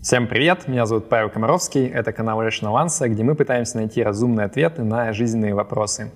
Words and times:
Всем 0.00 0.28
привет, 0.28 0.68
меня 0.68 0.86
зовут 0.86 1.08
Павел 1.08 1.28
Комаровский, 1.28 1.88
это 1.88 2.12
канал 2.12 2.40
Russian 2.40 2.72
Avance, 2.72 3.08
где 3.08 3.24
мы 3.24 3.34
пытаемся 3.34 3.78
найти 3.78 4.00
разумные 4.00 4.44
ответы 4.44 4.84
на 4.84 5.12
жизненные 5.12 5.54
вопросы. 5.54 6.12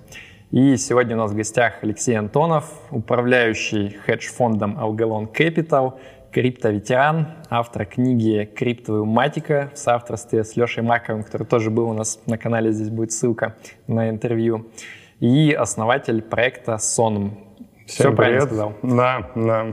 И 0.51 0.77
сегодня 0.77 1.17
у 1.17 1.19
нас 1.19 1.31
в 1.31 1.35
гостях 1.35 1.73
Алексей 1.81 2.17
Антонов, 2.17 2.71
управляющий 2.91 3.97
хедж-фондом 4.05 4.79
Algalon 4.79 5.29
Capital, 5.29 5.99
криптоветеран, 6.31 7.27
автор 7.49 7.85
книги 7.85 8.49
«Криптовая 8.55 9.03
матика» 9.03 9.69
в 9.73 9.77
соавторстве 9.77 10.45
с 10.45 10.55
Лешей 10.55 10.81
Маковым, 10.81 11.25
который 11.25 11.45
тоже 11.45 11.69
был 11.69 11.89
у 11.89 11.93
нас 11.93 12.21
на 12.25 12.37
канале, 12.37 12.71
здесь 12.71 12.89
будет 12.89 13.11
ссылка 13.11 13.57
на 13.87 14.09
интервью, 14.09 14.67
и 15.19 15.51
основатель 15.51 16.21
проекта 16.21 16.75
Sonum. 16.75 17.31
Всем 17.85 17.87
Все 17.87 18.03
привет. 18.03 18.15
правильно 18.15 18.41
сказал? 18.45 18.73
Да, 18.81 19.29
да. 19.35 19.65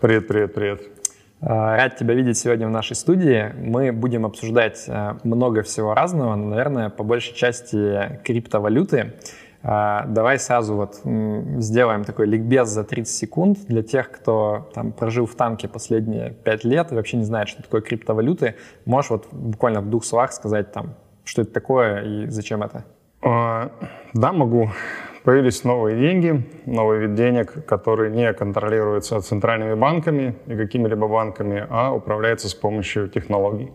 Привет, 0.00 0.26
привет, 0.26 0.54
привет. 0.54 0.89
А, 1.42 1.76
рад 1.76 1.96
тебя 1.96 2.14
видеть 2.14 2.38
сегодня 2.38 2.66
в 2.66 2.70
нашей 2.70 2.94
студии. 2.94 3.52
Мы 3.56 3.92
будем 3.92 4.26
обсуждать 4.26 4.84
а, 4.88 5.18
много 5.24 5.62
всего 5.62 5.94
разного, 5.94 6.34
наверное, 6.34 6.90
по 6.90 7.02
большей 7.02 7.34
части 7.34 8.20
криптовалюты. 8.24 9.14
А, 9.62 10.04
давай 10.06 10.38
сразу 10.38 10.74
вот 10.74 11.00
сделаем 11.62 12.04
такой 12.04 12.26
ликбез 12.26 12.68
за 12.68 12.84
30 12.84 13.14
секунд 13.14 13.58
для 13.66 13.82
тех, 13.82 14.10
кто 14.10 14.70
там 14.74 14.92
прожил 14.92 15.26
в 15.26 15.34
танке 15.34 15.68
последние 15.68 16.30
5 16.30 16.64
лет 16.64 16.92
и 16.92 16.94
вообще 16.94 17.16
не 17.16 17.24
знает, 17.24 17.48
что 17.48 17.62
такое 17.62 17.80
криптовалюты. 17.80 18.56
Можешь 18.84 19.10
вот 19.10 19.28
буквально 19.32 19.80
в 19.80 19.88
двух 19.88 20.04
словах 20.04 20.32
сказать 20.32 20.72
там, 20.72 20.94
что 21.24 21.42
это 21.42 21.52
такое 21.52 22.02
и 22.02 22.26
зачем 22.28 22.62
это? 22.62 22.84
Да, 23.22 24.32
могу. 24.32 24.70
Появились 25.22 25.64
новые 25.64 25.98
деньги, 25.98 26.42
новый 26.64 27.00
вид 27.00 27.14
денег, 27.14 27.66
который 27.66 28.10
не 28.10 28.32
контролируется 28.32 29.20
центральными 29.20 29.74
банками 29.74 30.34
и 30.46 30.56
какими-либо 30.56 31.08
банками, 31.08 31.66
а 31.68 31.92
управляется 31.92 32.48
с 32.48 32.54
помощью 32.54 33.06
технологий. 33.08 33.70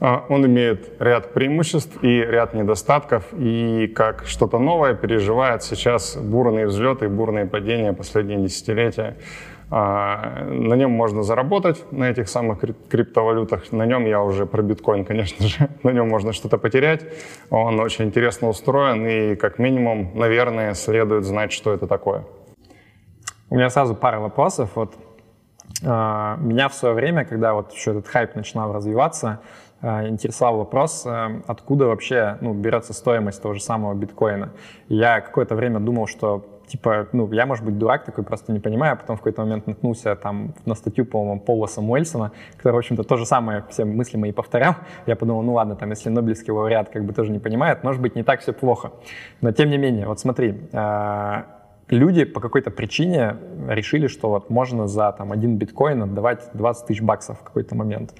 А, 0.00 0.26
он 0.28 0.44
имеет 0.44 0.90
ряд 1.00 1.32
преимуществ 1.32 2.04
и 2.04 2.18
ряд 2.18 2.52
недостатков, 2.52 3.24
и 3.32 3.86
как 3.86 4.26
что-то 4.26 4.58
новое 4.58 4.94
переживает 4.94 5.62
сейчас 5.62 6.14
бурные 6.14 6.66
взлеты 6.66 7.06
и 7.06 7.08
бурные 7.08 7.46
падения 7.46 7.94
последние 7.94 8.42
десятилетия. 8.42 9.16
А, 9.68 10.44
на 10.44 10.74
нем 10.74 10.92
можно 10.92 11.22
заработать, 11.22 11.84
на 11.90 12.08
этих 12.08 12.28
самых 12.28 12.60
криптовалютах. 12.88 13.72
На 13.72 13.84
нем 13.84 14.06
я 14.06 14.22
уже 14.22 14.46
про 14.46 14.62
биткоин, 14.62 15.04
конечно 15.04 15.46
же. 15.46 15.68
На 15.82 15.90
нем 15.90 16.08
можно 16.08 16.32
что-то 16.32 16.56
потерять. 16.58 17.04
Он 17.50 17.80
очень 17.80 18.04
интересно 18.04 18.48
устроен, 18.48 19.06
и 19.06 19.34
как 19.34 19.58
минимум, 19.58 20.12
наверное, 20.14 20.74
следует 20.74 21.24
знать, 21.24 21.52
что 21.52 21.72
это 21.72 21.88
такое. 21.88 22.24
У 23.50 23.56
меня 23.56 23.68
сразу 23.70 23.96
пара 23.96 24.20
вопросов. 24.20 24.70
Вот 24.76 24.94
а, 25.84 26.36
меня 26.40 26.68
в 26.68 26.74
свое 26.74 26.94
время, 26.94 27.24
когда 27.24 27.54
вот 27.54 27.72
еще 27.72 27.90
этот 27.90 28.06
хайп 28.06 28.36
начинал 28.36 28.72
развиваться, 28.72 29.40
а, 29.82 30.06
интересовал 30.06 30.58
вопрос, 30.58 31.04
откуда 31.46 31.86
вообще 31.86 32.38
ну, 32.40 32.54
берется 32.54 32.92
стоимость 32.92 33.42
того 33.42 33.54
же 33.54 33.60
самого 33.60 33.94
биткоина. 33.94 34.50
я 34.88 35.20
какое-то 35.20 35.56
время 35.56 35.80
думал, 35.80 36.06
что 36.06 36.55
типа, 36.66 37.08
ну, 37.12 37.30
я, 37.32 37.46
может 37.46 37.64
быть, 37.64 37.78
дурак 37.78 38.04
такой, 38.04 38.24
просто 38.24 38.52
не 38.52 38.60
понимаю, 38.60 38.94
а 38.94 38.96
потом 38.96 39.16
в 39.16 39.20
какой-то 39.20 39.42
момент 39.42 39.66
наткнулся 39.66 40.14
там 40.16 40.54
на 40.64 40.74
статью, 40.74 41.04
по-моему, 41.04 41.40
Пола 41.40 41.66
Самуэльсона, 41.66 42.32
который, 42.56 42.74
в 42.74 42.78
общем-то, 42.78 43.02
то 43.04 43.16
же 43.16 43.26
самое 43.26 43.64
все 43.70 43.84
мысли 43.84 44.16
мои 44.16 44.32
повторял. 44.32 44.74
Я 45.06 45.16
подумал, 45.16 45.42
ну 45.42 45.54
ладно, 45.54 45.76
там, 45.76 45.90
если 45.90 46.10
Нобелевский 46.10 46.52
лауреат 46.52 46.90
как 46.90 47.04
бы 47.04 47.12
тоже 47.12 47.30
не 47.30 47.38
понимает, 47.38 47.84
может 47.84 48.02
быть, 48.02 48.16
не 48.16 48.22
так 48.22 48.40
все 48.40 48.52
плохо. 48.52 48.92
Но, 49.40 49.52
тем 49.52 49.70
не 49.70 49.78
менее, 49.78 50.06
вот 50.06 50.20
смотри, 50.20 50.68
а, 50.72 51.46
люди 51.88 52.24
по 52.24 52.40
какой-то 52.40 52.70
причине 52.70 53.36
решили, 53.68 54.06
что 54.06 54.30
вот 54.30 54.50
можно 54.50 54.86
за 54.86 55.12
там 55.12 55.32
один 55.32 55.56
биткоин 55.56 56.02
отдавать 56.02 56.48
20 56.52 56.86
тысяч 56.86 57.02
баксов 57.02 57.40
в 57.40 57.42
какой-то 57.42 57.74
момент. 57.74 58.14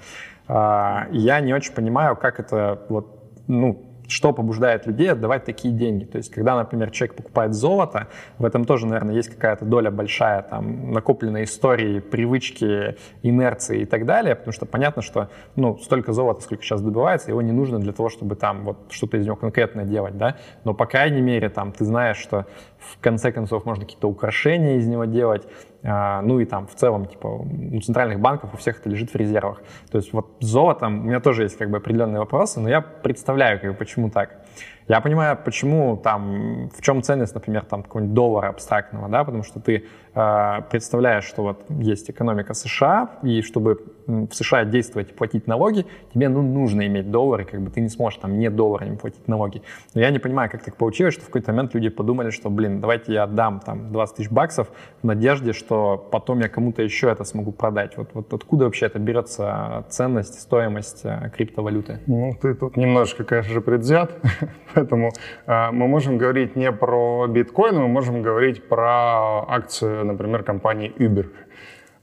А, 0.47 1.07
я 1.11 1.39
не 1.39 1.53
очень 1.53 1.73
понимаю, 1.73 2.15
как 2.15 2.39
это 2.39 2.81
вот, 2.89 3.07
ну, 3.47 3.86
что 4.07 4.33
побуждает 4.33 4.87
людей 4.87 5.11
отдавать 5.11 5.45
такие 5.45 5.73
деньги. 5.73 6.05
То 6.05 6.17
есть, 6.17 6.31
когда, 6.31 6.55
например, 6.55 6.91
человек 6.91 7.15
покупает 7.15 7.53
золото, 7.53 8.07
в 8.37 8.45
этом 8.45 8.65
тоже, 8.65 8.87
наверное, 8.87 9.15
есть 9.15 9.29
какая-то 9.29 9.65
доля 9.65 9.91
большая 9.91 10.41
там 10.41 10.91
накопленной 10.91 11.43
истории, 11.43 11.99
привычки, 11.99 12.97
инерции 13.23 13.81
и 13.81 13.85
так 13.85 14.05
далее, 14.05 14.35
потому 14.35 14.53
что 14.53 14.65
понятно, 14.65 15.01
что 15.01 15.29
ну, 15.55 15.77
столько 15.77 16.13
золота, 16.13 16.41
сколько 16.41 16.63
сейчас 16.63 16.81
добывается, 16.81 17.31
его 17.31 17.41
не 17.41 17.51
нужно 17.51 17.79
для 17.79 17.93
того, 17.93 18.09
чтобы 18.09 18.35
там 18.35 18.63
вот 18.63 18.77
что-то 18.89 19.17
из 19.17 19.25
него 19.25 19.35
конкретное 19.35 19.85
делать, 19.85 20.17
да, 20.17 20.37
но 20.63 20.73
по 20.73 20.85
крайней 20.85 21.21
мере 21.21 21.49
там 21.49 21.71
ты 21.71 21.85
знаешь, 21.85 22.17
что 22.17 22.45
в 22.79 22.99
конце 22.99 23.31
концов 23.31 23.65
можно 23.65 23.85
какие-то 23.85 24.07
украшения 24.07 24.77
из 24.77 24.87
него 24.87 25.05
делать, 25.05 25.47
а, 25.83 26.21
ну 26.21 26.39
и 26.39 26.45
там 26.45 26.67
в 26.67 26.75
целом, 26.75 27.05
типа, 27.05 27.27
у 27.27 27.81
центральных 27.81 28.19
банков 28.19 28.53
у 28.53 28.57
всех 28.57 28.79
это 28.79 28.89
лежит 28.89 29.11
в 29.11 29.15
резервах. 29.15 29.61
То 29.91 29.97
есть 29.97 30.13
вот 30.13 30.27
с 30.39 30.45
золотом 30.45 31.01
у 31.01 31.03
меня 31.03 31.19
тоже 31.19 31.43
есть 31.43 31.57
как 31.57 31.69
бы 31.69 31.77
определенные 31.77 32.19
вопросы, 32.19 32.59
но 32.59 32.69
я 32.69 32.81
представляю, 32.81 33.59
как 33.59 33.71
бы, 33.71 33.77
почему 33.77 34.09
так. 34.09 34.41
Я 34.87 35.01
понимаю, 35.01 35.37
почему 35.43 35.97
там, 35.97 36.69
в 36.69 36.81
чем 36.81 37.03
ценность, 37.03 37.35
например, 37.35 37.65
там 37.65 37.83
какого-нибудь 37.83 38.13
доллара 38.13 38.47
абстрактного, 38.47 39.09
да, 39.09 39.25
потому 39.25 39.43
что 39.43 39.59
ты 39.59 39.83
э, 40.15 40.61
представляешь, 40.69 41.25
что 41.25 41.43
вот 41.43 41.65
есть 41.69 42.09
экономика 42.09 42.53
США, 42.53 43.09
и 43.21 43.41
чтобы 43.41 43.83
в 44.07 44.31
США 44.31 44.63
действовать 44.63 45.11
и 45.11 45.13
платить 45.13 45.47
налоги, 45.47 45.85
тебе 46.13 46.29
ну, 46.29 46.41
нужно 46.41 46.87
иметь 46.87 47.11
доллары, 47.11 47.43
как 47.43 47.61
бы 47.61 47.69
ты 47.69 47.81
не 47.81 47.89
сможешь 47.89 48.19
там 48.19 48.39
не 48.39 48.49
долларами 48.49 48.95
платить 48.95 49.27
налоги. 49.27 49.61
Но 49.93 50.01
я 50.01 50.09
не 50.09 50.19
понимаю, 50.19 50.49
как 50.49 50.63
так 50.63 50.77
получилось, 50.77 51.15
что 51.15 51.23
в 51.23 51.27
какой-то 51.27 51.51
момент 51.51 51.73
люди 51.73 51.89
подумали, 51.89 52.29
что, 52.29 52.49
блин, 52.49 52.79
давайте 52.79 53.13
я 53.13 53.23
отдам 53.23 53.59
там 53.59 53.91
20 53.91 54.15
тысяч 54.15 54.31
баксов 54.31 54.71
в 55.01 55.05
надежде, 55.05 55.51
что 55.51 55.97
потом 56.11 56.39
я 56.39 56.47
кому-то 56.47 56.81
еще 56.81 57.11
это 57.11 57.25
смогу 57.25 57.51
продать. 57.51 57.97
Вот, 57.97 58.09
вот 58.13 58.33
откуда 58.33 58.65
вообще 58.65 58.85
это 58.85 58.99
берется 58.99 59.85
ценность, 59.89 60.39
стоимость 60.39 61.01
э, 61.03 61.29
криптовалюты? 61.35 61.99
Ну, 62.07 62.33
ты 62.41 62.53
тут 62.53 62.77
немножко, 62.77 63.25
конечно 63.25 63.53
же, 63.53 63.59
предвзят. 63.59 64.11
Поэтому 64.73 65.11
э, 65.45 65.71
мы 65.71 65.87
можем 65.87 66.17
говорить 66.17 66.55
не 66.55 66.71
про 66.71 67.27
биткоин, 67.27 67.75
мы 67.75 67.87
можем 67.87 68.21
говорить 68.21 68.67
про 68.67 69.45
акцию, 69.47 70.05
например, 70.05 70.43
компании 70.43 70.93
Uber. 70.97 71.27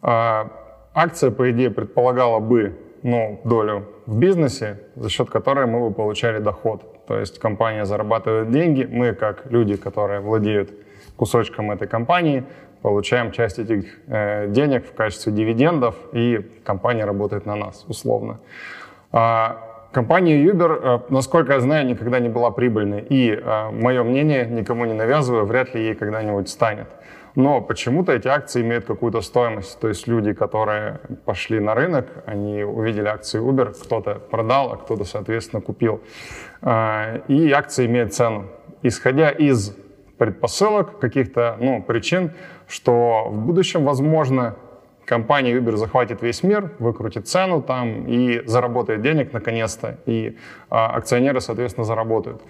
Э, 0.02 0.48
акция, 0.94 1.30
по 1.30 1.50
идее, 1.50 1.70
предполагала 1.70 2.40
бы 2.40 2.78
ну, 3.02 3.40
долю 3.44 3.86
в 4.06 4.18
бизнесе, 4.18 4.80
за 4.96 5.10
счет 5.10 5.30
которой 5.30 5.66
мы 5.66 5.88
бы 5.88 5.94
получали 5.94 6.38
доход. 6.38 7.06
То 7.06 7.18
есть 7.18 7.38
компания 7.38 7.84
зарабатывает 7.84 8.50
деньги, 8.50 8.88
мы, 8.90 9.12
как 9.12 9.50
люди, 9.50 9.76
которые 9.76 10.20
владеют 10.20 10.72
кусочком 11.16 11.70
этой 11.70 11.86
компании, 11.86 12.44
получаем 12.82 13.30
часть 13.30 13.58
этих 13.58 13.86
э, 14.06 14.48
денег 14.48 14.86
в 14.86 14.94
качестве 14.94 15.32
дивидендов, 15.32 15.96
и 16.12 16.38
компания 16.64 17.04
работает 17.04 17.46
на 17.46 17.56
нас, 17.56 17.84
условно. 17.88 18.40
А, 19.12 19.73
Компания 19.94 20.44
Uber, 20.44 20.80
э, 20.82 21.00
насколько 21.08 21.52
я 21.52 21.60
знаю, 21.60 21.86
никогда 21.86 22.18
не 22.18 22.28
была 22.28 22.50
прибыльной. 22.50 23.00
И 23.02 23.30
э, 23.30 23.70
мое 23.70 24.02
мнение, 24.02 24.44
никому 24.44 24.86
не 24.86 24.92
навязываю, 24.92 25.46
вряд 25.46 25.72
ли 25.74 25.84
ей 25.84 25.94
когда-нибудь 25.94 26.48
станет. 26.48 26.88
Но 27.36 27.60
почему-то 27.60 28.12
эти 28.12 28.26
акции 28.26 28.62
имеют 28.62 28.86
какую-то 28.86 29.20
стоимость. 29.20 29.78
То 29.78 29.86
есть 29.86 30.08
люди, 30.08 30.32
которые 30.32 30.98
пошли 31.24 31.60
на 31.60 31.76
рынок, 31.76 32.06
они 32.26 32.64
увидели 32.64 33.06
акции 33.06 33.40
Uber, 33.40 33.72
кто-то 33.84 34.14
продал, 34.14 34.72
а 34.72 34.76
кто-то, 34.76 35.04
соответственно, 35.04 35.62
купил. 35.62 36.00
Э, 36.62 37.20
и 37.28 37.52
акции 37.52 37.86
имеют 37.86 38.12
цену. 38.12 38.46
Исходя 38.82 39.30
из 39.30 39.76
предпосылок, 40.18 40.98
каких-то 40.98 41.56
ну, 41.60 41.82
причин, 41.82 42.32
что 42.66 43.28
в 43.28 43.38
будущем, 43.46 43.84
возможно, 43.84 44.56
компания 45.04 45.52
Uber 45.56 45.76
захватит 45.76 46.22
весь 46.22 46.42
мир, 46.42 46.72
выкрутит 46.78 47.28
цену 47.28 47.62
там 47.62 48.06
и 48.06 48.42
заработает 48.46 49.02
денег 49.02 49.32
наконец-то, 49.32 49.98
и 50.06 50.36
а, 50.70 50.96
акционеры, 50.96 51.40
соответственно, 51.40 51.84
заработают. 51.84 52.42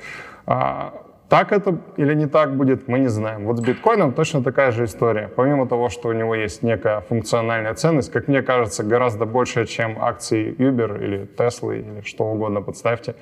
А, 0.46 1.04
так 1.28 1.52
это 1.52 1.78
или 1.96 2.14
не 2.14 2.26
так 2.26 2.54
будет, 2.56 2.86
мы 2.86 2.98
не 2.98 3.08
знаем. 3.08 3.46
Вот 3.46 3.56
с 3.56 3.60
биткоином 3.60 4.12
точно 4.12 4.44
такая 4.44 4.72
же 4.72 4.84
история. 4.84 5.28
Помимо 5.34 5.66
того, 5.66 5.88
что 5.88 6.08
у 6.08 6.12
него 6.12 6.34
есть 6.34 6.62
некая 6.62 7.00
функциональная 7.00 7.74
ценность, 7.74 8.12
как 8.12 8.28
мне 8.28 8.42
кажется, 8.42 8.84
гораздо 8.84 9.24
больше, 9.24 9.66
чем 9.66 9.96
акции 10.00 10.54
Uber 10.58 11.02
или 11.02 11.28
Tesla 11.36 11.76
или 11.76 12.02
что 12.02 12.24
угодно, 12.24 12.60
подставьте, 12.60 13.16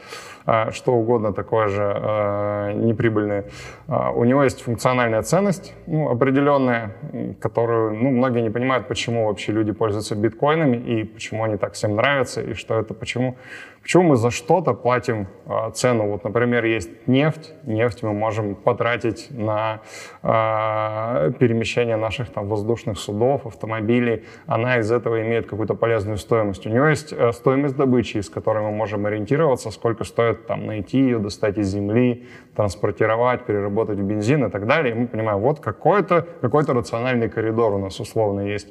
что 0.71 0.93
угодно 0.93 1.33
такое 1.33 1.69
же 1.69 1.83
а, 1.83 2.73
неприбыльное. 2.73 3.45
А, 3.89 4.11
у 4.11 4.25
него 4.25 4.43
есть 4.43 4.63
функциональная 4.63 5.23
ценность 5.23 5.75
ну, 5.87 6.11
определенная, 6.11 6.97
которую 7.41 7.95
ну, 7.95 8.11
многие 8.11 8.43
не 8.43 8.51
понимают, 8.51 8.89
почему 8.89 9.27
вообще 9.27 9.53
люди 9.53 9.73
пользуются 9.73 10.15
биткоинами 10.15 10.77
и 10.77 11.05
почему 11.05 11.45
они 11.45 11.57
так 11.57 11.75
всем 11.75 11.97
нравятся 11.97 12.43
и 12.43 12.55
что 12.55 12.79
это, 12.79 12.95
почему 12.95 13.37
Почему 13.83 14.05
мы 14.05 14.17
за 14.17 14.31
что-то 14.31 14.75
платим 14.75 15.27
э, 15.47 15.71
цену? 15.75 16.09
Вот, 16.09 16.23
например, 16.23 16.65
есть 16.65 16.89
нефть. 17.09 17.53
Нефть 17.65 18.05
мы 18.05 18.13
можем 18.13 18.55
потратить 18.55 19.27
на 19.31 19.81
э, 20.23 21.33
перемещение 21.39 21.97
наших 21.97 22.31
там, 22.31 22.47
воздушных 22.47 22.97
судов, 22.97 23.45
автомобилей. 23.45 24.25
Она 24.47 24.79
из 24.79 24.93
этого 24.93 25.21
имеет 25.23 25.49
какую-то 25.49 25.75
полезную 25.75 26.19
стоимость. 26.19 26.65
У 26.65 26.71
нее 26.71 26.91
есть 26.91 27.13
э, 27.13 27.33
стоимость 27.33 27.77
добычи, 27.77 28.19
с 28.19 28.31
которой 28.31 28.63
мы 28.63 28.71
можем 28.71 29.05
ориентироваться, 29.05 29.73
сколько 29.73 30.05
стоит 30.05 30.32
там, 30.35 30.67
найти 30.67 30.99
ее, 30.99 31.19
достать 31.19 31.59
из 31.59 31.69
земли, 31.69 32.27
транспортировать, 32.55 33.45
переработать 33.45 33.99
в 33.99 34.03
бензин 34.03 34.45
и 34.45 34.51
так 34.51 34.67
далее. 34.67 34.95
И 34.95 34.99
мы 34.99 35.07
понимаем, 35.07 35.41
вот 35.41 35.61
какой-то 35.61 36.27
какой 36.41 36.65
рациональный 36.65 37.29
коридор 37.29 37.75
у 37.75 37.79
нас 37.79 38.01
условно 38.01 38.41
есть. 38.41 38.69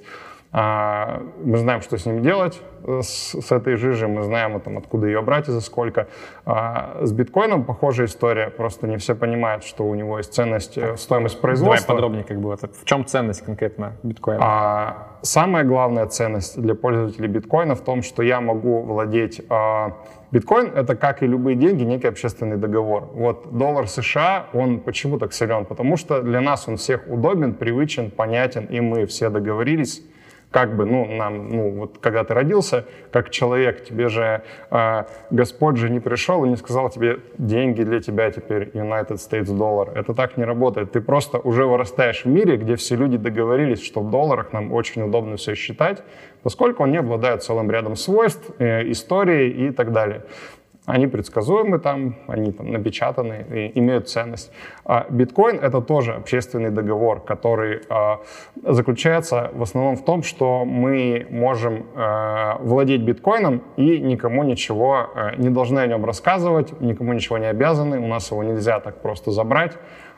А, 0.54 1.22
мы 1.44 1.58
знаем, 1.58 1.82
что 1.82 1.98
с 1.98 2.06
ним 2.06 2.22
делать, 2.22 2.62
э, 2.84 3.00
с, 3.02 3.40
с 3.40 3.52
этой 3.54 3.78
жижей, 3.78 4.10
мы 4.10 4.24
знаем, 4.24 4.60
там, 4.60 4.78
откуда 4.78 5.08
ее 5.08 5.22
брать 5.22 5.48
и 5.48 5.52
за 5.52 5.62
сколько. 5.62 6.08
А, 6.46 7.00
с 7.02 7.14
биткоином 7.14 7.64
похожая 7.64 8.08
история, 8.08 8.50
просто 8.50 8.86
не 8.86 8.98
все 8.98 9.16
понимают, 9.16 9.64
что 9.64 9.86
у 9.88 9.96
него 9.96 10.18
есть 10.18 10.34
ценность, 10.34 10.78
э, 10.78 10.98
стоимость 10.98 11.40
производства. 11.40 11.88
Давай 11.88 11.96
подробнее, 11.96 12.24
как 12.26 12.42
бы, 12.42 12.58
в 12.58 12.86
чем 12.86 13.06
ценность 13.06 13.46
конкретно 13.46 13.94
биткоина? 14.04 14.42
А, 14.44 15.08
самая 15.22 15.64
главная 15.64 16.06
ценность 16.08 16.62
для 16.62 16.76
пользователей 16.76 17.30
биткоина 17.30 17.76
в 17.76 17.82
том, 17.82 18.04
что 18.04 18.22
я 18.22 18.42
могу 18.42 18.82
владеть... 18.82 19.42
А, 19.50 20.00
биткоин— 20.32 20.74
это, 20.76 20.98
как 20.98 21.24
и 21.24 21.28
любые 21.28 21.56
деньги, 21.56 21.84
некий 21.84 22.10
общественный 22.10 22.58
договор. 22.58 23.10
Вот 23.14 23.58
доллар 23.58 23.88
США, 23.88 24.48
он 24.52 24.82
почему 24.82 25.18
так 25.18 25.32
силен? 25.32 25.64
Потому 25.64 25.96
что 25.96 26.22
для 26.22 26.42
нас 26.42 26.68
он 26.68 26.76
всех 26.76 27.08
удобен, 27.08 27.54
привычен, 27.54 28.12
понятен, 28.12 28.66
и 28.66 28.82
мы 28.82 29.06
все 29.06 29.30
договорились 29.30 30.04
как 30.52 30.76
бы, 30.76 30.86
ну, 30.86 31.06
нам, 31.06 31.50
ну, 31.50 31.72
вот 31.72 31.98
когда 32.00 32.26
ты 32.26 32.34
родился, 32.34 32.86
как 33.12 33.30
человек, 33.30 33.86
тебе 33.86 34.10
же 34.10 34.44
э, 34.70 35.04
Господь 35.32 35.78
же 35.78 35.90
не 35.90 36.02
пришел 36.02 36.44
и 36.44 36.50
не 36.50 36.58
сказал 36.58 36.90
тебе, 36.90 37.20
деньги 37.38 37.84
для 37.84 38.02
тебя 38.02 38.30
теперь 38.32 38.70
United 38.74 39.16
States 39.16 39.56
доллар. 39.56 39.92
Это 39.96 40.14
так 40.14 40.36
не 40.38 40.44
работает. 40.44 40.92
Ты 40.92 41.00
просто 41.00 41.40
уже 41.40 41.66
вырастаешь 41.66 42.26
в 42.26 42.28
мире, 42.28 42.58
где 42.58 42.76
все 42.76 42.98
люди 42.98 43.18
договорились, 43.18 43.82
что 43.82 44.02
в 44.02 44.12
долларах 44.12 44.52
нам 44.52 44.74
очень 44.74 45.02
удобно 45.02 45.38
все 45.38 45.56
считать, 45.56 46.04
поскольку 46.44 46.84
он 46.84 46.92
не 46.92 46.98
обладает 46.98 47.44
целым 47.44 47.72
рядом 47.72 47.96
свойств, 47.96 48.52
э, 48.60 48.92
истории 48.92 49.50
и 49.50 49.72
так 49.72 49.94
далее. 49.94 50.24
Они 50.92 51.08
предсказуемы 51.08 51.80
там, 51.80 52.16
они 52.28 52.52
там 52.52 52.70
напечатаны 52.70 53.46
и 53.50 53.80
имеют 53.80 54.10
ценность. 54.10 54.52
А 54.84 55.06
биткоин— 55.10 55.58
это 55.62 55.80
тоже 55.80 56.12
общественный 56.12 56.70
договор, 56.70 57.22
который 57.22 57.84
а, 57.88 58.20
заключается 58.62 59.52
в 59.54 59.62
основном 59.62 59.96
в 59.96 60.04
том, 60.04 60.22
что 60.22 60.66
мы 60.66 61.26
можем 61.30 61.86
а, 61.96 62.58
владеть 62.60 63.04
биткоином 63.04 63.64
и 63.78 64.00
никому 64.00 64.44
ничего 64.44 65.12
не 65.38 65.50
должны 65.50 65.80
о 65.80 65.88
нем 65.88 66.04
рассказывать, 66.04 66.82
никому 66.82 67.14
ничего 67.14 67.38
не 67.38 67.48
обязаны, 67.48 67.98
у 67.98 68.08
нас 68.08 68.30
его 68.30 68.44
нельзя 68.44 68.82
так 68.82 69.02
просто 69.02 69.32
забрать, 69.32 69.78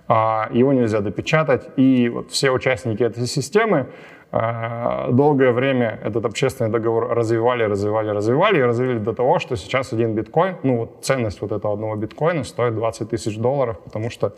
его 0.10 0.74
нельзя 0.74 1.00
допечатать, 1.00 1.70
и 1.78 2.10
вот 2.10 2.32
все 2.32 2.52
участники 2.52 3.04
этой 3.04 3.26
системы 3.26 3.88
долгое 4.34 5.52
время 5.52 6.00
этот 6.04 6.26
общественный 6.26 6.72
договор 6.72 7.10
развивали, 7.10 7.66
развивали, 7.66 8.10
развивали 8.10 8.58
и 8.58 8.62
развили 8.64 8.98
до 8.98 9.14
того, 9.14 9.38
что 9.38 9.56
сейчас 9.56 9.94
один 9.94 10.16
биткоин, 10.16 10.56
ну 10.64 10.78
вот 10.78 10.98
ценность 11.02 11.40
вот 11.42 11.52
этого 11.52 11.76
одного 11.76 11.96
биткоина 11.96 12.44
стоит 12.44 12.74
20 12.74 13.10
тысяч 13.12 13.38
долларов, 13.38 13.78
потому 13.84 14.10
что 14.10 14.34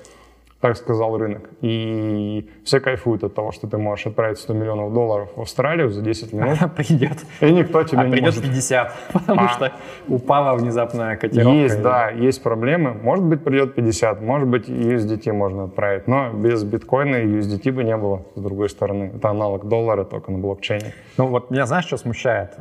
так 0.68 0.78
сказал 0.78 1.16
рынок. 1.18 1.50
И 1.62 2.50
все 2.64 2.80
кайфуют 2.80 3.24
от 3.24 3.36
того, 3.36 3.52
что 3.52 3.68
ты 3.68 3.78
можешь 3.78 4.08
отправить 4.08 4.40
100 4.40 4.54
миллионов 4.54 4.94
долларов 4.94 5.30
в 5.36 5.42
Австралию 5.42 5.92
за 5.92 6.02
10 6.02 6.34
минут. 6.34 6.58
Придет. 6.76 7.20
И 7.40 7.52
никто 7.52 7.84
тебе 7.84 8.02
а 8.02 8.06
не 8.06 8.12
придет 8.12 8.36
может. 8.36 8.44
50, 8.44 8.96
потому 9.14 9.42
а. 9.42 9.50
что 9.50 9.72
упала 10.08 10.56
внезапная 10.56 11.18
котировка. 11.18 11.52
Есть, 11.52 11.82
да, 11.84 12.10
есть 12.10 12.42
проблемы. 12.42 12.94
Может 12.94 13.26
быть, 13.26 13.44
придет 13.44 13.76
50, 13.76 14.22
может 14.22 14.48
быть, 14.48 14.68
USDT 14.68 15.32
можно 15.34 15.66
отправить. 15.66 16.08
Но 16.08 16.32
без 16.32 16.64
биткоина 16.64 17.18
USDT 17.18 17.72
бы 17.72 17.84
не 17.84 17.96
было, 17.96 18.24
с 18.34 18.42
другой 18.42 18.70
стороны. 18.70 19.12
Это 19.16 19.30
аналог 19.30 19.68
доллара, 19.68 20.04
только 20.04 20.32
на 20.32 20.40
блокчейне. 20.40 20.96
Ну 21.18 21.28
вот 21.28 21.52
меня 21.52 21.68
знаешь, 21.68 21.86
что 21.86 21.98
смущает? 21.98 22.56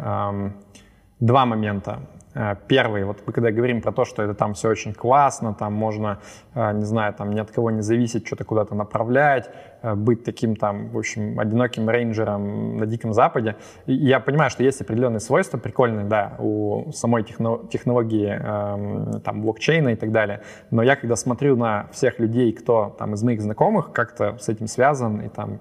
Два 1.21 1.47
момента. 1.47 2.01
Э, 2.35 2.57
первый, 2.67 3.05
вот 3.05 3.23
мы 3.27 3.33
когда 3.33 3.51
говорим 3.51 3.81
про 3.81 3.93
то, 3.93 4.05
что 4.05 4.23
это 4.23 4.35
там 4.35 4.55
все 4.55 4.69
очень 4.69 4.93
классно, 4.93 5.55
там 5.55 5.73
можно, 5.73 6.19
э, 6.55 6.73
не 6.73 6.85
знаю, 6.85 7.15
там 7.15 7.33
ни 7.33 7.41
от 7.41 7.51
кого 7.51 7.71
не 7.71 7.83
зависеть, 7.83 8.27
что-то 8.27 8.45
куда-то 8.45 8.75
направлять, 8.75 9.51
э, 9.83 9.95
быть 9.95 10.25
таким 10.25 10.57
там, 10.57 10.89
в 10.89 10.99
общем, 10.99 11.39
одиноким 11.39 11.89
рейнджером 11.89 12.79
на 12.79 12.87
Диком 12.87 13.13
Западе. 13.13 13.57
И 13.87 13.95
я 13.95 14.19
понимаю, 14.19 14.51
что 14.51 14.65
есть 14.65 14.81
определенные 14.81 15.21
свойства 15.21 15.59
прикольные, 15.59 16.07
да, 16.07 16.35
у 16.39 16.91
самой 16.93 17.23
технологии 17.23 18.29
эм, 18.29 19.21
там 19.21 19.43
блокчейна 19.43 19.91
и 19.91 19.97
так 19.97 20.11
далее. 20.11 20.41
Но 20.71 20.83
я 20.83 20.97
когда 20.97 21.17
смотрю 21.17 21.57
на 21.57 21.87
всех 21.93 22.19
людей, 22.19 22.53
кто 22.53 22.95
там 22.99 23.15
из 23.15 23.23
моих 23.23 23.41
знакомых 23.41 23.93
как-то 23.93 24.37
с 24.39 24.49
этим 24.49 24.67
связан 24.67 25.21
и 25.21 25.29
там 25.29 25.61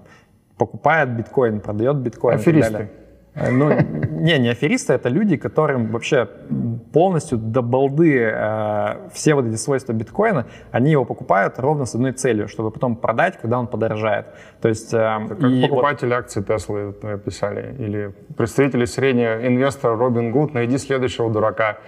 покупает 0.58 1.10
биткоин, 1.10 1.60
продает 1.60 1.96
биткоин 1.96 2.36
Аферисты. 2.36 2.58
и 2.58 2.62
так 2.62 2.72
далее. 2.72 3.03
Э, 3.34 3.50
ну, 3.50 3.70
не, 4.10 4.38
не 4.38 4.48
аферисты, 4.48 4.92
это 4.92 5.08
люди, 5.08 5.36
которым 5.36 5.88
вообще 5.88 6.28
полностью 6.92 7.38
до 7.38 7.62
балды 7.62 8.20
э, 8.20 9.08
все 9.12 9.34
вот 9.34 9.46
эти 9.46 9.56
свойства 9.56 9.92
биткоина, 9.92 10.46
они 10.70 10.92
его 10.92 11.04
покупают 11.04 11.58
ровно 11.58 11.84
с 11.84 11.94
одной 11.94 12.12
целью, 12.12 12.48
чтобы 12.48 12.70
потом 12.70 12.96
продать, 12.96 13.38
когда 13.40 13.58
он 13.58 13.66
подорожает. 13.66 14.26
То 14.60 14.68
есть... 14.68 14.94
Э, 14.94 15.18
как 15.28 15.50
и 15.50 15.62
покупатели 15.62 16.10
вот... 16.10 16.16
акций 16.16 16.44
Теслы 16.44 16.92
писали, 17.24 17.74
или 17.78 18.14
представители 18.36 18.84
среднего 18.84 19.46
инвестора 19.46 19.96
Робин 19.96 20.30
Гуд, 20.30 20.54
найди 20.54 20.78
следующего 20.78 21.30
дурака. 21.30 21.78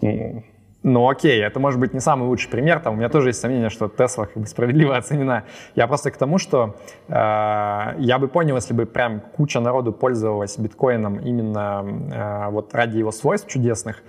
Ну, 0.00 0.42
ну 0.82 1.08
окей, 1.08 1.40
это 1.42 1.60
может 1.60 1.78
быть 1.78 1.94
не 1.94 2.00
самый 2.00 2.28
лучший 2.28 2.50
пример, 2.50 2.80
там 2.80 2.94
у 2.94 2.96
меня 2.96 3.08
тоже 3.08 3.28
есть 3.28 3.40
сомнение, 3.40 3.70
что 3.70 3.88
Тесла 3.88 4.26
как 4.26 4.42
бы 4.42 4.46
справедливо 4.46 4.96
оценена. 4.98 5.44
Я 5.76 5.86
просто 5.86 6.10
к 6.10 6.16
тому, 6.16 6.38
что 6.38 6.76
э, 7.08 7.12
я 7.12 8.18
бы 8.18 8.28
понял, 8.28 8.56
если 8.56 8.74
бы 8.74 8.86
прям 8.86 9.20
куча 9.20 9.60
народу 9.60 9.92
пользовалась 9.92 10.58
биткоином 10.58 11.18
именно 11.18 11.84
э, 12.12 12.50
вот 12.50 12.74
ради 12.74 12.98
его 12.98 13.12
свойств 13.12 13.48
чудесных, 13.48 14.02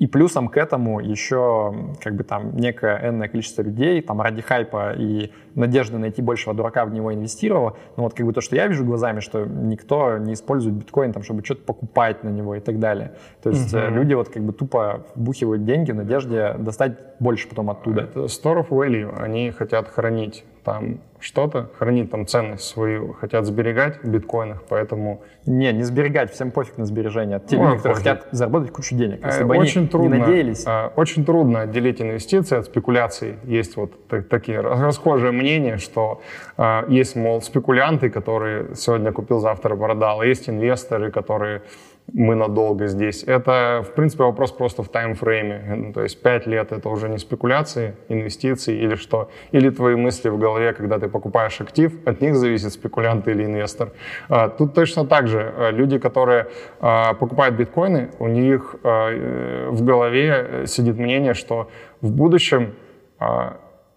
и 0.00 0.06
плюсом 0.06 0.48
к 0.48 0.56
этому 0.56 0.98
еще 0.98 1.74
как 2.02 2.16
бы 2.16 2.24
там 2.24 2.56
некое 2.56 2.98
энное 3.06 3.28
количество 3.28 3.60
людей 3.60 4.00
там 4.00 4.22
ради 4.22 4.40
хайпа 4.40 4.94
и 4.94 5.30
надежды 5.54 5.98
найти 5.98 6.22
большего 6.22 6.54
дурака 6.54 6.86
в 6.86 6.92
него 6.92 7.12
инвестировало. 7.12 7.76
Но 7.98 8.04
вот 8.04 8.14
как 8.14 8.24
бы 8.24 8.32
то, 8.32 8.40
что 8.40 8.56
я 8.56 8.66
вижу 8.66 8.82
глазами, 8.84 9.20
что 9.20 9.44
никто 9.44 10.16
не 10.16 10.32
использует 10.32 10.74
биткоин, 10.76 11.12
там, 11.12 11.22
чтобы 11.22 11.44
что-то 11.44 11.64
покупать 11.64 12.24
на 12.24 12.30
него 12.30 12.54
и 12.54 12.60
так 12.60 12.78
далее. 12.78 13.12
То 13.42 13.50
есть 13.50 13.74
угу. 13.74 13.82
люди 13.88 14.14
вот 14.14 14.30
как 14.30 14.42
бы 14.42 14.54
тупо 14.54 15.04
вбухивают 15.14 15.66
деньги 15.66 15.92
в 15.92 15.96
надежде 15.96 16.54
достать 16.58 16.96
больше 17.18 17.46
потом 17.46 17.68
оттуда. 17.68 18.02
Это 18.02 18.20
store 18.20 18.66
of 18.66 18.68
value. 18.70 19.14
Они 19.22 19.50
хотят 19.50 19.86
хранить 19.88 20.44
там 20.64 21.00
что-то, 21.20 21.70
хранить 21.78 22.10
там 22.10 22.26
ценность 22.26 22.64
свою, 22.64 23.12
хотят 23.12 23.44
сберегать 23.44 24.02
в 24.02 24.08
биткоинах, 24.08 24.62
поэтому... 24.68 25.22
Не, 25.46 25.72
не 25.72 25.82
сберегать, 25.82 26.32
всем 26.32 26.50
пофиг 26.50 26.78
на 26.78 26.84
сбережения. 26.84 27.38
Те 27.40 27.56
ну, 27.56 27.64
люди, 27.64 27.76
которые 27.78 27.96
хотят 27.96 28.28
заработать 28.30 28.72
кучу 28.72 28.94
денег, 28.94 29.24
если 29.24 29.44
бы 29.44 29.56
очень 29.56 29.82
они 29.82 29.88
трудно, 29.88 30.14
не 30.14 30.20
надеялись. 30.20 30.64
А, 30.66 30.92
очень 30.96 31.24
трудно 31.24 31.62
отделить 31.62 32.00
инвестиции 32.00 32.58
от 32.58 32.66
спекуляций. 32.66 33.36
Есть 33.44 33.76
вот 33.76 34.08
так, 34.08 34.28
такие 34.28 34.60
расхожие 34.60 35.32
мнения, 35.32 35.78
что 35.78 36.20
а, 36.56 36.84
есть, 36.88 37.16
мол, 37.16 37.40
спекулянты, 37.42 38.10
которые 38.10 38.74
сегодня 38.74 39.12
купил, 39.12 39.38
завтра 39.40 39.76
продал, 39.76 40.20
а 40.20 40.26
есть 40.26 40.48
инвесторы, 40.48 41.10
которые 41.10 41.62
мы 42.12 42.34
надолго 42.34 42.86
здесь. 42.86 43.24
Это, 43.24 43.84
в 43.86 43.94
принципе, 43.94 44.24
вопрос 44.24 44.52
просто 44.52 44.82
в 44.82 44.88
таймфрейме. 44.88 45.74
Ну, 45.76 45.92
то 45.92 46.02
есть 46.02 46.20
пять 46.22 46.46
лет— 46.46 46.72
это 46.72 46.88
уже 46.88 47.08
не 47.08 47.18
спекуляции, 47.18 47.94
инвестиции 48.08 48.76
или 48.76 48.94
что. 48.94 49.30
Или 49.52 49.70
твои 49.70 49.94
мысли 49.94 50.28
в 50.28 50.38
голове, 50.38 50.72
когда 50.72 50.98
ты 50.98 51.08
покупаешь 51.08 51.60
актив, 51.60 51.92
от 52.06 52.20
них 52.20 52.36
зависит 52.36 52.72
спекулянт 52.72 53.28
или 53.28 53.44
инвестор. 53.44 53.90
А, 54.28 54.48
тут 54.48 54.74
точно 54.74 55.06
так 55.06 55.28
же. 55.28 55.52
А, 55.56 55.70
люди, 55.70 55.98
которые 55.98 56.48
а, 56.80 57.14
покупают 57.14 57.56
биткоины, 57.56 58.10
у 58.18 58.28
них 58.28 58.76
в 58.82 59.84
голове 59.84 60.64
сидит 60.66 60.96
мнение, 60.96 61.34
что 61.34 61.70
в 62.00 62.10
будущем 62.12 62.74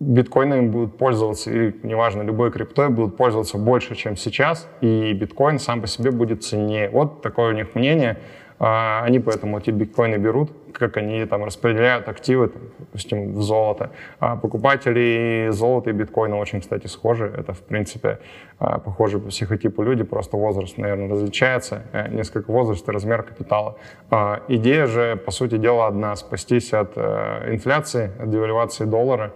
биткоинами 0.04 0.68
будут 0.68 0.98
пользоваться, 0.98 1.52
или, 1.52 1.76
неважно, 1.84 2.22
любой 2.22 2.52
криптой 2.52 2.90
будут 2.90 3.18
пользоваться 3.18 3.58
больше, 3.58 3.96
чем 3.96 4.16
сейчас, 4.16 4.68
и 4.82 5.14
биткоин 5.14 5.60
сам 5.60 5.82
по 5.82 5.88
себе 5.88 6.12
будет 6.12 6.44
ценнее. 6.44 6.90
Вот 6.90 7.22
такое 7.22 7.50
у 7.50 7.56
них 7.56 7.76
мнение. 7.76 8.18
А, 8.60 9.04
они 9.04 9.20
поэтому 9.20 9.58
эти 9.58 9.72
биткоины 9.72 10.16
берут, 10.16 10.52
как 10.72 10.96
они 10.98 11.26
там 11.26 11.44
распределяют 11.44 12.08
активы, 12.08 12.48
там, 12.48 12.62
допустим, 12.80 13.34
в 13.34 13.42
золото. 13.42 13.92
А 14.20 14.38
покупатели 14.38 15.50
золота 15.52 15.90
и 15.90 15.94
биткоина 15.94 16.38
очень, 16.38 16.62
кстати, 16.62 16.88
схожи. 16.88 17.26
Это, 17.26 17.54
в 17.54 17.62
принципе, 17.62 18.20
а, 18.60 18.80
похожи 18.80 19.20
по 19.20 19.30
психотипу 19.30 19.84
люди, 19.84 20.04
просто 20.04 20.38
возраст, 20.38 20.78
наверное, 20.78 21.10
различается. 21.10 21.84
Э, 21.92 22.08
несколько 22.10 22.52
возраст 22.52 22.88
и 22.88 22.92
размер 22.92 23.24
капитала. 23.24 23.76
А, 24.10 24.42
идея 24.48 24.86
же, 24.88 25.18
по 25.18 25.32
сути 25.32 25.58
дела, 25.58 25.88
одна— 25.88 26.16
спастись 26.18 26.74
от 26.74 26.94
э, 26.96 27.54
инфляции, 27.54 28.12
от 28.18 28.30
девальвации 28.30 28.86
доллара 28.86 29.34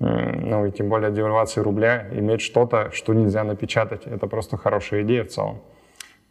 ну 0.00 0.66
и 0.66 0.70
тем 0.70 0.88
более 0.88 1.10
девальвации 1.10 1.60
рубля, 1.60 2.08
иметь 2.12 2.40
что-то, 2.40 2.90
что 2.90 3.12
нельзя 3.12 3.44
напечатать. 3.44 4.06
Это 4.06 4.26
просто 4.26 4.56
хорошая 4.56 5.02
идея 5.02 5.24
в 5.24 5.28
целом. 5.28 5.60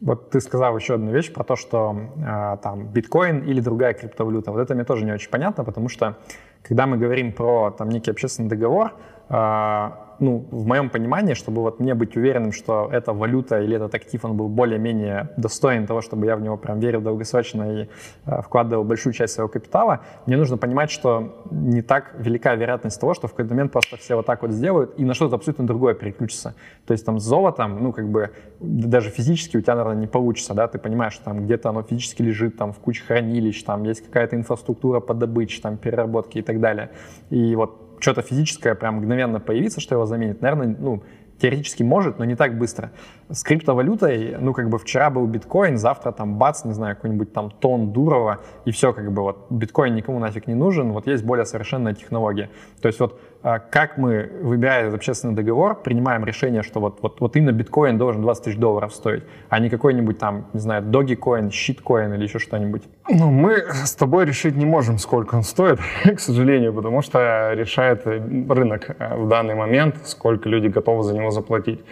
Вот 0.01 0.29
ты 0.29 0.39
сказал 0.39 0.77
еще 0.77 0.95
одну 0.95 1.11
вещь 1.11 1.31
про 1.31 1.43
то, 1.43 1.55
что 1.55 1.95
э, 2.17 2.57
там 2.63 2.88
биткоин 2.88 3.43
или 3.43 3.59
другая 3.59 3.93
криптовалюта. 3.93 4.51
Вот 4.51 4.59
это 4.59 4.73
мне 4.73 4.85
тоже 4.85 5.05
не 5.05 5.11
очень 5.11 5.29
понятно, 5.29 5.63
потому 5.65 5.89
что 5.89 6.15
когда 6.63 6.85
мы 6.88 6.97
говорим 6.97 7.33
про 7.33 7.71
там 7.71 7.89
некий 7.89 8.09
общественный 8.09 8.49
договор, 8.49 8.93
э, 9.29 9.89
ну, 10.19 10.45
в 10.51 10.65
моем 10.65 10.89
понимании, 10.89 11.33
чтобы 11.33 11.61
вот 11.61 11.79
мне 11.79 11.93
быть 11.93 12.15
уверенным, 12.15 12.51
что 12.51 12.89
эта 12.91 13.13
валюта 13.13 13.61
или 13.61 13.75
этот 13.75 13.95
актив, 13.95 14.23
он 14.25 14.35
был 14.35 14.47
более-менее 14.47 15.29
достоин 15.38 15.85
того, 15.85 16.01
чтобы 16.01 16.25
я 16.25 16.35
в 16.35 16.41
него 16.41 16.57
прям 16.57 16.79
верил 16.79 17.01
долгосрочно 17.01 17.81
и 17.81 17.88
э, 18.25 18.41
вкладывал 18.41 18.83
большую 18.83 19.13
часть 19.13 19.33
своего 19.33 19.49
капитала, 19.49 20.01
мне 20.25 20.38
нужно 20.38 20.57
понимать, 20.57 20.91
что 20.91 21.43
не 21.51 21.81
так 21.81 22.13
велика 22.17 22.55
вероятность 22.55 22.99
того, 22.99 23.13
что 23.13 23.27
в 23.27 23.31
какой-то 23.31 23.53
момент 23.53 23.71
просто 23.71 23.97
все 23.97 24.15
вот 24.15 24.25
так 24.25 24.41
вот 24.41 24.51
сделают 24.51 24.93
и 24.97 25.05
на 25.05 25.13
что-то 25.13 25.35
абсолютно 25.35 25.65
другое 25.65 25.93
переключится. 25.93 26.55
То 26.85 26.93
есть 26.93 27.05
там 27.05 27.19
с 27.19 27.23
золотом, 27.23 27.81
ну, 27.81 27.93
как 27.93 28.09
бы 28.09 28.31
даже 28.59 29.09
физически 29.09 29.57
у 29.57 29.61
тебя, 29.61 29.75
наверное, 29.75 29.99
не 29.99 30.07
получится, 30.07 30.53
да, 30.53 30.67
ты 30.67 30.79
понимаешь, 30.79 31.13
что 31.13 31.25
там 31.25 31.45
где-то 31.45 31.69
оно 31.69 31.83
физически 31.83 32.21
лежит, 32.21 32.57
там 32.57 32.73
в 32.73 32.79
куче 32.79 33.03
хранилищ, 33.03 33.63
там 33.63 33.83
есть 33.83 34.05
какая-то 34.05 34.35
инфраструктура 34.35 34.99
по 34.99 35.13
добыче, 35.13 35.61
там 35.61 35.77
переработки 35.77 36.39
и 36.39 36.41
так 36.41 36.59
далее. 36.59 36.91
И 37.29 37.55
вот 37.55 37.88
что-то 38.00 38.22
физическое 38.22 38.75
прям 38.75 38.96
мгновенно 38.96 39.39
появится, 39.39 39.82
что 39.82 39.96
его 39.96 40.06
заменит, 40.06 40.41
наверное, 40.41 40.75
ну, 40.79 41.03
теоретически 41.39 41.84
может, 41.84 42.20
но 42.20 42.25
не 42.25 42.36
так 42.36 42.58
быстро. 42.58 42.91
С 43.29 43.44
криптовалютой, 43.44 44.38
ну, 44.39 44.53
как 44.53 44.70
бы 44.70 44.77
вчера 44.77 45.10
был 45.10 45.25
биткоин, 45.25 45.77
завтра 45.77 46.12
там 46.12 46.38
бац, 46.38 46.65
не 46.65 46.74
знаю, 46.74 46.96
какой-нибудь 46.96 47.34
там 47.34 47.51
тон 47.51 47.91
Дурова, 47.91 48.39
и 48.65 48.72
все, 48.72 48.94
как 48.94 49.12
бы 49.12 49.22
вот 49.22 49.48
биткоин 49.50 49.96
никому 49.96 50.20
нафиг 50.20 50.48
не 50.48 50.53
нужен, 50.53 50.91
вот 50.91 51.08
есть 51.08 51.24
более 51.24 51.46
совершенная 51.46 51.94
технология. 51.94 52.50
То 52.82 52.88
есть 52.88 53.00
вот 53.00 53.20
как 53.41 53.98
мы, 53.98 54.29
выбирая 54.41 54.84
этот 54.84 54.96
общественный 54.96 55.34
договор, 55.34 55.75
принимаем 55.81 56.25
решение, 56.25 56.62
что 56.62 56.79
вот, 56.79 57.00
вот, 57.01 57.22
вот 57.22 57.36
именно 57.36 57.51
биткоин 57.51 57.98
должен 57.98 58.22
20 58.22 58.43
тысяч 58.43 58.58
долларов 58.58 58.93
стоить, 58.93 59.24
а 59.50 59.60
не 59.60 59.69
какой-нибудь 59.69 60.17
там, 60.17 60.48
не 60.53 60.60
знаю, 60.60 60.84
доги-коин, 60.84 61.50
щит-коин 61.50 62.13
или 62.13 62.24
еще 62.24 62.39
что-нибудь? 62.39 62.84
Ну, 63.10 63.31
мы 63.31 63.63
с 63.72 63.96
тобой 63.96 64.25
решить 64.25 64.55
не 64.55 64.65
можем, 64.65 64.98
сколько 64.98 65.36
он 65.36 65.43
стоит, 65.43 65.79
к 66.03 66.19
сожалению, 66.19 66.74
потому 66.74 67.01
что 67.01 67.53
решает 67.53 68.05
рынок 68.05 68.96
э, 68.98 69.15
в 69.15 69.27
данный 69.29 69.55
момент, 69.55 69.96
сколько 70.03 70.50
люди 70.50 70.67
готовы 70.67 71.03
за 71.03 71.13
него 71.13 71.31
заплатить. 71.31 71.84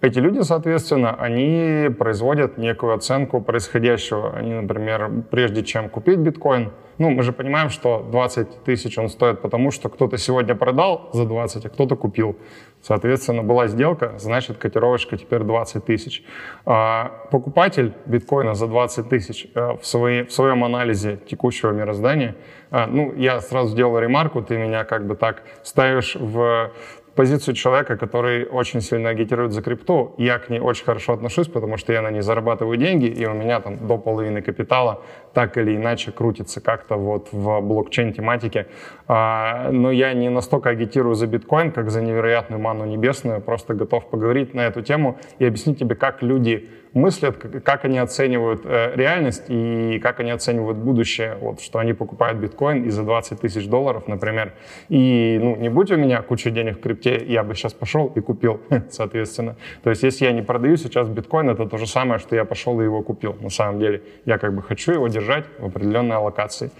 Эти 0.00 0.20
люди, 0.20 0.40
соответственно, 0.42 1.16
они 1.18 1.88
производят 1.90 2.56
некую 2.56 2.94
оценку 2.94 3.40
происходящего. 3.40 4.32
Они, 4.32 4.54
например, 4.54 5.10
прежде 5.30 5.64
чем 5.64 5.88
купить 5.88 6.18
биткоин, 6.18 6.70
ну, 6.98 7.10
мы 7.10 7.22
же 7.22 7.32
понимаем, 7.32 7.70
что 7.70 8.06
20 8.10 8.64
тысяч 8.64 8.98
он 8.98 9.08
стоит 9.08 9.40
потому, 9.40 9.70
что 9.70 9.88
кто-то 9.88 10.18
сегодня 10.18 10.54
продал 10.56 11.10
за 11.12 11.24
20, 11.24 11.66
а 11.66 11.68
кто-то 11.68 11.96
купил. 11.96 12.36
Соответственно, 12.82 13.42
была 13.42 13.68
сделка, 13.68 14.14
значит, 14.18 14.58
котировочка 14.58 15.16
теперь 15.16 15.40
20 15.40 15.84
тысяч. 15.84 16.24
А 16.64 17.26
покупатель 17.30 17.94
биткоина 18.06 18.54
за 18.54 18.66
20 18.66 19.08
тысяч 19.08 19.46
э, 19.54 19.76
в, 19.80 19.82
в 19.82 20.32
своем 20.32 20.64
анализе 20.64 21.18
текущего 21.28 21.70
мироздания, 21.70 22.34
э, 22.70 22.86
ну, 22.86 23.14
я 23.14 23.40
сразу 23.40 23.70
сделал 23.70 23.98
ремарку, 23.98 24.42
ты 24.42 24.56
меня 24.58 24.84
как 24.84 25.06
бы 25.06 25.14
так 25.14 25.42
ставишь 25.62 26.16
в 26.16 26.72
позицию 27.18 27.56
человека, 27.56 27.96
который 27.96 28.46
очень 28.46 28.80
сильно 28.80 29.08
агитирует 29.08 29.50
за 29.50 29.60
крипту. 29.60 30.14
Я 30.18 30.38
к 30.38 30.50
ней 30.50 30.60
очень 30.60 30.84
хорошо 30.84 31.14
отношусь, 31.14 31.48
потому 31.48 31.76
что 31.76 31.92
я 31.92 32.00
на 32.00 32.12
ней 32.12 32.20
зарабатываю 32.22 32.76
деньги, 32.76 33.06
и 33.06 33.26
у 33.26 33.34
меня 33.34 33.58
там 33.60 33.88
до 33.88 33.98
половины 33.98 34.40
капитала 34.40 35.02
так 35.34 35.58
или 35.58 35.74
иначе 35.74 36.12
крутится 36.12 36.60
как-то 36.60 36.94
вот 36.94 37.28
в 37.32 37.60
блокчейн-тематике. 37.60 38.66
А, 39.08 39.72
но 39.72 39.90
я 39.90 40.12
не 40.14 40.30
настолько 40.30 40.70
агитирую 40.70 41.16
за 41.16 41.26
биткоин, 41.26 41.72
как 41.72 41.90
за 41.90 42.02
невероятную 42.02 42.60
ману 42.62 42.84
небесную, 42.84 43.40
просто 43.40 43.74
готов 43.74 44.08
поговорить 44.10 44.54
на 44.54 44.60
эту 44.60 44.82
тему 44.82 45.18
и 45.40 45.44
объяснить 45.44 45.80
тебе, 45.80 45.96
как 45.96 46.22
люди 46.22 46.68
мыслят, 46.94 47.36
как 47.64 47.84
они 47.84 47.98
оценивают 47.98 48.62
э, 48.64 48.92
реальность 48.94 49.44
и 49.48 49.98
как 50.02 50.20
они 50.20 50.30
оценивают 50.30 50.78
будущее, 50.78 51.36
вот, 51.40 51.60
что 51.60 51.78
они 51.78 51.92
покупают 51.92 52.38
биткоин 52.38 52.84
и 52.84 52.90
за 52.90 53.02
20 53.02 53.40
тысяч 53.40 53.66
долларов, 53.66 54.08
например. 54.08 54.52
И 54.88 55.38
ну, 55.40 55.56
не 55.56 55.68
будь 55.68 55.90
у 55.90 55.96
меня 55.96 56.22
куча 56.22 56.50
денег 56.50 56.78
в 56.78 56.80
крипте, 56.80 57.24
я 57.26 57.42
бы 57.42 57.54
сейчас 57.54 57.72
пошел 57.72 58.12
и 58.14 58.20
купил, 58.20 58.60
соответственно. 58.90 59.56
То 59.82 59.90
есть 59.90 60.02
если 60.02 60.24
я 60.24 60.32
не 60.32 60.42
продаю 60.42 60.76
сейчас 60.76 61.08
биткоин, 61.08 61.50
это 61.50 61.66
то 61.66 61.76
же 61.76 61.86
самое, 61.86 62.18
что 62.18 62.36
я 62.36 62.44
пошел 62.44 62.80
и 62.80 62.84
его 62.84 63.02
купил. 63.02 63.36
На 63.40 63.50
самом 63.50 63.80
деле 63.80 64.02
я 64.24 64.38
как 64.38 64.54
бы 64.54 64.62
хочу 64.62 64.92
его 64.92 65.08
держать 65.08 65.44
в 65.58 65.66
определенной 65.66 66.16
аллокации. 66.16 66.70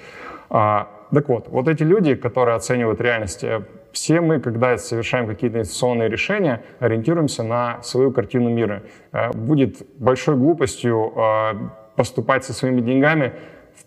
А, 0.51 0.89
так 1.13 1.29
вот, 1.29 1.49
вот 1.49 1.69
эти 1.69 1.83
люди, 1.83 2.15
которые 2.15 2.57
оценивают 2.57 3.01
реальность, 3.01 3.45
э, 3.45 3.63
все 3.93 4.21
мы, 4.21 4.41
когда 4.41 4.77
совершаем 4.79 5.27
какие-то 5.27 5.59
инвестиционные 5.59 6.09
решения, 6.09 6.63
ориентируемся 6.79 7.43
на 7.43 7.83
свою 7.83 8.13
картину 8.13 8.51
мира. 8.51 8.83
Э, 9.13 9.31
будет 9.33 9.83
большой 9.99 10.37
глупостью 10.37 11.13
э, 11.17 11.53
поступать 11.97 12.45
со 12.45 12.53
своими 12.53 12.81
деньгами 12.81 13.33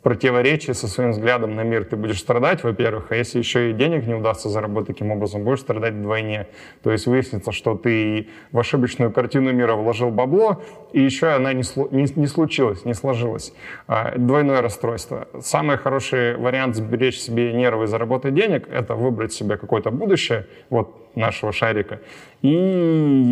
противоречии 0.04 0.72
со 0.72 0.88
своим 0.88 1.12
взглядом 1.12 1.56
на 1.56 1.62
мир. 1.62 1.86
Ты 1.86 1.96
будешь 1.96 2.20
страдать, 2.20 2.64
во-первых, 2.64 3.12
а 3.12 3.16
если 3.16 3.38
еще 3.38 3.70
и 3.70 3.74
денег 3.74 4.08
не 4.08 4.16
удастся 4.16 4.50
заработать 4.50 4.88
таким 4.88 5.12
образом, 5.12 5.44
будешь 5.44 5.60
страдать 5.60 5.94
вдвойне. 5.94 6.48
То 6.84 6.92
есть 6.92 7.06
выяснится, 7.06 7.52
что 7.52 7.76
ты 7.76 8.30
в 8.52 8.60
ошибочную 8.60 9.12
картину 9.12 9.52
мира 9.52 9.76
вложил 9.76 10.10
бабло, 10.10 10.62
и 10.92 11.02
еще 11.02 11.28
она 11.28 11.54
не, 11.54 11.64
не, 11.92 12.08
не 12.16 12.28
случилась, 12.28 12.84
не 12.86 12.94
сложилась. 12.94 13.54
А, 13.88 14.18
двойное 14.18 14.62
расстройство. 14.62 15.28
Самый 15.40 15.78
хороший 15.78 16.36
вариант 16.38 16.76
сберечь 16.76 17.20
себе 17.20 17.54
нервы 17.54 17.84
и 17.84 17.88
заработать 17.88 18.34
денег— 18.34 18.68
это 18.72 18.96
выбрать 18.96 19.34
себе 19.34 19.58
какое-то 19.58 19.92
будущее, 19.92 20.48
вот 20.70 20.98
нашего 21.16 21.52
шарика, 21.52 22.00
и 22.42 22.50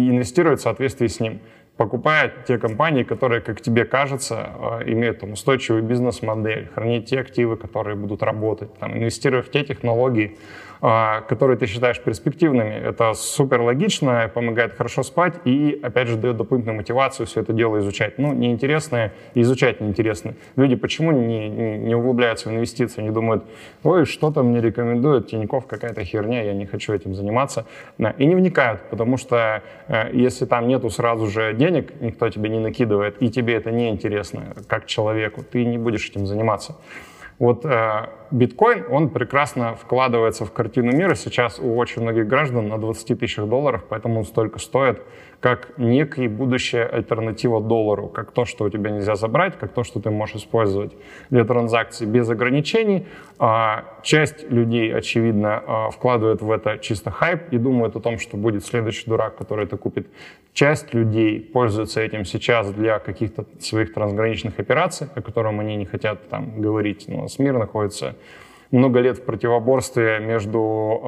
инвестировать 0.10 0.60
в 0.60 0.64
соответствии 0.64 1.08
с 1.08 1.20
ним 1.20 1.40
покупая 1.80 2.34
те 2.46 2.58
компании, 2.58 3.04
которые, 3.04 3.40
как 3.40 3.62
тебе 3.62 3.86
кажется, 3.86 4.50
э, 4.82 4.92
имеют 4.92 5.20
там, 5.20 5.32
устойчивую 5.32 5.82
бизнес-модель, 5.82 6.68
хранить 6.76 7.06
те 7.06 7.22
активы, 7.22 7.56
которые 7.56 7.96
будут 7.96 8.22
работать, 8.22 8.78
там, 8.80 8.98
инвестируя 8.98 9.42
в 9.42 9.50
те 9.50 9.64
технологии, 9.64 10.38
которые 10.80 11.58
ты 11.58 11.66
считаешь 11.66 12.00
перспективными. 12.00 12.74
Это 12.74 13.14
супер 13.14 13.62
логично, 13.62 14.32
помогает 14.34 14.74
хорошо 14.78 15.04
спать 15.04 15.36
и, 15.46 15.80
опять 15.84 16.08
же, 16.08 16.16
дает 16.16 16.38
дополнительную 16.38 16.78
мотивацию 16.78 17.28
все 17.28 17.42
это 17.42 17.54
дело 17.54 17.80
изучать. 17.80 18.18
Ну, 18.18 18.34
неинтересное 18.34 19.14
изучать 19.36 19.82
неинтересно. 19.82 20.36
Люди 20.56 20.76
почему 20.76 21.12
не, 21.12 21.50
не, 21.50 21.78
не 21.78 21.96
углубляются 21.96 22.50
в 22.50 22.52
инвестиции, 22.52 23.02
не 23.02 23.12
думают, 23.12 23.44
ой, 23.84 24.06
что-то 24.06 24.44
мне 24.44 24.62
рекомендуют, 24.62 25.28
Тиньков 25.28 25.68
какая-то 25.68 26.04
херня, 26.04 26.44
я 26.44 26.54
не 26.54 26.66
хочу 26.66 26.94
этим 26.94 27.14
заниматься. 27.14 27.66
И 28.18 28.26
не 28.26 28.36
вникают, 28.36 28.82
потому 28.90 29.18
что 29.18 29.64
э, 29.88 30.10
если 30.14 30.46
там 30.46 30.68
нету 30.68 30.90
сразу 30.90 31.28
же 31.28 31.54
денег, 31.54 32.00
никто 32.02 32.30
тебе 32.30 32.50
не 32.50 32.60
накидывает, 32.60 33.22
и 33.22 33.30
тебе 33.30 33.56
это 33.56 33.72
не 33.72 33.90
интересно 33.90 34.56
как 34.68 34.86
человеку, 34.86 35.44
ты 35.44 35.66
не 35.66 35.78
будешь 35.78 36.10
этим 36.10 36.26
заниматься. 36.26 36.76
Вот 37.40 37.66
э, 37.66 38.10
биткоин, 38.32 38.86
он 38.90 39.10
прекрасно 39.10 39.74
вкладывается 39.76 40.44
в 40.44 40.52
картину 40.52 40.92
мира. 40.92 41.16
Сейчас 41.16 41.58
у 41.58 41.78
очень 41.78 42.02
многих 42.02 42.28
граждан 42.28 42.68
на 42.68 42.78
20 42.78 43.18
тысячах 43.18 43.48
долларов, 43.48 43.86
поэтому 43.88 44.20
он 44.20 44.26
столько 44.26 44.60
стоит 44.60 45.02
как 45.40 45.78
некая 45.78 46.28
будущая 46.28 46.86
альтернатива 46.86 47.62
доллару, 47.62 48.08
как 48.08 48.32
то, 48.32 48.46
что 48.46 48.66
у 48.66 48.70
тебя 48.70 48.92
нельзя 48.92 49.16
забрать, 49.16 49.58
как 49.58 49.72
то, 49.72 49.84
что 49.84 50.02
ты 50.02 50.10
можешь 50.10 50.36
использовать 50.36 50.92
для 51.30 51.46
транзакций 51.46 52.08
без 52.08 52.30
ограничений. 52.30 53.08
А, 53.38 53.86
часть 54.04 54.50
людей, 54.52 54.94
очевидно, 54.94 55.64
а, 55.66 55.90
вкладывает 55.92 56.42
в 56.42 56.52
это 56.52 56.78
чисто 56.78 57.10
хайп 57.10 57.52
и 57.52 57.58
думает 57.58 57.96
о 57.96 58.02
том, 58.02 58.20
что 58.20 58.36
будет 58.36 58.66
следующий 58.66 59.10
дурак, 59.10 59.38
который 59.38 59.66
это 59.66 59.78
купит. 59.78 60.08
Часть 60.54 60.94
людей 60.94 61.40
пользуется 61.40 62.02
этим 62.02 62.26
сейчас 62.26 62.74
для 62.74 63.00
каких-то 63.00 63.46
своих 63.60 63.94
трансграничных 63.94 64.60
операций, 64.60 65.08
о 65.16 65.22
которых 65.22 65.58
они 65.58 65.78
не 65.78 65.86
хотят 65.86 66.28
там 66.28 66.62
говорить, 66.62 67.06
но 67.08 67.30
с 67.30 67.40
мир 67.40 67.58
находится 67.58 68.16
много 68.72 69.00
лет 69.00 69.18
в 69.18 69.26
противоборстве 69.26 70.20
между 70.20 71.02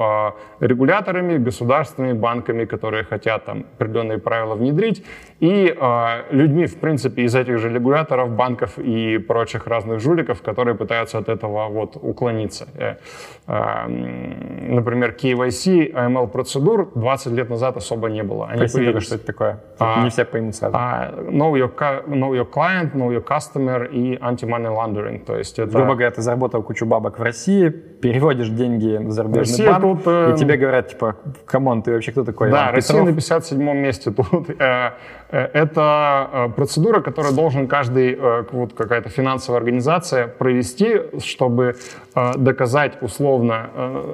э, 0.60 0.66
регуляторами, 0.66 1.38
государственными 1.38 2.12
банками, 2.12 2.64
которые 2.64 3.04
хотят 3.04 3.44
там 3.44 3.66
определенные 3.74 4.18
правила 4.18 4.54
внедрить, 4.54 5.04
и 5.42 5.76
э, 5.76 6.22
людьми, 6.30 6.66
в 6.66 6.78
принципе, 6.78 7.22
из 7.22 7.34
этих 7.34 7.58
же 7.58 7.68
регуляторов, 7.68 8.30
банков 8.30 8.78
и 8.78 9.18
прочих 9.18 9.66
разных 9.66 9.98
жуликов, 9.98 10.40
которые 10.40 10.76
пытаются 10.76 11.18
от 11.18 11.28
этого 11.28 11.68
вот 11.68 11.96
уклониться. 12.00 12.68
Э, 12.76 12.94
э, 13.48 13.88
например, 14.68 15.16
KYC, 15.20 15.92
AML 15.94 16.28
процедур 16.28 16.92
20 16.94 17.32
лет 17.32 17.50
назад 17.50 17.76
особо 17.76 18.08
не 18.08 18.22
было. 18.22 18.46
Они 18.46 18.58
Поясни 18.58 18.80
появились... 18.80 19.02
что 19.02 19.16
это 19.16 19.26
такое. 19.26 19.60
А, 19.80 20.04
не 20.04 20.10
все 20.10 20.24
поймут 20.24 20.54
сразу. 20.54 20.76
А, 20.78 21.12
know, 21.28 21.54
your, 21.54 21.74
know 22.06 22.32
your 22.32 22.48
client, 22.48 22.94
know 22.94 23.10
your 23.10 23.24
customer 23.24 23.90
и 23.90 24.16
anti-money 24.18 24.68
laundering. 24.68 25.24
То 25.24 25.36
есть 25.36 25.58
это... 25.58 25.72
Грубо 25.72 25.94
говоря, 25.94 26.12
ты 26.12 26.22
заработал 26.22 26.62
кучу 26.62 26.86
бабок 26.86 27.18
в 27.18 27.22
России, 27.22 27.68
переводишь 27.68 28.48
деньги 28.48 28.96
в 28.96 29.10
зарубежный 29.10 29.40
Россия 29.40 29.70
банк, 29.72 29.82
тут, 29.82 30.02
э... 30.06 30.34
и 30.34 30.38
тебе 30.38 30.56
говорят, 30.56 30.90
типа, 30.90 31.16
come 31.46 31.67
on, 31.67 31.82
ты 31.82 31.92
вообще 31.92 32.12
кто 32.12 32.22
такой? 32.24 32.50
Да, 32.50 32.66
Иван 32.66 32.74
Россия 32.76 33.00
Петров? 33.00 33.16
на 33.16 33.18
57-м 33.18 33.76
месте 33.78 34.10
тут. 34.12 34.50
Э, 34.62 34.92
это 35.32 36.30
э, 36.32 36.48
процедура, 36.54 37.00
которую 37.00 37.34
должен 37.34 37.66
каждый, 37.66 38.18
вот 38.52 38.74
какая-то 38.74 39.08
финансовая 39.08 39.58
организация 39.58 40.26
провести, 40.26 41.00
чтобы 41.18 41.76
доказать 42.36 42.98
условно 43.00 43.70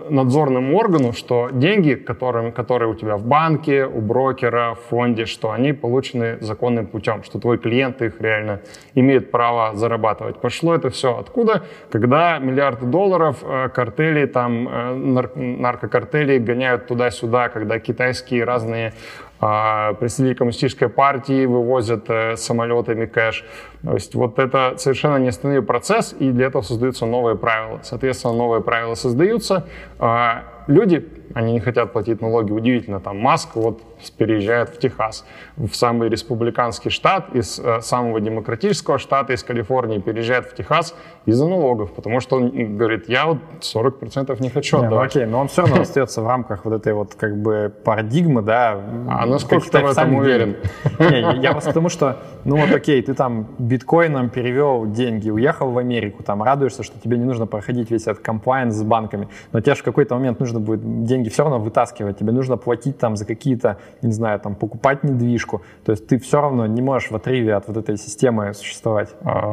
надзорному 0.09 0.77
органу, 0.77 1.13
что 1.13 1.49
деньги, 1.51 1.95
которые, 1.95 2.53
которые 2.53 2.89
у 2.89 2.95
тебя 2.95 3.17
в 3.17 3.25
банке, 3.25 3.85
у 3.87 4.01
брокера, 4.01 4.75
в 4.75 4.89
фонде, 4.89 5.27
что 5.27 5.51
они 5.51 5.73
получены 5.73 6.39
законным 6.41 6.87
путем, 6.87 7.23
что 7.25 7.39
твой 7.39 7.59
клиент 7.59 8.01
их 8.03 8.21
реально 8.21 8.61
имеет 8.95 9.31
право 9.31 9.77
зарабатывать. 9.77 10.41
Пошло 10.41 10.75
это 10.75 10.91
все 10.91 11.19
откуда? 11.19 11.65
Когда 11.91 12.39
миллиарды 12.39 12.87
долларов 12.87 13.39
э, 13.43 13.69
картели, 13.69 14.27
там, 14.27 14.69
э, 14.69 14.95
нар- 14.95 15.37
наркокартели 15.37 16.39
гоняют 16.39 16.87
туда-сюда, 16.87 17.49
когда 17.49 17.79
китайские 17.79 18.45
разные 18.45 18.93
представители 19.39 20.35
коммунистической 20.35 20.89
партии 20.89 21.47
вывозят 21.47 22.11
э, 22.11 22.37
самолетами 22.37 23.07
кэш. 23.07 23.45
То 23.83 23.95
есть 23.95 24.15
вот 24.15 24.39
это 24.39 24.75
совершенно 24.79 25.17
неостановимый 25.19 25.65
процесс, 25.65 26.15
и 26.19 26.31
для 26.31 26.47
этого 26.47 26.63
создаются 26.63 27.07
новые 27.07 27.37
правила. 27.37 27.81
Соответственно, 27.83 28.35
новые 28.35 28.63
правила 28.63 28.95
создаются. 28.95 29.67
А, 29.99 30.45
люди 30.67 31.09
они 31.35 31.53
не 31.53 31.61
хотят 31.61 31.93
платить 31.93 32.21
налоги. 32.21 32.53
Удивительно, 32.53 33.01
там 33.01 33.19
Маск 33.19 33.55
вот 33.55 33.81
переезжает 34.17 34.71
в 34.71 34.79
Техас, 34.79 35.25
в 35.57 35.75
самый 35.75 36.09
республиканский 36.09 36.91
штат, 36.91 37.35
из 37.35 37.59
э, 37.59 37.81
самого 37.81 38.21
демократического 38.21 38.99
штата, 38.99 39.33
из 39.33 39.43
Калифорнии, 39.43 39.99
переезжает 39.99 40.47
в 40.47 40.55
Техас 40.55 40.95
из-за 41.27 41.47
налогов, 41.47 41.93
потому 41.93 42.21
что 42.21 42.37
он 42.37 42.77
говорит, 42.77 43.09
я 43.09 43.27
вот 43.27 43.39
40% 43.61 44.41
не 44.41 44.51
хочу 44.51 44.79
не, 44.79 44.87
отдавать. 44.87 45.15
Ну, 45.15 45.21
окей, 45.21 45.31
но 45.31 45.41
он 45.41 45.49
все 45.49 45.63
равно 45.63 45.83
остается 45.83 46.23
в 46.23 46.27
рамках 46.27 46.65
вот 46.65 46.75
этой 46.75 46.93
вот 46.93 47.15
как 47.15 47.37
бы 47.37 47.73
парадигмы, 47.85 48.43
да. 48.43 48.81
А 49.09 49.27
насколько 49.27 49.71
ты 49.71 49.79
в 49.79 49.91
этом 49.91 50.15
уверен? 50.15 50.57
Не, 50.99 51.41
я 51.41 51.53
просто 51.53 51.71
потому 51.71 51.89
что, 51.91 52.19
ну 52.45 52.57
вот 52.57 52.75
окей, 52.75 53.01
ты 53.03 53.15
там 53.15 53.47
биткоином 53.59 54.31
перевел 54.31 54.87
деньги, 54.87 55.31
уехал 55.31 55.71
в 55.71 55.79
Америку, 55.79 56.23
там 56.23 56.43
радуешься, 56.43 56.83
что 56.83 56.99
тебе 56.99 57.17
не 57.17 57.25
нужно 57.25 57.47
проходить 57.47 57.91
весь 57.91 58.03
этот 58.03 58.19
комплайнс 58.19 58.75
с 58.75 58.83
банками, 58.83 59.29
но 59.53 59.61
тебе 59.61 59.75
же 59.75 59.83
в 59.83 59.85
какой-то 59.85 60.15
момент 60.15 60.41
нужно 60.41 60.61
будет 60.61 61.05
деньги 61.05 61.29
все 61.29 61.45
равно 61.45 61.59
вытаскивать, 61.59 62.19
тебе 62.19 62.33
нужно 62.33 62.57
платить 62.57 62.99
там 62.99 63.17
за 63.17 63.25
какие-то 63.25 63.79
не 64.03 64.13
знаю, 64.13 64.41
там, 64.41 64.55
покупать 64.55 65.05
недвижку. 65.05 65.63
То 65.85 65.93
есть 65.93 66.07
ты 66.07 66.19
все 66.19 66.41
равно 66.41 66.67
не 66.67 66.83
можешь 66.83 67.11
в 67.11 67.17
отрыве 67.17 67.55
от 67.55 67.69
вот 67.69 67.77
этой 67.77 67.97
системы 67.97 68.55
существовать. 68.55 69.15
А, 69.23 69.47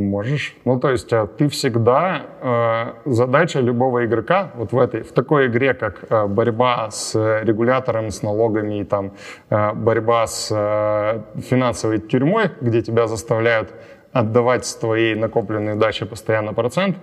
можешь. 0.00 0.56
Ну, 0.64 0.78
то 0.78 0.90
есть 0.90 1.12
а, 1.12 1.26
ты 1.26 1.48
всегда... 1.48 2.22
Э, 2.40 2.92
задача 3.04 3.60
любого 3.60 4.04
игрока 4.04 4.50
вот 4.54 4.72
в 4.72 4.78
этой, 4.78 5.02
в 5.02 5.12
такой 5.12 5.46
игре, 5.46 5.74
как 5.74 6.04
э, 6.10 6.26
борьба 6.26 6.90
с 6.90 7.14
регулятором, 7.42 8.10
с 8.10 8.22
налогами, 8.22 8.80
и 8.80 8.84
там, 8.84 9.12
э, 9.50 9.72
борьба 9.74 10.26
с 10.26 10.48
финансовой 11.36 11.98
тюрьмой, 11.98 12.50
где 12.60 12.82
тебя 12.82 13.06
заставляют 13.06 13.72
отдавать 14.14 14.64
с 14.64 14.74
твоей 14.76 15.14
накопленной 15.14 15.74
удачи 15.74 16.06
постоянно 16.06 16.54
процент, 16.54 16.96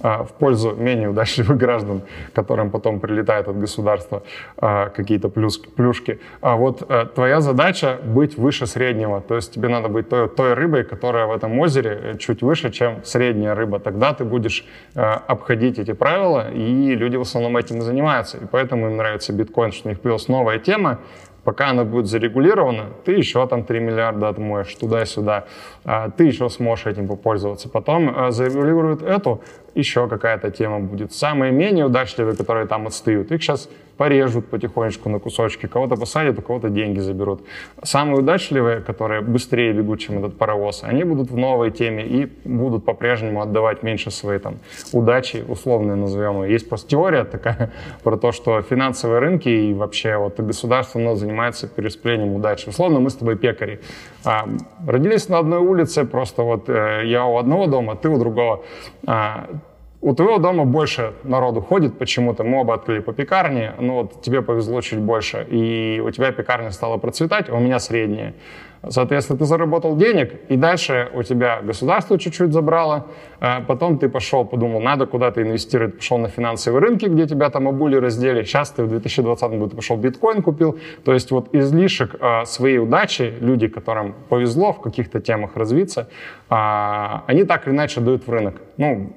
а, 0.00 0.22
в 0.22 0.32
пользу 0.32 0.74
менее 0.76 1.08
удачливых 1.08 1.56
граждан, 1.64 2.02
которым 2.32 2.70
потом 2.70 3.00
прилетает 3.00 3.48
от 3.48 3.58
государства 3.58 4.22
а, 4.56 4.90
какие-то 4.90 5.28
плюс, 5.28 5.58
плюшки. 5.58 6.20
А 6.40 6.56
вот 6.56 6.84
а, 6.88 7.06
твоя 7.06 7.40
задача 7.40 7.98
быть 8.04 8.36
выше 8.36 8.66
среднего, 8.66 9.20
то 9.20 9.34
есть 9.34 9.52
тебе 9.52 9.68
надо 9.68 9.88
быть 9.88 10.08
той, 10.08 10.28
той 10.28 10.54
рыбой, 10.54 10.84
которая 10.84 11.26
в 11.26 11.32
этом 11.32 11.58
озере 11.58 12.00
э, 12.02 12.18
чуть 12.18 12.42
выше, 12.42 12.70
чем 12.70 13.04
средняя 13.04 13.54
рыба. 13.54 13.80
Тогда 13.80 14.12
ты 14.12 14.24
будешь 14.24 14.64
обходить 14.94 15.78
эти 15.78 15.92
правила, 15.92 16.50
и 16.50 16.94
люди 16.94 17.16
в 17.16 17.22
основном 17.22 17.56
этим 17.56 17.78
и 17.78 17.80
занимаются. 17.80 18.36
И 18.36 18.46
поэтому 18.50 18.88
им 18.88 18.96
нравится 18.96 19.32
биткоин, 19.32 19.72
что 19.72 19.88
у 19.88 19.90
них 19.90 20.00
появилась 20.00 20.28
новая 20.28 20.58
тема, 20.58 20.98
Пока 21.48 21.70
она 21.70 21.84
будет 21.84 22.08
зарегулирована, 22.08 22.88
ты 23.06 23.12
еще 23.12 23.46
там 23.46 23.64
3 23.64 23.80
миллиарда 23.80 24.28
отмоешь 24.28 24.74
туда-сюда, 24.74 25.46
ты 26.18 26.24
еще 26.24 26.50
сможешь 26.50 26.84
этим 26.84 27.08
попользоваться. 27.08 27.70
Потом 27.70 28.30
зарегулируют 28.30 29.00
эту, 29.00 29.40
еще 29.74 30.08
какая-то 30.08 30.50
тема 30.50 30.80
будет. 30.80 31.14
Самые 31.14 31.50
менее 31.50 31.86
удачливые, 31.86 32.36
которые 32.36 32.66
там 32.66 32.86
отстают, 32.86 33.32
их 33.32 33.42
сейчас 33.42 33.70
порежут 33.98 34.46
потихонечку 34.46 35.08
на 35.08 35.18
кусочки, 35.18 35.66
кого-то 35.66 35.96
посадят, 35.96 36.38
у 36.38 36.42
кого-то 36.42 36.70
деньги 36.70 37.00
заберут. 37.00 37.42
Самые 37.82 38.20
удачливые, 38.20 38.80
которые 38.80 39.20
быстрее 39.20 39.72
бегут, 39.72 40.00
чем 40.00 40.18
этот 40.18 40.38
паровоз, 40.38 40.84
они 40.84 41.04
будут 41.04 41.30
в 41.30 41.36
новой 41.36 41.70
теме 41.70 42.06
и 42.06 42.32
будут 42.44 42.84
по-прежнему 42.84 43.42
отдавать 43.42 43.82
меньше 43.82 44.10
своей 44.10 44.38
там 44.38 44.54
удачи, 44.92 45.44
условно 45.48 45.96
назовем 45.96 46.44
ее. 46.44 46.52
Есть 46.52 46.68
просто 46.68 46.88
теория 46.88 47.24
такая 47.24 47.72
про 48.02 48.16
то, 48.16 48.32
что 48.32 48.62
финансовые 48.62 49.18
рынки 49.18 49.48
и 49.48 49.74
вообще 49.74 50.16
вот 50.16 50.40
государство 50.40 51.00
оно 51.00 51.16
занимается 51.16 51.66
перераспределением 51.68 52.34
удачи. 52.34 52.68
Условно 52.68 53.00
мы 53.00 53.10
с 53.10 53.14
тобой 53.14 53.36
пекари. 53.36 53.80
А, 54.24 54.48
родились 54.86 55.28
на 55.28 55.38
одной 55.38 55.58
улице, 55.58 56.04
просто 56.04 56.42
вот 56.42 56.68
э, 56.68 57.02
я 57.04 57.24
у 57.24 57.36
одного 57.36 57.66
дома, 57.66 57.96
ты 57.96 58.08
у 58.08 58.18
другого. 58.18 58.62
А, 59.06 59.48
у 60.00 60.14
твоего 60.14 60.38
дома 60.38 60.64
больше 60.64 61.14
народу 61.24 61.60
ходит 61.60 61.98
почему-то, 61.98 62.44
мы 62.44 62.60
оба 62.60 62.74
открыли 62.74 63.00
по 63.00 63.12
пекарне, 63.12 63.74
но 63.80 64.02
вот 64.02 64.22
тебе 64.22 64.42
повезло 64.42 64.80
чуть 64.80 65.00
больше, 65.00 65.46
и 65.50 66.00
у 66.04 66.10
тебя 66.10 66.30
пекарня 66.30 66.70
стала 66.70 66.98
процветать, 66.98 67.48
а 67.48 67.54
у 67.54 67.60
меня 67.60 67.78
средняя. 67.80 68.34
Соответственно, 68.88 69.38
ты 69.38 69.44
заработал 69.44 69.96
денег, 69.96 70.34
и 70.48 70.56
дальше 70.56 71.10
у 71.14 71.22
тебя 71.22 71.60
государство 71.62 72.18
чуть-чуть 72.18 72.52
забрало, 72.52 73.06
а 73.40 73.60
потом 73.60 73.98
ты 73.98 74.08
пошел, 74.08 74.44
подумал, 74.44 74.80
надо 74.80 75.06
куда-то 75.06 75.42
инвестировать, 75.42 75.96
пошел 75.96 76.18
на 76.18 76.28
финансовые 76.28 76.80
рынки, 76.80 77.06
где 77.06 77.26
тебя 77.26 77.50
там 77.50 77.66
обули 77.66 77.96
раздели, 77.96 78.44
сейчас 78.44 78.70
ты 78.70 78.84
в 78.84 78.88
2020 78.88 79.50
году 79.52 79.76
пошел 79.76 79.96
биткоин 79.96 80.42
купил, 80.42 80.78
то 81.04 81.12
есть 81.12 81.30
вот 81.32 81.54
излишек 81.54 82.14
а, 82.20 82.44
своей 82.44 82.78
удачи, 82.78 83.34
люди, 83.40 83.66
которым 83.66 84.14
повезло 84.28 84.72
в 84.72 84.80
каких-то 84.80 85.20
темах 85.20 85.56
развиться, 85.56 86.08
а, 86.48 87.24
они 87.26 87.44
так 87.44 87.66
или 87.66 87.74
иначе 87.74 88.00
дают 88.00 88.26
в 88.26 88.30
рынок. 88.30 88.56
Ну, 88.76 89.12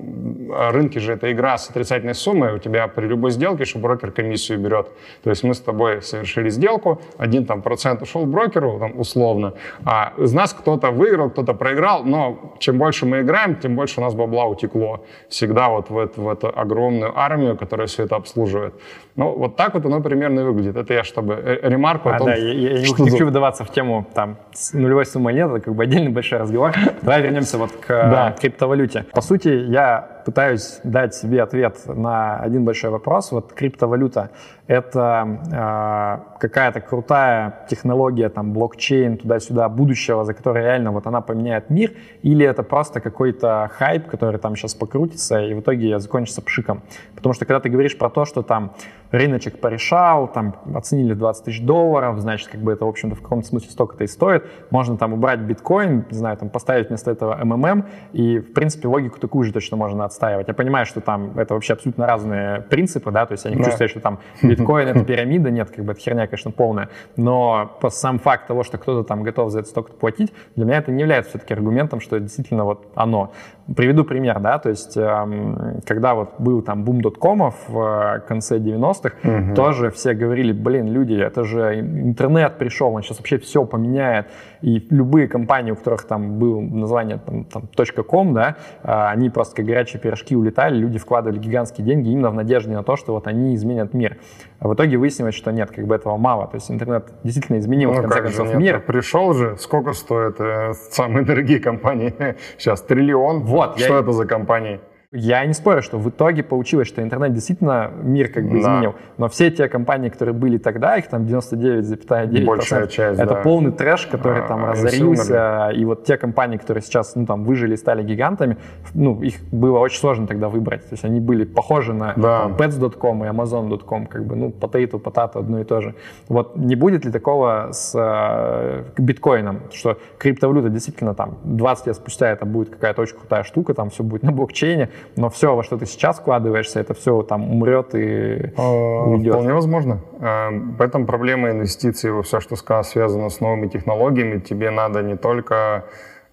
рынки 0.71 0.97
же 0.97 1.13
это 1.13 1.31
игра 1.31 1.57
с 1.57 1.69
отрицательной 1.69 2.15
суммой, 2.15 2.55
у 2.55 2.57
тебя 2.57 2.87
при 2.87 3.05
любой 3.05 3.29
сделке, 3.29 3.65
что 3.65 3.77
брокер 3.77 4.11
комиссию 4.11 4.59
берет. 4.59 4.87
То 5.23 5.29
есть 5.29 5.43
мы 5.43 5.53
с 5.53 5.59
тобой 5.59 6.01
совершили 6.01 6.49
сделку, 6.49 6.99
один 7.17 7.45
там 7.45 7.61
процент 7.61 8.01
ушел 8.01 8.25
брокеру, 8.25 8.79
там, 8.79 8.99
условно, 8.99 9.50
а 9.85 10.13
из 10.17 10.33
нас 10.33 10.53
кто-то 10.53 10.91
выиграл, 10.91 11.29
кто-то 11.29 11.53
проиграл, 11.53 12.03
но 12.03 12.55
чем 12.59 12.77
больше 12.77 13.05
мы 13.05 13.21
играем, 13.21 13.55
тем 13.55 13.75
больше 13.75 13.99
у 13.99 14.03
нас 14.03 14.13
бабла 14.13 14.45
утекло. 14.45 15.03
Всегда 15.29 15.69
вот 15.69 15.89
в, 15.89 15.97
эту, 15.97 16.21
в 16.21 16.29
эту 16.29 16.47
огромную 16.47 17.17
армию, 17.17 17.57
которая 17.57 17.87
все 17.87 18.03
это 18.03 18.15
обслуживает. 18.15 18.73
Ну, 19.15 19.31
вот 19.31 19.55
так 19.55 19.73
вот 19.73 19.85
оно 19.85 20.01
примерно 20.01 20.43
выглядит. 20.45 20.75
Это 20.75 20.93
я 20.93 21.03
чтобы 21.03 21.33
э, 21.33 21.69
ремарку 21.69 22.09
а, 22.09 22.15
о 22.15 22.17
том, 22.17 22.27
да, 22.27 22.35
я, 22.35 22.53
я 22.53 22.79
не 22.79 23.09
хочу 23.09 23.27
вдаваться 23.27 23.63
в 23.63 23.71
тему 23.71 24.05
там 24.13 24.37
нулевой 24.73 25.05
суммы 25.05 25.33
нет, 25.33 25.49
это 25.49 25.59
как 25.59 25.75
бы 25.75 25.83
отдельный 25.83 26.11
большой 26.11 26.39
разговор. 26.39 26.73
Давай 27.01 27.21
вернемся 27.21 27.57
вот 27.57 27.71
к 27.71 27.87
да. 27.87 28.35
криптовалюте. 28.39 29.05
По 29.11 29.21
сути, 29.21 29.49
я 29.49 30.20
пытаюсь 30.25 30.79
дать 30.83 31.15
себе 31.15 31.41
ответ 31.41 31.77
на 31.87 32.37
один 32.37 32.65
большой 32.65 32.89
вопрос. 32.89 33.31
Вот 33.31 33.53
криптовалюта— 33.53 34.31
это 34.67 35.39
э, 35.51 36.39
какая-то 36.39 36.79
крутая 36.79 37.65
технология, 37.69 38.29
там, 38.29 38.53
блокчейн, 38.53 39.17
туда-сюда, 39.17 39.67
будущего, 39.67 40.23
за 40.23 40.33
которой 40.33 40.63
реально 40.63 40.91
вот 40.91 41.07
она 41.07 41.21
поменяет 41.21 41.69
мир, 41.69 41.91
или 42.21 42.45
это 42.45 42.63
просто 42.63 43.01
какой-то 43.01 43.69
хайп, 43.73 44.07
который 44.07 44.39
там 44.39 44.55
сейчас 44.55 44.73
покрутится, 44.73 45.41
и 45.41 45.53
в 45.53 45.59
итоге 45.59 45.99
закончится 45.99 46.41
пшиком. 46.41 46.83
Потому 47.15 47.33
что 47.33 47.45
когда 47.45 47.59
ты 47.59 47.69
говоришь 47.69 47.97
про 47.97 48.09
то, 48.09 48.25
что 48.25 48.43
там 48.43 48.71
рыночек 49.11 49.59
порешал, 49.59 50.27
там 50.27 50.55
оценили 50.73 51.13
20 51.13 51.45
тысяч 51.45 51.61
долларов, 51.61 52.19
значит, 52.19 52.47
как 52.47 52.61
бы 52.61 52.71
это, 52.71 52.85
в 52.85 52.87
общем-то, 52.87 53.15
в 53.15 53.21
каком-то 53.21 53.47
смысле 53.47 53.69
столько-то 53.71 54.03
и 54.03 54.07
стоит. 54.07 54.45
Можно 54.69 54.97
там 54.97 55.13
убрать 55.13 55.39
биткоин, 55.41 56.05
не 56.09 56.17
знаю, 56.17 56.37
там 56.37 56.49
поставить 56.49 56.87
вместо 56.87 57.11
этого 57.11 57.35
МММ, 57.43 57.85
и, 58.13 58.39
в 58.39 58.53
принципе, 58.53 58.87
логику 58.87 59.19
такую 59.19 59.43
же 59.43 59.51
точно 59.51 59.77
можно 59.77 60.05
отстаивать. 60.11 60.47
Я 60.47 60.53
понимаю, 60.53 60.85
что 60.85 61.01
там 61.01 61.37
это 61.39 61.53
вообще 61.53 61.73
абсолютно 61.73 62.05
разные 62.05 62.61
принципы, 62.61 63.11
да, 63.11 63.25
то 63.25 63.31
есть 63.31 63.45
я 63.45 63.51
не 63.51 63.57
да. 63.57 63.71
сказать, 63.71 63.89
что 63.89 63.99
там 63.99 64.19
биткоин— 64.43 64.87
это 64.89 65.03
пирамида, 65.03 65.49
нет, 65.49 65.69
как 65.71 65.85
бы 65.85 65.93
это 65.93 66.01
херня, 66.01 66.27
конечно, 66.27 66.51
полная, 66.51 66.89
но 67.15 67.79
сам 67.89 68.19
факт 68.19 68.47
того, 68.47 68.63
что 68.63 68.77
кто-то 68.77 69.07
там 69.07 69.23
готов 69.23 69.51
за 69.51 69.59
это 69.59 69.69
столько 69.69 69.93
платить, 69.93 70.33
для 70.55 70.65
меня 70.65 70.77
это 70.77 70.91
не 70.91 71.01
является 71.01 71.31
все-таки 71.31 71.53
аргументом, 71.53 72.01
что 72.01 72.17
это 72.17 72.25
действительно 72.25 72.65
вот 72.65 72.91
оно. 72.95 73.31
Приведу 73.75 74.03
пример, 74.03 74.39
да, 74.39 74.59
то 74.59 74.69
есть 74.69 74.97
эм, 74.97 75.81
когда 75.85 76.15
вот 76.15 76.39
был 76.39 76.61
там 76.61 76.83
бум 76.83 77.01
доткомов 77.01 77.55
в 77.67 77.79
э, 77.79 78.19
конце 78.27 78.57
90-х, 78.57 79.11
угу. 79.23 79.55
тоже 79.55 79.91
все 79.91 80.13
говорили, 80.13 80.51
блин, 80.51 80.87
люди, 80.87 81.13
это 81.13 81.43
же 81.43 81.79
интернет 81.79 82.57
пришел, 82.57 82.93
он 82.93 83.03
сейчас 83.03 83.17
вообще 83.17 83.37
все 83.37 83.65
поменяет, 83.65 84.27
и 84.61 84.85
любые 84.89 85.27
компании, 85.27 85.71
у 85.71 85.75
которых 85.75 86.03
там 86.03 86.39
было 86.39 86.59
название 86.59 87.19
там, 87.19 87.45
там 87.45 87.63
.com, 88.07 88.33
да, 88.33 88.57
э, 88.83 88.91
они 88.91 89.29
просто 89.29 89.57
как 89.57 89.65
горячие 89.65 90.01
пирожки 90.01 90.35
улетали, 90.35 90.77
люди 90.77 90.97
вкладывали 90.97 91.39
гигантские 91.39 91.85
деньги 91.85 92.09
именно 92.09 92.29
в 92.29 92.35
надежде 92.35 92.71
на 92.73 92.83
то, 92.83 92.95
что 92.95 93.13
вот 93.13 93.27
они 93.27 93.55
изменят 93.55 93.93
мир. 93.93 94.17
А 94.61 94.67
в 94.67 94.75
итоге 94.75 94.95
выяснилось, 94.97 95.33
что 95.33 95.51
нет, 95.51 95.71
как 95.71 95.87
бы 95.87 95.95
этого 95.95 96.17
мало, 96.17 96.45
то 96.45 96.55
есть 96.55 96.69
интернет 96.69 97.11
действительно 97.23 97.57
изменил, 97.57 97.91
ну, 97.91 97.97
в 97.97 98.01
конце 98.03 98.21
концов, 98.21 98.53
мир. 98.53 98.79
Пришел 98.79 99.33
же, 99.33 99.57
сколько 99.57 99.93
стоит 99.93 100.39
э, 100.39 100.73
самые 100.91 101.25
дорогие 101.25 101.59
компании 101.59 102.13
сейчас, 102.59 102.83
триллион? 102.83 103.39
Вот, 103.39 103.79
что 103.79 103.95
я... 103.95 103.99
это 104.01 104.11
за 104.11 104.27
компании? 104.27 104.79
Я 105.13 105.45
не 105.45 105.53
спорю, 105.53 105.81
что 105.81 105.97
в 105.97 106.09
итоге 106.09 106.41
получилось, 106.41 106.87
что 106.87 107.01
интернет 107.01 107.33
действительно 107.33 107.91
мир 108.01 108.29
как 108.29 108.45
бы 108.45 108.53
да. 108.53 108.59
изменил. 108.59 108.95
Но 109.17 109.27
все 109.27 109.51
те 109.51 109.67
компании, 109.67 110.07
которые 110.07 110.33
были 110.33 110.57
тогда, 110.57 110.95
их 110.95 111.09
там 111.09 111.23
99,9%, 111.23 112.45
Большая 112.45 112.87
часть, 112.87 113.19
это 113.19 113.33
да. 113.33 113.41
полный 113.41 113.73
трэш, 113.73 114.07
который 114.07 114.41
а, 114.41 114.47
там 114.47 114.63
разорился. 114.63 115.71
И 115.75 115.83
вот 115.83 116.05
те 116.05 116.15
компании, 116.15 116.55
которые 116.55 116.81
сейчас 116.81 117.13
ну, 117.15 117.25
там 117.25 117.43
выжили 117.43 117.73
и 117.73 117.77
стали 117.77 118.03
гигантами, 118.03 118.55
ну, 118.93 119.21
их 119.21 119.35
было 119.51 119.79
очень 119.79 119.99
сложно 119.99 120.27
тогда 120.27 120.47
выбрать. 120.47 120.83
То 120.83 120.93
есть 120.93 121.03
они 121.03 121.19
были 121.19 121.43
похожи 121.43 121.93
на 121.93 122.13
да. 122.15 122.43
там, 122.43 122.53
Pets.com 122.53 123.25
и 123.25 123.27
Amazon.com, 123.27 124.05
как 124.05 124.25
бы, 124.25 124.37
ну, 124.37 124.47
potato, 124.47 124.91
potato, 124.91 125.39
одно 125.39 125.59
и 125.59 125.65
то 125.65 125.81
же. 125.81 125.93
Вот 126.29 126.55
не 126.55 126.75
будет 126.75 127.03
ли 127.03 127.11
такого 127.11 127.71
с 127.73 127.93
э, 127.95 128.83
биткоином, 128.97 129.63
что 129.73 129.97
криптовалюта 130.17 130.69
действительно 130.69 131.15
там 131.15 131.37
20 131.43 131.87
лет 131.87 131.95
спустя 131.97 132.29
это 132.29 132.45
будет 132.45 132.69
какая-то 132.69 133.01
очень 133.01 133.17
крутая 133.17 133.43
штука, 133.43 133.73
там 133.73 133.89
все 133.89 134.03
будет 134.03 134.23
на 134.23 134.31
блокчейне, 134.31 134.89
но 135.15 135.29
все, 135.29 135.55
во 135.55 135.63
что 135.63 135.77
ты 135.77 135.85
сейчас 135.85 136.19
вкладываешься, 136.19 136.79
это 136.79 136.93
все 136.93 137.21
там 137.23 137.51
умрет 137.51 137.95
и 137.95 138.53
А, 138.57 139.03
уйдет. 139.05 139.33
Вполне 139.33 139.53
возможно. 139.53 140.01
А, 140.19 140.49
В 140.51 140.81
этом 140.81 141.05
проблема 141.05 141.51
инвестиций 141.51 142.11
во 142.11 142.23
все, 142.23 142.39
что 142.39 142.55
связано 142.83 143.29
с 143.29 143.39
новыми 143.39 143.67
технологиями. 143.67 144.39
Тебе 144.39 144.69
надо 144.69 145.01
не 145.01 145.17
только 145.17 145.85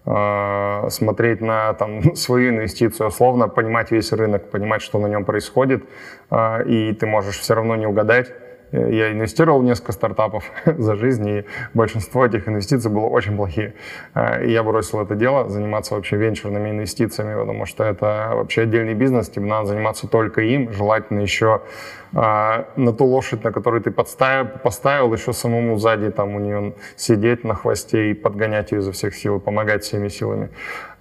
а, 0.05 0.87
смотреть 0.89 1.41
на 1.41 1.73
там, 1.73 2.15
свою 2.15 2.49
инвестицию, 2.49 3.07
условно 3.07 3.47
понимать 3.47 3.91
весь 3.91 4.11
рынок, 4.11 4.49
понимать, 4.49 4.81
что 4.81 4.97
на 4.99 5.07
нем 5.07 5.25
происходит, 5.25 5.83
а, 6.29 6.61
и 6.61 6.93
ты 6.93 7.05
можешь 7.05 7.37
все 7.37 7.53
равно 7.53 7.75
не 7.75 7.85
угадать. 7.85 8.33
Э, 8.71 8.89
Я 8.91 9.11
инвестировал 9.11 9.59
в 9.59 9.63
несколько 9.63 9.91
стартапов 9.91 10.43
за 10.65 10.95
жизнь, 10.95 11.27
и 11.27 11.45
большинство 11.73 12.25
этих 12.25 12.47
инвестиций 12.47 12.91
было 12.91 13.05
очень 13.05 13.35
плохие. 13.35 13.73
А, 14.13 14.41
И 14.41 14.51
я 14.51 14.63
бросил 14.63 15.01
это 15.01 15.15
дело, 15.15 15.49
заниматься 15.49 15.95
вообще 15.95 16.17
венчурными 16.17 16.69
инвестициями, 16.69 17.39
потому 17.39 17.65
что 17.65 17.83
это 17.83 18.31
вообще 18.33 18.63
отдельный 18.63 18.93
бизнес, 18.93 19.29
тебе 19.29 19.45
надо 19.45 19.67
заниматься 19.67 20.07
только 20.07 20.41
им, 20.41 20.71
желательно 20.71 21.21
еще 21.21 21.61
а, 22.13 22.65
на 22.75 22.91
ту 22.93 23.05
лошадь, 23.05 23.43
на 23.43 23.51
которую 23.51 23.81
ты 23.81 23.91
подставил, 23.91 24.47
поставил, 24.63 25.13
еще 25.13 25.33
самому 25.33 25.77
сзади 25.77 26.09
там 26.11 26.35
у 26.35 26.39
нее 26.39 26.73
сидеть 26.95 27.43
на 27.43 27.55
хвосте 27.55 28.11
и 28.11 28.13
подгонять 28.13 28.71
ее 28.71 28.79
изо 28.79 28.91
всех 28.91 29.15
сил, 29.15 29.39
помогать 29.39 29.83
всеми 29.83 30.07
силами. 30.07 30.49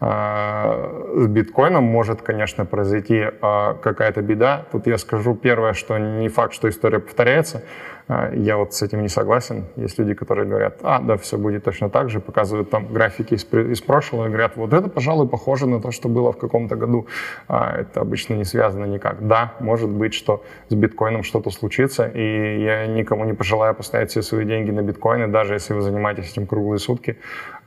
А, 0.00 1.12
С 1.16 1.26
биткоином 1.26 1.84
может, 1.84 2.22
конечно, 2.22 2.64
произойти 2.64 3.24
а, 3.40 3.74
какая-то 3.74 4.22
беда. 4.22 4.64
Тут 4.70 4.86
я 4.86 4.98
скажу 4.98 5.34
первое, 5.34 5.72
что 5.72 5.98
не 5.98 6.28
факт, 6.28 6.54
что 6.54 6.68
история 6.68 7.00
повторяется. 7.00 7.62
А, 8.08 8.30
Я 8.34 8.56
вот 8.56 8.72
с 8.72 8.82
этим 8.82 9.02
не 9.02 9.08
согласен. 9.08 9.66
Есть 9.76 9.98
люди, 9.98 10.14
которые 10.14 10.46
говорят, 10.48 10.78
а, 10.82 11.00
да, 11.00 11.16
все 11.16 11.36
будет 11.36 11.64
точно 11.64 11.90
так 11.90 12.08
же, 12.08 12.20
показывают 12.20 12.70
там 12.70 12.92
графики 12.92 13.34
из, 13.34 13.44
из 13.44 13.80
прошлого, 13.82 14.26
и 14.26 14.28
говорят, 14.28 14.56
вот 14.56 14.72
это, 14.72 14.88
пожалуй, 14.88 15.28
похоже 15.28 15.66
на 15.66 15.80
то, 15.80 15.90
что 15.90 16.08
было 16.08 16.32
в 16.32 16.38
каком-то 16.38 16.76
году. 16.76 17.06
А, 17.48 17.76
Это 17.80 18.00
обычно 18.00 18.34
не 18.34 18.44
связано 18.44 18.86
никак. 18.86 19.26
Да, 19.26 19.52
может 19.60 19.90
быть, 19.90 20.14
что 20.14 20.42
с 20.68 20.74
биткоином 20.74 21.22
что-то 21.22 21.50
случится, 21.50 22.06
и 22.06 22.62
я 22.62 22.86
никому 22.86 23.24
не 23.24 23.34
пожелаю 23.34 23.74
поставить 23.74 24.10
все 24.10 24.22
свои 24.22 24.44
деньги 24.44 24.70
на 24.70 24.82
биткоины, 24.82 25.28
даже 25.28 25.54
если 25.54 25.74
вы 25.74 25.82
занимаетесь 25.82 26.32
этим 26.32 26.46
круглые 26.46 26.78
сутки. 26.78 27.18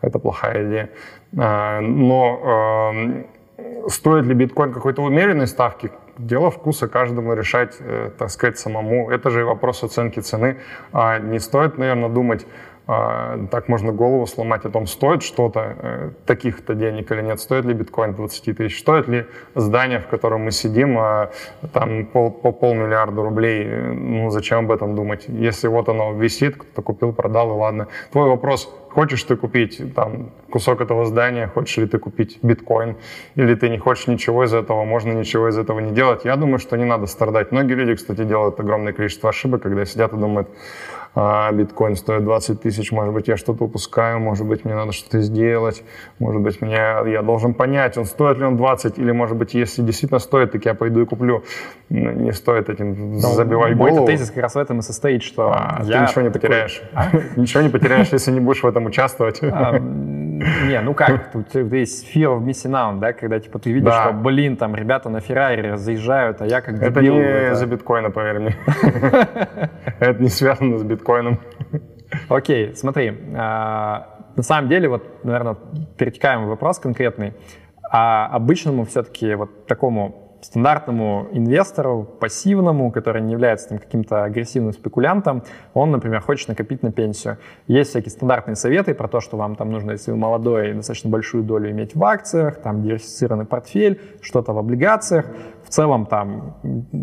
Это 0.01 0.17
плохая 0.17 0.67
идея. 0.67 0.89
А, 1.37 1.81
Но 1.81 2.91
эм, 2.93 3.27
стоит 3.89 4.25
ли 4.25 4.33
биткоин 4.33 4.73
какой-то 4.73 5.03
умеренной 5.03 5.47
ставки? 5.47 5.91
Дело 6.21 6.51
вкуса 6.51 6.87
каждому 6.87 7.33
решать, 7.33 7.77
э, 7.79 8.11
так 8.17 8.29
сказать, 8.29 8.59
самому. 8.59 9.09
Это 9.09 9.31
же 9.31 9.39
и 9.39 9.43
вопрос 9.43 9.83
оценки 9.83 10.19
цены. 10.19 10.57
А 10.93 11.17
не 11.17 11.39
стоит, 11.39 11.79
наверное, 11.79 12.09
думать, 12.09 12.45
так 12.87 13.67
можно 13.67 13.91
голову 13.91 14.27
сломать 14.27 14.65
о 14.65 14.69
том, 14.69 14.85
стоит 14.87 15.23
что-то 15.23 15.75
э, 15.77 16.09
таких-то 16.25 16.73
денег 16.73 17.11
или 17.11 17.21
нет, 17.21 17.39
стоит 17.39 17.65
ли 17.65 17.73
биткоин 17.73 18.13
20 18.13 18.57
тысяч, 18.57 18.79
стоит 18.79 19.07
ли 19.07 19.25
здание, 19.55 19.99
в 19.99 20.07
котором 20.07 20.41
мы 20.41 20.51
сидим, 20.51 20.97
а, 20.97 21.31
там 21.73 22.05
пол, 22.05 22.31
по 22.31 22.51
полмиллиарда 22.51 23.21
рублей, 23.21 23.65
э, 23.65 23.91
ну 23.93 24.29
зачем 24.29 24.65
об 24.65 24.71
этом 24.71 24.95
думать? 24.95 25.25
Если 25.27 25.67
вот 25.67 25.89
оно 25.89 26.13
висит, 26.13 26.55
кто-то 26.55 26.81
купил, 26.81 27.13
продал, 27.13 27.51
и 27.51 27.53
ладно. 27.53 27.87
Твой 28.11 28.27
вопрос, 28.27 28.73
хочешь 28.89 29.23
ты 29.23 29.35
купить 29.35 29.93
там 29.95 30.31
кусок 30.49 30.81
этого 30.81 31.05
здания, 31.05 31.47
хочешь 31.47 31.77
ли 31.77 31.87
ты 31.87 31.97
купить 31.97 32.39
биткоин, 32.41 32.97
или 33.35 33.55
ты 33.55 33.69
не 33.69 33.77
хочешь 33.77 34.07
ничего 34.07 34.43
из 34.43 34.53
этого, 34.53 34.83
можно 34.83 35.13
ничего 35.13 35.49
из 35.49 35.57
этого 35.57 35.79
не 35.79 35.91
делать. 35.91 36.25
Я 36.25 36.35
думаю, 36.35 36.59
что 36.59 36.77
не 36.77 36.85
надо 36.85 37.07
страдать. 37.07 37.51
Многие 37.51 37.73
люди, 37.73 37.95
кстати, 37.95 38.23
делают 38.23 38.59
огромное 38.59 38.93
количество 38.93 39.29
ошибок, 39.29 39.63
когда 39.63 39.85
сидят 39.85 40.13
и 40.13 40.17
думают, 40.17 40.49
а, 41.13 41.51
биткоин 41.51 41.95
стоит 41.95 42.23
20 42.23 42.61
тысяч, 42.61 42.91
может 42.91 43.13
быть, 43.13 43.27
я 43.27 43.35
что-то 43.37 43.65
упускаю, 43.65 44.19
может 44.19 44.47
быть, 44.47 44.63
мне 44.65 44.75
надо 44.75 44.91
что-то 44.93 45.19
сделать, 45.21 45.83
может 46.19 46.41
быть, 46.41 46.61
мне, 46.61 46.75
я 46.75 47.21
должен 47.21 47.53
понять, 47.53 47.97
он 47.97 48.05
стоит 48.05 48.37
ли 48.37 48.45
он 48.45 48.55
20, 48.57 48.97
или, 48.97 49.11
может 49.11 49.35
быть, 49.37 49.53
если 49.53 49.81
действительно 49.81 50.19
стоит, 50.19 50.51
так 50.53 50.63
я 50.65 50.73
пойду 50.73 51.01
и 51.01 51.05
куплю. 51.05 51.43
Не 51.89 52.31
стоит 52.31 52.69
этим 52.69 53.17
забивать 53.17 53.75
Мой 53.75 53.91
голову. 53.91 54.07
тезис 54.07 54.29
как 54.31 54.43
раз 54.43 54.55
в 54.55 54.57
этом 54.57 54.79
и 54.79 54.81
состоит, 54.81 55.23
что 55.23 55.51
А, 55.51 55.81
я 55.83 55.97
ты 56.05 56.09
ничего 56.09 56.21
не 56.21 56.29
потеряешь. 56.29 56.81
А? 56.93 57.09
Ничего 57.35 57.61
не 57.63 57.69
потеряешь, 57.69 58.07
если 58.11 58.31
не 58.31 58.39
будешь 58.39 58.63
в 58.63 58.67
этом 58.67 58.85
участвовать. 58.85 59.39
А, 59.43 59.77
Не, 59.79 60.79
ну 60.81 60.93
как, 60.93 61.31
тут 61.33 61.53
есть 61.73 62.07
fear 62.15 62.37
of 62.37 62.43
missing 62.45 62.71
out, 62.71 62.99
да, 62.99 63.11
когда 63.13 63.39
типа 63.39 63.59
ты 63.59 63.71
видишь, 63.71 63.93
что, 63.93 64.13
блин, 64.13 64.55
там 64.55 64.75
ребята 64.75 65.09
на 65.09 65.19
Феррари 65.19 65.75
заезжают, 65.75 66.41
а 66.41 66.45
я 66.45 66.61
как 66.61 66.81
Это 66.81 67.01
дебил. 67.01 67.15
не 67.15 67.21
это- 67.21 67.55
за 67.55 67.65
биткоина, 67.65 68.09
поверь 68.11 68.39
мне. 68.39 68.55
Это 69.99 70.21
не 70.21 70.29
связано 70.29 70.77
с 70.77 70.83
биткоином. 70.83 71.00
Окей, 72.29 72.75
смотри, 72.75 73.13
а, 73.35 74.31
на 74.35 74.43
самом 74.43 74.69
деле, 74.69 74.89
вот, 74.89 75.23
наверное, 75.23 75.55
перетекаем 75.97 76.45
в 76.45 76.47
вопрос 76.47 76.79
конкретный. 76.79 77.33
А 77.91 78.27
обычному 78.27 78.85
все-таки 78.85 79.35
вот 79.35 79.67
такому 79.67 80.20
стандартному 80.41 81.27
инвестору, 81.31 82.03
пассивному, 82.03 82.91
который 82.91 83.21
не 83.21 83.33
является 83.33 83.69
там, 83.69 83.79
каким-то 83.79 84.23
агрессивным 84.23 84.73
спекулянтом, 84.73 85.43
он, 85.73 85.91
например, 85.91 86.21
хочет 86.21 86.47
накопить 86.47 86.83
на 86.83 86.91
пенсию. 86.91 87.37
Есть 87.67 87.91
всякие 87.91 88.11
стандартные 88.11 88.55
советы 88.55 88.93
про 88.93 89.07
то, 89.07 89.19
что 89.19 89.37
вам 89.37 89.55
там 89.55 89.71
нужно, 89.71 89.91
если 89.91 90.11
вы 90.11 90.17
молодой, 90.17 90.73
достаточно 90.73 91.09
большую 91.09 91.43
долю 91.43 91.71
иметь 91.71 91.95
в 91.95 92.03
акциях, 92.03 92.57
там 92.61 92.81
диверсифицированный 92.81 93.45
портфель, 93.45 94.01
что-то 94.21 94.53
в 94.53 94.57
облигациях. 94.57 95.25
В 95.63 95.69
целом, 95.69 96.05
там, 96.05 96.57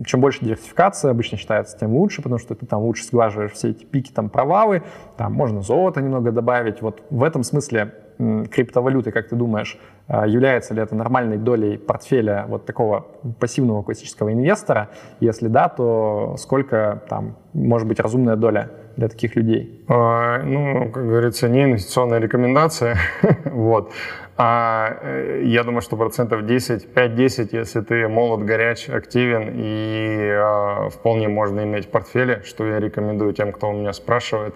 чем 0.05 0.21
больше 0.21 0.45
диверсификация 0.45 1.11
обычно 1.11 1.39
считается, 1.39 1.79
тем 1.79 1.95
лучше, 1.95 2.23
потому 2.23 2.39
что 2.39 2.55
ты 2.55 2.67
там 2.67 2.83
лучше 2.83 3.05
сглаживаешь 3.05 3.53
все 3.53 3.71
эти 3.71 3.85
пики, 3.85 4.13
там, 4.13 4.29
провалы, 4.29 4.83
там 5.17 5.33
можно 5.33 5.63
золото 5.63 6.01
немного 6.01 6.33
добавить. 6.33 6.83
Вот 6.83 7.03
в 7.11 7.23
этом 7.23 7.45
смысле 7.45 7.95
криптовалюты, 8.19 9.13
как 9.13 9.29
ты 9.29 9.37
думаешь, 9.37 9.79
является 10.09 10.75
ли 10.75 10.83
это 10.83 10.95
нормальной 10.95 11.37
долей 11.37 11.77
портфеля 11.77 12.47
вот 12.49 12.65
такого 12.65 13.07
пассивного 13.39 13.83
классического 13.83 14.33
инвестора? 14.33 14.89
Если 15.21 15.49
да, 15.49 15.69
то 15.69 16.37
сколько 16.39 17.03
там 17.09 17.37
может 17.53 17.87
быть 17.87 18.01
разумная 18.01 18.37
доля 18.37 18.71
для 18.97 19.09
таких 19.09 19.37
людей? 19.37 19.85
А, 19.89 20.43
Ну, 20.43 20.91
как 20.91 21.07
говорится, 21.07 21.49
не 21.49 21.65
инвестиционная 21.65 22.19
рекомендация. 22.19 22.97
вот. 23.45 23.93
А 24.41 24.99
э, 25.03 25.43
я 25.45 25.65
думаю, 25.65 25.83
что 25.83 25.97
процентов 25.97 26.47
10, 26.47 26.87
5-10, 26.95 27.49
если 27.53 27.81
ты 27.81 28.07
молод, 28.09 28.45
горяч, 28.45 28.89
активен 28.89 29.51
и 29.53 30.31
а, 30.33 30.89
вполне 30.91 31.27
можно 31.27 31.63
иметь 31.63 31.87
в 31.87 31.91
портфеле, 31.91 32.43
что 32.45 32.65
я 32.65 32.79
рекомендую 32.79 33.33
тем, 33.33 33.53
кто 33.53 33.69
у 33.69 33.73
меня 33.73 33.93
спрашивает. 33.93 34.55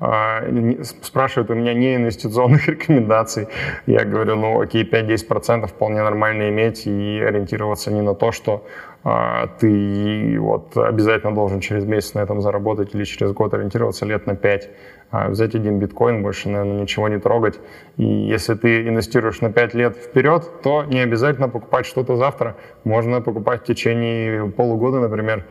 А, 0.00 0.44
спрашивают 0.82 1.50
у 1.50 1.54
меня 1.54 1.74
не 1.74 1.96
инвестиционных 1.96 2.68
рекомендаций. 2.68 3.48
Я 3.86 4.04
говорю, 4.04 4.36
ну 4.36 4.60
окей, 4.60 4.84
5-10% 4.84 5.66
вполне 5.66 6.02
нормально 6.02 6.48
иметь 6.50 6.86
и 6.86 7.20
ориентироваться 7.20 7.90
не 7.90 8.02
на 8.02 8.14
то, 8.14 8.30
что 8.30 8.64
а, 9.04 9.48
ты 9.58 10.38
вот 10.38 10.76
обязательно 10.76 11.34
должен 11.34 11.60
через 11.60 11.84
месяц 11.84 12.14
на 12.14 12.20
этом 12.20 12.40
заработать 12.40 12.94
или 12.94 13.04
через 13.04 13.32
год 13.32 13.54
ориентироваться 13.54 14.06
лет 14.06 14.26
на 14.26 14.36
5. 14.36 14.70
А 15.10 15.28
взять 15.30 15.54
один 15.54 15.78
биткоин, 15.78 16.22
больше, 16.22 16.50
наверное, 16.50 16.82
ничего 16.82 17.08
не 17.08 17.18
трогать. 17.18 17.58
И 17.96 18.04
если 18.04 18.54
ты 18.54 18.86
инвестируешь 18.86 19.40
на 19.40 19.50
5 19.50 19.74
лет 19.74 19.96
вперед, 19.96 20.62
то 20.62 20.84
не 20.84 21.00
обязательно 21.00 21.48
покупать 21.48 21.86
что-то 21.86 22.16
завтра. 22.16 22.56
Можно 22.84 23.20
покупать 23.22 23.62
в 23.62 23.64
течение 23.64 24.50
полугода, 24.50 25.00
например, 25.00 25.44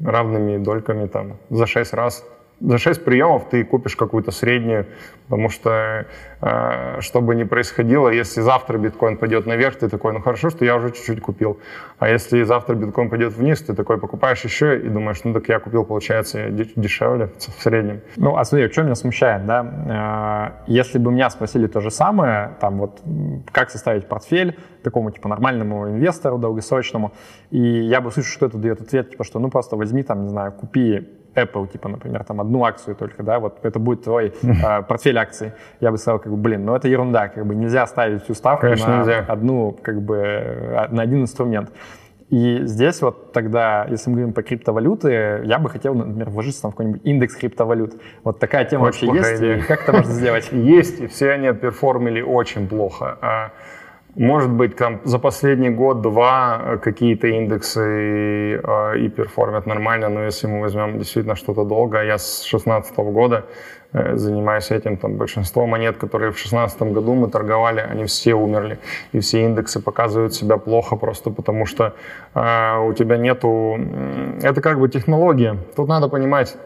равными 0.00 0.56
дольками 0.56 1.06
там, 1.06 1.36
за 1.50 1.66
6 1.66 1.92
раз. 1.92 2.24
За 2.62 2.78
6 2.78 3.04
приемов 3.04 3.48
ты 3.50 3.64
купишь 3.64 3.96
какую-то 3.96 4.30
среднюю, 4.30 4.86
потому 5.24 5.48
что, 5.48 6.06
э, 6.40 7.00
что 7.00 7.20
бы 7.20 7.34
ни 7.34 7.42
происходило, 7.42 8.08
если 8.08 8.40
завтра 8.40 8.78
биткоин 8.78 9.16
пойдет 9.16 9.46
наверх, 9.46 9.76
ты 9.76 9.88
такой, 9.88 10.12
ну 10.12 10.20
хорошо, 10.20 10.48
что 10.50 10.64
я 10.64 10.76
уже 10.76 10.92
чуть-чуть 10.92 11.20
купил. 11.20 11.58
А 11.98 12.08
если 12.08 12.44
завтра 12.44 12.76
биткоин 12.76 13.10
пойдет 13.10 13.32
вниз, 13.32 13.62
ты 13.62 13.74
такой 13.74 13.98
покупаешь 13.98 14.44
еще 14.44 14.78
и 14.78 14.88
думаешь, 14.88 15.24
ну 15.24 15.32
так 15.32 15.48
я 15.48 15.58
купил, 15.58 15.84
получается, 15.84 16.50
дешевле 16.50 17.30
в 17.36 17.62
среднем. 17.62 18.00
Ну, 18.16 18.36
а 18.36 18.44
смотри, 18.44 18.70
что 18.70 18.84
меня 18.84 18.94
смущает, 18.94 19.44
да? 19.44 20.62
Э, 20.66 20.70
Если 20.70 20.98
бы 20.98 21.10
меня 21.10 21.30
спросили 21.30 21.66
то 21.66 21.80
же 21.80 21.90
самое, 21.90 22.52
там 22.60 22.78
вот, 22.78 23.00
как 23.50 23.70
составить 23.70 24.06
портфель 24.06 24.56
такому, 24.84 25.10
типа, 25.10 25.28
нормальному 25.28 25.88
инвестору 25.88 26.38
долгосрочному, 26.38 27.12
и 27.50 27.60
я 27.60 28.00
бы 28.00 28.12
слышал, 28.12 28.30
что 28.30 28.46
это 28.46 28.58
дает 28.58 28.80
ответ, 28.80 29.10
типа, 29.10 29.24
что 29.24 29.40
ну 29.40 29.50
просто 29.50 29.74
возьми 29.74 30.04
там, 30.04 30.22
не 30.22 30.28
знаю, 30.28 30.52
купи 30.52 31.08
Apple, 31.34 31.66
типа, 31.68 31.88
например, 31.88 32.24
там 32.24 32.40
одну 32.40 32.64
акцию 32.64 32.94
только, 32.96 33.22
да, 33.22 33.38
вот 33.38 33.58
это 33.62 33.78
будет 33.78 34.04
твой 34.04 34.32
э, 34.42 34.82
портфель 34.88 35.18
акций. 35.18 35.52
Я 35.80 35.90
бы 35.90 35.98
сказал, 35.98 36.18
как 36.18 36.32
бы, 36.32 36.38
блин, 36.38 36.64
ну 36.64 36.74
это 36.74 36.88
ерунда, 36.88 37.28
как 37.28 37.46
бы 37.46 37.54
нельзя 37.54 37.86
ставить 37.86 38.22
всю 38.24 38.34
ставку 38.34 38.62
Конечно, 38.62 38.88
на 38.88 38.98
нельзя. 38.98 39.24
одну, 39.28 39.76
как 39.82 40.02
бы, 40.02 40.16
э, 40.16 40.88
на 40.90 41.02
один 41.02 41.22
инструмент. 41.22 41.70
И 42.32 42.60
здесь 42.64 43.02
вот 43.02 43.32
тогда, 43.32 43.86
если 43.90 44.08
мы 44.08 44.16
говорим 44.16 44.32
про 44.32 44.42
криптовалюты, 44.42 45.42
я 45.44 45.58
бы 45.58 45.68
хотел, 45.68 45.94
например, 45.94 46.30
вложиться 46.30 46.62
там 46.62 46.70
в 46.70 46.74
какой-нибудь 46.74 47.02
индекс 47.04 47.36
криптовалют. 47.36 48.00
Вот 48.24 48.38
такая 48.38 48.64
тема 48.64 48.84
Очень 48.86 49.08
вообще 49.08 49.30
есть, 49.30 49.40
идея. 49.40 49.56
и 49.58 49.60
как 49.60 49.82
это 49.82 49.92
можно 49.92 50.12
сделать? 50.12 50.48
Есть, 50.52 51.00
и 51.00 51.06
все 51.08 51.32
они 51.32 51.52
перформили 51.52 52.22
очень 52.22 52.66
плохо. 52.68 53.52
Может 54.16 54.50
быть, 54.50 54.76
там, 54.76 55.00
за 55.04 55.18
последний 55.18 55.70
год-два 55.70 56.60
э, 56.62 56.78
какие-то 56.78 57.28
индексы 57.28 58.60
э, 58.62 58.98
и 58.98 59.08
перформят 59.08 59.66
нормально, 59.66 60.10
но 60.10 60.24
если 60.24 60.46
мы 60.48 60.60
возьмем 60.60 60.98
действительно 60.98 61.34
что-то 61.34 61.64
долго, 61.64 62.02
я 62.02 62.18
с 62.18 62.40
2016 62.40 62.96
года 62.96 63.46
э, 63.92 64.16
занимаюсь 64.16 64.70
этим, 64.70 64.98
там 64.98 65.16
большинство 65.16 65.66
монет, 65.66 65.96
которые 65.96 66.30
в 66.30 66.34
2016 66.34 66.82
году 66.92 67.14
мы 67.14 67.30
торговали, 67.30 67.80
они 67.80 68.04
все 68.04 68.34
умерли, 68.34 68.78
и 69.12 69.20
все 69.20 69.44
индексы 69.44 69.80
показывают 69.80 70.34
себя 70.34 70.58
плохо 70.58 70.96
просто 70.96 71.30
потому, 71.30 71.64
что 71.64 71.94
э, 72.34 72.78
у 72.80 72.92
тебя 72.92 73.16
нету... 73.16 73.78
Это 74.42 74.60
как 74.60 74.78
бы 74.78 74.90
технология. 74.90 75.56
Тут 75.74 75.88
надо 75.88 76.08
понимать 76.08 76.56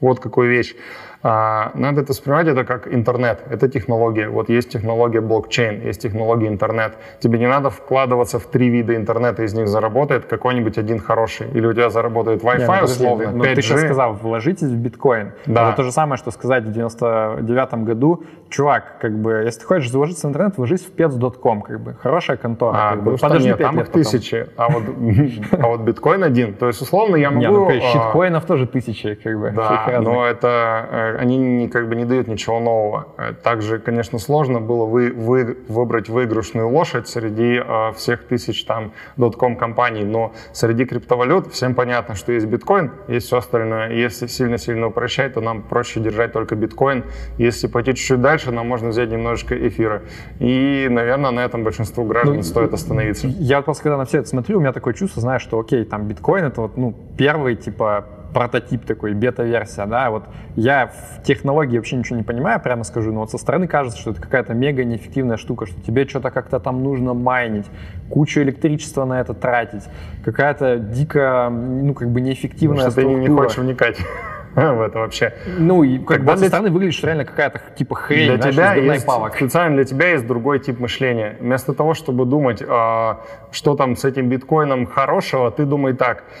вот 0.00 0.20
какую 0.20 0.50
вещь. 0.50 0.74
А, 1.22 1.72
надо 1.74 2.02
это 2.02 2.12
воспринимать 2.12 2.46
это 2.46 2.64
как 2.64 2.92
интернет, 2.92 3.42
это 3.50 3.68
технология. 3.68 4.28
Вот 4.28 4.48
есть 4.48 4.70
технология 4.70 5.20
блокчейн, 5.20 5.80
есть 5.80 6.00
технология 6.00 6.46
интернет. 6.46 6.96
Тебе 7.18 7.38
не 7.38 7.48
надо 7.48 7.70
вкладываться 7.70 8.38
в 8.38 8.46
три 8.46 8.68
вида 8.68 8.94
интернета, 8.94 9.42
из 9.42 9.52
них 9.54 9.66
заработает 9.66 10.26
какой-нибудь 10.26 10.78
один 10.78 11.00
хороший. 11.00 11.48
Или 11.50 11.66
у 11.66 11.72
тебя 11.72 11.90
заработает 11.90 12.42
Wi-Fi 12.42 12.58
не, 12.58 12.78
ну, 12.80 12.84
условно, 12.84 13.30
ну, 13.32 13.44
ты 13.44 13.62
сейчас 13.62 13.80
сказал, 13.80 14.12
вложитесь 14.12 14.68
в 14.68 14.76
биткоин. 14.76 15.32
Да. 15.46 15.68
Это 15.68 15.78
то 15.78 15.82
же 15.82 15.92
самое, 15.92 16.18
что 16.18 16.30
сказать 16.30 16.64
в 16.64 16.72
99 16.72 17.74
году, 17.84 18.22
чувак, 18.48 18.98
как 19.00 19.18
бы, 19.18 19.42
если 19.44 19.60
ты 19.60 19.66
хочешь 19.66 19.90
заложиться 19.90 20.28
в 20.28 20.30
интернет, 20.30 20.56
вложись 20.56 20.82
в 20.82 20.94
pets.com, 20.94 21.62
как 21.62 21.80
бы, 21.80 21.94
хорошая 21.94 22.36
контора. 22.36 22.76
А, 22.76 22.90
как 22.90 23.02
бы. 23.02 23.16
Подожди 23.16 23.48
нет, 23.48 23.58
там 23.58 23.80
их 23.80 23.88
тысячи, 23.88 24.46
а 24.56 24.68
вот, 24.68 24.84
а 25.52 25.66
вот 25.66 25.80
биткоин 25.80 26.22
один. 26.22 26.54
То 26.54 26.68
есть, 26.68 26.80
условно, 26.80 27.16
я 27.16 27.30
могу... 27.30 27.40
Не, 27.40 27.48
ну, 27.48 27.68
а, 27.68 27.80
щиткоинов 27.80 28.44
тоже 28.44 28.66
тысячи, 28.68 29.14
как 29.14 29.38
бы. 29.38 29.50
Да, 29.50 30.00
но 30.00 30.24
это 30.24 30.86
э, 30.90 31.07
они 31.16 31.36
не, 31.36 31.68
как 31.68 31.88
бы 31.88 31.96
не 31.96 32.04
дают 32.04 32.28
ничего 32.28 32.60
нового. 32.60 33.08
Э, 33.16 33.32
также, 33.32 33.78
конечно, 33.78 34.18
сложно 34.18 34.60
было 34.60 34.84
вы, 34.84 35.12
вы, 35.12 35.56
выбрать 35.68 36.08
выигрышную 36.08 36.68
лошадь 36.68 37.08
среди 37.08 37.62
э, 37.64 37.92
всех 37.94 38.24
тысяч 38.24 38.64
там 38.64 38.92
дотком 39.16 39.56
компаний, 39.56 40.04
но 40.04 40.32
среди 40.52 40.84
криптовалют 40.84 41.52
всем 41.52 41.74
понятно, 41.74 42.14
что 42.14 42.32
есть 42.32 42.46
биткоин, 42.46 42.92
есть 43.08 43.26
все 43.26 43.38
остальное. 43.38 43.92
Если 43.92 44.26
сильно-сильно 44.26 44.88
упрощать, 44.88 45.34
то 45.34 45.40
нам 45.40 45.62
проще 45.62 46.00
держать 46.00 46.32
только 46.32 46.54
биткоин. 46.54 47.04
Если 47.38 47.66
пойти 47.66 47.94
чуть-чуть 47.94 48.20
дальше, 48.20 48.52
нам 48.52 48.66
можно 48.66 48.88
взять 48.88 49.10
немножечко 49.10 49.54
эфира. 49.68 50.02
И, 50.38 50.86
наверное, 50.90 51.30
на 51.30 51.44
этом 51.44 51.64
большинству 51.64 52.04
граждан 52.04 52.36
ну, 52.36 52.42
стоит 52.42 52.72
остановиться. 52.72 53.26
Я 53.26 53.62
просто 53.62 53.84
когда 53.84 53.96
на 53.96 54.04
все 54.04 54.18
это 54.18 54.28
смотрю, 54.28 54.58
у 54.58 54.60
меня 54.60 54.72
такое 54.72 54.94
чувство, 54.94 55.20
знаешь, 55.22 55.42
что 55.42 55.58
окей, 55.58 55.84
там 55.84 56.06
биткоин 56.06 56.44
это 56.44 56.62
вот, 56.62 56.76
ну, 56.76 56.94
первый, 57.16 57.56
типа, 57.56 58.06
прототип 58.32 58.84
такой, 58.84 59.14
бета-версия, 59.14 59.86
да, 59.86 60.10
вот 60.10 60.24
я 60.56 60.88
в 60.88 61.22
технологии 61.22 61.76
вообще 61.76 61.96
ничего 61.96 62.16
не 62.16 62.22
понимаю, 62.22 62.60
прямо 62.60 62.84
скажу, 62.84 63.12
но 63.12 63.20
вот 63.20 63.30
со 63.30 63.38
стороны 63.38 63.66
кажется, 63.66 63.98
что 63.98 64.10
это 64.10 64.20
какая-то 64.20 64.54
мега 64.54 64.84
неэффективная 64.84 65.36
штука, 65.36 65.66
что 65.66 65.80
тебе 65.80 66.06
что-то 66.06 66.30
как-то 66.30 66.60
там 66.60 66.82
нужно 66.82 67.14
майнить, 67.14 67.66
кучу 68.10 68.40
электричества 68.40 69.04
на 69.04 69.20
это 69.20 69.34
тратить, 69.34 69.84
какая-то 70.24 70.78
дико, 70.78 71.48
ну, 71.50 71.94
как 71.94 72.10
бы 72.10 72.20
неэффективная 72.20 72.84
Может, 72.84 72.92
структура. 72.92 73.22
ты 73.22 73.30
не 73.30 73.36
хочешь 73.36 73.58
вникать 73.58 73.98
в 74.54 74.82
это 74.82 74.98
вообще. 74.98 75.34
Ну, 75.58 75.82
и 75.82 75.98
как 75.98 76.24
бы 76.24 76.36
со 76.36 76.46
стороны 76.46 76.70
выглядит, 76.70 76.94
что 76.94 77.06
реально 77.06 77.24
какая-то 77.24 77.60
типа 77.76 77.94
хрень, 77.94 78.36
для 78.36 78.52
тебя 78.52 78.74
есть, 78.74 79.06
палок. 79.06 79.36
Специально 79.36 79.76
для 79.76 79.84
тебя 79.84 80.10
есть 80.10 80.26
другой 80.26 80.58
тип 80.58 80.80
мышления. 80.80 81.36
Вместо 81.40 81.72
того, 81.72 81.94
чтобы 81.94 82.24
думать, 82.24 82.62
а, 82.66 83.20
что 83.52 83.76
там 83.76 83.96
с 83.96 84.04
этим 84.04 84.28
биткоином 84.28 84.86
хорошего, 84.86 85.50
ты 85.50 85.64
думай 85.64 85.94
так– 85.94 86.24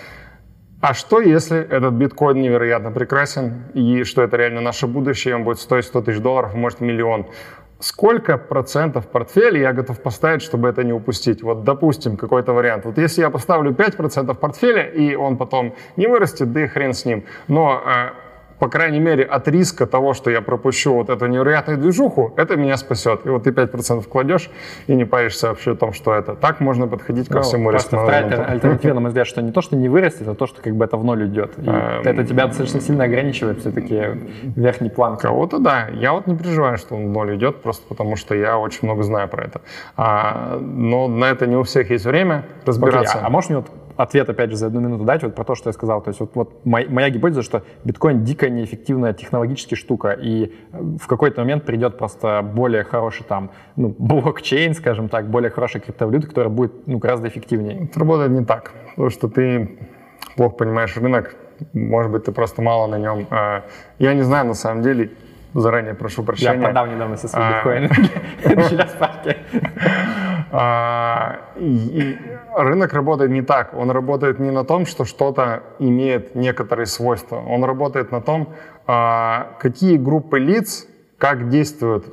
а 0.80 0.94
что, 0.94 1.20
если 1.20 1.58
этот 1.58 1.94
биткоин 1.94 2.40
невероятно 2.40 2.92
прекрасен, 2.92 3.64
и 3.74 4.04
что 4.04 4.22
это 4.22 4.36
реально 4.36 4.60
наше 4.60 4.86
будущее, 4.86 5.34
он 5.34 5.42
будет 5.42 5.58
стоить 5.58 5.84
100 5.84 6.02
тысяч 6.02 6.20
долларов, 6.20 6.54
может 6.54 6.80
миллион? 6.80 7.26
Сколько 7.80 8.38
процентов 8.38 9.08
портфеля 9.08 9.60
я 9.60 9.72
готов 9.72 10.00
поставить, 10.00 10.42
чтобы 10.42 10.68
это 10.68 10.84
не 10.84 10.92
упустить? 10.92 11.42
Вот, 11.42 11.64
допустим, 11.64 12.16
какой-то 12.16 12.52
вариант. 12.52 12.84
Вот 12.84 12.98
если 12.98 13.22
я 13.22 13.30
поставлю 13.30 13.72
5% 13.72 14.34
портфеля, 14.34 14.82
и 14.82 15.14
он 15.14 15.36
потом 15.36 15.74
не 15.96 16.06
вырастет, 16.06 16.52
да 16.52 16.64
и 16.64 16.66
хрен 16.66 16.92
с 16.92 17.04
ним. 17.04 17.24
Но 17.48 17.82
э, 17.84 18.10
по 18.58 18.68
крайней 18.68 19.00
мере, 19.00 19.24
от 19.24 19.48
риска 19.48 19.86
того, 19.86 20.14
что 20.14 20.30
я 20.30 20.40
пропущу 20.40 20.94
вот 20.94 21.10
эту 21.10 21.26
невероятную 21.26 21.78
движуху, 21.78 22.32
это 22.36 22.56
меня 22.56 22.76
спасет. 22.76 23.24
И 23.24 23.28
вот 23.28 23.44
ты 23.44 23.50
5% 23.50 24.06
кладешь 24.08 24.50
и 24.86 24.94
не 24.94 25.04
паришься 25.04 25.48
вообще 25.48 25.72
о 25.72 25.74
том, 25.76 25.92
что 25.92 26.12
это. 26.12 26.34
Так 26.34 26.60
можно 26.60 26.88
подходить 26.88 27.28
ко 27.28 27.36
ну, 27.36 27.42
всему 27.42 27.70
риску. 27.70 27.96
Альтернатива, 27.98 28.94
на 28.94 29.00
мой 29.00 29.08
взгляд, 29.08 29.26
что 29.26 29.42
не 29.42 29.52
то, 29.52 29.60
что 29.60 29.76
не 29.76 29.88
вырастет, 29.88 30.26
а 30.28 30.34
то, 30.34 30.46
что 30.46 30.60
как 30.60 30.74
бы 30.74 30.84
это 30.84 30.96
в 30.96 31.04
ноль 31.04 31.26
идет. 31.26 31.52
И 31.58 31.68
эм, 31.68 32.02
это 32.04 32.24
тебя 32.24 32.46
достаточно 32.46 32.80
сильно 32.80 33.04
ограничивает 33.04 33.60
все-таки 33.60 34.02
верхний 34.56 34.90
план. 34.90 35.16
Кого-то 35.16 35.58
да. 35.58 35.88
Я 35.92 36.12
вот 36.12 36.26
не 36.26 36.36
переживаю, 36.36 36.78
что 36.78 36.96
он 36.96 37.08
в 37.08 37.10
ноль 37.10 37.36
идет, 37.36 37.62
просто 37.62 37.86
потому 37.88 38.16
что 38.16 38.34
я 38.34 38.58
очень 38.58 38.80
много 38.82 39.02
знаю 39.02 39.28
про 39.28 39.44
это. 39.44 39.60
А, 39.96 40.58
но 40.60 41.08
на 41.08 41.26
это 41.26 41.46
не 41.46 41.56
у 41.56 41.62
всех 41.62 41.90
есть 41.90 42.04
время 42.04 42.44
разбираться. 42.66 43.14
Окей, 43.14 43.24
а, 43.24 43.26
а 43.26 43.30
можешь 43.30 43.50
мне 43.50 43.58
вот 43.58 43.68
ответ, 43.98 44.30
опять 44.30 44.50
же, 44.50 44.56
за 44.56 44.68
одну 44.68 44.80
минуту 44.80 45.04
дать 45.04 45.22
вот 45.24 45.34
про 45.34 45.44
то, 45.44 45.54
что 45.56 45.68
я 45.68 45.72
сказал. 45.72 46.00
То 46.00 46.10
есть 46.10 46.20
вот, 46.20 46.30
вот 46.34 46.64
моя 46.64 47.10
гипотеза, 47.10 47.42
что 47.42 47.62
биткоин 47.84 48.22
дико 48.22 48.48
неэффективная 48.48 49.12
технологически 49.12 49.74
штука, 49.74 50.12
и 50.12 50.52
э, 50.72 50.82
в 51.00 51.06
какой-то 51.06 51.40
момент 51.40 51.64
придет 51.64 51.98
просто 51.98 52.42
более 52.42 52.84
хороший 52.84 53.24
там, 53.24 53.50
ну, 53.76 53.94
блокчейн, 53.98 54.74
скажем 54.74 55.08
так, 55.08 55.28
более 55.28 55.50
хорошая 55.50 55.82
криптовалюта, 55.82 56.28
которая 56.28 56.50
будет, 56.50 56.86
ну, 56.86 56.98
гораздо 56.98 57.26
эффективнее. 57.28 57.84
Это 57.84 57.98
работает 57.98 58.30
не 58.30 58.44
так, 58.44 58.72
потому 58.90 59.10
что 59.10 59.28
ты 59.28 59.78
плохо 60.36 60.54
понимаешь 60.54 60.96
рынок, 60.96 61.34
может 61.72 62.12
быть, 62.12 62.24
ты 62.24 62.30
просто 62.30 62.62
мало 62.62 62.86
на 62.86 62.98
нем. 62.98 63.26
Э, 63.30 63.62
я 63.98 64.14
не 64.14 64.22
знаю, 64.22 64.46
на 64.46 64.54
самом 64.54 64.82
деле, 64.82 65.10
заранее 65.54 65.94
прошу 65.94 66.22
прощения. 66.22 66.56
Я 66.56 66.62
продал 66.62 66.86
недавно 66.86 67.16
со 67.16 67.28
своим 67.28 67.52
биткоином. 67.54 67.90
Через 68.68 68.90
парки. 68.92 69.36
А, 70.50 71.40
рынок 72.56 72.92
работает 72.92 73.30
не 73.30 73.42
так. 73.42 73.74
Он 73.74 73.90
работает 73.90 74.38
не 74.38 74.50
на 74.50 74.64
том, 74.64 74.86
что 74.86 75.04
что-то 75.04 75.62
имеет 75.78 76.34
некоторые 76.34 76.86
свойства. 76.86 77.36
Он 77.36 77.64
работает 77.64 78.12
на 78.12 78.20
том, 78.20 78.54
а, 78.86 79.54
какие 79.58 79.96
группы 79.96 80.38
лиц 80.38 80.86
как 81.18 81.48
действуют 81.48 82.06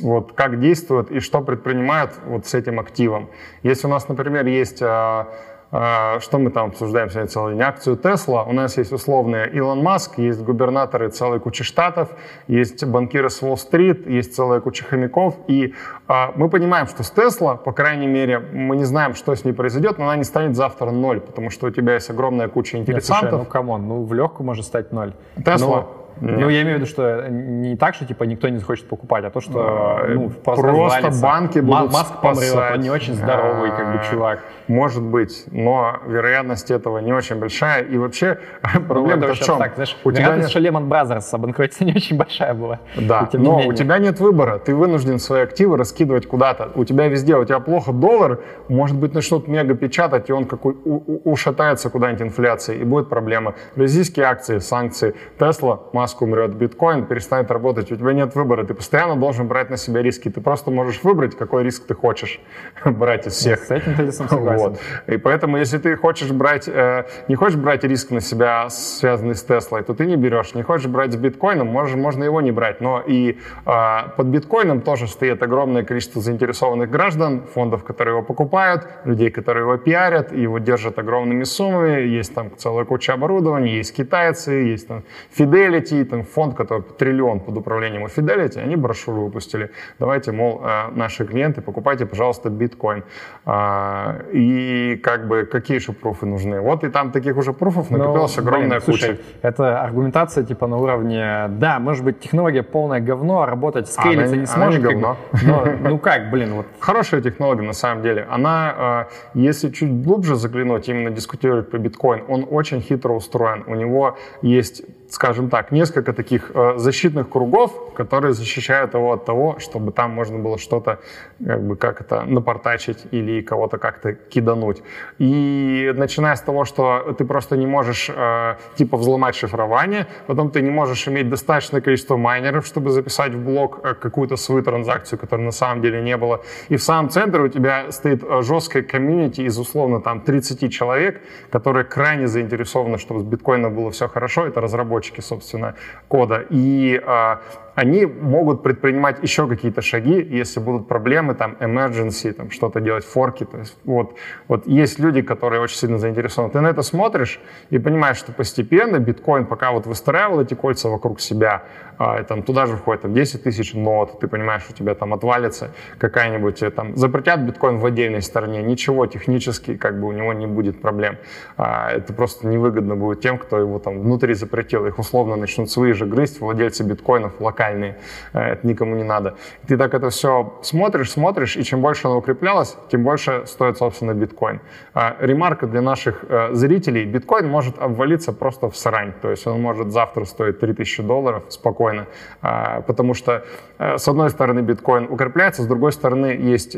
вот 0.00 0.32
как 0.34 0.60
действуют 0.60 1.10
и 1.10 1.20
что 1.20 1.40
предпринимают 1.40 2.12
вот 2.26 2.46
с 2.46 2.54
этим 2.54 2.78
активом. 2.78 3.30
Если 3.62 3.86
у 3.86 3.90
нас, 3.90 4.08
например, 4.08 4.46
есть 4.46 4.80
а, 4.80 4.86
а, 4.86 5.28
что 5.72 6.38
мы 6.38 6.50
там 6.50 6.68
обсуждаем 6.68 7.08
сегодня 7.08 7.28
целый 7.28 7.54
день? 7.54 7.62
Акцию 7.62 7.96
Тесла. 7.96 8.42
У 8.42 8.52
нас 8.52 8.76
есть 8.76 8.92
условные 8.92 9.48
Илон 9.52 9.82
Маск, 9.82 10.18
есть 10.18 10.42
губернаторы 10.42 11.08
целой 11.08 11.40
кучи 11.40 11.64
штатов, 11.64 12.10
есть 12.46 12.84
банкиры 12.84 13.30
с 13.30 13.40
Уолл-стрит, 13.40 14.06
есть 14.06 14.34
целая 14.34 14.60
куча 14.60 14.84
хомяков. 14.84 15.38
И 15.48 15.72
а, 16.01 16.01
мы 16.34 16.48
понимаем, 16.48 16.86
что 16.86 17.02
с 17.02 17.10
Тесла, 17.10 17.56
по 17.56 17.72
крайней 17.72 18.06
мере, 18.06 18.38
мы 18.38 18.76
не 18.76 18.84
знаем, 18.84 19.14
что 19.14 19.34
с 19.34 19.44
ней 19.44 19.52
произойдет, 19.52 19.98
но 19.98 20.04
она 20.04 20.16
не 20.16 20.24
станет 20.24 20.56
завтра 20.56 20.90
ноль, 20.90 21.20
потому 21.20 21.50
что 21.50 21.66
у 21.66 21.70
тебя 21.70 21.94
есть 21.94 22.10
огромная 22.10 22.48
куча 22.48 22.78
интересантов. 22.78 23.22
Нет, 23.22 23.30
слушай, 23.30 23.44
ну 23.44 23.50
come 23.50 23.72
on, 23.72 23.88
ну 23.88 24.04
в 24.04 24.12
легкую 24.14 24.46
может 24.46 24.64
стать 24.64 24.92
ноль. 24.92 25.12
Тесла? 25.44 25.68
Но... 25.68 26.02
Нет. 26.20 26.38
Ну, 26.38 26.48
я 26.48 26.62
имею 26.62 26.76
в 26.76 26.80
виду, 26.80 26.86
что 26.86 27.28
не 27.28 27.76
так, 27.76 27.94
что 27.94 28.06
типа 28.06 28.24
никто 28.24 28.48
не 28.48 28.58
захочет 28.58 28.88
покупать, 28.88 29.24
а 29.24 29.30
то, 29.30 29.40
что 29.40 29.60
а, 29.60 30.06
ну, 30.08 30.30
просто, 30.30 30.62
просто 30.62 31.22
банки 31.22 31.58
будут 31.58 31.92
Маск 31.92 32.20
помрет, 32.20 32.54
он 32.74 32.80
не 32.80 32.90
очень 32.90 33.14
здоровый, 33.14 33.70
как 33.70 33.92
бы, 33.92 33.98
а, 33.98 34.10
чувак. 34.10 34.40
Может 34.68 35.02
быть, 35.02 35.44
но 35.50 35.96
вероятность 36.06 36.70
этого 36.70 36.98
не 36.98 37.12
очень 37.12 37.36
большая. 37.36 37.82
И 37.82 37.96
вообще 37.98 38.38
ну, 38.74 38.80
проблема 38.82 39.34
в 39.34 39.38
чем? 39.38 39.58
Так, 39.58 39.74
знаешь, 39.74 39.96
у 40.04 40.12
тебя 40.12 40.36
нет... 40.36 40.48
что 40.48 40.60
Lehman 40.60 40.88
Brothers 40.88 41.28
обанкротится 41.32 41.84
не 41.84 41.92
очень 41.92 42.16
большая 42.16 42.54
была. 42.54 42.78
Да, 42.96 43.28
но 43.32 43.58
у 43.66 43.72
тебя 43.72 43.98
нет 43.98 44.20
выбора. 44.20 44.58
Ты 44.58 44.74
вынужден 44.74 45.18
свои 45.18 45.42
активы 45.42 45.76
раскидывать 45.76 46.01
куда-то. 46.26 46.70
У 46.74 46.84
тебя 46.84 47.08
везде, 47.08 47.36
у 47.36 47.44
тебя 47.44 47.60
плохо 47.60 47.92
доллар, 47.92 48.40
может 48.68 48.96
быть, 48.96 49.14
начнут 49.14 49.48
мега 49.48 49.74
печатать, 49.74 50.28
и 50.30 50.32
он 50.32 50.44
какой 50.44 50.76
ушатается 51.24 51.90
куда-нибудь 51.90 52.22
инфляцией, 52.22 52.80
и 52.80 52.84
будет 52.84 53.08
проблема. 53.08 53.54
Российские 53.76 54.26
акции, 54.26 54.58
санкции, 54.58 55.14
Тесла, 55.38 55.80
Маск 55.92 56.22
умрет, 56.22 56.54
биткоин 56.54 57.06
перестанет 57.06 57.50
работать. 57.50 57.92
У 57.92 57.96
тебя 57.96 58.12
нет 58.12 58.34
выбора. 58.34 58.64
Ты 58.64 58.74
постоянно 58.74 59.16
должен 59.16 59.48
брать 59.48 59.70
на 59.70 59.76
себя 59.76 60.02
риски. 60.02 60.30
Ты 60.30 60.40
просто 60.40 60.70
можешь 60.70 61.02
выбрать, 61.02 61.36
какой 61.36 61.62
риск 61.64 61.86
ты 61.86 61.94
хочешь 61.94 62.40
брать 62.84 63.26
из 63.26 63.34
всех. 63.34 63.60
С 63.60 63.70
этим 63.70 63.94
ты 63.94 64.12
согласен. 64.12 64.58
Вот. 64.58 64.80
И 65.06 65.16
поэтому, 65.16 65.56
если 65.56 65.78
ты 65.78 65.96
хочешь 65.96 66.30
брать, 66.30 66.68
э, 66.68 67.04
не 67.28 67.34
хочешь 67.34 67.58
брать 67.58 67.84
риск 67.84 68.10
на 68.10 68.20
себя, 68.20 68.68
связанный 68.70 69.34
с 69.34 69.42
Теслой, 69.42 69.82
то 69.82 69.94
ты 69.94 70.06
не 70.06 70.16
берешь. 70.16 70.54
Не 70.54 70.62
хочешь 70.62 70.86
брать 70.86 71.12
с 71.12 71.16
биткоином, 71.16 71.68
можешь, 71.68 71.96
можно 71.96 72.24
его 72.24 72.40
не 72.40 72.52
брать. 72.52 72.80
Но 72.80 73.00
и 73.00 73.38
э, 73.66 74.08
под 74.16 74.26
биткоином 74.26 74.80
тоже 74.80 75.06
стоит 75.06 75.42
огромное 75.42 75.82
количество 75.82 75.91
заинтересованных 76.00 76.90
граждан, 76.90 77.42
фондов, 77.54 77.84
которые 77.84 78.14
его 78.16 78.22
покупают, 78.22 78.86
людей, 79.04 79.30
которые 79.30 79.62
его 79.62 79.76
пиарят, 79.76 80.32
его 80.32 80.58
держат 80.58 80.98
огромными 80.98 81.44
суммами. 81.44 82.00
Есть 82.02 82.34
там 82.34 82.50
целая 82.56 82.84
куча 82.84 83.12
оборудования, 83.12 83.76
есть 83.76 83.94
китайцы, 83.94 84.52
есть 84.52 84.88
там 84.88 85.02
Fidelity, 85.36 86.04
там 86.04 86.22
фонд, 86.24 86.54
который 86.54 86.82
триллион 86.82 87.40
под 87.40 87.56
управлением 87.56 88.02
у 88.02 88.06
Fidelity, 88.06 88.58
они 88.58 88.76
брошюру 88.76 89.22
выпустили. 89.22 89.70
Давайте, 89.98 90.32
мол, 90.32 90.62
э, 90.64 90.90
наши 90.94 91.24
клиенты, 91.24 91.60
покупайте, 91.60 92.06
пожалуйста, 92.06 92.50
биткоин. 92.50 93.04
А, 93.44 94.20
и 94.32 95.00
как 95.02 95.28
бы 95.28 95.44
какие 95.44 95.78
же 95.78 95.92
пруфы 95.92 96.26
нужны? 96.26 96.60
Вот 96.60 96.84
и 96.84 96.88
там 96.88 97.10
таких 97.10 97.36
уже 97.36 97.52
пруфов 97.52 97.90
ну, 97.90 97.98
накопилась 97.98 98.36
ну, 98.36 98.42
огромная 98.42 98.80
блин, 98.80 98.80
куча. 98.80 99.06
Слушай, 99.06 99.20
это 99.42 99.80
аргументация 99.80 100.44
типа 100.44 100.66
на 100.66 100.76
уровне, 100.76 101.46
да, 101.48 101.78
может 101.78 102.04
быть, 102.04 102.20
технология 102.20 102.62
полное 102.62 103.00
говно, 103.00 103.42
а 103.42 103.46
работать 103.46 103.88
скейлиться 103.88 104.36
не 104.36 104.46
сможет. 104.46 104.80
Она 104.80 104.88
не 104.88 104.94
говно. 104.94 105.16
Как, 105.32 105.42
но, 105.42 105.64
ну 105.80 105.98
как, 105.98 106.30
блин, 106.30 106.54
вот. 106.54 106.66
Хорошая 106.80 107.20
технология 107.20 107.62
на 107.62 107.72
самом 107.72 108.02
деле. 108.02 108.26
Она, 108.30 109.08
э, 109.34 109.38
если 109.38 109.70
чуть 109.70 110.02
глубже 110.02 110.36
заглянуть, 110.36 110.88
именно 110.88 111.10
дискутировать 111.10 111.70
по 111.70 111.78
биткоин, 111.78 112.24
он 112.28 112.46
очень 112.50 112.80
хитро 112.80 113.12
устроен. 113.12 113.64
У 113.66 113.74
него 113.74 114.16
есть 114.42 114.82
скажем 115.12 115.50
так, 115.50 115.72
несколько 115.72 116.12
таких 116.12 116.50
э, 116.54 116.78
защитных 116.78 117.28
кругов, 117.28 117.92
которые 117.94 118.32
защищают 118.32 118.94
его 118.94 119.12
от 119.12 119.26
того, 119.26 119.58
чтобы 119.58 119.92
там 119.92 120.10
можно 120.10 120.38
было 120.38 120.56
что-то, 120.56 121.00
как 121.46 121.62
бы, 121.62 121.76
как 121.76 122.00
это, 122.00 122.22
напортачить 122.22 123.04
или 123.10 123.42
кого-то 123.42 123.76
как-то 123.76 124.14
кидануть. 124.14 124.82
И 125.18 125.92
начиная 125.94 126.34
с 126.34 126.40
того, 126.40 126.64
что 126.64 127.14
ты 127.18 127.26
просто 127.26 127.56
не 127.56 127.66
можешь, 127.66 128.10
э, 128.14 128.56
типа, 128.74 128.96
взломать 128.96 129.34
шифрование, 129.34 130.06
потом 130.26 130.50
ты 130.50 130.62
не 130.62 130.70
можешь 130.70 131.06
иметь 131.08 131.28
достаточное 131.28 131.82
количество 131.82 132.16
майнеров, 132.16 132.66
чтобы 132.66 132.90
записать 132.90 133.34
в 133.34 133.44
блок 133.44 133.80
э, 133.84 133.94
какую-то 133.94 134.36
свою 134.36 134.62
транзакцию, 134.62 135.18
которой 135.18 135.42
на 135.42 135.52
самом 135.52 135.82
деле 135.82 136.02
не 136.02 136.16
было. 136.16 136.40
И 136.70 136.76
в 136.76 136.82
самом 136.82 137.10
центре 137.10 137.42
у 137.42 137.48
тебя 137.48 137.92
стоит 137.92 138.24
жесткая 138.40 138.82
комьюнити 138.82 139.42
из, 139.42 139.58
условно, 139.58 140.00
там, 140.00 140.20
30 140.20 140.72
человек, 140.72 141.20
которые 141.50 141.84
крайне 141.84 142.28
заинтересованы, 142.28 142.96
чтобы 142.96 143.20
с 143.20 143.24
биткоином 143.24 143.74
было 143.74 143.90
все 143.90 144.08
хорошо. 144.08 144.46
Это 144.46 144.60
разработчики 144.62 145.01
разработчики, 145.02 145.20
собственно, 145.20 145.74
кода. 146.08 146.44
И 146.50 147.00
а, 147.04 147.40
они 147.74 148.04
могут 148.04 148.62
предпринимать 148.62 149.22
еще 149.22 149.48
какие-то 149.48 149.80
шаги, 149.80 150.20
если 150.20 150.60
будут 150.60 150.88
проблемы, 150.88 151.34
там, 151.34 151.56
emergency, 151.58 152.32
там, 152.32 152.50
что-то 152.50 152.80
делать, 152.80 153.04
форки. 153.04 153.44
То 153.44 153.58
есть, 153.58 153.76
вот, 153.84 154.14
вот 154.48 154.66
есть 154.66 154.98
люди, 154.98 155.22
которые 155.22 155.60
очень 155.62 155.76
сильно 155.76 155.98
заинтересованы. 155.98 156.52
Ты 156.52 156.60
на 156.60 156.68
это 156.68 156.82
смотришь 156.82 157.40
и 157.70 157.78
понимаешь, 157.78 158.18
что 158.18 158.32
постепенно 158.32 158.98
биткоин, 158.98 159.46
пока 159.46 159.72
вот 159.72 159.86
выстраивал 159.86 160.40
эти 160.40 160.54
кольца 160.54 160.88
вокруг 160.88 161.20
себя, 161.20 161.62
а, 161.98 162.22
там, 162.24 162.42
туда 162.42 162.66
же 162.66 162.76
входит 162.76 163.02
там, 163.02 163.14
10 163.14 163.42
тысяч 163.42 163.72
нот, 163.72 164.20
ты 164.20 164.28
понимаешь, 164.28 164.64
у 164.68 164.72
тебя 164.74 164.94
там 164.94 165.14
отвалится 165.14 165.70
какая-нибудь, 165.98 166.62
э, 166.62 166.70
там, 166.70 166.96
запретят 166.96 167.40
биткоин 167.40 167.78
в 167.78 167.86
отдельной 167.86 168.22
стороне, 168.22 168.62
ничего 168.62 169.06
технически, 169.06 169.76
как 169.76 169.98
бы 169.98 170.08
у 170.08 170.12
него 170.12 170.32
не 170.34 170.46
будет 170.46 170.82
проблем. 170.82 171.16
А, 171.56 171.90
это 171.90 172.12
просто 172.12 172.46
невыгодно 172.46 172.96
будет 172.96 173.20
тем, 173.20 173.38
кто 173.38 173.58
его 173.58 173.78
там 173.78 174.00
внутри 174.00 174.34
запретил. 174.34 174.86
Их 174.86 174.98
условно 174.98 175.36
начнут 175.36 175.70
свои 175.70 175.92
же 175.92 176.04
грызть 176.04 176.40
владельцы 176.40 176.82
биткоинов 176.82 177.40
локально 177.40 177.61
локальные, 177.62 177.96
э, 178.32 178.52
это 178.52 178.66
никому 178.66 178.96
не 178.96 179.04
надо. 179.04 179.34
Ты 179.66 179.76
так 179.76 179.94
это 179.94 180.10
все 180.10 180.58
смотришь, 180.62 181.10
смотришь, 181.10 181.56
и 181.56 181.64
чем 181.64 181.80
больше 181.80 182.08
оно 182.08 182.18
укреплялось, 182.18 182.76
тем 182.90 183.02
больше 183.02 183.42
стоит, 183.46 183.78
собственно, 183.78 184.14
биткоин. 184.14 184.60
А, 184.94 185.16
ремарка 185.20 185.66
для 185.66 185.80
наших 185.80 186.24
э, 186.28 186.54
зрителей. 186.54 187.04
Биткоин 187.04 187.48
может 187.48 187.78
обвалиться 187.78 188.32
просто 188.32 188.68
в 188.68 188.76
срань, 188.76 189.12
то 189.22 189.30
есть 189.30 189.46
он 189.46 189.60
может 189.60 189.92
завтра 189.92 190.24
стоить 190.24 190.60
3000 190.60 191.02
долларов 191.02 191.42
спокойно, 191.48 192.06
а, 192.42 192.80
потому 192.80 193.14
что 193.14 193.44
э, 193.78 193.98
с 193.98 194.08
одной 194.08 194.30
стороны 194.30 194.60
биткоин 194.60 195.06
укрепляется, 195.10 195.62
с 195.62 195.66
другой 195.66 195.92
стороны 195.92 196.26
есть 196.26 196.76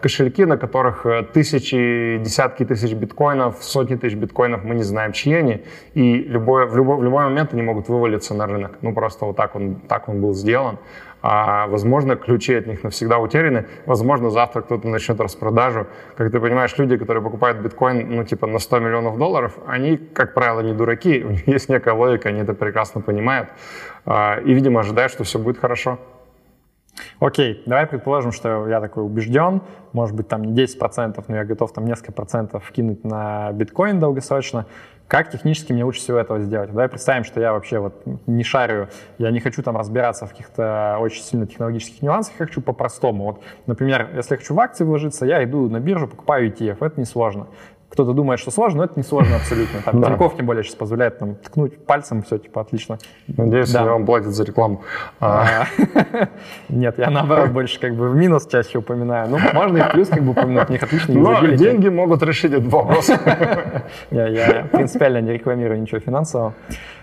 кошельки, 0.00 0.44
на 0.44 0.56
которых 0.56 1.06
тысячи, 1.32 2.18
десятки 2.18 2.64
тысяч 2.64 2.92
биткоинов, 2.94 3.56
сотни 3.60 3.96
тысяч 3.96 4.16
биткоинов, 4.16 4.64
мы 4.64 4.74
не 4.74 4.82
знаем, 4.82 5.12
чьи 5.12 5.34
они, 5.34 5.64
и 5.94 6.16
любое, 6.16 6.66
в, 6.66 6.76
любой, 6.76 6.96
в 6.96 7.04
любой 7.04 7.24
момент 7.24 7.52
они 7.52 7.62
могут 7.62 7.88
вывалиться 7.88 8.34
на 8.34 8.46
рынок. 8.46 8.78
Ну, 8.82 8.92
просто 8.94 9.24
вот 9.24 9.36
так 9.36 9.54
он, 9.56 9.76
так 9.88 10.07
он 10.08 10.20
был 10.20 10.34
сделан. 10.34 10.78
А, 11.20 11.66
возможно, 11.66 12.14
ключи 12.14 12.54
от 12.54 12.66
них 12.66 12.84
навсегда 12.84 13.18
утеряны. 13.18 13.66
Возможно, 13.86 14.30
завтра 14.30 14.62
кто-то 14.62 14.86
начнет 14.88 15.20
распродажу. 15.20 15.86
Как 16.16 16.30
ты 16.30 16.38
понимаешь, 16.38 16.76
люди, 16.78 16.96
которые 16.96 17.22
покупают 17.22 17.58
биткоин, 17.58 18.08
ну, 18.08 18.24
типа, 18.24 18.46
на 18.46 18.58
100 18.58 18.78
миллионов 18.78 19.18
долларов, 19.18 19.58
они, 19.66 19.96
как 19.96 20.34
правило, 20.34 20.60
не 20.60 20.72
дураки. 20.72 21.24
У 21.24 21.30
них 21.30 21.48
есть 21.48 21.68
некая 21.68 21.94
логика, 21.94 22.28
они 22.28 22.40
это 22.40 22.54
прекрасно 22.54 23.00
понимают. 23.00 23.48
А, 24.04 24.38
и, 24.38 24.54
видимо, 24.54 24.80
ожидают, 24.80 25.10
что 25.10 25.24
все 25.24 25.38
будет 25.38 25.58
хорошо. 25.58 25.98
Окей, 27.20 27.62
давай 27.66 27.86
предположим, 27.86 28.32
что 28.32 28.68
я 28.68 28.80
такой 28.80 29.04
убежден, 29.04 29.62
может 29.92 30.16
быть, 30.16 30.28
там 30.28 30.42
не 30.42 30.64
10%, 30.64 31.24
но 31.28 31.36
я 31.36 31.44
готов 31.44 31.72
там 31.72 31.84
несколько 31.84 32.12
процентов 32.12 32.64
вкинуть 32.64 33.04
на 33.04 33.52
биткоин 33.52 33.98
долгосрочно. 34.00 34.66
Как 35.08 35.30
технически 35.30 35.72
мне 35.72 35.84
лучше 35.84 36.00
всего 36.00 36.18
этого 36.18 36.38
сделать? 36.38 36.68
Давай 36.68 36.86
представим, 36.86 37.24
что 37.24 37.40
я 37.40 37.54
вообще 37.54 37.78
вот 37.78 37.94
не 38.26 38.44
шарю, 38.44 38.88
я 39.16 39.30
не 39.30 39.40
хочу 39.40 39.62
там 39.62 39.74
разбираться 39.78 40.26
в 40.26 40.30
каких-то 40.30 40.98
очень 41.00 41.22
сильно 41.22 41.46
технологических 41.46 42.02
нюансах, 42.02 42.34
я 42.38 42.44
хочу 42.44 42.60
по-простому. 42.60 43.24
Вот, 43.24 43.42
например, 43.66 44.10
если 44.14 44.34
я 44.34 44.38
хочу 44.38 44.54
в 44.54 44.60
акции 44.60 44.84
вложиться, 44.84 45.24
я 45.24 45.42
иду 45.42 45.70
на 45.70 45.80
биржу, 45.80 46.08
покупаю 46.08 46.52
ETF, 46.52 46.84
это 46.84 47.00
несложно. 47.00 47.46
Кто-то 47.90 48.12
думает, 48.12 48.38
что 48.38 48.50
сложно, 48.50 48.78
но 48.78 48.84
это 48.84 48.94
не 48.96 49.02
сложно 49.02 49.36
абсолютно. 49.36 49.80
Там 49.82 50.00
да. 50.00 50.08
Тинькофф, 50.08 50.36
тем 50.36 50.46
более, 50.46 50.62
сейчас 50.62 50.74
позволяет 50.74 51.18
там, 51.18 51.36
ткнуть 51.36 51.84
пальцем, 51.86 52.22
все, 52.22 52.38
типа, 52.38 52.60
отлично. 52.60 52.98
Надеюсь, 53.28 53.72
да. 53.72 53.84
вам 53.84 54.04
платят 54.04 54.34
за 54.34 54.44
рекламу. 54.44 54.82
А. 55.20 55.64
Нет, 56.68 56.98
я 56.98 57.10
наоборот 57.10 57.50
больше 57.50 57.80
как 57.80 57.94
бы 57.94 58.10
в 58.10 58.14
минус 58.14 58.46
чаще 58.46 58.78
упоминаю. 58.78 59.30
Ну, 59.30 59.38
можно 59.54 59.78
и 59.78 59.80
в 59.80 59.92
плюс 59.92 60.08
как 60.08 60.22
бы 60.22 60.32
упомянуть, 60.32 60.68
у 60.68 60.72
них 60.72 60.82
отличные 60.82 61.18
Но 61.18 61.46
деньги 61.46 61.88
могут 61.88 62.22
решить 62.22 62.52
этот 62.52 62.70
вопрос. 62.70 63.08
Я 64.10 64.66
принципиально 64.70 65.20
не 65.22 65.32
рекламирую 65.32 65.80
ничего 65.80 66.00
финансового. 66.00 66.54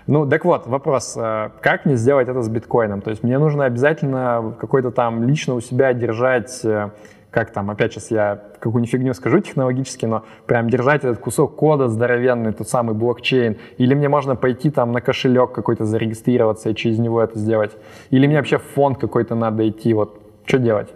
Ну, 0.06 0.24
так 0.28 0.44
вот, 0.44 0.68
вопрос, 0.68 1.16
э, 1.16 1.50
как 1.60 1.84
мне 1.84 1.96
сделать 1.96 2.28
это 2.28 2.40
с 2.40 2.48
биткоином? 2.48 3.00
То 3.00 3.10
есть 3.10 3.24
мне 3.24 3.38
нужно 3.38 3.64
обязательно 3.64 4.54
какой-то 4.60 4.92
там 4.92 5.24
лично 5.24 5.54
у 5.54 5.60
себя 5.60 5.92
держать 5.94 6.60
э, 6.64 6.90
как 7.36 7.50
там, 7.50 7.70
опять 7.70 7.92
сейчас 7.92 8.10
я 8.10 8.40
какую-нибудь 8.60 8.90
фигню 8.90 9.12
скажу 9.12 9.40
технологически, 9.40 10.06
но 10.06 10.24
прям 10.46 10.70
держать 10.70 11.04
этот 11.04 11.18
кусок 11.18 11.54
кода 11.54 11.86
здоровенный, 11.86 12.54
тот 12.54 12.66
самый 12.66 12.94
блокчейн, 12.94 13.58
или 13.76 13.92
мне 13.92 14.08
можно 14.08 14.36
пойти 14.36 14.70
там 14.70 14.92
на 14.92 15.02
кошелек 15.02 15.52
какой-то 15.52 15.84
зарегистрироваться 15.84 16.70
и 16.70 16.74
через 16.74 16.98
него 16.98 17.20
это 17.20 17.38
сделать, 17.38 17.72
или 18.08 18.26
мне 18.26 18.38
вообще 18.38 18.56
в 18.56 18.62
фонд 18.62 18.96
какой-то 18.96 19.34
надо 19.34 19.68
идти, 19.68 19.92
вот, 19.92 20.18
что 20.46 20.58
делать? 20.58 20.88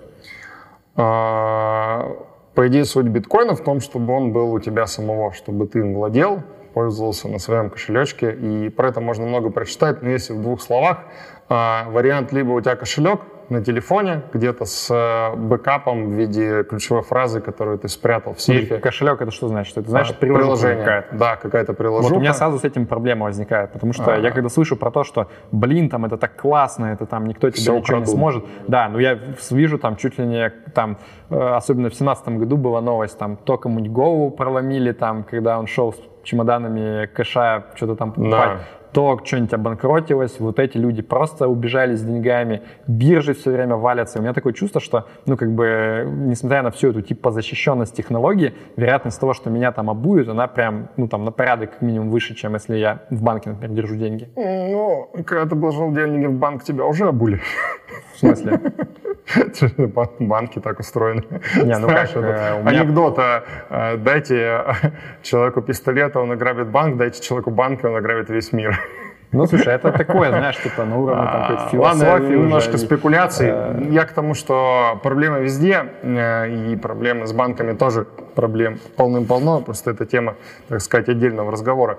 А, 0.97 2.09
по 2.55 2.67
идее, 2.69 2.87
суть 2.87 3.09
биткоина 3.09 3.55
в 3.55 3.63
том, 3.63 3.81
чтобы 3.81 4.15
он 4.15 4.33
был 4.33 4.55
у 4.55 4.61
тебя 4.61 4.87
самого, 4.87 5.35
чтобы 5.35 5.67
ты 5.67 5.81
им 5.81 5.93
владел, 5.93 6.43
пользовался 6.73 7.29
на 7.29 7.39
своем 7.39 7.69
кошелечке, 7.69 8.33
и 8.33 8.71
про 8.71 8.89
это 8.89 9.03
можно 9.03 9.27
много 9.27 9.51
прочитать, 9.51 10.01
но 10.01 10.09
если 10.09 10.33
в 10.33 10.41
двух 10.41 10.63
словах, 10.63 11.01
а, 11.51 11.91
вариант 11.91 12.33
либо 12.33 12.53
у 12.53 12.61
тебя 12.63 12.77
кошелек, 12.77 13.21
на 13.51 13.63
телефоне, 13.65 14.23
где-то 14.33 14.65
с 14.65 14.89
э, 14.91 15.37
бэкапом 15.37 16.11
в 16.11 16.13
виде 16.13 16.63
ключевой 16.63 17.03
фразы, 17.03 17.41
которую 17.41 17.79
ты 17.79 17.89
спрятал 17.89 18.35
в 18.35 18.41
сейфе. 18.41 18.79
Кошелек 18.79 19.21
это 19.21 19.33
что 19.33 19.49
значит? 19.49 19.77
Это 19.77 19.91
значит 19.91 20.17
а, 20.17 20.21
приложение 20.21 20.79
какая-то. 20.79 21.17
Да, 21.17 21.37
какая-то 21.37 21.75
приложение. 21.75 22.11
Вот 22.11 22.17
у 22.17 22.21
меня 22.21 22.33
сразу 22.33 22.59
с 22.59 22.65
этим 22.65 22.87
проблема 22.87 23.27
возникает, 23.27 23.73
потому 23.73 23.93
что 23.93 24.05
А-а-а. 24.05 24.21
я 24.21 24.31
когда 24.31 24.49
слышу 24.49 24.77
про 24.77 24.91
то, 24.93 25.03
что, 25.03 25.29
блин, 25.51 25.89
там 25.91 26.05
это 26.05 26.17
так 26.17 26.37
классно, 26.37 26.87
это 26.87 27.07
там 27.07 27.27
никто 27.27 27.51
тебе 27.51 27.61
Все 27.61 27.73
ничего 27.73 27.99
украдут. 27.99 28.07
не 28.07 28.13
сможет. 28.15 28.45
Да, 28.69 28.89
но 28.89 29.01
я 29.01 29.19
вижу 29.51 29.79
там 29.79 29.97
чуть 29.97 30.19
ли 30.19 30.27
не 30.27 30.51
там, 30.73 30.99
э, 31.29 31.37
особенно 31.37 31.91
в 31.91 31.95
семнадцатом 31.95 32.39
году 32.39 32.57
была 32.57 32.81
новость, 32.81 33.19
там 33.19 33.37
то 33.37 33.59
кому-нибудь 33.59 33.93
голову 33.93 34.31
проломили, 34.31 34.93
там, 34.93 35.25
когда 35.25 35.59
он 35.59 35.67
шел 35.67 35.93
с 35.93 35.99
чемоданами 36.23 37.07
кэша 37.07 37.67
что-то 37.75 37.97
там 37.97 38.13
покупать. 38.13 38.59
Да 38.59 38.61
то 38.93 39.21
что-нибудь 39.25 39.53
обанкротилось, 39.53 40.41
вот 40.41 40.59
эти 40.59 40.77
люди 40.77 41.03
просто 41.03 41.49
убежали 41.49 41.95
с 41.95 42.03
деньгами, 42.03 42.63
биржи 42.87 43.35
все 43.35 43.51
время 43.51 43.77
валятся. 43.77 44.19
И 44.19 44.21
у 44.21 44.23
меня 44.23 44.33
такое 44.33 44.53
чувство, 44.53 44.81
что, 44.81 45.07
ну, 45.27 45.37
как 45.37 45.53
бы, 45.53 46.07
несмотря 46.07 46.63
на 46.63 46.71
всю 46.71 46.91
эту 46.91 47.03
типа 47.03 47.31
защищенность 47.31 47.95
технологии, 47.95 48.55
вероятность 48.77 49.21
того, 49.21 49.35
что 49.35 49.51
меня 49.51 49.73
там 49.73 49.91
обуют, 49.91 50.29
она 50.29 50.47
прям, 50.47 50.89
ну, 50.97 51.09
там, 51.09 51.25
на 51.25 51.31
порядок 51.31 51.73
как 51.73 51.83
минимум 51.83 52.11
выше, 52.11 52.35
чем 52.35 52.55
если 52.55 52.77
я 52.77 53.03
в 53.11 53.23
банке, 53.23 53.51
например, 53.51 53.77
держу 53.77 53.97
деньги. 53.97 54.29
Ну, 54.37 55.11
когда 55.25 55.45
ты 55.45 55.57
положил 55.57 55.93
деньги 55.93 56.27
в 56.27 56.35
банк, 56.35 56.65
тебя 56.65 56.85
уже 56.85 57.07
обули. 57.07 57.41
В 58.15 58.19
смысле? 58.19 58.61
Банки 60.19 60.59
так 60.61 60.81
устроены. 60.81 61.25
Не, 61.63 61.79
ну 61.79 61.89
как, 61.89 62.17
э, 62.17 62.63
Анекдот. 62.65 63.19
Э, 63.19 63.97
дайте 63.97 64.37
э, 64.37 64.73
человеку 65.23 65.63
пистолет, 65.63 66.17
он 66.17 66.33
ограбит 66.33 66.69
банк, 66.69 66.97
дайте 66.97 67.21
человеку 67.23 67.51
банк, 67.51 67.85
он 67.85 67.97
ограбит 67.97 68.31
весь 68.31 68.53
мир. 68.53 68.79
Ну, 69.33 69.47
слушай, 69.47 69.73
это 69.73 69.93
такое, 69.93 70.31
знаешь, 70.31 70.57
типа 70.57 70.85
на 70.85 70.97
уровне 70.99 71.23
там, 71.23 71.43
какой-то 71.43 71.69
философии. 71.71 72.05
Ладно, 72.05 72.27
немножко 72.27 72.79
спекуляций. 72.79 73.55
Я 73.91 74.05
к 74.05 74.13
тому, 74.13 74.35
что 74.35 74.99
проблемы 75.05 75.41
везде, 75.41 75.85
и 76.03 76.77
проблемы 76.83 77.29
с 77.29 77.33
банками 77.33 77.75
тоже 77.75 78.07
проблем 78.35 78.81
полным-полно, 78.97 79.61
просто 79.61 79.93
это 79.93 80.05
тема, 80.05 80.35
так 80.69 80.81
сказать, 80.81 81.09
отдельного 81.09 81.53
разговора. 81.53 81.99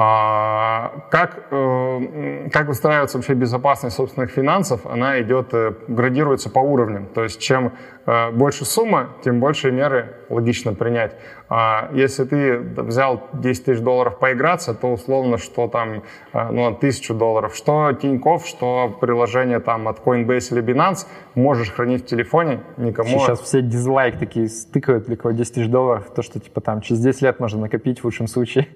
А, 0.00 0.92
как, 1.10 1.48
э, 1.50 2.48
как 2.52 2.68
выстраивается 2.68 3.18
вообще 3.18 3.34
безопасность 3.34 3.96
собственных 3.96 4.30
финансов? 4.30 4.86
Она 4.86 5.20
идет, 5.20 5.52
э, 5.52 5.72
градируется 5.88 6.50
по 6.50 6.60
уровням. 6.60 7.06
То 7.06 7.24
есть 7.24 7.40
чем 7.40 7.72
э, 8.06 8.30
больше 8.30 8.64
сумма, 8.64 9.16
тем 9.24 9.40
больше 9.40 9.72
меры 9.72 10.14
логично 10.28 10.72
принять. 10.72 11.16
А 11.48 11.90
если 11.92 12.22
ты 12.22 12.58
взял 12.58 13.26
10 13.32 13.64
тысяч 13.64 13.80
долларов 13.80 14.20
поиграться, 14.20 14.72
то 14.72 14.92
условно, 14.92 15.36
что 15.36 15.66
там, 15.66 16.04
ну, 16.32 16.74
тысячу 16.76 17.14
долларов, 17.14 17.56
что 17.56 17.92
Тиньков, 17.92 18.46
что 18.46 18.96
приложение 19.00 19.58
там 19.58 19.88
от 19.88 19.98
Coinbase 19.98 20.52
или 20.52 20.62
Binance, 20.62 21.06
можешь 21.34 21.72
хранить 21.72 22.02
в 22.02 22.06
телефоне, 22.06 22.60
никому... 22.76 23.08
Сейчас 23.08 23.40
все 23.40 23.62
дизлайк 23.62 24.18
такие 24.18 24.48
стыкают 24.48 25.06
для 25.06 25.16
кого 25.16 25.32
10 25.32 25.54
тысяч 25.54 25.68
долларов, 25.68 26.12
то, 26.14 26.22
что 26.22 26.38
типа 26.38 26.60
там 26.60 26.82
через 26.82 27.00
10 27.00 27.22
лет 27.22 27.40
можно 27.40 27.62
накопить 27.62 28.00
в 28.00 28.04
лучшем 28.04 28.28
случае. 28.28 28.68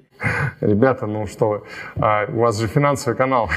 Ребята, 0.61 1.07
ну 1.07 1.27
что 1.27 1.49
вы, 1.49 1.63
а, 2.01 2.27
у 2.29 2.41
вас 2.41 2.59
же 2.59 2.69
финансовый 2.69 3.15
канал 3.15 3.51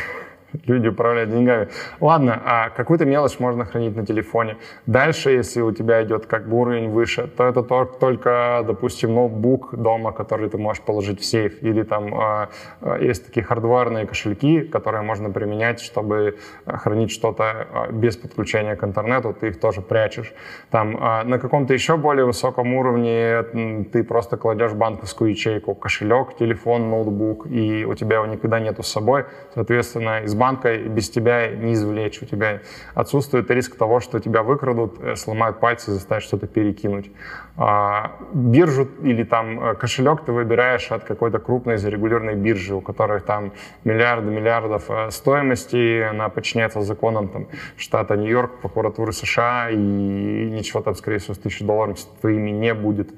люди 0.65 0.87
управляют 0.87 1.29
деньгами. 1.29 1.69
Ладно, 1.99 2.41
а 2.45 2.69
какую-то 2.69 3.05
мелочь 3.05 3.39
можно 3.39 3.65
хранить 3.65 3.95
на 3.95 4.05
телефоне. 4.05 4.57
Дальше, 4.85 5.31
если 5.31 5.61
у 5.61 5.71
тебя 5.71 6.03
идет 6.03 6.25
как 6.25 6.47
бы 6.47 6.57
уровень 6.57 6.89
выше, 6.89 7.27
то 7.27 7.45
это 7.45 7.63
только, 7.63 8.63
допустим, 8.65 9.15
ноутбук 9.15 9.75
дома, 9.75 10.11
который 10.11 10.49
ты 10.49 10.57
можешь 10.57 10.83
положить 10.83 11.19
в 11.19 11.25
сейф. 11.25 11.63
Или 11.63 11.83
там 11.83 12.13
а, 12.15 12.49
а, 12.81 12.97
есть 12.99 13.25
такие 13.25 13.45
хардварные 13.45 14.05
кошельки, 14.05 14.61
которые 14.61 15.01
можно 15.01 15.29
применять, 15.29 15.81
чтобы 15.81 16.37
хранить 16.65 17.11
что-то 17.11 17.89
без 17.91 18.17
подключения 18.17 18.75
к 18.75 18.83
интернету, 18.83 19.35
ты 19.39 19.47
их 19.47 19.59
тоже 19.59 19.81
прячешь. 19.81 20.33
Там 20.71 20.93
на 20.93 21.39
каком-то 21.39 21.73
еще 21.73 21.97
более 21.97 22.25
высоком 22.25 22.73
уровне 22.73 23.43
ты 23.91 24.03
просто 24.03 24.37
кладешь 24.37 24.73
банковскую 24.73 25.31
ячейку, 25.31 25.75
кошелек, 25.75 26.35
телефон, 26.37 26.89
ноутбук, 26.89 27.47
и 27.47 27.85
у 27.85 27.93
тебя 27.95 28.17
его 28.17 28.25
никогда 28.25 28.59
нету 28.59 28.83
с 28.83 28.87
собой. 28.87 29.25
Соответственно, 29.53 30.21
из 30.23 30.33
банка 30.35 30.44
банка 30.45 30.77
без 30.77 31.09
тебя 31.09 31.47
не 31.47 31.73
извлечь. 31.73 32.21
У 32.21 32.25
тебя 32.25 32.59
отсутствует 32.93 33.49
риск 33.49 33.75
того, 33.75 33.99
что 33.99 34.19
тебя 34.19 34.43
выкрадут, 34.43 34.99
э, 34.99 35.15
сломают 35.15 35.59
пальцы 35.59 35.91
заставят 35.91 36.23
что-то 36.23 36.45
перекинуть. 36.45 37.11
А, 37.57 38.11
биржу 38.33 38.87
или 39.01 39.23
там 39.23 39.59
э, 39.59 39.75
кошелек 39.75 40.25
ты 40.25 40.31
выбираешь 40.31 40.91
от 40.91 41.03
какой-то 41.03 41.39
крупной 41.39 41.77
зарегулированной 41.77 42.35
биржи, 42.35 42.75
у 42.75 42.81
которой 42.81 43.21
там 43.21 43.53
миллиарды 43.85 44.29
миллиардов 44.29 44.83
э, 44.89 45.09
стоимости, 45.09 46.01
она 46.01 46.29
подчиняется 46.29 46.81
законам 46.81 47.27
там, 47.29 47.47
штата 47.77 48.15
Нью-Йорк, 48.15 48.59
прокуратуры 48.61 49.13
США, 49.13 49.69
и 49.71 49.75
ничего 49.77 50.81
там, 50.81 50.95
скорее 50.95 51.17
всего, 51.17 51.33
с 51.33 51.39
тысячи 51.39 51.65
долларов 51.65 51.97
с 51.97 52.05
твоими 52.21 52.51
не 52.51 52.73
будет. 52.73 53.09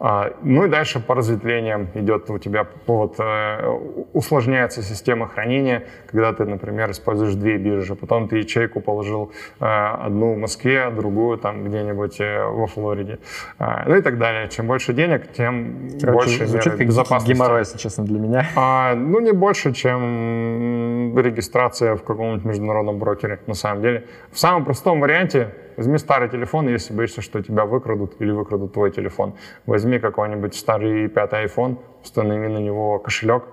А, 0.00 0.32
ну 0.42 0.64
и 0.64 0.68
дальше 0.68 0.98
по 0.98 1.14
разветвлениям 1.14 1.88
идет 1.94 2.30
у 2.30 2.38
тебя 2.38 2.64
повод, 2.64 3.16
э, 3.18 3.68
усложняется 4.14 4.82
система 4.82 5.28
хранения, 5.28 5.84
когда 6.06 6.32
ты, 6.32 6.46
например, 6.46 6.90
используешь 6.90 7.34
две 7.34 7.58
биржи, 7.58 7.94
потом 7.94 8.26
ты 8.26 8.38
ячейку 8.38 8.80
положил 8.80 9.30
э, 9.60 9.64
одну 9.66 10.32
в 10.32 10.38
Москве, 10.38 10.88
другую 10.88 11.36
там 11.36 11.64
где-нибудь 11.64 12.18
э, 12.18 12.44
во 12.46 12.66
Флориде, 12.66 13.18
а, 13.58 13.84
ну 13.86 13.96
и 13.96 14.00
так 14.00 14.16
далее. 14.18 14.48
Чем 14.48 14.68
больше 14.68 14.94
денег, 14.94 15.30
тем 15.32 15.90
Короче, 16.00 16.12
больше 16.12 16.46
звучит 16.46 16.76
как 16.76 16.86
безопасности. 16.86 17.32
геморрой, 17.34 17.58
если 17.58 17.76
честно, 17.76 18.04
для 18.04 18.18
меня. 18.18 18.46
А, 18.56 18.94
ну 18.94 19.20
не 19.20 19.32
больше, 19.32 19.74
чем 19.74 21.14
регистрация 21.18 21.96
в 21.96 22.02
каком-нибудь 22.04 22.46
международном 22.46 22.98
брокере, 22.98 23.40
на 23.46 23.54
самом 23.54 23.82
деле. 23.82 24.06
В 24.32 24.38
самом 24.38 24.64
простом 24.64 25.00
варианте 25.00 25.52
Возьми 25.76 25.98
старый 25.98 26.28
телефон, 26.28 26.68
если 26.68 26.94
боишься, 26.94 27.22
что 27.22 27.42
тебя 27.42 27.64
выкрадут 27.64 28.20
или 28.20 28.30
выкрадут 28.30 28.72
твой 28.72 28.90
телефон. 28.90 29.34
Возьми 29.66 29.98
какой-нибудь 29.98 30.54
старый 30.54 31.08
пятый 31.08 31.44
iPhone, 31.44 31.78
установи 32.02 32.48
на 32.48 32.58
него 32.58 32.98
кошелек, 32.98 33.44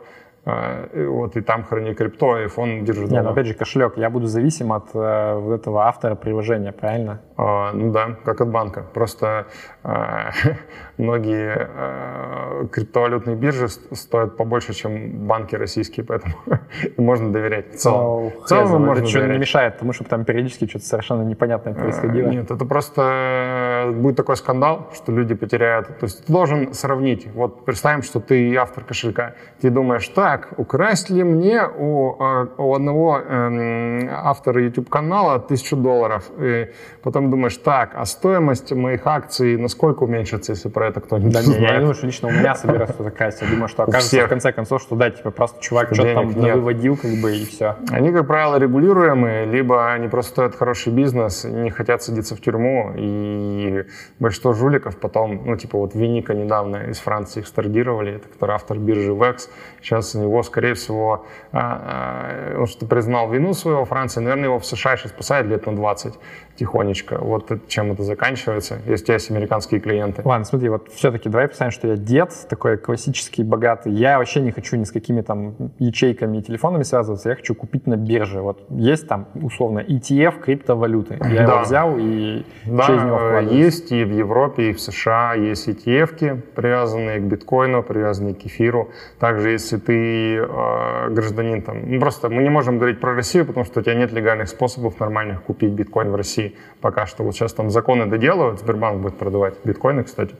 а, 0.50 0.88
вот, 0.94 1.36
и 1.36 1.42
там 1.42 1.64
храни 1.64 1.94
крипто, 1.94 2.38
и 2.38 2.46
iPhone 2.46 2.82
держит 2.82 3.12
Нет, 3.12 3.26
но 3.26 3.32
опять 3.32 3.48
же, 3.48 3.54
кошелек. 3.54 3.98
Я 3.98 4.10
буду 4.10 4.28
зависим 4.28 4.72
от 4.72 4.96
э, 4.96 5.36
вот 5.36 5.54
этого 5.54 5.88
автора 5.88 6.16
приложения, 6.16 6.72
правильно? 6.72 7.20
А, 7.36 7.74
ну 7.74 7.92
да, 7.92 8.16
как 8.24 8.40
от 8.40 8.50
банка. 8.50 8.86
Просто 8.94 9.48
а, 9.84 10.32
многие 10.98 11.56
а, 11.58 12.68
криптовалютные 12.72 13.36
биржи 13.36 13.68
стоят 13.68 14.38
побольше, 14.38 14.74
чем 14.74 15.28
банки 15.28 15.56
российские, 15.56 16.06
поэтому 16.06 16.36
можно 16.98 17.32
доверять. 17.32 17.76
В 17.76 17.78
целом, 17.78 18.32
в 18.32 18.46
целом 18.46 18.68
Хрен, 18.68 18.82
можно 18.82 19.04
это 19.04 19.14
доверять. 19.14 19.32
не 19.34 19.40
мешает 19.40 19.78
тому, 19.78 19.94
чтобы 19.94 20.10
там 20.10 20.26
периодически 20.26 20.68
что-то 20.68 20.86
совершенно 20.86 21.22
непонятное 21.24 21.74
а, 21.74 21.76
происходило. 21.76 22.30
Нет, 22.30 22.52
это 22.52 22.66
просто 22.66 23.94
будет 23.96 24.16
такой 24.16 24.36
скандал, 24.38 24.90
что 24.96 25.12
люди 25.12 25.36
потеряют. 25.36 25.88
То 26.00 26.06
есть 26.06 26.26
ты 26.26 26.34
должен 26.34 26.74
сравнить. 26.74 27.28
Вот 27.34 27.66
представим, 27.66 28.02
что 28.02 28.20
ты 28.20 28.56
автор 28.56 28.84
кошелька. 28.84 29.36
Ты 29.62 29.70
думаешь, 29.70 30.08
так, 30.08 30.50
украсть 30.58 31.10
ли 31.10 31.24
мне 31.24 31.64
у, 31.68 32.16
у 32.58 32.76
одного 32.76 33.20
э, 33.20 34.08
автора 34.10 34.64
YouTube-канала 34.64 35.40
тысячу 35.40 35.76
долларов? 35.76 36.30
И 36.40 36.72
потом 37.04 37.30
думаешь, 37.30 37.58
так, 37.58 37.92
а 37.96 38.06
стоимость 38.06 38.72
моих 38.72 39.06
акций 39.06 39.58
насколько 39.58 40.04
уменьшится, 40.04 40.54
если 40.54 40.70
про 40.70 40.87
это 40.88 41.02
кто-нибудь 41.02 41.34
да, 41.34 41.42
знает? 41.42 41.62
Я 41.62 41.74
не 41.74 41.80
думаю, 41.80 41.94
что 41.96 42.06
лично 42.08 42.28
у 42.28 42.32
меня 42.32 42.56
собирается 42.56 42.94
кто-то 42.94 43.12
красть. 43.12 43.42
Я 43.42 43.50
думаю, 43.50 43.68
что 43.68 43.84
окажется 43.84 44.26
в 44.26 44.30
конце 44.30 44.52
концов, 44.52 44.82
что 44.82 44.96
да, 44.96 45.10
типа 45.10 45.32
просто 45.32 45.62
чувак 45.62 45.94
что-то 45.94 46.14
там 46.14 46.30
нет. 46.30 46.56
выводил, 46.56 46.98
как 46.98 47.12
бы, 47.22 47.36
и 47.36 47.46
все. 47.46 47.76
Они, 47.90 48.12
как 48.12 48.28
правило, 48.28 48.58
регулируемые, 48.58 49.46
либо 49.46 49.92
они 49.92 50.08
просто 50.08 50.32
стоят 50.32 50.56
хороший 50.56 50.94
бизнес, 50.94 51.44
не 51.44 51.70
хотят 51.70 52.04
садиться 52.04 52.36
в 52.36 52.42
тюрьму, 52.42 52.94
и 52.96 53.86
большинство 54.20 54.54
жуликов 54.54 54.98
потом, 54.98 55.42
ну, 55.46 55.56
типа 55.58 55.78
вот 55.78 55.96
Виника 55.96 56.34
недавно 56.34 56.90
из 56.90 57.00
Франции 57.00 57.42
их 57.42 57.48
стартировали, 57.48 58.16
это 58.16 58.28
который 58.28 58.56
автор 58.56 58.78
биржи 58.78 59.12
VEX, 59.12 59.50
сейчас 59.82 60.16
его, 60.16 60.44
скорее 60.44 60.74
всего, 60.74 61.26
а, 61.52 62.54
а, 62.54 62.60
он 62.60 62.68
что 62.68 62.86
признал 62.86 63.30
вину 63.30 63.54
свою 63.54 63.80
во 63.80 63.86
Франции, 63.86 64.20
наверное, 64.20 64.46
его 64.46 64.60
в 64.60 64.66
США 64.66 64.98
сейчас 64.98 65.12
посадят 65.12 65.48
лет 65.48 65.66
на 65.66 65.76
20 65.76 66.14
тихонечко. 66.58 67.18
Вот 67.20 67.52
чем 67.68 67.92
это 67.92 68.04
заканчивается, 68.04 68.80
если 68.86 69.04
у 69.04 69.06
тебя 69.06 69.14
есть 69.14 69.32
американские 69.32 69.80
клиенты. 69.80 70.22
Ладно, 70.26 70.46
смотри, 70.46 70.70
вот 70.70 70.90
все-таки 70.92 71.30
давай 71.30 71.48
представим, 71.48 71.72
что 71.72 71.88
я 71.88 71.96
дед, 71.96 72.34
такой 72.50 72.78
классический, 72.78 73.44
богатый. 73.44 73.94
Я 73.94 74.18
вообще 74.18 74.42
не 74.42 74.52
хочу 74.52 74.76
ни 74.76 74.84
с 74.84 74.92
какими 74.92 75.22
там 75.22 75.56
ячейками 75.78 76.40
и 76.40 76.42
телефонами 76.42 76.84
связываться, 76.84 77.30
я 77.30 77.36
хочу 77.36 77.54
купить 77.56 77.88
на 77.88 77.96
бирже. 77.96 78.42
Вот 78.42 78.64
есть 78.70 79.08
там, 79.08 79.28
условно, 79.36 79.80
ETF 79.80 80.42
криптовалюты. 80.42 81.18
Я 81.22 81.48
да. 81.48 81.54
его 81.54 81.62
взял 81.62 81.96
и 81.98 82.44
да, 82.66 82.84
из 82.84 83.04
него 83.04 83.40
есть 83.40 83.92
и 83.92 84.04
в 84.04 84.12
Европе, 84.12 84.72
и 84.72 84.74
в 84.74 84.82
США 84.82 85.36
есть 85.36 85.68
ETF, 85.68 86.42
привязанные 86.56 87.20
к 87.20 87.24
биткоину, 87.24 87.84
привязанные 87.84 88.34
к 88.34 88.46
эфиру. 88.46 88.90
Также, 89.20 89.52
если 89.52 89.78
ты 89.78 90.38
э, 90.38 91.10
гражданин 91.10 91.62
там, 91.62 91.92
ну, 91.92 92.00
просто 92.00 92.30
мы 92.30 92.42
не 92.42 92.50
можем 92.50 92.78
говорить 92.78 93.00
про 93.00 93.14
Россию, 93.14 93.46
потому 93.46 93.66
что 93.66 93.80
у 93.80 93.84
тебя 93.84 93.96
нет 93.96 94.12
легальных 94.12 94.50
способов 94.50 95.00
нормальных 95.00 95.44
купить 95.44 95.72
биткоин 95.72 96.12
в 96.12 96.16
России 96.16 96.47
пока 96.82 97.06
что. 97.06 97.24
Вот 97.24 97.36
сейчас 97.36 97.54
там 97.54 97.70
законы 97.70 98.06
доделывают, 98.06 98.60
Сбербанк 98.60 99.02
будет 99.02 99.18
продавать 99.18 99.56
биткоины, 99.64 100.04
кстати. 100.04 100.36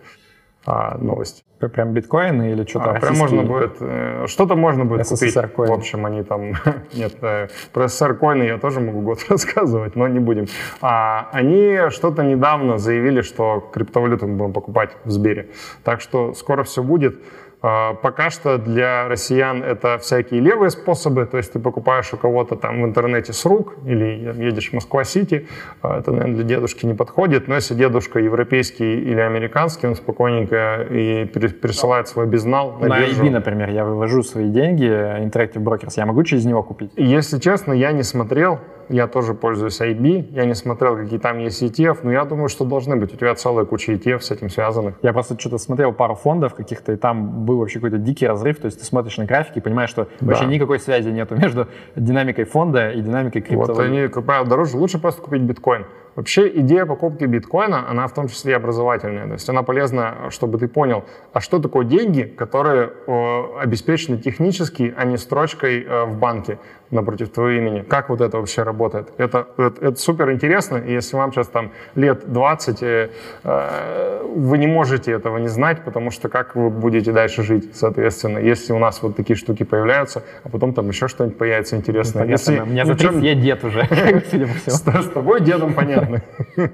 А, 0.70 0.98
новость. 0.98 1.46
Прям 1.60 1.94
биткоины 1.94 2.52
или 2.52 2.66
что-то 2.66 2.92
а, 2.92 3.00
Прям 3.00 3.16
можно 3.16 3.42
будет, 3.42 3.78
э, 3.80 4.26
что-то 4.28 4.56
можно 4.58 4.84
будет 4.84 5.08
СССР 5.08 5.48
купить. 5.48 5.56
Коины. 5.56 5.74
В 5.74 5.78
общем, 5.78 6.06
они 6.06 6.24
там, 6.24 6.52
нет, 6.94 7.16
э, 7.22 7.48
про 7.72 7.88
СССР 7.88 8.16
коины 8.16 8.44
я 8.44 8.58
тоже 8.58 8.82
могу 8.82 9.00
год 9.00 9.20
рассказывать, 9.30 9.96
но 9.96 10.10
не 10.10 10.20
будем. 10.20 10.48
А, 10.82 11.30
они 11.32 11.90
что-то 11.90 12.24
недавно 12.24 12.78
заявили, 12.78 13.22
что 13.22 13.62
криптовалюту 13.74 14.28
мы 14.28 14.36
будем 14.36 14.52
покупать 14.52 14.92
в 15.06 15.10
Сбере. 15.10 15.52
Так 15.86 16.02
что 16.02 16.34
скоро 16.34 16.64
все 16.64 16.84
будет. 16.84 17.18
А, 17.60 17.96
пока 17.96 18.30
что 18.30 18.60
для 18.60 19.08
россиян 19.08 19.64
это 19.64 19.98
всякие 19.98 20.42
левые 20.42 20.70
способы, 20.70 21.26
то 21.26 21.38
есть 21.38 21.54
ты 21.54 21.60
покупаешь 21.60 22.14
у 22.14 22.18
кого-то 22.18 22.56
там 22.56 22.84
в 22.84 22.86
интернете 22.86 23.34
с 23.34 23.46
рук 23.46 23.76
или 23.84 24.32
едешь 24.38 24.70
в 24.70 24.74
Москва-Сити, 24.74 25.48
а, 25.82 26.00
это, 26.00 26.12
наверное, 26.12 26.36
для 26.36 26.44
дедушки 26.44 26.86
не 26.86 26.94
подходит, 26.94 27.48
но 27.48 27.56
если 27.56 27.74
дедушка 27.74 28.20
европейский 28.20 29.00
или 29.00 29.20
американский, 29.20 29.88
он 29.88 29.96
спокойненько 29.96 30.86
и 30.88 31.26
пересылает 31.26 32.08
свой 32.08 32.28
безнал 32.28 32.78
на, 32.80 32.90
на 32.90 33.00
биржу. 33.00 33.24
IB, 33.24 33.32
например, 33.32 33.70
я 33.72 33.86
вывожу 33.86 34.22
свои 34.22 34.50
деньги, 34.50 34.86
Interactive 34.86 35.64
Brokers, 35.64 35.94
я 35.98 36.06
могу 36.06 36.24
через 36.24 36.46
него 36.46 36.62
купить? 36.62 36.92
Если 36.96 37.40
честно, 37.40 37.74
я 37.74 37.92
не 37.92 38.04
смотрел, 38.04 38.60
я 38.90 39.08
тоже 39.08 39.34
пользуюсь 39.34 39.80
IB, 39.82 40.32
я 40.32 40.46
не 40.46 40.56
смотрел, 40.56 40.96
какие 40.96 41.20
там 41.20 41.40
есть 41.40 41.62
ETF, 41.62 42.00
но 42.04 42.12
я 42.12 42.26
думаю, 42.26 42.50
что 42.50 42.66
должны 42.66 42.96
быть. 42.96 43.14
У 43.14 43.18
тебя 43.18 43.36
целая 43.36 43.66
куча 43.66 43.94
ETF 43.94 44.22
с 44.22 44.32
этим 44.32 44.50
связанных. 44.50 44.96
Я 45.02 45.14
просто 45.14 45.40
что-то 45.40 45.58
смотрел 45.58 45.94
пару 45.94 46.16
фондов 46.16 46.56
каких-то, 46.56 46.94
и 46.94 46.96
там 46.96 47.46
был 47.46 47.60
вообще 47.60 47.80
какой-то 47.80 47.98
дикий 47.98 48.28
разрыв, 48.28 48.60
то 48.60 48.66
есть 48.66 48.80
ты 48.80 48.86
смотришь 48.86 49.18
на 49.18 49.26
графики 49.26 49.60
и 49.60 49.62
понимаешь, 49.62 49.90
что 49.90 50.08
да. 50.20 50.28
вообще 50.28 50.46
никакой 50.46 50.80
связи 50.80 51.10
нету 51.10 51.36
между 51.36 51.68
динамикой 51.96 52.46
фонда 52.46 52.92
и 52.92 53.02
динамикой 53.02 53.42
криптовалюты. 53.42 53.74
Вот 53.74 53.84
они, 53.84 54.08
как 54.08 54.26
правило, 54.26 54.48
дороже. 54.48 54.78
Лучше 54.78 55.00
просто 55.00 55.22
купить 55.22 55.42
биткоин. 55.42 55.86
Вообще 56.18 56.50
идея 56.62 56.88
покупки 56.88 57.26
биткоина, 57.26 57.88
она 57.88 58.08
в 58.08 58.14
том 58.16 58.28
числе 58.28 58.54
и 58.54 58.56
образовательная. 58.56 59.28
То 59.28 59.34
есть 59.34 59.48
она 59.50 59.62
полезна, 59.62 60.32
чтобы 60.32 60.58
ты 60.58 60.68
понял, 60.68 61.06
а 61.32 61.42
что 61.42 61.60
такое 61.60 61.86
деньги, 61.86 62.24
которые 62.24 62.92
э, 63.06 63.44
обеспечены 63.62 64.18
технически, 64.18 64.96
а 64.98 65.06
не 65.06 65.18
строчкой 65.18 65.84
э, 65.84 66.06
в 66.06 66.18
банке 66.18 66.58
напротив 66.92 67.30
твоего 67.30 67.52
имени. 67.52 67.82
Как 67.82 68.10
вот 68.10 68.22
это 68.22 68.38
вообще 68.38 68.64
работает? 68.64 69.10
Это, 69.18 69.48
это, 69.58 69.86
это 69.86 69.96
супер 69.96 70.32
интересно, 70.32 70.78
и 70.78 70.92
если 70.92 71.18
вам 71.18 71.32
сейчас 71.32 71.48
там 71.48 71.72
лет 71.96 72.32
20, 72.32 72.84
э, 72.84 73.10
э, 73.44 74.22
вы 74.36 74.58
не 74.58 74.68
можете 74.68 75.12
этого 75.12 75.38
не 75.38 75.48
знать, 75.48 75.84
потому 75.84 76.12
что 76.12 76.30
как 76.30 76.56
вы 76.56 76.70
будете 76.70 77.12
дальше 77.12 77.44
жить, 77.44 77.76
соответственно, 77.76 78.40
если 78.40 78.74
у 78.74 78.80
нас 78.80 79.02
вот 79.02 79.16
такие 79.16 79.36
штуки 79.36 79.64
появляются, 79.64 80.24
а 80.44 80.50
потом 80.50 80.74
там 80.74 80.88
еще 80.88 81.08
что-нибудь 81.08 81.38
появится 81.38 81.76
интересное. 81.76 82.24
Ну, 82.24 82.32
если, 82.32 82.60
у 82.60 82.66
меня 82.66 82.86
за 82.86 82.96
30 82.96 83.24
я 83.24 83.36
дед 83.36 83.64
уже. 83.64 83.88
С, 84.66 84.82
с 84.82 85.10
тобой 85.10 85.42
дедом 85.42 85.74
понятно. 85.74 86.22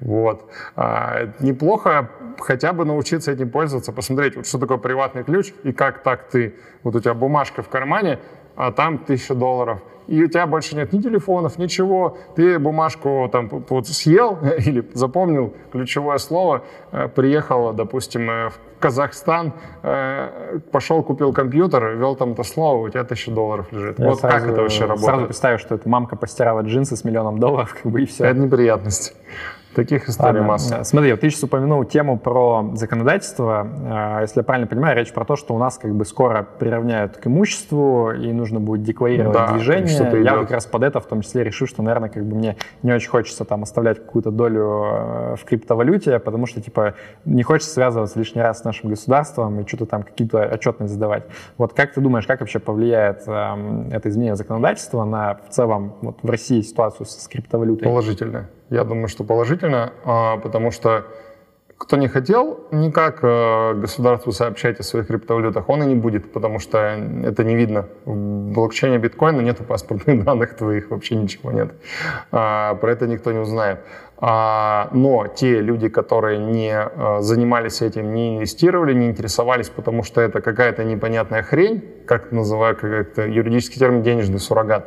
Вот. 0.00 0.50
А, 0.74 1.28
неплохо 1.38 2.10
хотя 2.40 2.72
бы 2.72 2.84
научиться 2.84 3.30
этим 3.30 3.50
пользоваться, 3.50 3.92
посмотреть, 3.92 4.36
вот 4.36 4.46
что 4.46 4.58
такое 4.58 4.78
приватный 4.78 5.24
ключ 5.24 5.52
и 5.62 5.72
как 5.72 6.02
так 6.02 6.28
ты, 6.28 6.56
вот 6.82 6.96
у 6.96 7.00
тебя 7.00 7.14
бумажка 7.14 7.62
в 7.62 7.68
кармане, 7.68 8.18
а 8.56 8.72
там 8.72 8.98
тысяча 8.98 9.34
долларов. 9.34 9.80
И 10.08 10.22
у 10.22 10.28
тебя 10.28 10.46
больше 10.46 10.76
нет 10.76 10.92
ни 10.92 11.00
телефонов, 11.00 11.58
ничего. 11.58 12.18
Ты 12.34 12.58
бумажку 12.58 13.28
там 13.32 13.48
вот 13.48 13.86
съел 13.86 14.38
или 14.58 14.84
запомнил 14.94 15.54
ключевое 15.70 16.18
слово, 16.18 16.64
э, 16.90 17.08
приехал, 17.08 17.72
допустим, 17.72 18.28
э, 18.28 18.50
в 18.50 18.54
Казахстан, 18.80 19.52
э, 19.82 20.58
пошел, 20.72 21.02
купил 21.02 21.32
компьютер, 21.32 21.94
ввел 21.96 22.16
там 22.16 22.32
это 22.32 22.42
слово, 22.42 22.86
у 22.86 22.88
тебя 22.88 23.04
тысяча 23.04 23.30
долларов 23.30 23.72
лежит. 23.72 23.98
Я 24.00 24.08
вот 24.08 24.20
сразу, 24.20 24.36
как 24.36 24.52
это 24.52 24.62
вообще 24.62 24.82
работает? 24.82 25.04
Сразу 25.06 25.24
представил, 25.26 25.58
что 25.58 25.74
это 25.76 25.88
мамка 25.88 26.16
постирала 26.16 26.62
джинсы 26.62 26.96
с 26.96 27.04
миллионом 27.04 27.38
долларов, 27.38 27.76
как 27.82 27.90
бы 27.90 28.02
и 28.02 28.06
все. 28.06 28.24
Это 28.24 28.38
неприятность. 28.38 29.14
Таких 29.74 30.08
историй 30.08 30.40
Ладно. 30.40 30.48
масса. 30.48 30.84
Смотри, 30.84 31.12
вот 31.12 31.20
ты 31.20 31.30
сейчас 31.30 31.44
упомянул 31.44 31.84
тему 31.84 32.18
про 32.18 32.72
законодательство. 32.74 33.66
А, 33.84 34.20
если 34.20 34.40
я 34.40 34.44
правильно 34.44 34.66
понимаю, 34.66 34.96
речь 34.96 35.12
про 35.12 35.24
то, 35.24 35.36
что 35.36 35.54
у 35.54 35.58
нас 35.58 35.78
как 35.78 35.94
бы 35.94 36.04
скоро 36.04 36.46
приравняют 36.58 37.16
к 37.16 37.26
имуществу, 37.26 38.12
и 38.12 38.32
нужно 38.32 38.60
будет 38.60 38.82
декларировать 38.82 39.32
да, 39.32 39.52
движение. 39.52 40.22
Я 40.22 40.36
как 40.36 40.50
раз 40.50 40.66
под 40.66 40.82
это 40.82 41.00
в 41.00 41.06
том 41.06 41.22
числе 41.22 41.44
решил, 41.44 41.66
что, 41.66 41.82
наверное, 41.82 42.10
как 42.10 42.24
бы 42.24 42.36
мне 42.36 42.56
не 42.82 42.92
очень 42.92 43.08
хочется 43.08 43.44
там 43.44 43.62
оставлять 43.62 43.98
какую-то 43.98 44.30
долю 44.30 44.82
э, 44.84 45.36
в 45.36 45.44
криптовалюте, 45.44 46.18
потому 46.18 46.46
что, 46.46 46.60
типа, 46.60 46.94
не 47.24 47.42
хочется 47.42 47.72
связываться 47.72 48.18
лишний 48.18 48.42
раз 48.42 48.60
с 48.60 48.64
нашим 48.64 48.90
государством 48.90 49.60
и 49.60 49.66
что-то 49.66 49.86
там 49.86 50.02
какие-то 50.02 50.42
отчетность 50.52 50.92
задавать. 50.92 51.24
Вот 51.56 51.72
как 51.72 51.94
ты 51.94 52.00
думаешь, 52.00 52.26
как 52.26 52.40
вообще 52.40 52.58
повлияет 52.58 53.22
э, 53.26 53.88
это 53.90 54.10
изменение 54.10 54.36
законодательства 54.36 55.04
на 55.04 55.34
в 55.48 55.50
целом 55.50 55.94
вот 56.02 56.18
в 56.22 56.28
России 56.28 56.60
ситуацию 56.60 57.06
с 57.06 57.26
криптовалютой? 57.28 57.88
Положительно. 57.88 58.48
Я 58.70 58.84
думаю, 58.84 59.08
что 59.08 59.24
положительно, 59.24 59.92
а, 60.04 60.38
потому 60.38 60.70
что 60.70 61.06
кто 61.82 61.96
не 61.96 62.06
хотел 62.06 62.60
никак 62.70 63.18
э, 63.22 63.74
государству 63.74 64.30
сообщать 64.30 64.78
о 64.78 64.84
своих 64.84 65.08
криптовалютах, 65.08 65.68
он 65.68 65.82
и 65.82 65.86
не 65.86 65.96
будет, 65.96 66.32
потому 66.32 66.60
что 66.60 66.78
это 66.78 67.42
не 67.42 67.56
видно. 67.56 67.88
В 68.04 68.52
блокчейне 68.52 68.98
биткоина 68.98 69.40
нет 69.40 69.58
паспортных 69.66 70.24
данных 70.24 70.54
твоих, 70.54 70.90
вообще 70.90 71.16
ничего 71.16 71.50
нет. 71.50 71.72
А, 72.30 72.76
про 72.76 72.92
это 72.92 73.08
никто 73.08 73.32
не 73.32 73.40
узнает. 73.40 73.80
А, 74.24 74.88
но 74.92 75.26
те 75.26 75.60
люди, 75.60 75.88
которые 75.88 76.38
не 76.38 76.72
а, 76.72 77.20
занимались 77.22 77.82
этим, 77.82 78.14
не 78.14 78.36
инвестировали, 78.36 78.94
не 78.94 79.08
интересовались, 79.08 79.68
потому 79.68 80.04
что 80.04 80.20
это 80.20 80.40
какая-то 80.40 80.84
непонятная 80.84 81.42
хрень, 81.42 81.82
как 82.06 82.30
называю, 82.30 82.76
как-то 82.76 83.26
юридический 83.26 83.80
термин 83.80 84.04
денежный 84.04 84.38
суррогат, 84.38 84.86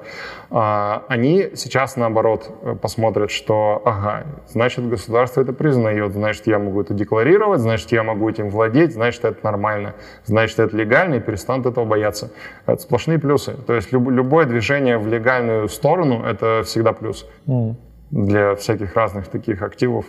а, 0.51 1.03
они 1.09 1.49
сейчас 1.55 1.97
наоборот 1.97 2.49
посмотрят, 2.81 3.29
что 3.29 3.81
ага, 3.83 4.23
значит 4.47 4.88
государство 4.88 5.41
это 5.41 5.51
признает, 5.51 6.13
значит 6.13 6.47
я 6.47 6.57
могу 6.57 6.79
это 6.79 6.93
декларировать, 6.93 7.59
значит 7.59 7.91
я 7.91 8.03
могу 8.03 8.29
этим 8.29 8.49
владеть, 8.49 8.93
значит 8.93 9.25
это 9.25 9.39
нормально, 9.43 9.95
значит 10.23 10.59
это 10.59 10.77
легально 10.77 11.15
и 11.15 11.19
перестанут 11.19 11.65
этого 11.65 11.83
бояться. 11.83 12.31
Это 12.65 12.81
сплошные 12.81 13.19
плюсы. 13.19 13.51
То 13.67 13.73
есть 13.73 13.91
любое 13.91 14.45
движение 14.45 14.97
в 14.97 15.09
легальную 15.09 15.67
сторону 15.67 16.23
это 16.23 16.61
всегда 16.63 16.93
плюс. 16.93 17.27
Mm 17.47 17.75
для 18.12 18.56
всяких 18.56 18.95
разных 18.95 19.28
таких 19.28 19.62
активов. 19.62 20.06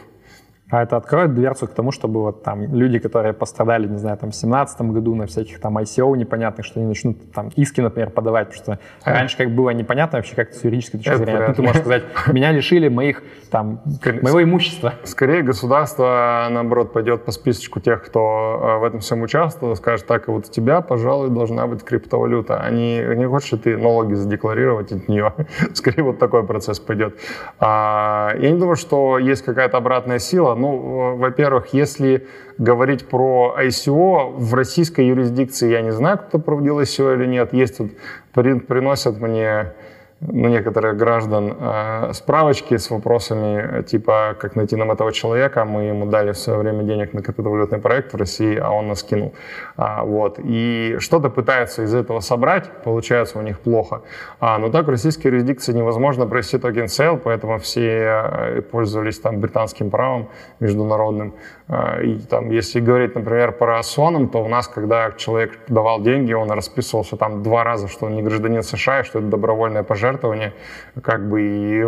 А 0.68 0.82
это 0.82 0.96
откроет 0.96 1.34
дверцу 1.34 1.68
к 1.68 1.74
тому, 1.74 1.92
чтобы 1.92 2.22
вот 2.22 2.42
там 2.42 2.74
люди, 2.74 2.98
которые 2.98 3.32
пострадали, 3.32 3.86
не 3.86 3.98
знаю, 3.98 4.16
там 4.16 4.30
в 4.30 4.32
2017 4.32 4.80
году 4.82 5.14
на 5.14 5.26
всяких 5.26 5.60
там 5.60 5.78
ICO 5.78 6.16
непонятных, 6.16 6.66
что 6.66 6.80
они 6.80 6.88
начнут 6.88 7.32
там 7.32 7.50
иски, 7.54 7.80
например, 7.80 8.10
подавать, 8.10 8.48
потому 8.48 8.62
что 8.62 8.78
а. 9.04 9.12
раньше 9.12 9.36
как 9.36 9.50
было 9.54 9.70
непонятно 9.70 10.18
вообще 10.18 10.34
как-то 10.34 10.56
с 10.56 10.64
юридической 10.64 10.98
точки 10.98 11.14
зрения. 11.14 11.46
Ну, 11.46 11.54
ты 11.54 11.62
можешь 11.62 11.80
сказать, 11.82 12.02
меня 12.32 12.50
лишили 12.50 12.88
моих 12.88 13.22
там, 13.50 13.80
моего 14.22 14.42
имущества. 14.42 14.94
Скорее 15.04 15.42
государство, 15.42 16.48
наоборот, 16.50 16.92
пойдет 16.92 17.24
по 17.24 17.30
списочку 17.30 17.78
тех, 17.78 18.04
кто 18.04 18.60
э, 18.60 18.80
в 18.80 18.84
этом 18.84 19.00
всем 19.00 19.22
участвовал, 19.22 19.76
скажет, 19.76 20.06
так, 20.06 20.26
вот 20.26 20.48
у 20.48 20.50
тебя, 20.50 20.80
пожалуй, 20.80 21.30
должна 21.30 21.68
быть 21.68 21.84
криптовалюта. 21.84 22.60
Они 22.60 22.98
не 22.98 23.28
хочешь 23.28 23.56
ты 23.62 23.76
налоги 23.76 24.14
задекларировать 24.14 24.90
от 24.90 25.08
нее. 25.08 25.32
Скорее 25.74 26.02
вот 26.02 26.18
такой 26.18 26.44
процесс 26.44 26.80
пойдет. 26.80 27.16
А, 27.60 28.32
я 28.36 28.50
не 28.50 28.58
думаю, 28.58 28.76
что 28.76 29.18
есть 29.18 29.44
какая-то 29.44 29.76
обратная 29.76 30.18
сила, 30.18 30.55
ну, 30.56 31.16
во-первых, 31.16 31.72
если 31.72 32.26
говорить 32.58 33.08
про 33.08 33.56
ICO, 33.58 34.36
в 34.36 34.54
российской 34.54 35.06
юрисдикции 35.06 35.70
я 35.70 35.82
не 35.82 35.92
знаю, 35.92 36.18
кто 36.18 36.38
проводил 36.38 36.80
ICO 36.80 37.14
или 37.14 37.26
нет. 37.26 37.52
Есть 37.52 37.78
тут, 37.78 37.92
приносят 38.32 39.20
мне 39.20 39.72
ну, 40.20 40.48
некоторых 40.48 40.96
граждан 40.96 41.54
э, 41.58 42.12
справочки 42.14 42.78
с 42.78 42.90
вопросами, 42.90 43.82
типа, 43.82 44.34
как 44.40 44.56
найти 44.56 44.74
нам 44.76 44.90
этого 44.90 45.12
человека. 45.12 45.64
Мы 45.64 45.84
ему 45.84 46.06
дали 46.06 46.32
в 46.32 46.38
свое 46.38 46.58
время 46.58 46.84
денег 46.84 47.12
на 47.12 47.22
криптовалютный 47.22 47.78
проект 47.78 48.14
в 48.14 48.16
России, 48.16 48.56
а 48.56 48.70
он 48.70 48.88
нас 48.88 49.02
кинул. 49.02 49.34
А, 49.76 50.04
вот. 50.04 50.38
И 50.42 50.96
что-то 51.00 51.28
пытаются 51.28 51.82
из 51.82 51.94
этого 51.94 52.20
собрать, 52.20 52.70
получается 52.82 53.38
у 53.38 53.42
них 53.42 53.60
плохо. 53.60 54.02
А, 54.40 54.58
но 54.58 54.70
так 54.70 54.86
в 54.86 54.90
российской 54.90 55.26
юрисдикции 55.26 55.72
невозможно 55.72 56.26
провести 56.26 56.58
token 56.58 56.88
sale, 56.88 57.18
поэтому 57.18 57.58
все 57.58 57.82
э, 57.82 58.62
пользовались 58.62 59.18
там 59.18 59.40
британским 59.40 59.90
правом 59.90 60.28
международным. 60.60 61.34
А, 61.68 62.00
и 62.00 62.18
там, 62.18 62.50
если 62.50 62.80
говорить, 62.80 63.14
например, 63.14 63.52
про 63.52 63.82
SONM, 63.82 64.28
то 64.28 64.42
у 64.42 64.48
нас, 64.48 64.66
когда 64.66 65.12
человек 65.12 65.58
давал 65.68 66.00
деньги, 66.00 66.32
он 66.32 66.50
расписывался 66.50 67.16
там 67.16 67.42
два 67.42 67.62
раза, 67.62 67.88
что 67.88 68.06
он 68.06 68.14
не 68.14 68.22
гражданин 68.22 68.62
США, 68.62 69.04
что 69.04 69.18
это 69.18 69.28
добровольное 69.28 69.82
пожертвование, 69.82 70.54
как 71.02 71.28
бы 71.28 71.42
и 71.42 71.84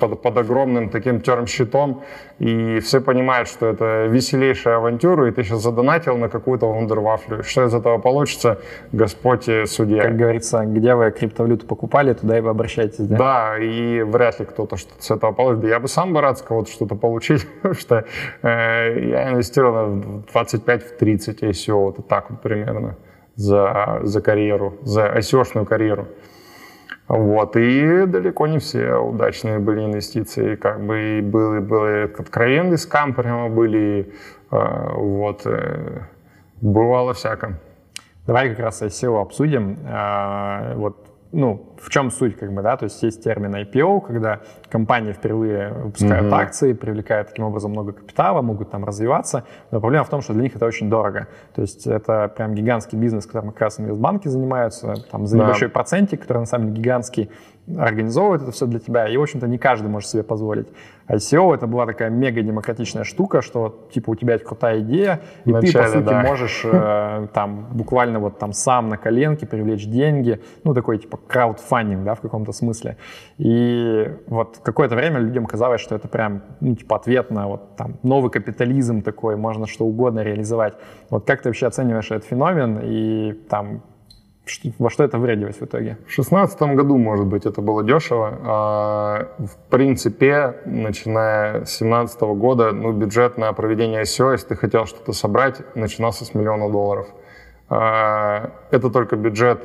под, 0.00 0.20
под 0.20 0.38
огромным 0.38 0.88
таким 0.88 1.20
term 1.20 1.47
sheet 1.47 1.82
ом, 1.82 2.02
и 2.40 2.80
все 2.80 3.00
понимают, 3.00 3.48
что 3.48 3.66
это 3.66 4.06
веселейшая 4.06 4.76
авантюра, 4.76 5.28
и 5.28 5.30
ты 5.30 5.44
сейчас 5.44 5.62
задонатил 5.62 6.16
на 6.16 6.28
какую-то 6.28 6.66
вундервафлю. 6.66 7.03
Что 7.42 7.64
из 7.64 7.74
этого 7.74 7.98
получится, 7.98 8.58
Господь 8.92 9.48
судья. 9.66 10.02
Как 10.02 10.16
говорится, 10.16 10.64
где 10.64 10.94
вы 10.94 11.10
криптовалюту 11.10 11.66
покупали, 11.66 12.12
туда 12.12 12.38
и 12.38 12.40
вы 12.40 12.50
обращаетесь, 12.50 13.06
да? 13.06 13.16
Да, 13.16 13.58
и 13.58 14.02
вряд 14.02 14.40
ли 14.40 14.46
кто-то 14.46 14.76
что-то 14.76 15.02
с 15.02 15.10
этого 15.10 15.32
получит. 15.32 15.62
Да 15.62 15.68
я 15.68 15.80
бы 15.80 15.88
сам 15.88 16.12
бы 16.12 16.20
рад 16.20 16.38
с 16.38 16.42
кого-то 16.42 16.70
что-то 16.70 16.94
получить, 16.94 17.46
потому 17.62 17.74
что 17.74 18.04
э, 18.42 19.08
я 19.08 19.32
инвестировал 19.32 20.24
в 20.26 20.34
25-30 20.34 21.40
ICO, 21.40 21.74
вот 21.74 22.08
так 22.08 22.30
вот 22.30 22.40
примерно, 22.42 22.96
за, 23.36 24.00
за 24.02 24.20
карьеру, 24.20 24.74
за 24.82 25.06
ICO-шную 25.06 25.64
карьеру. 25.64 26.06
Вот, 27.06 27.54
и 27.56 28.06
далеко 28.06 28.46
не 28.46 28.58
все 28.58 28.94
удачные 28.94 29.58
были 29.58 29.84
инвестиции, 29.84 30.56
как 30.56 30.80
бы 30.80 31.18
и 31.18 31.20
был, 31.20 31.60
был 31.60 32.04
откровенный 32.04 32.78
скам 32.78 33.12
прямо 33.12 33.50
были, 33.50 34.14
э, 34.50 34.88
вот, 34.94 35.42
э, 35.44 36.00
бывало 36.72 37.12
всякое. 37.12 37.60
Давай 38.26 38.50
как 38.50 38.58
раз 38.60 38.82
ICO 38.82 39.20
обсудим. 39.20 39.78
Э, 39.86 40.74
вот 40.76 41.14
ну, 41.34 41.74
в 41.78 41.90
чем 41.90 42.10
суть, 42.10 42.36
как 42.36 42.52
бы, 42.52 42.62
да, 42.62 42.76
то 42.76 42.84
есть 42.84 43.02
есть 43.02 43.24
термин 43.24 43.54
IPO, 43.54 44.06
когда 44.06 44.40
компания 44.68 45.12
впервые 45.12 45.70
выпускает 45.70 46.24
mm-hmm. 46.24 46.34
акции, 46.34 46.72
привлекает 46.72 47.28
таким 47.28 47.44
образом 47.44 47.72
много 47.72 47.92
капитала, 47.92 48.40
могут 48.40 48.70
там 48.70 48.84
развиваться, 48.84 49.44
но 49.72 49.80
проблема 49.80 50.04
в 50.04 50.08
том, 50.08 50.22
что 50.22 50.32
для 50.32 50.42
них 50.44 50.54
это 50.54 50.64
очень 50.64 50.88
дорого, 50.88 51.26
то 51.54 51.62
есть 51.62 51.88
это 51.88 52.32
прям 52.34 52.54
гигантский 52.54 52.96
бизнес, 52.96 53.26
которым 53.26 53.50
как 53.50 53.62
раз 53.62 53.80
инвестбанки 53.80 54.28
занимаются, 54.28 54.94
там 55.10 55.26
за 55.26 55.36
небольшой 55.36 55.68
да. 55.68 55.74
процентик, 55.74 56.22
который 56.22 56.38
на 56.38 56.46
самом 56.46 56.68
деле 56.68 56.82
гигантский, 56.82 57.30
организовывает 57.66 58.42
это 58.42 58.52
все 58.52 58.66
для 58.66 58.78
тебя, 58.78 59.08
и, 59.08 59.16
в 59.16 59.22
общем-то, 59.22 59.46
не 59.46 59.58
каждый 59.58 59.88
может 59.88 60.08
себе 60.08 60.22
позволить. 60.22 60.68
ICO 61.08 61.54
это 61.54 61.66
была 61.66 61.86
такая 61.86 62.10
мега 62.10 62.42
демократичная 62.42 63.04
штука, 63.04 63.42
что 63.42 63.86
типа 63.92 64.10
у 64.10 64.14
тебя 64.14 64.34
есть 64.34 64.44
крутая 64.44 64.80
идея, 64.80 65.20
и 65.44 65.50
Вначале, 65.50 65.72
ты, 65.72 65.78
по 65.78 65.88
сути, 65.88 66.04
да. 66.04 66.22
можешь 66.22 66.60
э, 66.64 67.26
там 67.32 67.68
буквально 67.72 68.18
вот 68.20 68.38
там 68.38 68.52
сам 68.52 68.88
на 68.88 68.96
коленке 68.96 69.46
привлечь 69.46 69.86
деньги, 69.86 70.40
ну, 70.64 70.74
такой 70.74 70.98
типа 70.98 71.18
краудфандинг, 71.26 72.04
да, 72.04 72.14
в 72.14 72.20
каком-то 72.20 72.52
смысле. 72.52 72.96
И 73.38 74.10
вот 74.26 74.60
какое-то 74.62 74.94
время 74.94 75.20
людям 75.20 75.46
казалось, 75.46 75.80
что 75.80 75.94
это 75.94 76.08
прям, 76.08 76.42
ну, 76.60 76.74
типа 76.74 76.96
ответ 76.96 77.30
на 77.30 77.48
вот 77.48 77.76
там 77.76 77.96
новый 78.02 78.30
капитализм 78.30 79.02
такой, 79.02 79.36
можно 79.36 79.66
что 79.66 79.84
угодно 79.84 80.20
реализовать. 80.20 80.74
Вот 81.10 81.26
как 81.26 81.42
ты 81.42 81.48
вообще 81.48 81.66
оцениваешь 81.66 82.10
этот 82.10 82.24
феномен 82.24 82.80
и 82.82 83.32
там 83.48 83.82
во 84.78 84.90
что 84.90 85.04
это 85.04 85.18
вредилось 85.18 85.56
в 85.56 85.62
итоге? 85.62 85.96
В 86.06 86.14
2016 86.14 86.62
году, 86.74 86.98
может 86.98 87.26
быть, 87.26 87.46
это 87.46 87.62
было 87.62 87.82
дешево. 87.82 88.38
А, 88.42 89.28
в 89.38 89.70
принципе, 89.70 90.56
начиная 90.66 91.64
с 91.64 91.78
2017 91.78 92.20
года, 92.20 92.72
ну, 92.72 92.92
бюджет 92.92 93.38
на 93.38 93.52
проведение 93.52 94.02
ICO, 94.02 94.32
если 94.32 94.48
ты 94.48 94.56
хотел 94.56 94.86
что-то 94.86 95.12
собрать, 95.12 95.62
начинался 95.74 96.24
с 96.24 96.34
миллиона 96.34 96.70
долларов. 96.70 97.06
А, 97.70 98.50
это 98.70 98.90
только 98.90 99.16
бюджет 99.16 99.62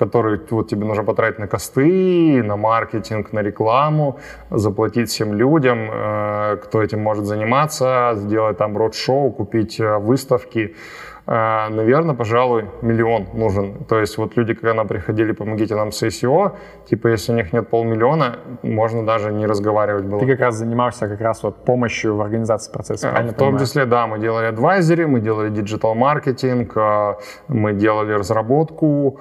который 0.00 0.40
вот 0.50 0.68
тебе 0.68 0.86
нужно 0.86 1.04
потратить 1.04 1.38
на 1.38 1.46
cost 1.46 2.10
ы, 2.10 2.42
на 2.42 2.56
маркетинг, 2.56 3.34
на 3.34 3.40
рекламу, 3.42 4.18
заплатить 4.50 5.10
всем 5.10 5.34
людям, 5.34 5.90
э, 5.92 6.56
кто 6.62 6.82
этим 6.82 7.00
может 7.00 7.26
заниматься, 7.26 8.12
сделать 8.14 8.56
там 8.56 8.78
роуд-шоу, 8.78 9.30
купить 9.30 9.78
э, 9.78 9.98
выставки. 9.98 10.74
Э, 11.26 11.68
наверное, 11.68 12.14
пожалуй, 12.14 12.64
миллион 12.82 13.26
нужен. 13.34 13.84
То 13.84 14.00
есть 14.00 14.18
вот 14.18 14.36
люди, 14.36 14.54
когда 14.54 14.74
нам 14.74 14.88
приходили, 14.88 15.32
помогите 15.32 15.74
нам 15.76 15.92
с 15.92 16.02
ICO, 16.02 16.52
типа 16.88 17.08
если 17.08 17.32
у 17.32 17.36
них 17.36 17.52
нет 17.52 17.68
полмиллиона, 17.68 18.38
можно 18.62 19.04
даже 19.06 19.32
не 19.32 19.46
разговаривать 19.46 20.04
было. 20.04 20.20
Ты 20.20 20.26
как 20.26 20.40
раз 20.40 20.56
занимался 20.56 21.08
как 21.08 21.20
раз 21.20 21.42
вот 21.42 21.64
помощью 21.64 22.16
в 22.16 22.20
организации 22.20 22.72
процесса, 22.72 23.08
правильно 23.08 23.32
В 23.32 23.36
том 23.36 23.48
понимаю? 23.48 23.66
числе, 23.66 23.84
да, 23.84 24.06
мы 24.06 24.18
делали 24.18 24.46
advisory, 24.46 25.06
мы 25.06 25.20
делали 25.20 25.50
digital-маркетинг, 25.50 26.76
мы 27.48 27.72
делали 27.72 28.12
разработку, 28.12 29.20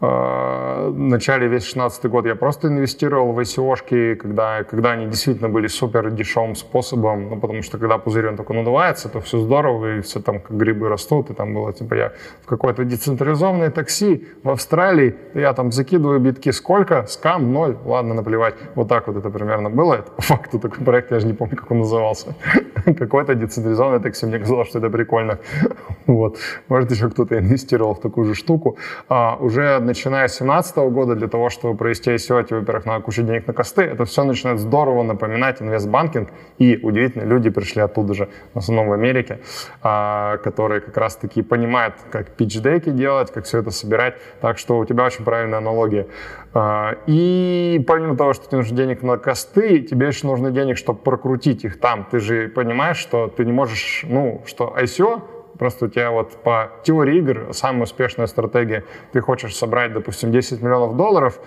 в 0.00 0.92
начале 0.96 1.48
весь 1.48 1.64
16 1.64 2.04
год 2.06 2.26
я 2.26 2.36
просто 2.36 2.68
инвестировал 2.68 3.32
в 3.32 3.40
ICO-шки, 3.40 4.14
когда, 4.14 4.62
когда 4.62 4.92
они 4.92 5.06
действительно 5.06 5.48
были 5.48 5.66
супер 5.66 6.10
дешевым 6.10 6.54
способом, 6.54 7.30
ну, 7.30 7.40
потому 7.40 7.62
что 7.62 7.78
когда 7.78 7.98
пузырь 7.98 8.28
он 8.28 8.36
только 8.36 8.52
надувается, 8.52 9.08
то 9.08 9.20
все 9.20 9.38
здорово, 9.38 9.98
и 9.98 10.00
все 10.00 10.20
там 10.20 10.38
как 10.38 10.56
грибы 10.56 10.88
растут, 10.88 11.30
и 11.30 11.34
там 11.34 11.52
было, 11.52 11.72
типа, 11.72 11.94
я 11.94 12.12
в 12.42 12.46
какое-то 12.46 12.84
децентрализованное 12.84 13.70
такси 13.70 14.28
в 14.44 14.50
Австралии, 14.50 15.16
я 15.34 15.52
там 15.52 15.72
закидываю 15.72 16.20
битки 16.20 16.52
сколько, 16.52 17.04
скам, 17.08 17.52
ноль, 17.52 17.76
ладно, 17.84 18.14
наплевать. 18.14 18.54
Вот 18.76 18.88
так 18.88 19.08
вот 19.08 19.16
это 19.16 19.30
примерно 19.30 19.68
было. 19.68 19.94
Это 19.94 20.10
по 20.12 20.22
факту 20.22 20.60
такой 20.60 20.84
проект, 20.84 21.10
я 21.10 21.18
же 21.18 21.26
не 21.26 21.34
помню, 21.34 21.56
как 21.56 21.70
он 21.72 21.78
назывался. 21.78 22.36
Какое-то 22.98 23.34
децентрализованное 23.34 24.00
такси, 24.00 24.26
мне 24.26 24.38
казалось, 24.38 24.68
что 24.68 24.78
это 24.78 24.90
прикольно. 24.90 25.38
Вот. 26.06 26.38
Может, 26.68 26.90
еще 26.90 27.10
кто-то 27.10 27.38
инвестировал 27.38 27.94
в 27.94 28.00
такую 28.00 28.26
же 28.26 28.34
штуку. 28.34 28.78
А, 29.10 29.36
уже 29.38 29.78
начиная 29.88 30.28
с 30.28 30.38
2017 30.38 30.76
года, 30.92 31.14
для 31.14 31.28
того, 31.28 31.50
чтобы 31.50 31.76
провести 31.76 32.10
ICO, 32.10 32.44
тебе, 32.44 32.60
во-первых, 32.60 32.86
надо 32.86 33.04
кучу 33.04 33.22
денег 33.22 33.46
на 33.46 33.52
косты. 33.52 33.82
Это 33.82 34.04
все 34.04 34.24
начинает 34.24 34.60
здорово 34.60 35.02
напоминать 35.02 35.60
инвестбанкинг. 35.60 36.30
И 36.58 36.78
удивительно, 36.82 37.24
люди 37.24 37.50
пришли 37.50 37.82
оттуда 37.82 38.14
же, 38.14 38.28
в 38.54 38.58
основном 38.58 38.88
в 38.88 38.92
Америке, 38.92 39.40
а, 39.82 40.36
которые 40.38 40.80
как 40.80 40.96
раз-таки 40.96 41.42
понимают, 41.42 41.94
как 42.10 42.30
питч-деки 42.30 42.90
делать, 42.90 43.32
как 43.32 43.44
все 43.44 43.58
это 43.58 43.70
собирать. 43.70 44.14
Так 44.40 44.58
что 44.58 44.78
у 44.78 44.84
тебя 44.84 45.04
очень 45.04 45.24
правильная 45.24 45.58
аналогия. 45.58 46.06
А, 46.54 46.96
и 47.06 47.82
помимо 47.86 48.16
того, 48.16 48.34
что 48.34 48.46
тебе 48.46 48.58
нужно 48.58 48.76
денег 48.76 49.02
на 49.02 49.16
косты, 49.16 49.80
тебе 49.80 50.06
еще 50.08 50.26
нужно 50.26 50.50
денег, 50.50 50.76
чтобы 50.76 51.00
прокрутить 51.00 51.64
их 51.64 51.80
там. 51.80 52.06
Ты 52.10 52.20
же 52.20 52.48
понимаешь, 52.48 52.98
что 52.98 53.28
ты 53.28 53.44
не 53.44 53.52
можешь, 53.52 54.04
ну, 54.06 54.42
что 54.46 54.74
ICO 54.78 55.22
Просто 55.58 55.86
у 55.86 55.88
тебя 55.88 56.10
вот 56.10 56.36
по 56.42 56.72
теории 56.84 57.18
игр 57.18 57.48
самая 57.52 57.82
успешная 57.82 58.26
стратегия. 58.26 58.84
Ты 59.12 59.20
хочешь 59.20 59.56
собрать, 59.56 59.92
допустим, 59.92 60.30
10 60.30 60.62
миллионов 60.62 60.96
долларов, 60.96 61.40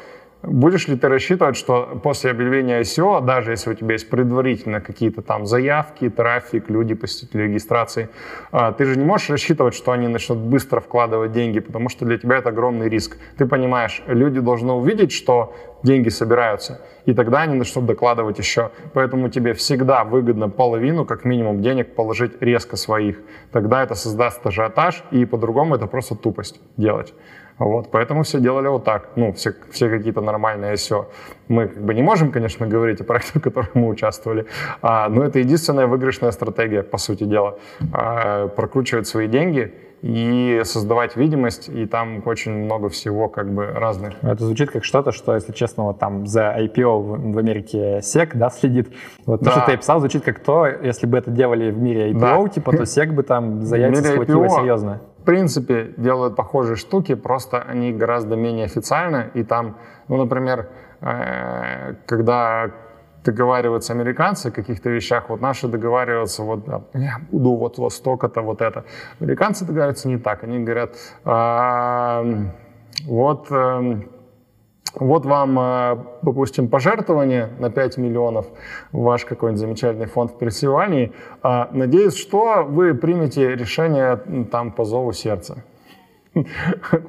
Будешь 0.43 0.87
ли 0.87 0.95
ты 0.95 1.07
рассчитывать, 1.07 1.55
что 1.55 1.99
после 2.01 2.31
объявления 2.31 2.81
ICO, 2.81 3.23
даже 3.23 3.51
если 3.51 3.69
у 3.69 3.73
тебя 3.75 3.93
есть 3.93 4.09
предварительно 4.09 4.81
какие-то 4.81 5.21
там 5.21 5.45
заявки, 5.45 6.09
трафик, 6.09 6.67
люди, 6.67 6.95
посетители 6.95 7.43
регистрации, 7.43 8.09
а, 8.51 8.71
ты 8.71 8.85
же 8.85 8.97
не 8.97 9.05
можешь 9.05 9.29
рассчитывать, 9.29 9.75
что 9.75 9.91
они 9.91 10.07
начнут 10.07 10.39
быстро 10.39 10.79
вкладывать 10.79 11.31
деньги, 11.31 11.59
потому 11.59 11.89
что 11.89 12.05
для 12.05 12.17
тебя 12.17 12.37
это 12.37 12.49
огромный 12.49 12.89
риск. 12.89 13.17
Ты 13.37 13.45
понимаешь, 13.45 14.01
люди 14.07 14.39
должны 14.39 14.73
увидеть, 14.73 15.11
что 15.11 15.55
деньги 15.83 16.09
собираются, 16.09 16.81
и 17.05 17.13
тогда 17.13 17.41
они 17.41 17.55
начнут 17.55 17.85
докладывать 17.85 18.39
еще. 18.39 18.71
Поэтому 18.93 19.29
тебе 19.29 19.53
всегда 19.53 20.03
выгодно 20.03 20.49
половину, 20.49 21.05
как 21.05 21.23
минимум, 21.23 21.61
денег 21.61 21.93
положить 21.93 22.41
резко 22.41 22.77
своих. 22.77 23.19
Тогда 23.51 23.83
это 23.83 23.93
создаст 23.93 24.43
ажиотаж, 24.43 25.03
и 25.11 25.25
по-другому 25.25 25.75
это 25.75 25.85
просто 25.85 26.15
тупость 26.15 26.59
делать. 26.77 27.13
Вот, 27.65 27.91
поэтому 27.91 28.23
все 28.23 28.39
делали 28.39 28.67
вот 28.67 28.83
так. 28.83 29.09
Ну, 29.15 29.33
все, 29.33 29.53
все 29.69 29.89
какие-то 29.89 30.21
нормальные 30.21 30.73
SEO. 30.73 31.05
Мы 31.47 31.67
как 31.67 31.83
бы 31.83 31.93
не 31.93 32.01
можем, 32.01 32.31
конечно, 32.31 32.65
говорить 32.65 33.01
о 33.01 33.03
проектах, 33.03 33.35
в 33.35 33.41
которых 33.41 33.75
мы 33.75 33.87
участвовали, 33.87 34.45
а, 34.81 35.09
но 35.09 35.23
это 35.23 35.37
единственная 35.39 35.85
выигрышная 35.85 36.31
стратегия, 36.31 36.81
по 36.81 36.97
сути 36.97 37.23
дела. 37.25 37.59
А, 37.93 38.47
прокручивать 38.47 39.07
свои 39.07 39.27
деньги 39.27 39.71
и 40.01 40.61
создавать 40.63 41.15
видимость, 41.15 41.69
и 41.69 41.85
там 41.85 42.23
очень 42.25 42.51
много 42.51 42.89
всего 42.89 43.29
как 43.29 43.53
бы 43.53 43.67
разных. 43.67 44.15
Это 44.23 44.43
звучит 44.45 44.71
как 44.71 44.83
что-то, 44.83 45.11
что, 45.11 45.35
если 45.35 45.51
честно, 45.51 45.83
вот 45.83 45.99
там 45.99 46.25
за 46.25 46.55
IPO 46.59 47.33
в, 47.33 47.37
Америке 47.37 47.99
SEC, 47.99 48.31
да, 48.33 48.49
следит. 48.49 48.91
Вот 49.25 49.41
да. 49.41 49.51
то, 49.51 49.57
что 49.57 49.65
ты 49.67 49.73
описал, 49.73 49.99
звучит 49.99 50.23
как 50.23 50.39
то, 50.39 50.65
если 50.65 51.05
бы 51.05 51.17
это 51.17 51.29
делали 51.29 51.69
в 51.69 51.77
мире 51.77 52.11
IPO, 52.11 52.43
да. 52.43 52.49
типа, 52.49 52.71
то 52.71 52.83
SEC 52.83 53.11
бы 53.11 53.23
там 53.23 53.61
за 53.65 53.77
яйца 53.77 54.03
схватило 54.03 54.49
серьезно 54.49 55.01
в 55.21 55.23
принципе, 55.23 55.93
делают 55.97 56.35
похожие 56.35 56.75
штуки, 56.75 57.13
просто 57.13 57.61
они 57.61 57.93
гораздо 57.93 58.35
менее 58.35 58.65
официальны. 58.65 59.29
И 59.35 59.43
там, 59.43 59.77
ну, 60.07 60.17
например, 60.17 60.69
э, 60.99 61.93
когда 62.07 62.71
договариваются 63.23 63.93
американцы 63.93 64.47
о 64.47 64.51
каких-то 64.51 64.89
вещах, 64.89 65.29
вот 65.29 65.41
наши 65.41 65.67
договариваются, 65.67 66.43
вот 66.43 66.67
я 66.93 67.17
буду 67.31 67.51
вот, 67.51 67.77
вот 67.77 67.93
столько-то, 67.93 68.41
вот 68.41 68.61
это. 68.61 68.85
Американцы 69.19 69.65
договариваются 69.65 70.07
не 70.07 70.17
так. 70.17 70.43
Они 70.43 70.59
говорят, 70.59 70.95
вот 73.05 73.51
эм, 73.51 74.09
вот 74.95 75.25
вам, 75.25 75.57
э, 75.59 75.97
допустим, 76.21 76.67
пожертвование 76.67 77.49
на 77.59 77.69
5 77.69 77.97
миллионов 77.97 78.47
в 78.91 79.01
ваш 79.01 79.25
какой-нибудь 79.25 79.59
замечательный 79.59 80.07
фонд 80.07 80.31
в 80.31 80.37
Пенсильвании. 80.37 81.13
А, 81.41 81.69
надеюсь, 81.71 82.15
что 82.17 82.63
вы 82.67 82.93
примете 82.93 83.55
решение 83.55 84.17
там 84.51 84.71
по 84.71 84.83
зову 84.83 85.13
сердца. 85.13 85.63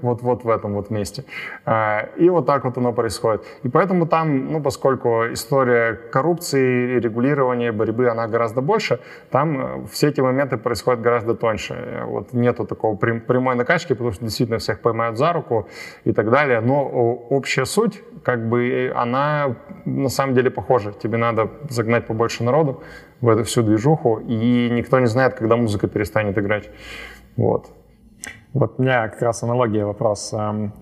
Вот, 0.02 0.22
вот 0.22 0.44
в 0.44 0.50
этом 0.50 0.74
вот 0.74 0.90
месте. 0.90 1.24
А, 1.64 2.08
и 2.16 2.28
вот 2.28 2.46
так 2.46 2.64
вот 2.64 2.76
оно 2.76 2.92
происходит. 2.92 3.44
И 3.62 3.68
поэтому 3.68 4.06
там, 4.06 4.52
ну, 4.52 4.60
поскольку 4.60 5.32
история 5.32 5.94
коррупции, 5.94 6.98
регулирования, 6.98 7.72
борьбы, 7.72 8.08
она 8.08 8.26
гораздо 8.26 8.60
больше, 8.60 8.98
там 9.30 9.84
э, 9.84 9.86
все 9.90 10.08
эти 10.08 10.20
моменты 10.20 10.56
происходят 10.56 11.00
гораздо 11.00 11.34
тоньше. 11.34 12.02
Вот 12.06 12.32
нету 12.32 12.66
такого 12.66 12.96
прямой 12.96 13.54
накачки, 13.54 13.92
потому 13.92 14.12
что 14.12 14.24
действительно 14.24 14.58
всех 14.58 14.80
поймают 14.80 15.16
за 15.16 15.32
руку 15.32 15.68
и 16.04 16.12
так 16.12 16.30
далее. 16.30 16.60
Но 16.60 16.84
общая 16.84 17.64
суть, 17.64 18.02
как 18.24 18.48
бы, 18.48 18.92
она 18.94 19.56
на 19.84 20.08
самом 20.08 20.34
деле 20.34 20.50
похожа. 20.50 20.92
Тебе 20.92 21.16
надо 21.18 21.48
загнать 21.68 22.06
побольше 22.06 22.42
народу 22.42 22.82
в 23.20 23.28
эту 23.28 23.44
всю 23.44 23.62
движуху, 23.62 24.18
и 24.18 24.68
никто 24.70 24.98
не 24.98 25.06
знает, 25.06 25.34
когда 25.34 25.56
музыка 25.56 25.86
перестанет 25.86 26.36
играть. 26.38 26.70
Вот. 27.36 27.70
Вот 28.54 28.74
у 28.78 28.82
меня 28.82 29.08
как 29.08 29.22
раз 29.22 29.42
аналогия 29.42 29.86
вопрос. 29.86 30.32
Эм, 30.34 30.74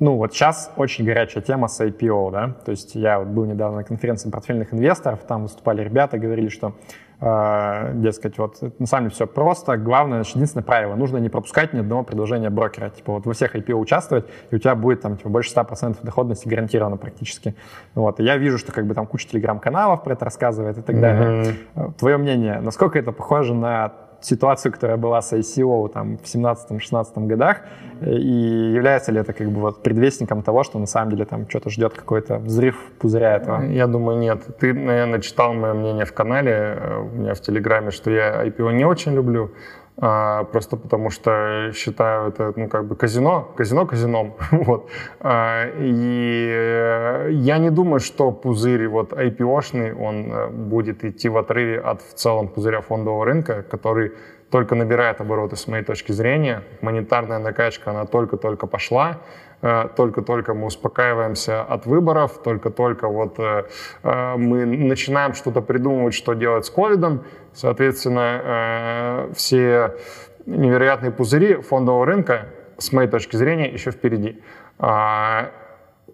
ну, 0.00 0.16
вот 0.16 0.32
сейчас 0.32 0.72
очень 0.76 1.04
горячая 1.04 1.42
тема 1.42 1.68
с 1.68 1.80
IPO, 1.80 2.30
да, 2.30 2.54
то 2.64 2.70
есть 2.70 2.94
я 2.94 3.18
вот 3.18 3.28
был 3.28 3.44
недавно 3.44 3.78
на 3.78 3.84
конференции 3.84 4.30
портфельных 4.30 4.72
инвесторов, 4.72 5.20
там 5.26 5.42
выступали 5.42 5.82
ребята, 5.82 6.18
говорили, 6.18 6.48
что, 6.48 6.74
э, 7.20 7.92
дескать, 7.94 8.38
вот 8.38 8.60
на 8.78 8.86
самом 8.86 9.06
деле 9.06 9.14
все 9.14 9.26
просто, 9.26 9.76
главное, 9.76 10.18
значит, 10.18 10.36
единственное 10.36 10.64
правило, 10.64 10.94
нужно 10.94 11.18
не 11.18 11.28
пропускать 11.28 11.72
ни 11.72 11.80
одного 11.80 12.02
предложения 12.04 12.50
брокера, 12.50 12.90
типа 12.90 13.14
вот 13.14 13.26
во 13.26 13.32
всех 13.32 13.56
IPO 13.56 13.74
участвовать, 13.74 14.26
и 14.50 14.56
у 14.56 14.58
тебя 14.58 14.74
будет 14.74 15.02
там 15.02 15.16
типа 15.16 15.28
больше 15.28 15.52
100% 15.54 15.98
доходности 16.02 16.48
гарантировано 16.48 16.96
практически. 16.96 17.54
Вот, 17.94 18.20
и 18.20 18.24
я 18.24 18.36
вижу, 18.36 18.58
что 18.58 18.72
как 18.72 18.86
бы 18.86 18.94
там 18.94 19.06
куча 19.06 19.28
телеграм-каналов 19.28 20.02
про 20.02 20.12
это 20.12 20.24
рассказывает 20.24 20.78
и 20.78 20.82
так 20.82 20.96
mm-hmm. 20.96 21.00
далее. 21.00 21.54
Твое 21.98 22.16
мнение, 22.18 22.60
насколько 22.60 22.98
это 22.98 23.12
похоже 23.12 23.54
на 23.54 23.92
ситуацию, 24.20 24.72
которая 24.72 24.96
была 24.96 25.22
с 25.22 25.32
ICO 25.32 25.88
там, 25.88 26.18
в 26.18 26.24
17-16 26.24 27.26
годах, 27.26 27.62
и 28.00 28.72
является 28.74 29.12
ли 29.12 29.20
это 29.20 29.32
как 29.32 29.50
бы 29.50 29.60
вот 29.60 29.82
предвестником 29.82 30.42
того, 30.42 30.64
что 30.64 30.78
на 30.78 30.86
самом 30.86 31.10
деле 31.10 31.24
там 31.24 31.48
что-то 31.48 31.70
ждет 31.70 31.94
какой-то 31.94 32.38
взрыв 32.38 32.76
пузыря 32.98 33.36
этого? 33.36 33.64
Я 33.64 33.86
думаю, 33.86 34.18
нет. 34.18 34.42
Ты, 34.58 34.72
наверное, 34.72 35.20
читал 35.20 35.52
мое 35.54 35.74
мнение 35.74 36.04
в 36.04 36.12
канале, 36.12 36.52
э, 36.52 36.98
у 37.00 37.16
меня 37.16 37.34
в 37.34 37.40
Телеграме, 37.40 37.90
что 37.90 38.10
я 38.10 38.44
IPO 38.46 38.72
не 38.72 38.84
очень 38.84 39.14
люблю, 39.14 39.50
а, 40.00 40.44
просто 40.44 40.76
потому 40.76 41.10
что 41.10 41.72
считаю 41.74 42.28
это, 42.28 42.52
ну, 42.54 42.68
как 42.68 42.84
бы 42.84 42.94
казино, 42.94 43.52
казино 43.56 43.84
казином, 43.84 44.34
вот. 44.52 44.88
А, 45.18 45.66
и 45.76 46.48
э, 46.52 47.28
я 47.32 47.58
не 47.58 47.70
думаю, 47.70 47.98
что 47.98 48.30
пузырь 48.30 48.86
вот 48.86 49.12
IPO-шный, 49.12 49.92
он 49.94 50.32
э, 50.32 50.48
будет 50.50 51.04
идти 51.04 51.28
в 51.28 51.36
отрыве 51.36 51.80
от 51.80 52.00
в 52.02 52.14
целом 52.14 52.46
пузыря 52.46 52.80
фондового 52.80 53.24
рынка, 53.24 53.64
который 53.68 54.12
только 54.52 54.76
набирает 54.76 55.20
обороты 55.20 55.56
с 55.56 55.66
моей 55.66 55.82
точки 55.82 56.12
зрения. 56.12 56.62
Монетарная 56.80 57.40
накачка, 57.40 57.90
она 57.90 58.06
только-только 58.06 58.68
пошла, 58.68 59.18
э, 59.62 59.88
только-только 59.96 60.54
мы 60.54 60.66
успокаиваемся 60.66 61.62
от 61.62 61.86
выборов, 61.86 62.40
только-только 62.44 63.08
вот 63.08 63.36
мы 64.04 64.64
начинаем 64.64 65.34
что-то 65.34 65.60
придумывать, 65.60 66.14
что 66.14 66.34
делать 66.34 66.66
с 66.66 66.70
ковидом. 66.70 67.24
Соответственно, 67.58 69.26
все 69.34 69.96
невероятные 70.46 71.10
пузыри 71.10 71.56
фондового 71.56 72.06
рынка, 72.06 72.46
с 72.78 72.92
моей 72.92 73.08
точки 73.08 73.34
зрения, 73.34 73.68
еще 73.68 73.90
впереди. 73.90 74.40
А, 74.78 75.50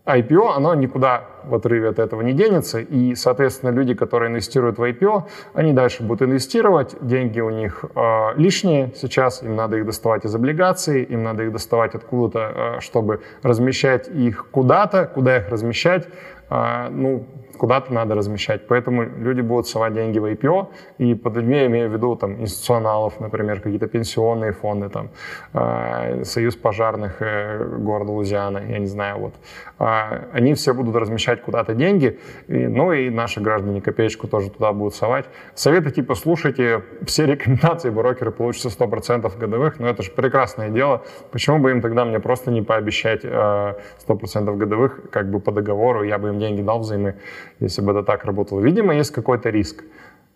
IPO, 0.06 0.52
оно 0.54 0.74
никуда 0.74 1.24
в 1.44 1.54
отрыве 1.54 1.88
от 1.88 1.98
этого 1.98 2.20
не 2.20 2.32
денется, 2.32 2.80
и, 2.80 3.14
соответственно, 3.14 3.70
люди, 3.70 3.94
которые 3.94 4.30
инвестируют 4.30 4.78
в 4.78 4.82
IPO, 4.82 5.24
они 5.54 5.72
дальше 5.72 6.02
будут 6.02 6.28
инвестировать, 6.28 6.94
деньги 7.00 7.40
у 7.40 7.48
них 7.48 7.84
э, 7.94 8.34
лишние 8.36 8.92
сейчас, 8.96 9.42
им 9.42 9.56
надо 9.56 9.78
их 9.78 9.86
доставать 9.86 10.26
из 10.26 10.34
облигаций, 10.34 11.02
им 11.04 11.22
надо 11.22 11.44
их 11.44 11.52
доставать 11.52 11.94
откуда-то, 11.94 12.76
э, 12.76 12.80
чтобы 12.80 13.22
размещать 13.42 14.08
их 14.08 14.46
куда-то, 14.50 15.06
куда 15.06 15.38
их 15.38 15.48
размещать, 15.48 16.06
э, 16.50 16.88
ну, 16.90 17.26
куда-то 17.56 17.92
надо 17.92 18.14
размещать. 18.14 18.66
Поэтому 18.68 19.02
люди 19.02 19.40
будут 19.40 19.66
совать 19.66 19.94
деньги 19.94 20.18
в 20.18 20.24
IPO, 20.24 20.68
и 20.98 21.14
под 21.14 21.36
людьми 21.36 21.56
я 21.56 21.66
имею 21.66 21.90
в 21.90 21.92
виду 21.92 22.16
там, 22.16 22.40
институционалов, 22.40 23.20
например, 23.20 23.60
какие-то 23.60 23.86
пенсионные 23.86 24.52
фонды, 24.52 24.88
там, 24.88 25.10
э, 25.52 26.24
Союз 26.24 26.56
пожарных 26.56 27.20
э, 27.20 27.64
города 27.78 28.12
Лузиана, 28.12 28.58
я 28.58 28.78
не 28.78 28.86
знаю, 28.86 29.18
вот. 29.18 29.34
Э, 29.78 30.28
они 30.32 30.54
все 30.54 30.74
будут 30.74 30.96
размещать 30.96 31.42
куда-то 31.42 31.74
деньги, 31.74 32.18
и, 32.48 32.66
ну 32.66 32.92
и 32.92 33.10
наши 33.10 33.40
граждане 33.40 33.80
копеечку 33.80 34.28
тоже 34.28 34.50
туда 34.50 34.72
будут 34.72 34.94
совать. 34.94 35.26
Советы 35.54 35.90
типа 35.90 36.14
слушайте 36.14 36.82
все 37.06 37.26
рекомендации, 37.26 37.90
брокеры 37.90 38.30
получится 38.30 38.68
100% 38.68 39.38
годовых, 39.38 39.78
но 39.78 39.88
это 39.88 40.02
же 40.02 40.10
прекрасное 40.10 40.70
дело. 40.70 41.02
Почему 41.30 41.58
бы 41.58 41.70
им 41.70 41.80
тогда 41.80 42.04
мне 42.04 42.20
просто 42.20 42.50
не 42.50 42.62
пообещать 42.62 43.20
э, 43.24 43.74
100% 44.06 44.56
годовых, 44.56 45.10
как 45.10 45.30
бы 45.30 45.40
по 45.40 45.52
договору, 45.52 46.02
я 46.02 46.18
бы 46.18 46.28
им 46.28 46.38
деньги 46.38 46.62
дал 46.62 46.80
взаймы 46.80 47.16
если 47.64 47.82
бы 47.82 47.90
это 47.90 48.02
так 48.02 48.24
работало. 48.24 48.60
Видимо, 48.60 48.94
есть 48.94 49.10
какой-то 49.10 49.50
риск. 49.50 49.84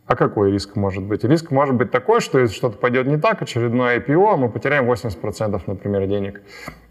А 0.09 0.17
какой 0.17 0.51
риск 0.51 0.75
может 0.75 1.05
быть? 1.05 1.23
Риск 1.23 1.51
может 1.51 1.75
быть 1.75 1.91
такой, 1.91 2.21
что 2.21 2.39
если 2.39 2.57
что-то 2.57 2.79
пойдет 2.79 3.07
не 3.07 3.19
так, 3.19 3.43
очередное 3.43 4.01
IPO, 4.01 4.39
мы 4.39 4.49
потеряем 4.49 4.91
80%, 4.91 5.61
например, 5.67 6.07
денег. 6.07 6.41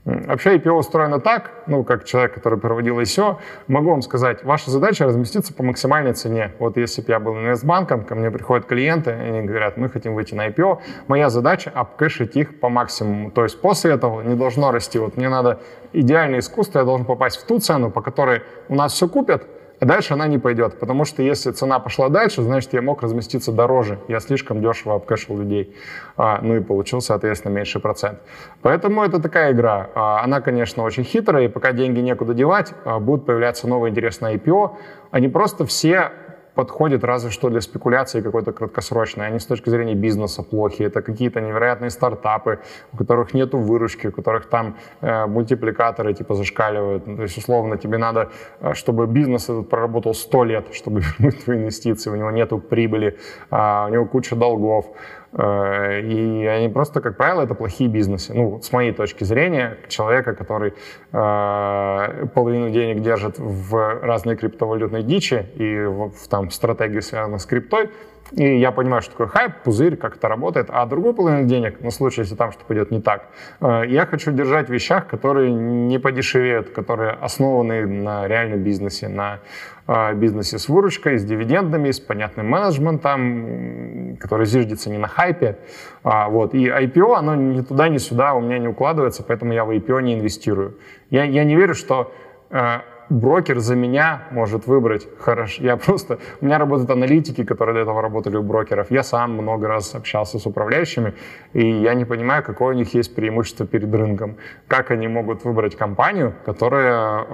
Вообще 0.06 0.58
IPO 0.58 0.74
устроено 0.74 1.20
так, 1.20 1.52
ну, 1.66 1.84
как 1.84 2.06
человек, 2.06 2.36
который 2.36 2.60
проводил 2.60 3.00
ICO, 3.00 3.38
могу 3.68 3.90
вам 3.90 4.04
сказать, 4.04 4.44
ваша 4.44 4.70
задача 4.70 5.06
разместиться 5.06 5.52
по 5.52 5.64
максимальной 5.64 6.14
цене. 6.14 6.52
Вот 6.60 6.78
если 6.78 7.02
бы 7.02 7.08
я 7.10 7.20
был 7.20 7.34
инвестбанком, 7.34 8.06
ко 8.06 8.14
мне 8.14 8.30
приходят 8.30 8.68
клиенты, 8.68 9.10
они 9.10 9.42
говорят, 9.42 9.78
мы 9.78 9.90
хотим 9.90 10.14
выйти 10.14 10.36
на 10.36 10.48
IPO, 10.50 10.78
моя 11.08 11.32
задача 11.32 11.72
обкэшить 11.74 12.36
их 12.36 12.60
по 12.60 12.70
максимуму. 12.70 13.32
То 13.32 13.42
есть 13.42 13.60
после 13.60 13.94
этого 13.94 14.22
не 14.22 14.36
должно 14.36 14.72
расти. 14.72 15.00
Вот 15.00 15.18
мне 15.18 15.28
надо 15.28 15.60
идеальное 15.92 16.40
искусство, 16.40 16.78
я 16.80 16.86
должен 16.86 17.08
попасть 17.08 17.38
в 17.38 17.48
ту 17.48 17.58
цену, 17.58 17.90
по 17.90 18.04
которой 18.04 18.44
у 18.70 18.76
нас 18.76 18.94
все 18.94 19.08
купят, 19.08 19.48
дальше 19.86 20.14
она 20.14 20.28
не 20.28 20.38
пойдет, 20.40 20.80
потому 20.80 21.06
что 21.06 21.22
если 21.22 21.52
цена 21.52 21.80
пошла 21.80 22.10
дальше, 22.10 22.42
значит, 22.42 22.74
я 22.74 22.82
мог 22.82 23.04
разместиться 23.04 23.52
дороже. 23.52 24.00
Я 24.08 24.20
слишком 24.20 24.62
дешево 24.62 24.96
обкэшил 24.96 25.38
людей. 25.38 25.76
А, 26.16 26.40
ну 26.42 26.56
и 26.56 26.60
получил, 26.62 27.02
соответственно, 27.02 27.54
меньший 27.54 27.80
процент. 27.80 28.20
Поэтому 28.62 29.04
это 29.04 29.22
такая 29.22 29.52
игра. 29.52 29.90
А, 29.94 30.24
она, 30.24 30.42
конечно, 30.42 30.84
очень 30.84 31.04
хитрая, 31.04 31.46
и 31.46 31.48
пока 31.48 31.74
деньги 31.74 32.00
некуда 32.00 32.34
девать, 32.34 32.74
а, 32.86 33.00
будут 33.00 33.26
появляться 33.26 33.68
новые 33.68 33.92
интересные 33.92 34.38
IPO. 34.38 34.76
Они 35.12 35.28
просто 35.28 35.66
все 35.66 36.12
подходит 36.58 37.04
разве 37.04 37.30
что 37.30 37.50
для 37.50 37.62
спекуляции 37.62 38.22
какой-то 38.22 38.52
краткосрочной. 38.52 39.28
Они 39.28 39.38
с 39.38 39.46
точки 39.46 39.70
зрения 39.70 39.96
бизнеса 39.96 40.44
плохи. 40.44 40.84
Это 40.84 41.02
какие-то 41.02 41.40
невероятные 41.40 41.92
стартапы, 41.92 42.60
у 42.94 42.98
которых 42.98 43.36
нет 43.36 43.54
выручки, 43.54 44.08
у 44.08 44.12
которых 44.12 44.50
там 44.50 44.76
э, 45.02 45.28
мультипликаторы 45.28 46.14
типа 46.14 46.34
зашкаливают. 46.34 47.08
Ну, 47.08 47.16
то 47.16 47.24
есть, 47.24 47.38
условно, 47.38 47.78
тебе 47.78 47.98
надо, 47.98 48.30
э, 48.62 48.74
чтобы 48.74 49.06
бизнес 49.08 49.44
этот 49.44 49.70
проработал 49.70 50.14
100 50.14 50.44
лет, 50.46 50.66
чтобы 50.74 51.02
вернуть 51.20 51.44
твои 51.46 51.58
инвестиции. 51.58 52.12
У 52.12 52.16
него 52.16 52.32
нет 52.32 52.50
прибыли, 52.70 53.18
э, 53.52 53.86
у 53.88 53.90
него 53.90 54.06
куча 54.06 54.36
долгов. 54.36 54.86
Э, 55.34 56.02
и 56.02 56.46
они 56.46 56.70
просто, 56.70 57.02
как 57.02 57.18
правило, 57.18 57.42
это 57.42 57.54
плохие 57.56 57.90
бизнесы. 57.90 58.34
Ну, 58.34 58.62
с 58.62 58.72
моей 58.72 58.92
точки 58.92 59.24
зрения, 59.24 59.78
человека, 59.88 60.34
который 60.34 60.74
э, 61.12 62.26
половину 62.34 62.70
денег 62.70 63.02
держит 63.02 63.38
в 63.38 64.00
разной 64.02 64.36
криптовалютной 64.36 65.04
дичи 65.04 65.46
и 65.56 65.86
в 65.86 66.28
там 66.30 66.50
стратегии, 66.52 67.00
связанной 67.00 67.40
с 67.40 67.46
криптой, 67.46 67.90
и 68.32 68.60
я 68.60 68.72
понимаю, 68.72 69.02
что 69.02 69.12
такое 69.12 69.28
хайп, 69.28 69.54
пузырь, 69.64 69.96
как 69.96 70.18
это 70.18 70.28
работает, 70.28 70.68
а 70.70 70.86
другую 70.86 71.14
половину 71.14 71.48
денег, 71.48 71.80
на 71.82 71.92
случай, 71.92 72.22
если 72.22 72.36
там 72.36 72.52
что 72.52 72.66
пойдет 72.66 72.92
не 72.92 73.02
так, 73.02 73.28
э, 73.62 73.84
я 73.88 74.06
хочу 74.06 74.32
держать 74.32 74.68
в 74.68 74.74
вещах, 74.74 75.08
которые 75.08 75.52
не 75.52 75.98
подешевеют, 75.98 76.70
которые 76.72 77.12
основаны 77.12 77.86
на 77.86 78.28
реальном 78.28 78.64
бизнесе, 78.64 79.08
на 79.08 79.40
э, 79.88 80.14
бизнесе 80.16 80.58
с 80.58 80.68
выручкой, 80.68 81.18
с 81.18 81.24
дивидендами, 81.24 81.92
с 81.92 82.00
понятным 82.00 82.50
менеджментом, 82.50 84.18
который 84.20 84.46
зиждется 84.46 84.90
не 84.90 84.98
на 84.98 85.08
хайпе. 85.08 85.58
А, 86.04 86.30
вот. 86.30 86.54
И 86.54 86.68
IPO, 86.68 87.16
оно 87.16 87.36
ни 87.36 87.62
туда, 87.62 87.88
ни 87.88 87.98
сюда 87.98 88.34
у 88.34 88.42
меня 88.42 88.60
не 88.60 88.68
укладывается, 88.68 89.24
поэтому 89.24 89.54
я 89.54 89.64
в 89.64 89.72
IPO 89.72 90.02
не 90.02 90.16
инвестирую. 90.16 90.78
Я, 91.10 91.24
я 91.24 91.44
не 91.46 91.56
верю, 91.56 91.76
что 91.76 92.14
э, 92.50 92.80
брокер 93.10 93.60
за 93.60 93.76
меня 93.76 94.24
может 94.32 94.68
выбрать 94.68 95.08
хорошо. 95.20 95.64
Я 95.64 95.78
просто... 95.78 96.20
У 96.42 96.46
меня 96.46 96.58
работают 96.58 96.90
аналитики, 96.90 97.44
которые 97.44 97.76
до 97.76 97.82
этого 97.82 98.02
работали 98.02 98.38
у 98.38 98.44
брокеров. 98.44 98.92
Я 98.92 99.04
сам 99.04 99.34
много 99.34 99.68
раз 99.68 99.96
общался 99.96 100.40
с 100.40 100.46
управляющими, 100.46 101.14
и 101.54 101.66
я 101.66 101.94
не 101.94 102.06
понимаю, 102.06 102.44
какое 102.44 102.76
у 102.76 102.78
них 102.78 102.94
есть 102.94 103.16
преимущество 103.16 103.66
перед 103.66 103.94
рынком. 103.94 104.38
Как 104.68 104.92
они 104.92 105.08
могут 105.08 105.44
выбрать 105.46 105.76
компанию, 105.76 106.34
которая 106.46 107.26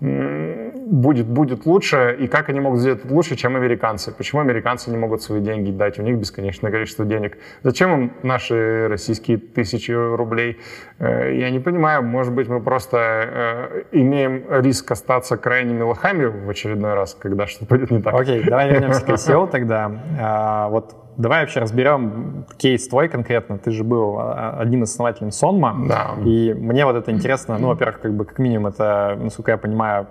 э, 0.00 0.70
будет, 0.86 1.26
будет 1.26 1.66
лучше, 1.66 2.16
и 2.18 2.26
как 2.26 2.48
они 2.48 2.60
могут 2.60 2.80
сделать 2.80 3.04
это 3.04 3.14
лучше, 3.14 3.36
чем 3.36 3.56
американцы. 3.56 4.12
Почему 4.12 4.40
американцы 4.40 4.90
не 4.90 4.96
могут 4.96 5.22
свои 5.22 5.40
деньги 5.40 5.70
дать? 5.70 5.98
У 5.98 6.02
них 6.02 6.18
бесконечное 6.18 6.70
количество 6.70 7.04
денег. 7.04 7.38
Зачем 7.62 7.92
им 7.92 8.12
наши 8.22 8.88
российские 8.88 9.38
тысячи 9.38 9.92
рублей? 9.92 10.58
Э, 10.98 11.34
я 11.34 11.50
не 11.50 11.60
понимаю. 11.60 12.02
Может 12.02 12.34
быть, 12.34 12.48
мы 12.48 12.60
просто 12.60 12.98
э, 12.98 13.82
имеем 13.92 14.44
риск 14.48 14.81
риск 14.82 14.90
остаться 14.90 15.36
крайними 15.36 15.82
лохами 15.82 16.24
в 16.24 16.50
очередной 16.50 16.94
раз, 16.94 17.14
когда 17.14 17.46
что-то 17.46 17.66
пойдет 17.66 17.90
не 17.90 18.02
так. 18.02 18.14
Окей, 18.14 18.40
okay, 18.42 18.48
давай 18.48 18.70
вернемся 18.70 19.04
к 19.04 19.08
ICO 19.08 19.50
тогда. 19.50 19.90
А, 20.20 20.68
вот 20.68 20.96
давай 21.16 21.40
вообще 21.40 21.60
разберем 21.60 22.46
кейс 22.56 22.88
твой 22.88 23.08
конкретно. 23.08 23.58
Ты 23.58 23.70
же 23.70 23.84
был 23.84 24.18
а, 24.18 24.56
одним 24.58 24.82
из 24.82 24.90
основателей 24.90 25.30
Сонма. 25.30 25.76
Да. 25.88 26.14
И 26.24 26.52
мне 26.54 26.84
вот 26.84 26.96
это 26.96 27.10
интересно. 27.12 27.58
Ну, 27.58 27.68
во-первых, 27.68 28.00
как 28.00 28.12
бы 28.14 28.24
как 28.24 28.38
минимум 28.38 28.68
это, 28.68 29.16
насколько 29.20 29.52
я 29.52 29.58
понимаю, 29.58 30.06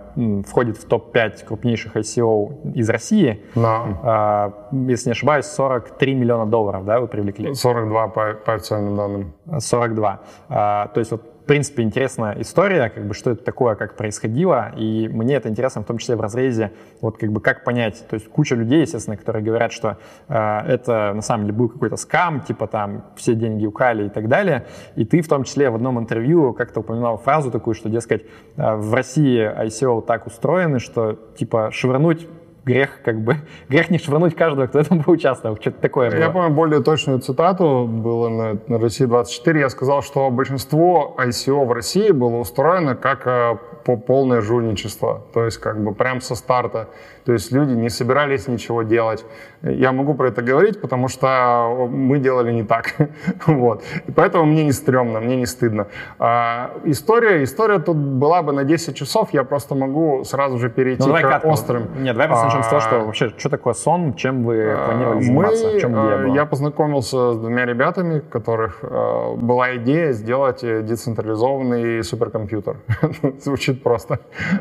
входит 0.47 0.77
в 0.77 0.85
топ-5 0.85 1.45
крупнейших 1.45 1.95
ICO 1.95 2.73
из 2.73 2.89
России. 2.89 3.43
Да. 3.55 3.83
А, 4.03 4.53
если 4.71 5.09
не 5.09 5.13
ошибаюсь, 5.13 5.45
43 5.45 6.15
миллиона 6.15 6.45
долларов, 6.45 6.85
да, 6.85 6.99
вы 6.99 7.07
привлекли? 7.07 7.53
42 7.53 8.07
по, 8.07 8.33
по 8.33 8.53
официальным 8.53 8.95
данным. 8.95 9.33
42. 9.59 10.19
А, 10.49 10.87
то 10.87 10.99
есть 10.99 11.11
вот 11.11 11.30
в 11.43 11.45
принципе, 11.45 11.81
интересная 11.81 12.39
история, 12.39 12.89
как 12.89 13.07
бы, 13.07 13.13
что 13.13 13.31
это 13.31 13.43
такое, 13.43 13.75
как 13.75 13.95
происходило, 13.95 14.71
и 14.77 15.07
мне 15.07 15.35
это 15.35 15.49
интересно 15.49 15.81
в 15.81 15.85
том 15.85 15.97
числе 15.97 16.15
в 16.15 16.21
разрезе, 16.21 16.71
вот 17.01 17.17
как 17.17 17.31
бы 17.31 17.41
как 17.41 17.63
понять, 17.63 18.05
то 18.07 18.13
есть 18.13 18.29
куча 18.29 18.55
людей, 18.55 18.81
естественно, 18.81 19.17
которые 19.17 19.43
говорят, 19.43 19.71
что 19.71 19.97
э, 20.27 20.59
это 20.67 21.13
на 21.15 21.21
самом 21.21 21.45
деле 21.45 21.57
был 21.57 21.69
какой-то 21.69 21.97
скам, 21.97 22.41
типа 22.41 22.67
там 22.67 23.05
все 23.15 23.33
деньги 23.33 23.65
украли 23.65 24.05
и 24.05 24.09
так 24.09 24.27
далее, 24.27 24.67
и 24.95 25.03
ты 25.03 25.21
в 25.21 25.27
том 25.27 25.43
числе 25.43 25.71
в 25.71 25.75
одном 25.75 25.99
интервью 25.99 26.53
как-то 26.53 26.81
упоминал 26.81 27.17
фразу 27.17 27.49
такую, 27.49 27.73
что, 27.73 27.89
дескать, 27.89 28.23
э, 28.57 28.75
в 28.75 28.93
России 28.93 29.41
ICO 29.65 30.05
так 30.05 30.27
устроены, 30.27 30.79
что 30.79 31.13
типа 31.35 31.71
швырнуть 31.71 32.27
грех 32.65 33.01
как 33.03 33.21
бы, 33.21 33.37
грех 33.69 33.89
не 33.89 33.97
швырнуть 33.97 34.35
каждого, 34.35 34.67
кто 34.67 34.79
в 34.79 34.81
этом 34.81 35.03
поучаствовал. 35.03 35.57
Что-то 35.59 35.81
такое 35.81 36.11
было. 36.11 36.19
Я 36.19 36.29
помню 36.29 36.49
более 36.49 36.81
точную 36.81 37.19
цитату, 37.19 37.87
было 37.87 38.29
на, 38.29 38.57
на 38.67 38.79
России 38.79 39.05
24. 39.05 39.59
Я 39.59 39.69
сказал, 39.69 40.01
что 40.01 40.29
большинство 40.29 41.15
ICO 41.19 41.65
в 41.65 41.71
России 41.71 42.11
было 42.11 42.37
устроено 42.37 42.95
как 42.95 43.25
э, 43.25 43.57
по 43.85 43.97
полное 43.97 44.41
жульничество. 44.41 45.23
То 45.33 45.45
есть 45.45 45.57
как 45.57 45.83
бы 45.83 45.93
прям 45.93 46.21
со 46.21 46.35
старта. 46.35 46.87
То 47.25 47.33
есть 47.33 47.51
люди 47.51 47.73
не 47.73 47.89
собирались 47.89 48.47
ничего 48.47 48.83
делать. 48.83 49.25
Я 49.61 49.91
могу 49.91 50.13
про 50.13 50.29
это 50.29 50.41
говорить, 50.41 50.81
потому 50.81 51.07
что 51.07 51.87
мы 51.89 52.19
делали 52.19 52.51
не 52.51 52.63
так. 52.63 52.95
вот. 53.45 53.83
И 54.07 54.11
поэтому 54.11 54.45
мне 54.45 54.63
не 54.63 54.71
стрёмно, 54.71 55.19
мне 55.19 55.35
не 55.35 55.45
стыдно. 55.45 55.87
А, 56.19 56.71
история, 56.85 57.43
история 57.43 57.79
тут 57.79 57.97
была 57.97 58.41
бы 58.41 58.53
на 58.53 58.63
10 58.63 58.95
часов, 58.95 59.29
я 59.33 59.43
просто 59.43 59.75
могу 59.75 60.23
сразу 60.23 60.57
же 60.57 60.69
перейти 60.69 61.07
ну, 61.07 61.15
к 61.15 61.45
острым. 61.45 62.03
Нет, 62.03 62.17
давай 62.17 62.43
начнем 62.43 62.63
с 62.63 62.67
того, 62.67 62.81
что 62.81 62.99
вообще, 62.99 63.31
что 63.37 63.49
такое 63.49 63.73
сон, 63.73 64.13
чем 64.15 64.43
вы 64.43 64.71
а, 64.71 64.85
планировали 64.85 65.21
заниматься, 65.21 65.67
мы, 65.67 65.77
в 65.77 65.81
чем 65.81 65.91
идея 65.91 66.17
была? 66.17 66.35
Я 66.35 66.45
познакомился 66.45 67.33
с 67.33 67.37
двумя 67.37 67.65
ребятами, 67.65 68.19
у 68.19 68.21
которых 68.21 68.79
э, 68.81 69.35
была 69.35 69.75
идея 69.75 70.11
сделать 70.11 70.61
децентрализованный 70.61 72.03
суперкомпьютер. 72.03 72.77
Звучит 73.39 73.83
просто. 73.83 74.19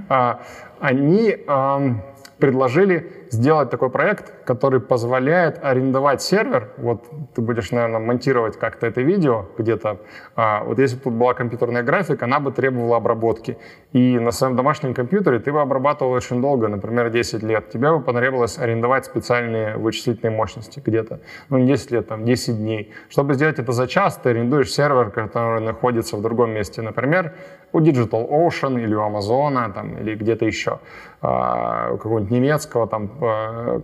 А, 0.08 0.40
они 0.80 1.36
предложили 2.40 3.12
сделать 3.30 3.70
такой 3.70 3.90
проект, 3.90 4.32
который 4.50 4.80
позволяет 4.80 5.64
арендовать 5.64 6.22
сервер. 6.22 6.70
Вот 6.76 7.04
ты 7.34 7.40
будешь, 7.40 7.70
наверное, 7.70 8.00
монтировать 8.00 8.58
как-то 8.58 8.86
это 8.88 9.00
видео 9.00 9.44
где-то. 9.58 9.98
А, 10.34 10.64
вот 10.64 10.80
если 10.80 10.96
бы 10.96 11.02
тут 11.02 11.12
была 11.12 11.34
компьютерная 11.34 11.84
графика, 11.84 12.24
она 12.24 12.40
бы 12.40 12.50
требовала 12.50 12.96
обработки. 12.96 13.56
И 13.92 14.18
на 14.18 14.32
своем 14.32 14.56
домашнем 14.56 14.92
компьютере 14.92 15.38
ты 15.38 15.52
бы 15.52 15.60
обрабатывал 15.60 16.10
очень 16.10 16.40
долго, 16.42 16.66
например, 16.66 17.10
10 17.10 17.44
лет. 17.44 17.70
Тебе 17.70 17.92
бы 17.92 18.00
понадобилось 18.00 18.58
арендовать 18.58 19.04
специальные 19.04 19.76
вычислительные 19.76 20.36
мощности 20.36 20.82
где-то. 20.84 21.20
Ну, 21.48 21.58
не 21.58 21.66
10 21.66 21.92
лет, 21.92 22.08
там, 22.08 22.24
10 22.24 22.56
дней. 22.56 22.92
Чтобы 23.08 23.34
сделать 23.34 23.60
это 23.60 23.70
за 23.70 23.86
час, 23.86 24.16
ты 24.16 24.30
арендуешь 24.30 24.72
сервер, 24.72 25.10
который 25.10 25.60
находится 25.60 26.16
в 26.16 26.22
другом 26.22 26.50
месте. 26.50 26.82
Например, 26.82 27.32
у 27.72 27.80
Digital 27.80 28.28
Ocean 28.28 28.82
или 28.82 28.94
у 28.94 29.00
Amazon 29.00 29.72
там, 29.72 29.96
или 29.98 30.14
где-то 30.14 30.44
еще, 30.44 30.80
а, 31.22 31.90
у 31.92 31.96
какого-нибудь 31.96 32.30
немецкого 32.30 32.86
там, 32.86 33.10
а, 33.20 33.80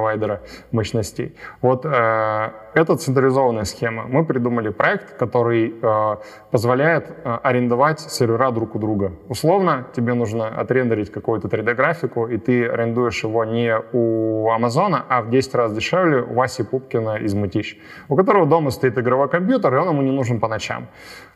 провайдера 0.00 0.40
мощностей. 0.72 1.36
Вот 1.60 1.84
э, 1.84 2.50
это 2.74 2.96
централизованная 2.96 3.64
схема. 3.64 4.04
Мы 4.08 4.24
придумали 4.24 4.68
проект, 4.68 5.16
который 5.16 5.74
э, 5.82 6.16
позволяет 6.50 7.10
э, 7.10 7.38
арендовать 7.42 8.00
сервера 8.00 8.50
друг 8.50 8.74
у 8.74 8.78
друга. 8.78 9.12
Условно, 9.28 9.86
тебе 9.94 10.14
нужно 10.14 10.48
отрендерить 10.48 11.10
какую-то 11.10 11.48
3D-графику, 11.48 12.26
и 12.26 12.38
ты 12.38 12.66
арендуешь 12.66 13.24
его 13.24 13.44
не 13.44 13.76
у 13.92 14.50
Амазона, 14.50 15.04
а 15.08 15.22
в 15.22 15.30
10 15.30 15.54
раз 15.54 15.72
дешевле 15.72 16.22
у 16.22 16.34
Васи 16.34 16.62
Пупкина 16.62 17.16
из 17.16 17.34
Мытищ, 17.34 17.76
у 18.08 18.16
которого 18.16 18.46
дома 18.46 18.70
стоит 18.70 18.98
игровой 18.98 19.28
компьютер, 19.28 19.74
и 19.74 19.78
он 19.78 19.88
ему 19.88 20.02
не 20.02 20.12
нужен 20.12 20.40
по 20.40 20.48
ночам. 20.48 20.88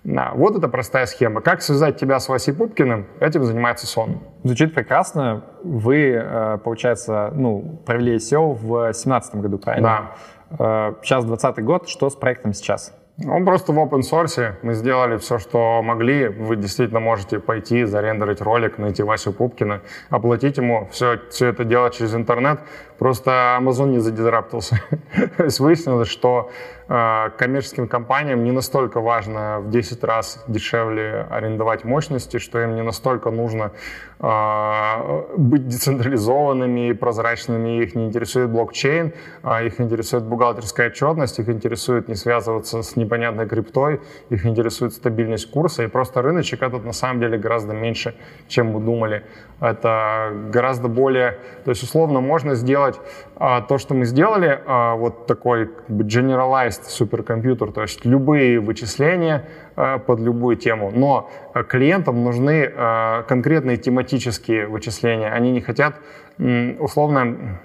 Да, 0.04 0.32
вот 0.34 0.56
это 0.56 0.68
простая 0.68 1.06
схема. 1.06 1.40
Как 1.40 1.62
связать 1.62 1.98
тебя 1.98 2.20
с 2.20 2.28
Васей 2.28 2.54
Пупкиным, 2.54 3.06
этим 3.20 3.42
занимается 3.44 3.86
сон. 3.86 4.20
Звучит 4.42 4.74
прекрасно. 4.74 5.44
Вы, 5.62 6.12
э, 6.12 6.58
получается, 6.62 7.32
ну, 7.34 7.80
провели 7.86 8.16
SEO 8.16 8.52
в 8.52 8.68
2017 8.68 9.36
году, 9.36 9.58
правильно? 9.58 9.88
Да. 9.88 10.10
Сейчас 10.56 11.24
20 11.24 11.64
год. 11.64 11.88
Что 11.88 12.10
с 12.10 12.14
проектом 12.14 12.52
сейчас? 12.52 12.92
Он 13.28 13.44
просто 13.44 13.72
в 13.72 13.78
open 13.78 14.00
source. 14.00 14.54
Мы 14.62 14.74
сделали 14.74 15.18
все, 15.18 15.38
что 15.38 15.82
могли. 15.82 16.26
Вы 16.26 16.56
действительно 16.56 16.98
можете 16.98 17.38
пойти, 17.38 17.84
зарендерить 17.84 18.40
ролик, 18.40 18.78
найти 18.78 19.04
Васю 19.04 19.32
Пупкина, 19.32 19.82
оплатить 20.10 20.56
ему, 20.56 20.88
все, 20.90 21.20
все 21.30 21.46
это 21.46 21.64
делать 21.64 21.94
через 21.94 22.14
интернет. 22.14 22.58
Просто 22.98 23.58
Amazon 23.60 23.90
не 23.90 23.98
задизраптился. 23.98 24.80
То 25.36 25.44
есть 25.44 25.58
выяснилось, 25.60 26.08
что 26.08 26.50
э, 26.88 27.30
коммерческим 27.36 27.88
компаниям 27.88 28.44
не 28.44 28.52
настолько 28.52 29.00
важно 29.00 29.60
в 29.60 29.70
10 29.70 30.04
раз 30.04 30.44
дешевле 30.46 31.26
арендовать 31.28 31.84
мощности, 31.84 32.38
что 32.38 32.60
им 32.60 32.76
не 32.76 32.82
настолько 32.82 33.30
нужно 33.30 33.72
э, 34.20 35.22
быть 35.36 35.66
децентрализованными 35.66 36.90
и 36.90 36.92
прозрачными. 36.92 37.82
Их 37.82 37.96
не 37.96 38.06
интересует 38.06 38.50
блокчейн, 38.50 39.12
э, 39.42 39.66
их 39.66 39.80
интересует 39.80 40.24
бухгалтерская 40.24 40.88
отчетность, 40.88 41.40
их 41.40 41.48
интересует 41.48 42.08
не 42.08 42.14
связываться 42.14 42.82
с 42.82 42.94
непонятной 42.94 43.48
криптой, 43.48 44.00
их 44.30 44.46
интересует 44.46 44.92
стабильность 44.92 45.50
курса. 45.50 45.82
И 45.82 45.88
просто 45.88 46.22
рыночек 46.22 46.62
этот 46.62 46.84
на 46.84 46.92
самом 46.92 47.20
деле 47.20 47.38
гораздо 47.38 47.72
меньше, 47.72 48.14
чем 48.46 48.68
мы 48.68 48.80
думали. 48.80 49.24
Это 49.64 50.32
гораздо 50.52 50.88
более... 50.88 51.38
То 51.64 51.70
есть 51.70 51.82
условно 51.82 52.20
можно 52.20 52.54
сделать 52.54 53.00
а, 53.36 53.62
то, 53.62 53.78
что 53.78 53.94
мы 53.94 54.04
сделали, 54.04 54.60
а, 54.66 54.94
вот 54.94 55.26
такой 55.26 55.66
как 55.66 55.90
бы 55.90 56.04
generalized 56.04 56.84
суперкомпьютер, 56.84 57.72
то 57.72 57.82
есть 57.82 58.04
любые 58.04 58.60
вычисления 58.60 59.48
а, 59.76 59.98
под 59.98 60.20
любую 60.20 60.56
тему. 60.56 60.92
Но 60.94 61.30
а, 61.54 61.62
клиентам 61.64 62.22
нужны 62.22 62.70
а, 62.76 63.22
конкретные 63.22 63.76
тематические 63.76 64.66
вычисления. 64.66 65.30
Они 65.30 65.50
не 65.50 65.60
хотят, 65.60 65.96
условно, 66.78 67.60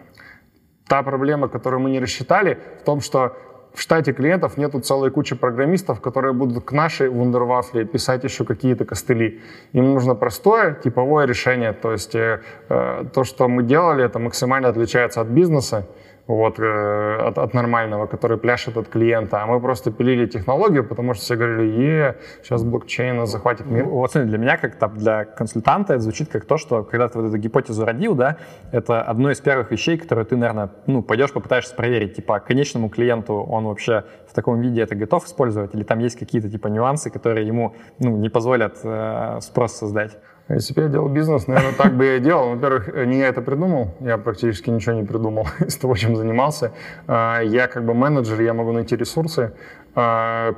та 0.87 1.03
проблема, 1.03 1.49
которую 1.49 1.81
мы 1.81 1.91
не 1.91 1.99
рассчитали, 1.99 2.57
в 2.81 2.83
том, 2.83 3.01
что 3.01 3.37
в 3.74 3.82
штате 3.82 4.13
клиентов 4.13 4.57
нету 4.57 4.80
целой 4.80 5.11
кучи 5.11 5.36
программистов, 5.36 6.01
которые 6.01 6.34
будут 6.34 6.65
к 6.65 6.72
нашей 6.72 7.09
вундервафле 7.09 7.86
писать 7.86 8.24
еще 8.24 8.43
какие-то 8.43 8.86
костыли. 8.86 9.41
Им 9.74 9.93
нужно 9.93 10.15
простое 10.15 10.74
типовое 10.74 11.26
решение. 11.28 11.74
То 11.74 11.91
есть 11.91 12.15
э, 12.15 12.41
э 12.70 13.05
то, 13.13 13.24
что 13.24 13.47
мы 13.47 13.63
делали, 13.63 14.03
это 14.03 14.20
максимально 14.20 14.70
отличается 14.70 15.22
от 15.22 15.28
бизнеса 15.28 15.86
вот, 16.30 16.59
э, 16.59 17.17
от, 17.27 17.39
от 17.39 17.53
нормального, 17.55 18.05
который 18.05 18.38
пляшет 18.38 18.77
от 18.77 18.88
клиента. 18.88 19.41
А 19.41 19.47
мы 19.47 19.59
просто 19.59 19.91
пилили 19.91 20.27
технологию, 20.27 20.84
потому 20.84 21.15
что 21.15 21.23
все 21.23 21.36
говорили, 21.36 21.82
е, 21.82 22.15
сейчас 22.43 22.63
блокчейн 22.63 23.25
захватит 23.25 23.65
мир. 23.65 23.86
Вот 23.86 24.11
смотри, 24.11 24.30
для 24.30 24.38
меня, 24.38 24.57
как 24.57 24.75
там, 24.75 24.95
для 24.95 25.25
консультанта, 25.25 25.93
это 25.93 26.03
звучит 26.03 26.30
как 26.30 26.45
то, 26.45 26.57
что 26.57 26.84
когда 26.84 27.07
ты 27.07 27.17
вот 27.17 27.30
эту 27.30 27.38
гипотезу 27.38 27.84
родил, 27.84 28.13
да, 28.13 28.38
это 28.71 29.01
одно 29.01 29.32
из 29.32 29.41
первых 29.41 29.71
вещей, 29.71 29.97
которые 29.97 30.23
ты, 30.23 30.38
наверное, 30.38 30.69
ну, 30.86 31.01
пойдешь, 31.01 31.34
попытаешься 31.34 31.75
проверить, 31.75 32.15
типа, 32.15 32.39
конечному 32.39 32.89
клиенту 32.89 33.34
он 33.34 33.65
вообще 33.65 34.03
в 34.27 34.34
таком 34.36 34.61
виде 34.61 34.82
это 34.82 34.93
готов 34.93 35.25
использовать, 35.25 35.73
или 35.73 35.84
там 35.84 35.97
есть 35.97 36.19
какие-то, 36.19 36.47
типа, 36.47 36.67
нюансы, 36.67 37.09
которые 37.09 37.47
ему, 37.47 37.73
ну, 37.97 38.17
не 38.17 38.30
позволят 38.30 38.77
э, 38.84 39.39
спрос 39.41 39.77
создать. 39.77 40.19
Если 40.49 40.73
бы 40.73 40.81
я 40.81 40.87
делал 40.87 41.09
бизнес, 41.09 41.45
наверное, 41.45 41.73
так 41.73 41.95
бы 41.95 42.05
я 42.05 42.15
и 42.15 42.19
делал. 42.19 42.55
Во-первых, 42.55 42.87
не 43.05 43.19
я 43.19 43.27
это 43.27 43.41
придумал, 43.41 43.93
я 43.99 44.17
практически 44.17 44.71
ничего 44.71 44.95
не 44.95 45.03
придумал 45.03 45.47
из 45.59 45.75
того, 45.75 45.95
чем 45.95 46.15
занимался. 46.15 46.71
А, 47.07 47.41
я 47.41 47.67
как 47.67 47.85
бы 47.85 47.93
менеджер, 47.93 48.41
я 48.41 48.55
могу 48.55 48.71
найти 48.71 48.95
ресурсы, 48.95 49.51
а, 49.88 49.88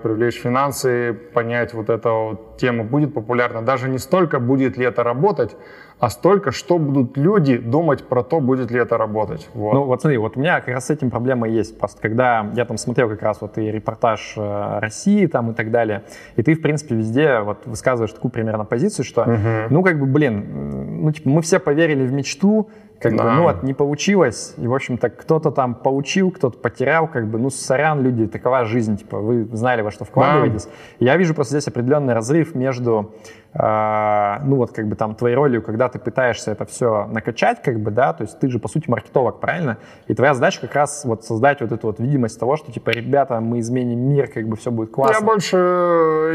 привлечь 0.02 0.40
финансы, 0.40 1.14
понять 1.34 1.74
вот 1.74 1.90
эта 1.90 2.10
вот 2.10 2.58
тема 2.58 2.84
будет 2.84 3.14
популярна. 3.14 3.62
Даже 3.62 3.90
не 3.90 3.98
столько, 3.98 4.40
будет 4.40 4.78
ли 4.78 4.86
это 4.86 5.04
работать, 5.04 5.56
а 6.02 6.10
столько, 6.10 6.52
что 6.52 6.80
будут 6.80 7.16
люди 7.16 7.58
думать 7.58 8.04
про 8.04 8.24
то, 8.24 8.40
будет 8.40 8.72
ли 8.72 8.80
это 8.80 8.98
работать. 8.98 9.48
Вот. 9.54 9.74
Ну 9.74 9.84
вот 9.84 10.02
смотри, 10.02 10.18
вот 10.18 10.36
у 10.36 10.40
меня 10.40 10.60
как 10.60 10.74
раз 10.74 10.88
с 10.88 10.90
этим 10.90 11.12
проблема 11.12 11.48
есть. 11.48 11.78
Просто 11.78 12.02
когда 12.02 12.50
я 12.56 12.66
там 12.66 12.78
смотрел 12.78 13.08
как 13.08 13.22
раз 13.22 13.40
вот 13.42 13.58
и 13.60 13.72
репортаж 13.72 14.34
э, 14.36 14.80
России 14.80 15.28
там 15.28 15.52
и 15.52 15.54
так 15.54 15.70
далее, 15.70 16.04
и 16.38 16.42
ты, 16.42 16.56
в 16.56 16.62
принципе, 16.62 16.96
везде 16.96 17.42
вот 17.42 17.68
высказываешь 17.68 18.14
такую 18.14 18.32
примерно 18.32 18.66
позицию, 18.66 19.06
что, 19.06 19.22
угу. 19.22 19.70
ну 19.70 19.84
как 19.84 20.00
бы, 20.00 20.08
блин, 20.08 21.04
ну 21.04 21.12
типа 21.12 21.30
мы 21.30 21.44
все 21.44 21.60
поверили 21.60 22.04
в 22.06 22.12
мечту, 22.12 22.70
как 23.02 23.16
да. 23.16 23.24
бы, 23.24 23.32
ну 23.32 23.44
вот, 23.44 23.64
не 23.64 23.74
получилось, 23.74 24.54
и, 24.58 24.68
в 24.68 24.74
общем-то, 24.74 25.10
кто-то 25.10 25.52
там 25.52 25.74
поучил, 25.74 26.30
кто-то 26.30 26.58
потерял, 26.60 27.08
как 27.08 27.28
бы, 27.28 27.40
ну, 27.40 27.50
сорян, 27.50 28.02
люди, 28.02 28.28
такова 28.28 28.64
жизнь, 28.66 28.98
типа, 28.98 29.18
вы 29.18 29.48
знали, 29.54 29.82
во 29.82 29.90
что 29.90 30.06
вкладываетесь. 30.06 30.66
Да. 30.66 30.72
Я 31.00 31.18
вижу 31.18 31.34
просто 31.34 31.56
здесь 31.56 31.68
определенный 31.68 32.14
разрыв 32.14 32.54
между, 32.54 33.16
э, 33.54 34.38
ну, 34.44 34.56
вот, 34.58 34.72
как 34.72 34.88
бы, 34.88 34.96
там, 34.96 35.16
твоей 35.16 35.36
ролью, 35.36 35.64
когда 35.64 35.90
ты 35.90 35.98
пытаешься 35.98 36.52
это 36.52 36.66
все 36.66 37.08
накачать, 37.08 37.64
как 37.64 37.80
бы, 37.80 37.90
да, 37.90 38.14
то 38.14 38.22
есть 38.22 38.40
ты 38.40 38.50
же, 38.50 38.60
по 38.60 38.68
сути, 38.68 38.88
маркетолог, 38.88 39.40
правильно? 39.40 39.78
И 40.08 40.14
твоя 40.14 40.36
задача 40.36 40.62
как 40.62 40.76
раз 40.76 41.04
вот 41.04 41.24
создать 41.24 41.62
вот 41.62 41.72
эту 41.72 41.88
вот 41.88 42.00
видимость 42.00 42.40
того, 42.40 42.56
что, 42.56 42.72
типа, 42.72 42.92
ребята, 42.92 43.40
мы 43.40 43.60
изменим 43.62 44.00
мир, 44.00 44.28
как 44.28 44.48
бы, 44.48 44.56
все 44.58 44.70
будет 44.70 44.92
классно. 44.92 45.16
Я 45.16 45.26
больше 45.26 45.58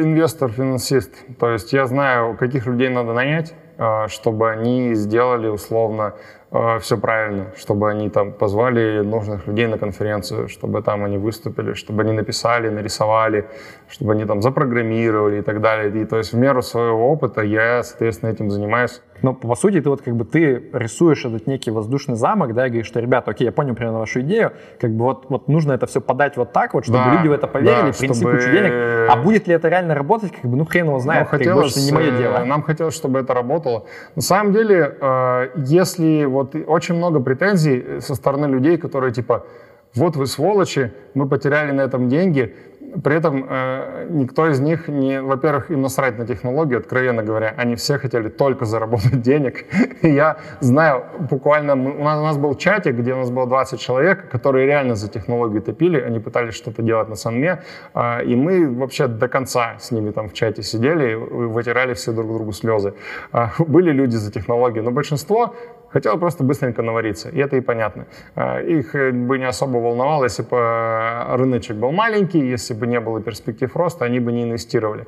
инвестор-финансист, 0.02 1.12
то 1.38 1.50
есть 1.50 1.72
я 1.72 1.86
знаю, 1.86 2.36
каких 2.36 2.66
людей 2.66 2.88
надо 2.88 3.12
нанять, 3.12 3.54
э, 3.78 4.08
чтобы 4.08 4.50
они 4.50 4.94
сделали 4.94 5.46
условно 5.46 6.14
Э, 6.45 6.45
все 6.80 6.96
правильно, 6.96 7.46
чтобы 7.56 7.90
они 7.90 8.10
там 8.10 8.32
позвали 8.32 9.00
нужных 9.00 9.46
людей 9.46 9.66
на 9.66 9.78
конференцию, 9.78 10.48
чтобы 10.48 10.82
там 10.82 11.04
они 11.04 11.18
выступили, 11.18 11.74
чтобы 11.74 12.02
они 12.02 12.12
написали, 12.12 12.68
нарисовали, 12.68 13.48
чтобы 13.88 14.12
они 14.12 14.24
там 14.24 14.42
запрограммировали 14.42 15.38
и 15.38 15.42
так 15.42 15.60
далее. 15.60 16.02
И 16.02 16.04
то 16.04 16.18
есть 16.18 16.32
в 16.32 16.36
меру 16.36 16.62
своего 16.62 17.10
опыта 17.10 17.42
я, 17.42 17.82
соответственно, 17.82 18.30
этим 18.30 18.50
занимаюсь. 18.50 19.02
Но 19.22 19.34
по 19.34 19.54
сути 19.54 19.80
ты 19.80 19.88
вот 19.88 20.02
как 20.02 20.14
бы 20.14 20.24
ты 20.24 20.62
рисуешь 20.72 21.24
этот 21.24 21.46
некий 21.46 21.70
воздушный 21.70 22.16
замок, 22.16 22.54
да, 22.54 22.66
и 22.66 22.68
говоришь, 22.68 22.86
что, 22.86 23.00
ребята, 23.00 23.30
окей, 23.30 23.46
я 23.46 23.52
понял 23.52 23.74
примерно 23.74 23.98
вашу 23.98 24.20
идею, 24.20 24.52
как 24.78 24.90
бы 24.90 25.04
вот, 25.04 25.26
вот 25.30 25.48
нужно 25.48 25.72
это 25.72 25.86
все 25.86 26.00
подать 26.00 26.36
вот 26.36 26.52
так 26.52 26.74
вот, 26.74 26.84
чтобы 26.84 26.98
да, 26.98 27.14
люди 27.14 27.28
в 27.28 27.32
это 27.32 27.46
поверили, 27.46 27.92
да, 27.92 27.98
принесли 27.98 28.14
чтобы... 28.14 28.36
кучу 28.36 28.50
денег. 28.50 28.72
А 29.10 29.16
будет 29.16 29.48
ли 29.48 29.54
это 29.54 29.68
реально 29.68 29.94
работать, 29.94 30.32
как 30.32 30.44
бы, 30.50 30.56
ну 30.56 30.64
хрен 30.64 30.86
его 30.86 30.98
знает, 30.98 31.28
ну, 31.30 31.38
хотелось, 31.38 31.74
как 31.74 31.82
бы, 31.82 31.86
не 31.86 31.92
мое 31.92 32.14
э, 32.14 32.18
дело. 32.18 32.44
Нам 32.44 32.62
хотелось, 32.62 32.94
чтобы 32.94 33.18
это 33.20 33.34
работало. 33.34 33.86
На 34.16 34.22
самом 34.22 34.52
деле, 34.52 34.96
э, 35.00 35.48
если 35.56 36.24
вот 36.24 36.45
очень 36.54 36.94
много 36.94 37.20
претензий 37.20 38.00
со 38.00 38.14
стороны 38.14 38.46
людей, 38.46 38.76
которые 38.76 39.12
типа, 39.12 39.46
вот 39.94 40.16
вы 40.16 40.26
сволочи, 40.26 40.92
мы 41.14 41.28
потеряли 41.28 41.72
на 41.72 41.80
этом 41.80 42.08
деньги, 42.08 42.54
при 43.02 43.16
этом 43.16 43.46
э, 43.48 44.06
никто 44.10 44.48
из 44.48 44.60
них 44.60 44.88
не, 44.88 45.20
во-первых, 45.20 45.70
им 45.70 45.82
насрать 45.82 46.18
на 46.18 46.26
технологию, 46.26 46.78
откровенно 46.78 47.22
говоря, 47.22 47.54
они 47.56 47.74
все 47.74 47.98
хотели 47.98 48.28
только 48.28 48.64
заработать 48.64 49.22
денег. 49.22 49.64
И 50.02 50.08
я 50.08 50.36
знаю, 50.60 51.04
буквально, 51.30 51.74
у 51.74 52.04
нас, 52.04 52.18
у 52.18 52.22
нас 52.22 52.36
был 52.36 52.54
чатик, 52.54 52.94
где 52.94 53.14
у 53.14 53.18
нас 53.18 53.30
было 53.30 53.46
20 53.46 53.80
человек, 53.80 54.28
которые 54.30 54.66
реально 54.66 54.94
за 54.94 55.08
технологию 55.08 55.62
топили, 55.62 56.00
они 56.00 56.20
пытались 56.20 56.54
что-то 56.54 56.82
делать 56.82 57.08
на 57.08 57.16
Санме, 57.16 57.62
э, 57.94 58.24
и 58.24 58.36
мы 58.36 58.74
вообще 58.74 59.08
до 59.08 59.28
конца 59.28 59.76
с 59.78 59.90
ними 59.90 60.10
там 60.10 60.28
в 60.28 60.32
чате 60.32 60.62
сидели 60.62 61.14
вытирали 61.14 61.94
все 61.94 62.12
друг 62.12 62.32
другу 62.32 62.52
слезы. 62.52 62.94
Э, 63.32 63.48
были 63.58 63.90
люди 63.92 64.16
за 64.16 64.32
технологию, 64.32 64.84
но 64.84 64.90
большинство 64.90 65.54
Хотел 65.96 66.18
просто 66.18 66.44
быстренько 66.44 66.82
навариться, 66.82 67.30
и 67.30 67.38
это 67.38 67.56
и 67.56 67.62
понятно. 67.62 68.04
А, 68.34 68.60
их 68.60 68.94
э, 68.94 69.12
бы 69.12 69.38
не 69.38 69.46
особо 69.46 69.78
волновало, 69.78 70.24
если 70.24 70.42
бы 70.42 70.58
э, 70.58 71.36
рыночек 71.36 71.76
был 71.76 71.90
маленький, 71.90 72.38
если 72.38 72.74
бы 72.74 72.86
не 72.86 73.00
было 73.00 73.22
перспектив 73.22 73.74
роста, 73.74 74.04
они 74.04 74.20
бы 74.20 74.30
не 74.30 74.42
инвестировали. 74.42 75.06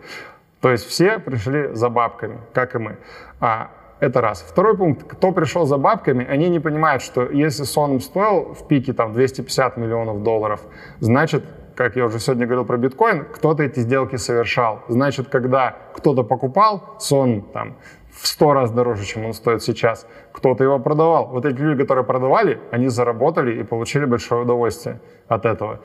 То 0.63 0.71
есть 0.71 0.87
все 0.87 1.19
пришли 1.19 1.75
за 1.75 1.91
бабками, 1.91 2.39
как 2.55 2.75
и 2.75 2.79
мы. 2.79 2.97
А 3.39 3.71
это 4.01 4.23
раз. 4.23 4.41
Второй 4.41 4.79
пункт. 4.79 5.05
Кто 5.07 5.33
пришел 5.33 5.67
за 5.67 5.77
бабками, 5.77 6.27
они 6.27 6.49
не 6.49 6.59
понимают, 6.59 7.03
что 7.03 7.29
если 7.29 7.65
сон 7.65 8.01
стоил 8.01 8.55
в 8.55 8.67
пике 8.67 8.95
там 8.95 9.13
250 9.13 9.77
миллионов 9.77 10.23
долларов, 10.23 10.63
значит, 11.01 11.45
как 11.77 11.97
я 11.97 12.07
уже 12.07 12.19
сегодня 12.19 12.47
говорил 12.47 12.65
про 12.65 12.79
биткоин, 12.79 13.27
кто-то 13.27 13.63
эти 13.63 13.81
сделки 13.81 14.17
совершал. 14.17 14.85
Значит, 14.89 15.29
когда 15.29 15.77
кто-то 15.95 16.23
покупал 16.23 16.97
сон 16.99 17.43
там 17.53 17.77
в 18.21 18.27
сто 18.27 18.53
раз 18.53 18.71
дороже, 18.71 19.05
чем 19.05 19.27
он 19.27 19.33
стоит 19.33 19.63
сейчас, 19.63 20.07
кто-то 20.33 20.65
его 20.65 20.79
продавал. 20.79 21.29
Вот 21.29 21.45
эти 21.45 21.57
люди, 21.57 21.83
которые 21.83 22.05
продавали, 22.05 22.59
они 22.71 22.89
заработали 22.89 23.61
и 23.61 23.63
получили 23.63 24.05
большое 24.05 24.43
удовольствие 24.43 25.01
от 25.29 25.47
этого. 25.47 25.81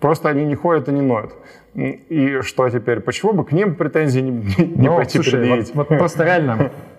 Просто 0.00 0.28
они 0.28 0.44
не 0.44 0.54
ходят 0.54 0.88
и 0.88 0.92
не 0.92 1.02
ноют. 1.02 1.32
И 1.74 2.40
что 2.42 2.68
теперь? 2.68 3.00
Почему 3.00 3.32
бы 3.32 3.44
к 3.44 3.52
ним 3.52 3.74
претензии 3.74 4.20
не, 4.20 4.30
не 4.76 4.88
ну, 4.88 4.96
пойти 4.96 5.18
слушай, 5.18 5.40
предъявить? 5.40 5.74
Вот, 5.74 5.88
вот 5.88 5.98
просто 5.98 6.24
реально 6.24 6.70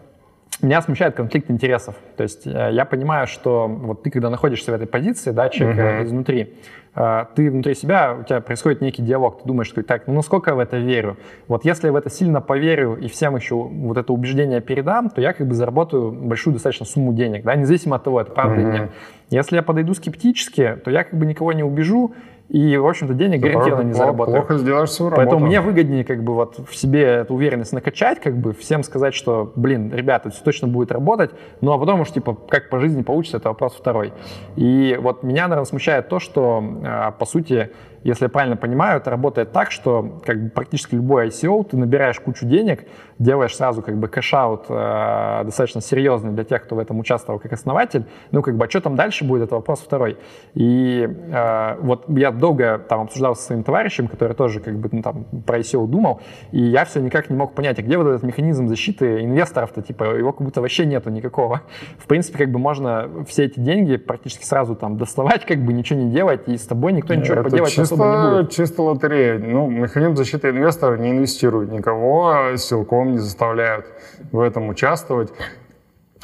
меня 0.66 0.82
смущает 0.82 1.16
конфликт 1.16 1.50
интересов. 1.50 1.96
То 2.18 2.24
есть 2.24 2.46
э, 2.46 2.70
я 2.72 2.86
понимаю, 2.86 3.28
что 3.28 3.68
вот 3.68 4.04
ты, 4.04 4.10
когда 4.10 4.30
находишься 4.30 4.72
в 4.72 4.76
этой 4.76 4.88
позиции, 4.88 5.32
да, 5.32 5.50
человека 5.50 5.82
uh-huh. 5.82 6.04
изнутри, 6.04 6.54
э, 6.96 7.26
ты 7.36 7.50
внутри 7.50 7.76
себя, 7.76 8.18
у 8.20 8.24
тебя 8.24 8.42
происходит 8.42 8.82
некий 8.82 9.02
диалог, 9.02 9.42
ты 9.42 9.48
думаешь, 9.48 9.68
что 9.68 9.82
так, 9.84 10.08
ну 10.08 10.14
насколько 10.14 10.52
я 10.52 10.56
в 10.56 10.60
это 10.60 10.78
верю? 10.78 11.18
Вот 11.48 11.66
если 11.66 11.88
я 11.88 11.94
в 11.94 11.96
это 11.96 12.10
сильно 12.10 12.42
поверю 12.42 12.96
и 12.96 13.08
всем 13.08 13.36
еще 13.36 13.56
вот 13.56 13.98
это 13.98 14.12
убеждение 14.12 14.60
передам, 14.60 15.10
то 15.10 15.22
я 15.22 15.34
как 15.34 15.48
бы 15.48 15.54
заработаю 15.54 16.12
большую 16.12 16.54
достаточно 16.54 16.86
сумму 16.86 17.14
денег, 17.14 17.44
да, 17.44 17.56
независимо 17.56 17.96
от 17.96 18.04
того, 18.04 18.22
это 18.22 18.32
правда 18.32 18.60
uh-huh. 18.60 18.70
или 18.70 18.80
нет. 18.80 18.92
Если 19.30 19.56
я 19.56 19.64
подойду 19.64 19.94
скептически, 19.94 20.78
то 20.84 20.92
я 20.92 21.04
как 21.04 21.18
бы 21.18 21.26
никого 21.26 21.54
не 21.54 21.64
убежу, 21.64 22.14
и, 22.50 22.78
в 22.78 22.88
общем-то, 22.88 23.14
денег 23.14 23.42
Ты 23.42 23.50
гарантированно 23.50 23.88
не 23.88 23.94
заработаю. 23.94 24.38
Плохо 24.38 24.58
сделаешь 24.58 24.92
свою 24.92 25.10
работу. 25.10 25.28
Поэтому 25.28 25.48
мне 25.48 25.62
выгоднее 25.62 26.04
как 26.04 26.24
бы 26.24 26.36
вот 26.36 26.60
в 26.60 26.76
себе 26.76 27.02
эту 27.02 27.34
уверенность 27.34 27.74
накачать, 27.74 28.20
как 28.20 28.38
бы 28.38 28.54
всем 28.54 28.84
сказать, 28.84 29.16
что, 29.16 29.52
блин, 29.56 29.92
ребята, 29.92 30.30
это 30.30 30.44
точно 30.44 30.68
будет 30.68 30.92
работать, 30.92 31.32
ну 31.62 31.72
а 31.72 31.80
потом 31.80 32.02
уж, 32.02 32.12
типа, 32.12 32.38
как 32.48 32.70
по 32.70 32.80
жизни 32.80 33.02
получится, 33.02 33.38
это 33.38 33.50
вопрос 33.50 33.74
второй. 33.74 34.14
И 34.56 34.98
вот 35.02 35.24
меня, 35.24 35.48
наверное, 35.48 35.66
смущает 35.66 36.08
то, 36.08 36.20
что, 36.20 36.64
а, 36.84 37.12
по 37.12 37.26
сути, 37.26 37.72
если 38.06 38.26
я 38.26 38.30
правильно 38.30 38.56
понимаю, 38.56 38.98
это 38.98 39.10
работает 39.10 39.52
так, 39.52 39.72
что 39.72 40.22
как 40.24 40.44
бы 40.44 40.50
практически 40.52 40.94
любой 40.94 41.30
ICO, 41.30 41.68
ты 41.68 41.76
набираешь 41.76 42.20
кучу 42.20 42.46
денег, 42.46 42.86
делаешь 43.18 43.56
сразу 43.56 43.82
как 43.82 43.98
бы 43.98 44.08
cash-out 44.08 44.66
э, 44.70 45.42
достаточно 45.46 45.82
серьезный 45.82 46.32
для 46.32 46.44
тех, 46.44 46.64
кто 46.64 46.76
в 46.76 46.80
этом 46.80 47.00
участвовал 47.00 47.40
как 47.40 47.54
основатель. 47.54 48.06
Ну, 48.30 48.44
как 48.44 48.58
бы, 48.58 48.66
а 48.66 48.70
что 48.70 48.82
там 48.82 48.96
дальше 48.96 49.26
будет, 49.26 49.46
это 49.46 49.56
вопрос 49.56 49.80
второй. 49.80 50.18
И 50.54 51.10
э, 51.10 51.78
вот 51.82 52.06
я 52.10 52.30
долго 52.30 52.78
там 52.78 53.02
обсуждал 53.02 53.36
со 53.36 53.42
своим 53.42 53.64
товарищем, 53.64 54.08
который 54.08 54.36
тоже 54.36 54.60
как 54.60 54.78
бы 54.78 54.88
ну, 54.92 55.02
там 55.02 55.26
про 55.44 55.58
ICO 55.58 55.88
думал, 55.88 56.22
и 56.52 56.62
я 56.62 56.86
все 56.86 57.00
никак 57.00 57.32
не 57.32 57.36
мог 57.36 57.56
понять, 57.56 57.80
а 57.80 57.82
где 57.82 57.98
вот 57.98 58.06
этот 58.06 58.22
механизм 58.22 58.68
защиты 58.68 59.24
инвесторов-то, 59.24 59.82
типа, 59.82 60.16
его 60.16 60.32
как 60.32 60.44
будто 60.46 60.62
вообще 60.62 60.86
нету 60.86 61.10
никакого. 61.10 61.62
В 61.98 62.06
принципе, 62.06 62.38
как 62.38 62.52
бы 62.52 62.60
можно 62.60 63.10
все 63.28 63.46
эти 63.46 63.60
деньги 63.60 63.96
практически 63.96 64.44
сразу 64.44 64.76
там 64.76 64.98
доставать, 64.98 65.44
как 65.44 65.58
бы 65.66 65.74
ничего 65.74 66.00
не 66.00 66.12
делать, 66.12 66.48
и 66.48 66.56
с 66.56 66.68
тобой 66.68 66.94
никто 66.94 67.16
ничего 67.16 67.34
это 67.34 67.44
поделать 67.50 67.74
чисто 67.74 67.95
будет. 67.96 68.52
Чисто 68.52 68.82
лотерея. 68.82 69.40
Ну, 69.40 69.70
механизм 69.70 70.16
защиты 70.16 70.50
инвестора 70.50 70.98
не 70.98 71.12
инвестирует 71.12 71.72
никого, 71.72 72.56
силком 72.58 73.14
не 73.14 73.18
заставляют 73.18 73.86
в 74.32 74.40
этом 74.40 74.70
участвовать 74.70 75.32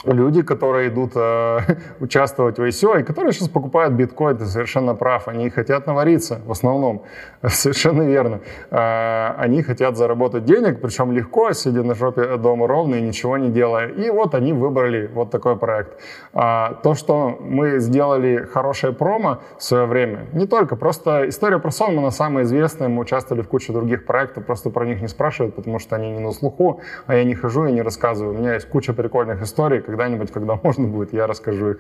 люди, 0.04 0.42
которые 0.42 0.90
идут 0.90 1.12
э, 1.16 1.60
участвовать 2.00 2.58
в 2.58 2.64
ICO, 2.64 3.02
и 3.02 3.04
которые 3.04 3.34
сейчас 3.34 3.50
покупают 3.50 3.94
биткоин, 3.94 4.38
ты 4.38 4.46
совершенно 4.46 4.96
прав, 4.96 5.28
они 5.28 5.50
хотят 5.50 5.88
навариться 5.88 6.42
в 6.46 6.52
основном, 6.52 7.04
совершенно 7.48 8.04
верно. 8.04 8.42
Э, 8.70 9.34
они 9.38 9.62
хотят 9.62 9.98
заработать 9.98 10.46
денег, 10.46 10.82
причем 10.82 11.12
легко, 11.12 11.54
сидя 11.54 11.84
на 11.84 11.96
жопе 11.96 12.38
дома 12.38 12.68
ровно 12.68 12.96
и 12.96 13.02
ничего 13.02 13.38
не 13.38 13.50
делая. 13.50 13.88
И 13.90 14.10
вот 14.10 14.36
они 14.36 14.54
выбрали 14.54 15.10
вот 15.14 15.32
такой 15.32 15.56
проект. 15.56 15.98
А, 16.34 16.80
то, 16.84 16.96
что 16.96 17.38
мы 17.40 17.80
сделали 17.80 18.38
хорошее 18.52 18.94
промо 18.94 19.40
в 19.58 19.64
свое 19.64 19.86
время, 19.86 20.28
не 20.34 20.48
только, 20.48 20.76
просто 20.76 21.30
история 21.30 21.60
про 21.60 21.72
сон, 21.72 22.12
самая 22.12 22.44
известная, 22.46 22.88
мы 22.88 23.02
участвовали 23.02 23.44
в 23.44 23.48
куче 23.48 23.74
других 23.74 24.06
проектов, 24.06 24.46
просто 24.46 24.70
про 24.70 24.86
них 24.86 25.02
не 25.02 25.08
спрашивают, 25.08 25.56
потому 25.56 25.80
что 25.80 25.96
они 25.96 26.12
не 26.12 26.20
на 26.20 26.32
слуху, 26.32 26.82
а 27.06 27.16
я 27.16 27.24
не 27.24 27.36
хожу 27.36 27.66
и 27.66 27.72
не 27.72 27.82
рассказываю. 27.82 28.36
У 28.36 28.38
меня 28.38 28.54
есть 28.54 28.68
куча 28.68 28.94
прикольных 28.94 29.42
историй, 29.42 29.81
когда-нибудь, 29.82 30.32
когда 30.32 30.56
можно 30.64 30.88
будет, 30.88 31.14
я 31.14 31.28
расскажу 31.28 31.72
их 31.72 31.78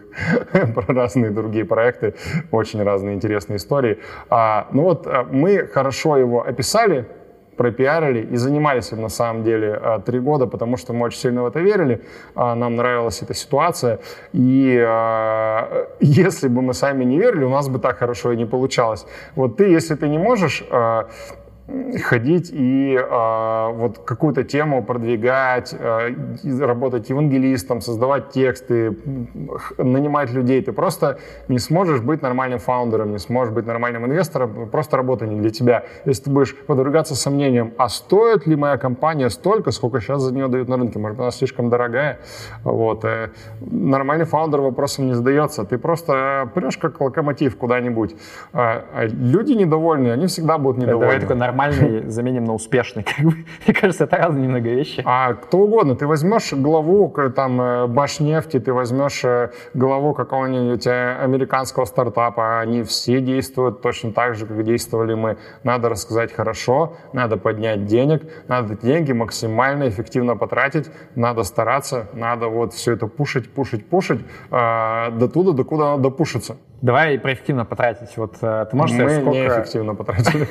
про 0.75 0.93
разные 0.93 1.31
другие 1.31 1.65
проекты, 1.65 2.15
очень 2.51 2.83
разные 2.83 3.15
интересные 3.15 3.57
истории. 3.57 3.99
А, 4.29 4.67
ну 4.71 4.83
вот 4.83 5.07
а, 5.07 5.27
мы 5.29 5.67
хорошо 5.67 6.17
его 6.17 6.45
описали, 6.45 7.05
пропиарили 7.57 8.21
и 8.33 8.37
занимались 8.37 8.91
им 8.91 9.01
на 9.01 9.09
самом 9.09 9.43
деле 9.43 9.73
а, 9.73 9.99
три 9.99 10.19
года, 10.19 10.47
потому 10.47 10.77
что 10.77 10.93
мы 10.93 11.05
очень 11.05 11.19
сильно 11.19 11.43
в 11.43 11.45
это 11.45 11.59
верили, 11.59 12.01
а, 12.33 12.55
нам 12.55 12.75
нравилась 12.75 13.21
эта 13.21 13.33
ситуация, 13.33 13.99
и 14.33 14.73
если 15.99 16.47
бы 16.47 16.61
мы 16.61 16.73
сами 16.73 17.03
не 17.03 17.19
верили, 17.19 17.43
у 17.43 17.49
нас 17.49 17.69
бы 17.69 17.79
так 17.79 17.97
хорошо 17.99 18.31
и 18.31 18.37
не 18.37 18.45
получалось. 18.45 19.05
Вот 19.35 19.57
ты, 19.57 19.65
если 19.65 19.95
ты 19.95 20.07
не 20.07 20.17
можешь 20.17 20.63
ходить 22.03 22.49
и 22.51 22.95
э, 22.95 23.71
вот 23.73 23.99
какую-то 23.99 24.43
тему 24.43 24.83
продвигать, 24.83 25.73
э, 25.77 26.13
работать 26.59 27.09
евангелистом, 27.09 27.81
создавать 27.81 28.31
тексты, 28.31 28.97
нанимать 29.77 30.31
людей. 30.31 30.61
Ты 30.61 30.71
просто 30.71 31.19
не 31.47 31.59
сможешь 31.59 32.01
быть 32.01 32.21
нормальным 32.21 32.59
фаундером, 32.59 33.11
не 33.11 33.19
сможешь 33.19 33.53
быть 33.53 33.65
нормальным 33.65 34.05
инвестором, 34.05 34.69
просто 34.69 34.97
работа 34.97 35.25
не 35.25 35.39
для 35.39 35.49
тебя. 35.49 35.83
Если 36.05 36.23
ты 36.23 36.29
будешь 36.29 36.55
подвергаться 36.55 37.15
сомнениям, 37.15 37.73
а 37.77 37.89
стоит 37.89 38.47
ли 38.47 38.55
моя 38.55 38.77
компания 38.77 39.29
столько, 39.29 39.71
сколько 39.71 40.01
сейчас 40.01 40.21
за 40.21 40.33
нее 40.33 40.47
дают 40.47 40.67
на 40.67 40.77
рынке, 40.77 40.99
может, 40.99 41.19
она 41.19 41.31
слишком 41.31 41.69
дорогая, 41.69 42.19
вот. 42.63 43.05
Э, 43.05 43.29
нормальный 43.59 44.25
фаундер 44.25 44.61
вопросом 44.61 45.07
не 45.07 45.13
задается. 45.13 45.63
Ты 45.63 45.77
просто 45.77 46.49
прешь 46.53 46.77
как 46.77 46.99
локомотив 46.99 47.55
куда-нибудь. 47.57 48.15
А 48.53 48.83
люди 49.05 49.53
недовольны, 49.53 50.11
они 50.11 50.27
всегда 50.27 50.57
будут 50.57 50.77
недовольны. 50.81 51.05
Давай 51.05 51.19
такой 51.19 51.35
нормальный 51.51 52.09
заменим 52.09 52.45
на 52.45 52.53
успешный. 52.53 53.03
Как 53.15 53.25
бы. 53.25 53.33
Мне 53.65 53.73
кажется, 53.73 54.05
это 54.05 54.17
разные 54.17 54.43
немного 54.43 54.69
вещи. 54.69 55.03
А 55.05 55.33
кто 55.33 55.59
угодно. 55.59 55.95
Ты 55.95 56.07
возьмешь 56.07 56.53
главу 56.53 57.13
там 57.35 57.61
э, 57.61 57.87
Башнефти, 57.87 58.59
ты 58.59 58.73
возьмешь 58.73 59.23
э, 59.25 59.51
главу 59.73 60.13
какого-нибудь 60.13 60.87
э, 60.87 61.17
американского 61.21 61.85
стартапа, 61.85 62.59
они 62.59 62.83
все 62.83 63.19
действуют 63.19 63.81
точно 63.81 64.11
так 64.11 64.35
же, 64.35 64.45
как 64.45 64.63
действовали 64.63 65.13
мы. 65.13 65.37
Надо 65.63 65.89
рассказать 65.89 66.33
хорошо, 66.33 66.95
надо 67.13 67.37
поднять 67.37 67.85
денег, 67.85 68.23
надо 68.47 68.75
деньги 68.75 69.11
максимально 69.11 69.89
эффективно 69.89 70.37
потратить, 70.37 70.89
надо 71.15 71.43
стараться, 71.43 72.07
надо 72.13 72.47
вот 72.47 72.73
все 72.73 72.93
это 72.93 73.07
пушить, 73.07 73.53
пушить, 73.53 73.89
пушить 73.89 74.21
э, 74.51 75.11
до 75.11 75.27
туда, 75.27 75.51
до 75.51 75.63
куда 75.63 75.91
надо 75.91 76.03
допушиться. 76.03 76.57
Давай 76.81 77.19
про 77.19 77.33
эффективно 77.33 77.65
потратить. 77.65 78.17
Вот 78.17 78.39
ты 78.39 78.69
можешь 78.73 78.97
Мы 78.97 79.03
сказать, 79.03 79.21
сколько... 79.21 79.37
неэффективно 79.37 79.95
потратили. 79.95 80.47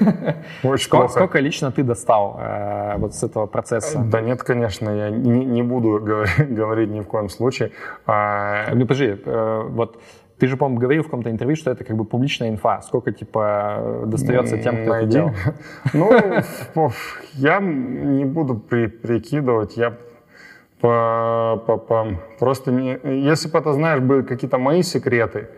Очень 0.63 0.85
сколько, 0.85 1.07
плохо. 1.07 1.13
Сколько 1.13 1.39
лично 1.41 1.73
ты 1.73 1.83
достал 1.83 2.39
э, 2.41 2.95
вот 2.99 3.15
с 3.15 3.23
этого 3.25 3.47
процесса? 3.47 3.99
Да 3.99 4.21
нет, 4.21 4.43
конечно, 4.43 4.91
я 4.91 5.11
не, 5.11 5.45
не 5.45 5.63
буду 5.63 6.01
говорить 6.39 6.91
ни 6.91 7.01
в 7.01 7.07
коем 7.07 7.29
случае. 7.29 7.73
А... 8.07 8.73
Ну, 8.75 8.83
подожди, 8.83 9.17
э, 9.25 9.63
вот 9.69 10.01
ты 10.39 10.47
же, 10.47 10.57
по-моему, 10.57 10.81
говорил 10.81 11.03
в 11.03 11.07
каком-то 11.07 11.31
интервью, 11.31 11.57
что 11.57 11.71
это 11.71 11.85
как 11.85 11.97
бы 11.97 12.05
публичная 12.05 12.49
инфа. 12.49 12.81
Сколько, 12.81 13.13
типа, 13.13 14.05
достается 14.07 14.57
тем, 14.57 14.83
кто 14.83 14.93
Найди. 14.93 15.19
это 15.19 15.33
делал? 15.33 15.33
Ну, 16.75 16.91
я 17.35 17.61
не 17.61 18.25
буду 18.25 18.55
при, 18.55 18.87
прикидывать. 18.87 19.77
Я 19.77 19.97
по, 20.81 21.63
по, 21.67 21.77
по, 21.77 22.07
просто 22.39 22.73
не, 22.73 22.99
если 23.05 23.51
бы 23.51 23.59
это, 23.59 23.73
знаешь, 23.75 24.01
были 24.01 24.23
какие-то 24.23 24.57
мои 24.57 24.83
секреты, 24.83 25.49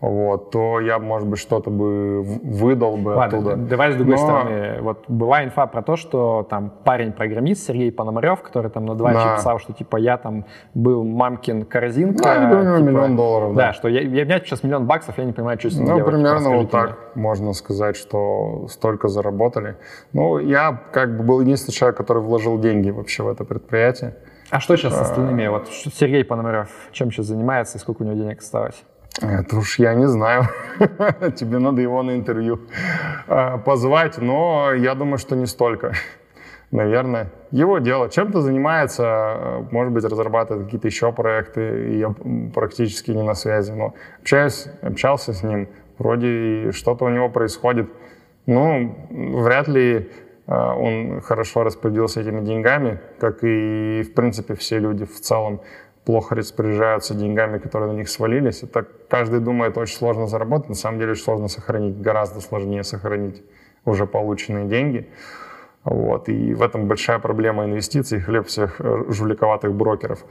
вот, 0.00 0.50
то 0.50 0.80
я, 0.80 0.98
может 0.98 1.28
быть, 1.28 1.38
что-то 1.38 1.68
бы 1.68 2.22
выдал 2.22 2.96
бы 2.96 3.10
Ладно, 3.10 3.38
оттуда. 3.38 3.56
Давай 3.56 3.92
с 3.92 3.96
другой 3.96 4.16
Но... 4.16 4.18
стороны. 4.18 4.78
Вот 4.80 5.04
была 5.08 5.44
инфа 5.44 5.66
про 5.66 5.82
то, 5.82 5.96
что 5.96 6.46
там 6.48 6.72
парень-программист 6.84 7.66
Сергей 7.66 7.92
Пономарев, 7.92 8.40
который 8.40 8.70
там 8.70 8.86
на 8.86 8.94
два 8.94 9.12
да. 9.12 9.36
писал, 9.36 9.58
что 9.58 9.74
типа 9.74 9.98
я 9.98 10.16
там 10.16 10.46
был 10.72 11.04
мамкин 11.04 11.66
корзинка. 11.66 12.22
Да, 12.22 12.34
типа, 12.34 12.82
миллион 12.82 13.14
долларов. 13.14 13.54
Да, 13.54 13.66
да 13.66 13.72
что 13.74 13.88
я, 13.88 14.00
я, 14.00 14.22
у 14.22 14.26
меня 14.26 14.38
сейчас 14.40 14.62
миллион 14.62 14.86
баксов, 14.86 15.18
я 15.18 15.24
не 15.24 15.32
понимаю, 15.32 15.58
что 15.60 15.70
с 15.70 15.74
ним 15.74 15.86
Ну, 15.86 15.96
делать. 15.96 16.14
примерно 16.14 16.50
вот 16.50 16.70
так 16.70 16.98
мне. 17.14 17.22
можно 17.22 17.52
сказать, 17.52 17.96
что 17.96 18.68
столько 18.68 19.08
заработали. 19.08 19.76
Ну, 20.14 20.38
я 20.38 20.80
как 20.92 21.18
бы 21.18 21.24
был 21.24 21.40
единственный 21.42 21.74
человек, 21.74 21.98
который 21.98 22.22
вложил 22.22 22.58
деньги 22.58 22.88
вообще 22.88 23.22
в 23.22 23.28
это 23.28 23.44
предприятие. 23.44 24.16
А 24.48 24.60
что 24.60 24.76
сейчас 24.76 24.96
с 24.96 25.00
остальными? 25.00 25.46
Вот 25.48 25.68
Сергей 25.68 26.24
Пономарев 26.24 26.70
чем 26.90 27.10
сейчас 27.12 27.26
занимается 27.26 27.76
и 27.76 27.80
сколько 27.80 28.02
у 28.02 28.06
него 28.06 28.16
денег 28.16 28.38
осталось? 28.38 28.82
Это 29.20 29.56
уж 29.56 29.78
я 29.78 29.94
не 29.94 30.06
знаю. 30.06 30.44
Тебе 31.36 31.58
надо 31.58 31.82
его 31.82 32.02
на 32.02 32.12
интервью 32.12 32.60
а, 33.26 33.58
позвать, 33.58 34.18
но 34.18 34.72
я 34.72 34.94
думаю, 34.94 35.18
что 35.18 35.36
не 35.36 35.46
столько. 35.46 35.94
Наверное, 36.70 37.32
его 37.50 37.78
дело. 37.78 38.08
Чем-то 38.08 38.40
занимается, 38.40 39.66
может 39.72 39.92
быть, 39.92 40.04
разрабатывает 40.04 40.66
какие-то 40.66 40.86
еще 40.86 41.12
проекты, 41.12 41.90
и 41.90 41.98
я 41.98 42.14
практически 42.54 43.10
не 43.10 43.24
на 43.24 43.34
связи, 43.34 43.72
но 43.72 43.94
общаюсь, 44.20 44.68
общался 44.80 45.32
с 45.32 45.42
ним, 45.42 45.68
вроде 45.98 46.28
и 46.28 46.70
что-то 46.70 47.06
у 47.06 47.08
него 47.08 47.28
происходит. 47.28 47.90
Ну, 48.46 48.96
вряд 49.10 49.66
ли 49.66 50.10
а, 50.46 50.74
он 50.74 51.20
хорошо 51.20 51.64
распорядился 51.64 52.20
этими 52.20 52.40
деньгами, 52.40 53.00
как 53.18 53.42
и, 53.42 54.02
в 54.02 54.14
принципе, 54.14 54.54
все 54.54 54.78
люди 54.78 55.04
в 55.04 55.20
целом. 55.20 55.60
Плохо 56.04 56.34
распоряжаются 56.34 57.14
деньгами, 57.14 57.58
которые 57.58 57.92
на 57.92 57.96
них 57.96 58.08
свалились. 58.08 58.62
Это 58.62 58.86
каждый 59.08 59.40
думает, 59.40 59.78
очень 59.78 59.96
сложно 59.96 60.26
заработать, 60.26 60.68
на 60.68 60.74
самом 60.74 60.98
деле 60.98 61.12
очень 61.12 61.24
сложно 61.24 61.48
сохранить, 61.48 62.00
гораздо 62.00 62.40
сложнее 62.40 62.84
сохранить 62.84 63.42
уже 63.84 64.06
полученные 64.06 64.66
деньги. 64.66 65.08
Вот. 65.84 66.28
И 66.28 66.54
в 66.54 66.62
этом 66.62 66.88
большая 66.88 67.18
проблема 67.18 67.64
инвестиций, 67.64 68.20
хлеб 68.20 68.46
всех 68.46 68.80
э, 68.80 69.04
жуликоватых 69.08 69.72
брокеров. 69.72 70.24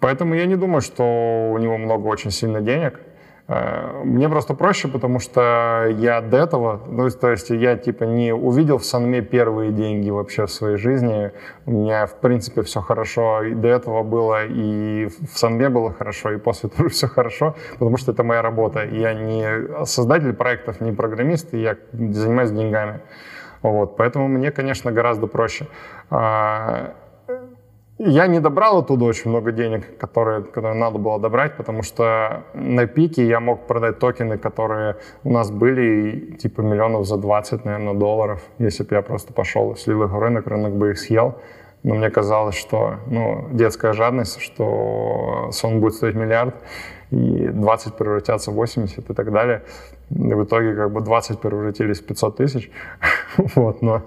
Поэтому 0.00 0.34
я 0.34 0.46
не 0.46 0.56
думаю, 0.56 0.80
что 0.80 1.50
у 1.52 1.58
него 1.58 1.76
много 1.76 2.06
очень 2.06 2.30
сильно 2.30 2.60
денег. 2.60 3.00
Э, 3.48 4.02
мне 4.04 4.28
просто 4.28 4.54
проще, 4.54 4.88
потому 4.88 5.20
что 5.20 5.86
я 5.96 6.20
до 6.20 6.36
этого, 6.36 6.82
ну, 6.86 7.08
то 7.10 7.30
есть 7.30 7.48
я 7.48 7.76
типа 7.76 8.04
не 8.04 8.34
увидел 8.34 8.76
в 8.76 8.84
Санме 8.84 9.22
первые 9.22 9.72
деньги 9.72 10.10
вообще 10.10 10.44
в 10.44 10.50
своей 10.50 10.76
жизни. 10.76 11.32
У 11.64 11.72
меня, 11.72 12.06
в 12.06 12.16
принципе, 12.16 12.62
все 12.62 12.82
хорошо 12.82 13.42
и 13.42 13.54
до 13.54 13.68
этого 13.68 14.02
было, 14.02 14.44
и 14.44 15.06
в 15.06 15.38
Санме 15.38 15.70
было 15.70 15.92
хорошо, 15.92 16.32
и 16.32 16.36
после 16.36 16.68
тоже 16.76 16.90
все 16.90 17.08
хорошо, 17.08 17.56
потому 17.78 17.96
что 17.96 18.12
это 18.12 18.22
моя 18.22 18.42
работа. 18.42 18.84
Я 18.84 19.14
не 19.14 19.84
создатель 19.86 20.34
проектов, 20.34 20.82
не 20.82 20.92
программист, 20.92 21.54
и 21.54 21.60
я 21.62 21.78
занимаюсь 21.92 22.50
деньгами. 22.50 23.00
Вот, 23.62 23.96
поэтому 23.96 24.28
мне, 24.28 24.52
конечно, 24.52 24.92
гораздо 24.92 25.26
проще. 25.26 25.66
Я 27.98 28.28
не 28.28 28.38
добрал 28.38 28.78
оттуда 28.78 29.06
очень 29.06 29.28
много 29.30 29.50
денег, 29.50 29.98
которые, 29.98 30.44
которые 30.44 30.74
надо 30.74 30.98
было 30.98 31.18
добрать, 31.18 31.56
потому 31.56 31.82
что 31.82 32.44
на 32.54 32.86
пике 32.86 33.26
я 33.26 33.40
мог 33.40 33.66
продать 33.66 33.98
токены, 33.98 34.38
которые 34.38 34.98
у 35.24 35.32
нас 35.32 35.50
были, 35.50 36.36
типа 36.38 36.60
миллионов 36.60 37.08
за 37.08 37.16
20, 37.16 37.64
наверное, 37.64 37.94
долларов, 37.94 38.40
если 38.60 38.84
бы 38.84 38.94
я 38.94 39.02
просто 39.02 39.32
пошел 39.32 39.72
и 39.72 39.76
слил 39.76 40.04
их 40.04 40.12
в 40.12 40.18
рынок, 40.18 40.46
рынок 40.46 40.76
бы 40.76 40.92
их 40.92 40.98
съел. 41.00 41.40
Но 41.82 41.96
мне 41.96 42.08
казалось, 42.08 42.54
что 42.54 42.98
ну, 43.06 43.48
детская 43.50 43.92
жадность, 43.92 44.40
что 44.40 45.48
сон 45.50 45.80
будет 45.80 45.94
стоить 45.94 46.14
миллиард, 46.14 46.54
и 47.10 47.48
20 47.48 47.94
превратятся 47.94 48.52
в 48.52 48.54
80 48.54 49.10
и 49.10 49.14
так 49.14 49.32
далее. 49.32 49.62
И 50.10 50.34
в 50.34 50.44
итоге 50.44 50.74
как 50.74 50.92
бы 50.92 51.00
20 51.00 51.40
превратились 51.40 52.00
в 52.00 52.06
500 52.06 52.36
тысяч. 52.36 52.70
вот, 53.56 53.82
но 53.82 54.02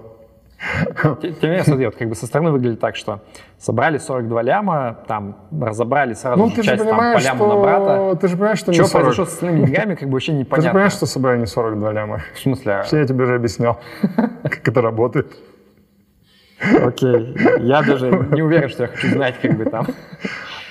тем 1.02 1.18
не 1.20 1.48
менее, 1.48 1.64
смотри, 1.64 1.86
вот 1.86 1.96
как 1.96 2.08
бы 2.08 2.14
со 2.14 2.26
стороны 2.26 2.50
выглядит 2.50 2.80
так, 2.80 2.94
что 2.96 3.20
собрали 3.58 3.98
42 3.98 4.42
ляма, 4.42 4.98
там 5.08 5.36
разобрали 5.60 6.14
сразу 6.14 6.40
ну, 6.40 6.50
же 6.50 6.62
часть 6.62 6.84
там, 6.84 6.96
по 6.96 7.18
ляму 7.18 7.44
что... 7.44 7.46
на 7.48 7.56
брата. 7.56 8.18
Ты 8.20 8.28
же 8.28 8.36
понимаешь, 8.36 8.58
что 8.58 8.72
Что 8.72 8.82
не 8.82 8.88
40. 8.88 9.02
произошло 9.02 9.24
с 9.24 9.28
остальными 9.34 9.66
деньгами, 9.66 9.94
как 9.94 10.08
бы 10.08 10.14
вообще 10.14 10.32
непонятно. 10.32 10.56
Ты 10.56 10.62
же 10.62 10.70
понимаешь, 10.70 10.92
что 10.92 11.06
собрали 11.06 11.40
не 11.40 11.46
42 11.46 11.92
ляма? 11.92 12.20
В 12.34 12.38
смысле? 12.38 12.82
Все 12.84 12.98
я 12.98 13.06
тебе 13.06 13.24
уже 13.24 13.34
объяснял, 13.34 13.80
как 14.42 14.68
это 14.68 14.80
работает. 14.80 15.36
Окей, 16.60 17.36
я 17.60 17.82
даже 17.82 18.10
не 18.30 18.42
уверен, 18.42 18.68
что 18.68 18.84
я 18.84 18.88
хочу 18.88 19.08
знать, 19.08 19.34
как 19.42 19.56
бы 19.56 19.64
там. 19.64 19.86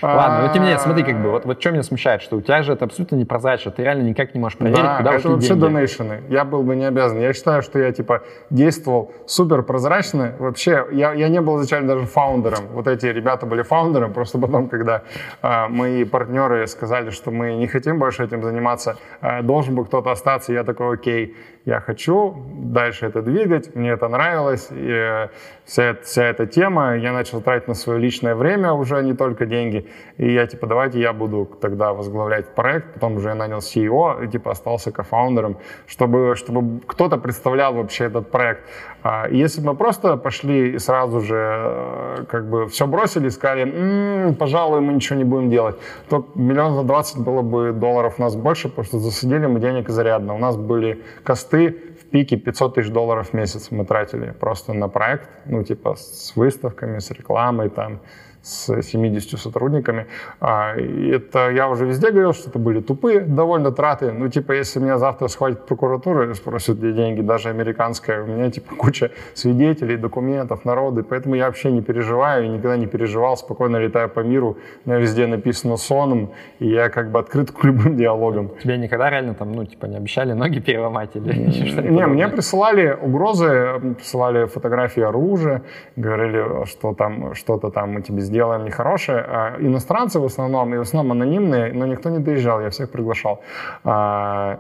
Ладно, 0.02 0.48
но 0.48 0.54
тем 0.54 0.64
не 0.64 0.70
менее, 0.70 0.80
смотри, 0.80 1.04
как 1.04 1.22
бы, 1.22 1.32
вот, 1.32 1.46
вот 1.46 1.62
что 1.62 1.72
меня 1.72 1.84
смущает, 1.84 2.22
что 2.22 2.38
у 2.38 2.42
тебя 2.42 2.64
же 2.64 2.74
это 2.74 2.86
абсолютно 2.86 3.16
непрозрачно, 3.16 3.72
ты 3.72 3.84
реально 3.84 4.04
никак 4.04 4.34
не 4.34 4.40
можешь 4.40 4.58
проверить, 4.58 4.82
да, 4.82 4.98
куда 4.98 5.14
это 5.14 5.30
вообще 5.30 5.50
деньги. 5.50 5.62
донейшены. 5.62 6.22
Я 6.30 6.44
был 6.44 6.64
бы 6.64 6.76
не 6.76 6.86
обязан. 6.86 7.20
Я 7.20 7.34
считаю, 7.34 7.62
что 7.62 7.80
я, 7.80 7.92
типа, 7.92 8.24
действовал 8.50 9.14
супер 9.26 9.64
прозрачно. 9.64 10.36
Вообще, 10.40 10.86
я, 10.92 11.14
я 11.14 11.30
не 11.30 11.42
был 11.42 11.58
изначально 11.58 11.96
даже 11.96 12.06
фаундером. 12.06 12.68
Вот 12.74 12.88
эти 12.88 13.06
ребята 13.06 13.46
были 13.46 13.62
фаундером, 13.62 14.14
просто 14.14 14.40
потом, 14.40 14.70
когда 14.70 15.04
э, 15.42 15.68
мои 15.68 16.04
партнеры 16.04 16.68
сказали, 16.68 17.10
что 17.10 17.32
мы 17.32 17.56
не 17.56 17.68
хотим 17.68 18.00
больше 18.00 18.24
этим 18.24 18.44
заниматься, 18.44 18.98
э, 19.22 19.42
должен 19.42 19.76
был 19.76 19.86
кто-то 19.86 20.12
остаться, 20.12 20.54
я 20.54 20.64
такой, 20.64 20.96
окей, 20.96 21.36
я 21.66 21.80
хочу 21.80 22.36
дальше 22.56 23.06
это 23.06 23.22
двигать, 23.22 23.76
мне 23.76 23.92
это 23.92 24.08
нравилось, 24.08 24.70
и 24.72 24.90
э, 24.90 25.28
вся, 25.64 25.96
вся 26.02 26.24
эта 26.24 26.48
тема, 26.48 26.98
я 26.98 27.14
начал 27.14 27.42
тратить 27.42 27.68
на 27.68 27.76
свое 27.76 28.00
личное 28.00 28.34
время 28.34 28.74
уже 28.74 29.04
не 29.04 29.14
только 29.14 29.46
деньги, 29.46 29.88
и 30.18 30.34
я 30.34 30.48
типа, 30.48 30.66
давайте 30.66 31.00
я 31.00 31.14
буду 31.14 31.46
тогда 31.62 31.94
возглавлять 31.94 32.56
проект, 32.56 32.94
потом 32.94 33.18
уже 33.18 33.30
я 33.30 33.36
нанял 33.36 33.60
CEO 33.60 34.26
и 34.26 34.28
типа 34.28 34.52
остался 34.52 34.92
кофаундером, 34.92 35.58
чтобы, 35.86 36.36
чтобы 36.36 36.80
кто-то 36.88 37.18
представлял 37.18 37.76
вообще 37.76 38.06
этот 38.06 38.32
проект. 38.32 38.62
А 39.04 39.28
если 39.28 39.62
бы 39.62 39.72
мы 39.72 39.76
просто 39.76 40.16
пошли 40.18 40.76
и 40.76 40.80
сразу 40.80 41.22
же 41.22 41.36
э, 41.36 42.26
как 42.30 42.50
бы 42.50 42.68
все 42.68 42.86
бросили 42.86 43.28
и 43.28 43.30
сказали, 43.32 43.64
м-м, 43.64 44.36
пожалуй, 44.36 44.82
мы 44.82 44.94
ничего 44.94 45.18
не 45.18 45.24
будем 45.24 45.50
делать, 45.50 45.76
то 46.08 46.28
миллион 46.36 46.76
за 46.76 46.84
20 46.84 47.18
было 47.20 47.42
бы 47.42 47.72
долларов 47.72 48.16
у 48.20 48.22
нас 48.22 48.36
больше, 48.36 48.70
потому 48.70 48.86
что 48.86 49.00
засадили 49.00 49.48
мы 49.48 49.60
денег 49.60 49.90
изрядно. 49.90 50.36
У 50.36 50.38
нас 50.38 50.56
были 50.56 51.04
косты 51.24 51.76
в 52.00 52.06
пике 52.12 52.38
500 52.38 52.76
тысяч 52.76 52.90
долларов 52.90 53.30
в 53.30 53.34
месяц 53.34 53.72
мы 53.72 53.86
тратили 53.86 54.36
просто 54.40 54.74
на 54.74 54.88
проект, 54.88 55.30
ну 55.46 55.64
типа 55.64 55.96
с 55.96 56.34
выставками, 56.36 57.00
с 57.00 57.10
рекламой 57.10 57.70
там, 57.70 58.02
с 58.42 58.82
70 58.82 59.40
сотрудниками. 59.40 60.08
А, 60.40 60.76
это 60.76 61.50
я 61.52 61.70
уже 61.70 61.86
везде 61.86 62.10
говорил, 62.12 62.34
что 62.34 62.50
это 62.50 62.60
были 62.60 62.82
тупые 62.82 63.22
довольно 63.22 63.72
траты. 63.72 64.12
Ну, 64.12 64.30
типа, 64.30 64.54
если 64.54 64.80
меня 64.80 64.98
завтра 64.98 65.28
схватит 65.28 65.66
прокуратура 65.66 66.30
и 66.30 66.34
спросят 66.34 66.78
где 66.78 66.92
деньги, 66.92 67.22
даже 67.22 67.50
американская, 67.50 68.24
у 68.24 68.28
меня, 68.28 68.50
типа, 68.50 68.76
куча 68.76 69.12
свидетелей, 69.34 69.98
документов, 69.98 70.66
народы, 70.66 71.04
поэтому 71.04 71.36
я 71.36 71.46
вообще 71.46 71.72
не 71.72 71.82
переживаю 71.82 72.46
и 72.46 72.48
никогда 72.48 72.78
не 72.78 72.88
переживал, 72.88 73.38
спокойно 73.38 73.78
летаю 73.78 74.10
по 74.10 74.22
миру, 74.22 74.58
у 74.86 74.90
меня 74.90 75.00
везде 75.00 75.28
написано 75.28 75.78
соном, 75.78 76.32
и 76.60 76.68
я 76.68 76.90
как 76.90 77.12
бы 77.12 77.20
открыт 77.20 77.52
к 77.52 77.64
любым 77.64 77.96
диалогам. 77.96 78.50
Тебе 78.64 78.78
никогда 78.78 79.10
реально 79.10 79.36
там, 79.36 79.52
ну, 79.52 79.66
типа, 79.66 79.86
не 79.86 79.98
обещали 79.98 80.34
ноги 80.34 80.60
переломать 80.60 81.16
или 81.16 81.52
что-то 81.68 81.88
Не, 81.90 82.08
мне 82.08 82.28
присылали 82.28 82.98
угрозы, 83.00 83.96
присылали 83.98 84.46
фотографии 84.46 85.04
оружия, 85.04 85.62
говорили, 85.96 86.66
что 86.66 86.94
там, 86.94 87.36
что-то 87.36 87.70
там 87.70 87.92
мы 87.92 88.02
тебе 88.02 88.22
сделаем 88.32 88.64
нехорошее. 88.66 89.26
А 89.28 89.56
иностранцы 89.60 90.20
в 90.20 90.26
основном, 90.26 90.74
и 90.74 90.78
в 90.78 90.82
основном 90.82 91.12
анонимные, 91.12 91.74
но 91.74 91.86
никто 91.86 92.10
не 92.10 92.20
доезжал, 92.20 92.62
я 92.62 92.70
всех 92.70 92.90
приглашал. 92.90 93.42
А, 93.84 94.60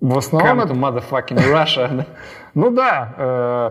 в 0.00 0.16
основном... 0.16 0.60
Come 0.60 0.68
to 0.68 0.74
motherfucking 0.74 1.52
Russia. 1.52 2.06
ну 2.54 2.70
да, 2.70 3.14
э, 3.18 3.70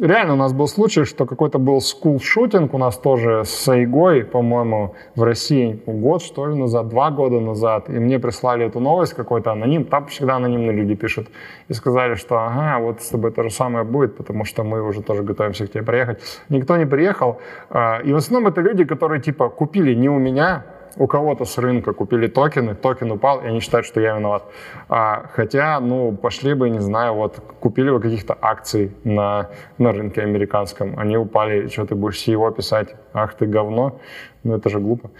реально 0.00 0.34
у 0.34 0.36
нас 0.36 0.52
был 0.52 0.68
случай, 0.68 1.04
что 1.04 1.26
какой-то 1.26 1.58
был 1.58 1.80
скул-шутинг 1.80 2.74
у 2.74 2.78
нас 2.78 2.96
тоже 2.96 3.42
с 3.44 3.68
Айгой, 3.68 4.24
по-моему, 4.24 4.94
в 5.14 5.22
России 5.22 5.82
год, 5.86 6.22
что 6.22 6.46
ли, 6.46 6.54
назад, 6.54 6.88
два 6.88 7.10
года 7.10 7.40
назад. 7.40 7.88
И 7.88 7.92
мне 7.92 8.18
прислали 8.18 8.66
эту 8.66 8.80
новость 8.80 9.14
какой-то 9.14 9.52
аноним. 9.52 9.84
Там 9.84 10.06
всегда 10.06 10.36
анонимные 10.36 10.72
люди 10.72 10.94
пишут. 10.94 11.28
И 11.68 11.74
сказали, 11.74 12.14
что 12.14 12.38
ага, 12.38 12.78
вот 12.78 13.00
с 13.00 13.08
тобой 13.08 13.32
то 13.32 13.42
же 13.42 13.50
самое 13.50 13.84
будет, 13.84 14.16
потому 14.16 14.44
что 14.44 14.64
мы 14.64 14.82
уже 14.82 15.02
тоже 15.02 15.22
готовимся 15.22 15.66
к 15.66 15.70
тебе 15.70 15.82
приехать. 15.82 16.20
Никто 16.48 16.76
не 16.76 16.86
приехал. 16.86 17.38
А, 17.70 18.00
и 18.00 18.12
в 18.12 18.16
основном 18.16 18.50
это 18.52 18.60
люди, 18.60 18.84
которые 18.84 19.20
типа 19.20 19.48
купили 19.48 19.94
не 19.94 20.08
у 20.08 20.18
меня, 20.18 20.64
у 20.96 21.06
кого-то 21.06 21.44
с 21.44 21.58
рынка 21.58 21.92
купили 21.92 22.26
токены, 22.26 22.74
токен 22.74 23.10
упал, 23.12 23.40
и 23.40 23.46
они 23.46 23.60
считают, 23.60 23.86
что 23.86 24.00
я 24.00 24.16
виноват. 24.16 24.44
А, 24.88 25.26
хотя, 25.32 25.80
ну, 25.80 26.12
пошли 26.12 26.54
бы, 26.54 26.70
не 26.70 26.80
знаю, 26.80 27.14
вот, 27.14 27.40
купили 27.60 27.90
бы 27.90 28.00
каких-то 28.00 28.36
акций 28.40 28.92
на, 29.04 29.50
на 29.78 29.92
рынке 29.92 30.22
американском, 30.22 30.98
они 30.98 31.16
упали, 31.16 31.68
что 31.68 31.86
ты 31.86 31.94
будешь 31.94 32.26
CEO 32.26 32.54
писать, 32.54 32.94
ах 33.12 33.34
ты 33.34 33.46
говно, 33.46 34.00
ну 34.48 34.56
это 34.56 34.70
же 34.70 34.80
глупо. 34.80 35.10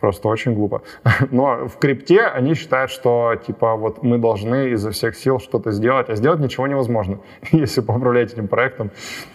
Просто 0.00 0.28
очень 0.28 0.54
глупо. 0.54 0.82
Но 1.30 1.68
в 1.68 1.78
крипте 1.78 2.22
они 2.22 2.54
считают, 2.54 2.90
что 2.90 3.34
типа 3.46 3.76
вот 3.76 4.02
мы 4.02 4.18
должны 4.18 4.70
изо 4.70 4.90
всех 4.90 5.16
сил 5.16 5.38
что-то 5.38 5.72
сделать, 5.72 6.08
а 6.08 6.16
сделать 6.16 6.40
ничего 6.40 6.66
невозможно. 6.66 7.18
Если 7.52 7.82
поуправлять 7.82 8.32
этим 8.32 8.48
проектом, 8.48 8.90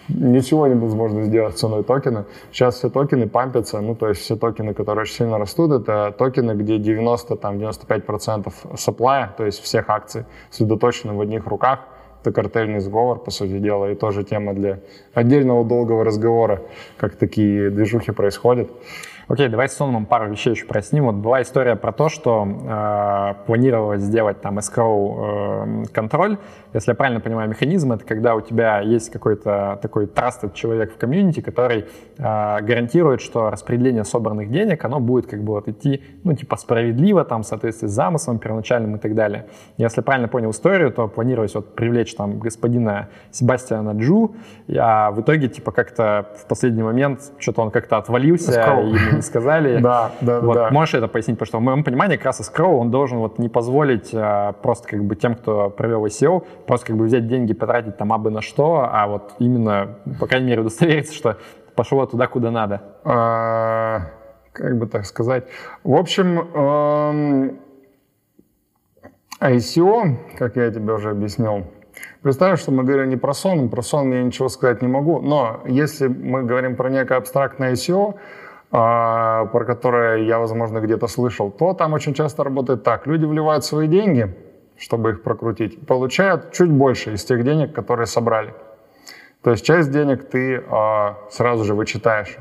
ничего 0.10 0.68
невозможно 0.68 1.24
сделать 1.24 1.58
ценой 1.58 1.84
токена. 1.84 2.26
Сейчас 2.52 2.76
все 2.76 2.90
токены 2.90 3.28
пампятся, 3.28 3.80
ну 3.82 3.96
то 3.96 4.10
есть 4.10 4.22
все 4.22 4.36
токены, 4.36 4.74
которые 4.74 5.04
очень 5.04 5.16
сильно 5.16 5.38
растут, 5.38 5.72
это 5.72 6.14
токены, 6.18 6.54
где 6.54 6.78
90, 6.78 7.36
там 7.36 7.58
95% 7.58 8.52
supply, 8.74 9.30
то 9.38 9.46
есть 9.46 9.62
всех 9.62 9.90
акций, 9.90 10.26
сосредоточены 10.50 11.14
в 11.14 11.22
одних 11.22 11.46
руках. 11.48 11.80
Это 12.22 12.32
картельный 12.32 12.80
сговор, 12.80 13.18
по 13.24 13.32
сути 13.32 13.58
дела, 13.58 13.92
и 13.92 13.96
тоже 13.96 14.24
тема 14.24 14.54
для 14.54 14.80
отдельного 15.14 15.66
долгого 15.66 16.04
разговора, 16.04 16.62
как 16.98 17.16
такие 17.16 17.72
движухи 17.72 18.12
происходят. 18.12 18.70
Окей, 19.32 19.48
давай 19.48 19.70
с 19.70 19.74
Соном 19.78 20.06
пару 20.06 20.30
вещей 20.30 20.50
еще 20.50 20.66
проясним. 20.66 21.06
Вот 21.06 21.16
была 21.16 21.42
история 21.42 21.78
про 21.78 21.94
то, 21.94 22.10
что 22.10 22.46
э, 22.46 23.46
планировалось 23.46 24.02
сделать 24.02 24.42
там 24.42 24.60
escrow 24.60 25.86
э, 25.86 25.94
контроль. 25.94 26.38
Если 26.74 26.92
я 26.92 26.96
правильно 26.96 27.22
понимаю 27.22 27.50
механизм, 27.50 27.94
это 27.94 28.04
когда 28.04 28.36
у 28.36 28.42
тебя 28.42 28.82
есть 28.82 29.10
какой-то 29.10 29.80
такой 29.82 30.08
trusted 30.08 30.54
человек 30.54 30.94
в 30.94 30.98
комьюнити, 30.98 31.40
который 31.40 31.86
э, 32.18 32.62
гарантирует, 32.62 33.22
что 33.22 33.50
распределение 33.50 34.04
собранных 34.04 34.52
денег, 34.52 34.84
оно 34.84 35.00
будет 35.00 35.28
как 35.28 35.42
бы 35.42 35.54
вот 35.54 35.70
идти, 35.70 36.04
ну, 36.26 36.34
типа 36.34 36.58
справедливо, 36.58 37.24
там, 37.24 37.44
в 37.44 37.46
соответствии 37.46 37.88
с 37.88 37.92
замыслом 37.92 38.38
первоначальным 38.38 38.98
и 38.98 39.00
так 39.00 39.16
далее. 39.16 39.46
Если 39.78 40.02
я 40.02 40.04
правильно 40.04 40.28
понял 40.28 40.52
историю, 40.52 40.92
то 40.92 41.08
планировалось 41.08 41.56
вот 41.56 41.74
привлечь 41.74 42.14
там 42.16 42.38
господина 42.38 43.08
Себастьяна 43.32 43.92
Джу, 43.92 44.36
а 44.78 45.12
в 45.12 45.22
итоге, 45.22 45.48
типа, 45.48 45.72
как-то 45.72 46.28
в 46.38 46.48
последний 46.48 46.84
момент 46.84 47.32
что-то 47.38 47.62
он 47.62 47.72
как-то 47.72 47.96
отвалился, 47.96 48.82
и 48.82 49.21
ему 49.22 49.28
сказали. 49.28 49.80
Да, 49.80 50.12
да, 50.22 50.40
вот, 50.42 50.54
да. 50.56 50.70
Можешь 50.72 50.96
это 50.96 51.08
пояснить? 51.08 51.38
Потому 51.38 51.48
что 51.48 51.58
в 51.60 51.62
моем 51.62 51.84
понимании 51.84 52.18
как 52.18 52.26
раз 52.26 52.42
escrow, 52.42 52.78
он 52.78 52.92
должен 52.92 53.20
вот 53.20 53.40
не 53.40 53.50
позволить 53.50 54.10
а, 54.14 54.54
просто 54.54 54.88
как 54.88 55.04
бы 55.04 55.16
тем, 55.16 55.36
кто 55.36 55.70
провел 55.70 56.06
ICO, 56.06 56.44
просто 56.68 56.88
как 56.88 56.98
бы 56.98 57.06
взять 57.06 57.28
деньги, 57.28 57.54
потратить 57.54 57.98
там 57.98 58.12
абы 58.14 58.32
на 58.32 58.42
что, 58.42 58.88
а 58.92 59.08
вот 59.08 59.34
именно, 59.40 59.98
по 60.20 60.28
крайней 60.28 60.48
мере, 60.48 60.62
удостовериться, 60.62 61.14
что 61.14 61.38
пошло 61.76 62.06
туда, 62.06 62.28
куда 62.28 62.52
надо. 62.52 62.82
А, 63.04 64.02
как 64.54 64.78
бы 64.78 64.88
так 64.88 65.06
сказать. 65.06 65.46
В 65.84 65.96
общем, 65.96 66.40
эм, 66.54 67.60
ICO, 69.40 70.18
как 70.38 70.56
я 70.56 70.72
тебе 70.72 70.94
уже 70.94 71.12
объяснил, 71.12 71.66
Представь, 72.22 72.62
что 72.62 72.72
мы 72.72 72.84
говорим 72.84 73.10
не 73.10 73.18
про 73.18 73.34
сон, 73.34 73.70
про 73.70 73.82
сон 73.82 74.14
я 74.14 74.24
ничего 74.24 74.48
сказать 74.48 74.82
не 74.82 74.88
могу, 74.88 75.22
но 75.22 75.62
если 75.66 76.08
мы 76.08 76.44
говорим 76.44 76.76
про 76.76 76.90
некое 76.90 77.16
абстрактное 77.18 77.74
ICO, 77.74 78.14
а, 78.14 78.20
про 78.72 79.66
которое 79.66 80.24
я, 80.24 80.40
возможно, 80.40 80.80
где-то 80.80 81.08
слышал, 81.08 81.52
то 81.52 81.74
там 81.74 81.94
очень 81.94 82.14
часто 82.14 82.44
работает 82.44 82.84
так. 82.84 83.06
Люди 83.06 83.26
вливают 83.26 83.66
свои 83.66 83.88
деньги, 83.88 84.34
чтобы 84.78 85.12
их 85.12 85.24
прокрутить, 85.24 85.86
получают 85.86 86.54
чуть 86.54 86.72
больше 86.72 87.14
из 87.14 87.24
тех 87.26 87.44
денег, 87.44 87.74
которые 87.74 88.08
собрали. 88.08 88.54
То 89.44 89.52
есть 89.52 89.66
часть 89.66 89.92
денег 89.92 90.30
ты 90.30 90.64
а, 90.70 91.18
сразу 91.32 91.64
же 91.64 91.74
вычитаешь. 91.74 92.38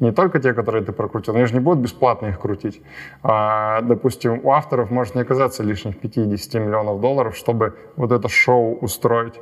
Не 0.00 0.10
только 0.10 0.40
те, 0.40 0.52
которые 0.52 0.84
ты 0.84 0.92
прокрутил, 0.92 1.36
они 1.36 1.44
же 1.44 1.54
не 1.54 1.60
будут 1.60 1.80
бесплатно 1.80 2.26
их 2.26 2.40
крутить. 2.40 2.82
А, 3.22 3.80
допустим, 3.82 4.40
у 4.42 4.52
авторов 4.52 4.90
может 4.90 5.14
не 5.14 5.20
оказаться 5.20 5.62
лишних 5.62 6.00
50 6.00 6.54
миллионов 6.54 7.00
долларов, 7.00 7.36
чтобы 7.36 7.76
вот 7.96 8.10
это 8.10 8.28
шоу 8.28 8.78
устроить. 8.80 9.34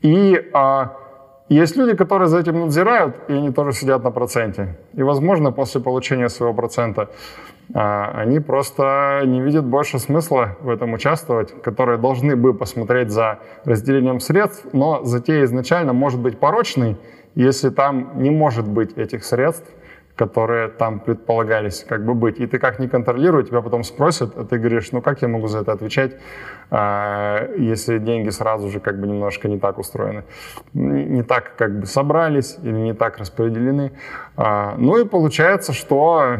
И 0.00 0.50
а, 0.52 0.96
есть 1.54 1.76
люди, 1.76 1.96
которые 1.96 2.28
за 2.28 2.38
этим 2.38 2.60
надзирают, 2.60 3.16
и 3.28 3.32
они 3.32 3.52
тоже 3.52 3.72
сидят 3.72 4.04
на 4.04 4.10
проценте. 4.10 4.76
И, 4.94 5.02
возможно, 5.02 5.52
после 5.52 5.80
получения 5.80 6.28
своего 6.28 6.54
процента 6.54 7.10
а, 7.74 8.12
они 8.14 8.40
просто 8.40 9.22
не 9.24 9.40
видят 9.40 9.64
больше 9.64 9.98
смысла 9.98 10.56
в 10.60 10.68
этом 10.68 10.92
участвовать, 10.92 11.62
которые 11.62 11.98
должны 11.98 12.36
бы 12.36 12.54
посмотреть 12.54 13.10
за 13.10 13.38
разделением 13.64 14.20
средств, 14.20 14.66
но 14.72 15.04
затея 15.04 15.44
изначально 15.44 15.92
может 15.92 16.20
быть 16.20 16.38
порочной, 16.38 16.96
если 17.34 17.70
там 17.70 18.12
не 18.16 18.30
может 18.30 18.68
быть 18.68 18.96
этих 18.98 19.24
средств, 19.24 19.66
которые 20.22 20.68
там 20.68 21.00
предполагались 21.00 21.84
как 21.88 22.04
бы 22.04 22.14
быть. 22.14 22.38
И 22.38 22.46
ты 22.46 22.60
как 22.60 22.78
не 22.78 22.86
контролируешь, 22.86 23.48
тебя 23.48 23.60
потом 23.60 23.82
спросят, 23.82 24.36
а 24.36 24.44
ты 24.44 24.58
говоришь, 24.58 24.92
ну 24.92 25.02
как 25.02 25.20
я 25.22 25.28
могу 25.28 25.48
за 25.48 25.58
это 25.58 25.72
отвечать, 25.72 26.12
а, 26.70 27.48
если 27.58 27.98
деньги 27.98 28.30
сразу 28.30 28.68
же 28.68 28.78
как 28.78 29.00
бы 29.00 29.08
немножко 29.08 29.48
не 29.48 29.58
так 29.58 29.78
устроены, 29.78 30.22
не 30.74 31.24
так 31.24 31.56
как 31.56 31.80
бы 31.80 31.86
собрались 31.86 32.56
или 32.62 32.78
не 32.78 32.94
так 32.94 33.18
распределены. 33.18 33.90
А, 34.36 34.76
ну 34.78 34.96
и 34.96 35.04
получается, 35.04 35.72
что 35.72 36.36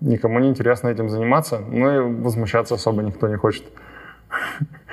никому 0.00 0.40
не 0.40 0.48
интересно 0.48 0.88
этим 0.88 1.08
заниматься, 1.08 1.60
ну 1.70 1.94
и 1.94 2.22
возмущаться 2.22 2.74
особо 2.74 3.02
никто 3.02 3.28
не 3.28 3.36
хочет. 3.36 3.64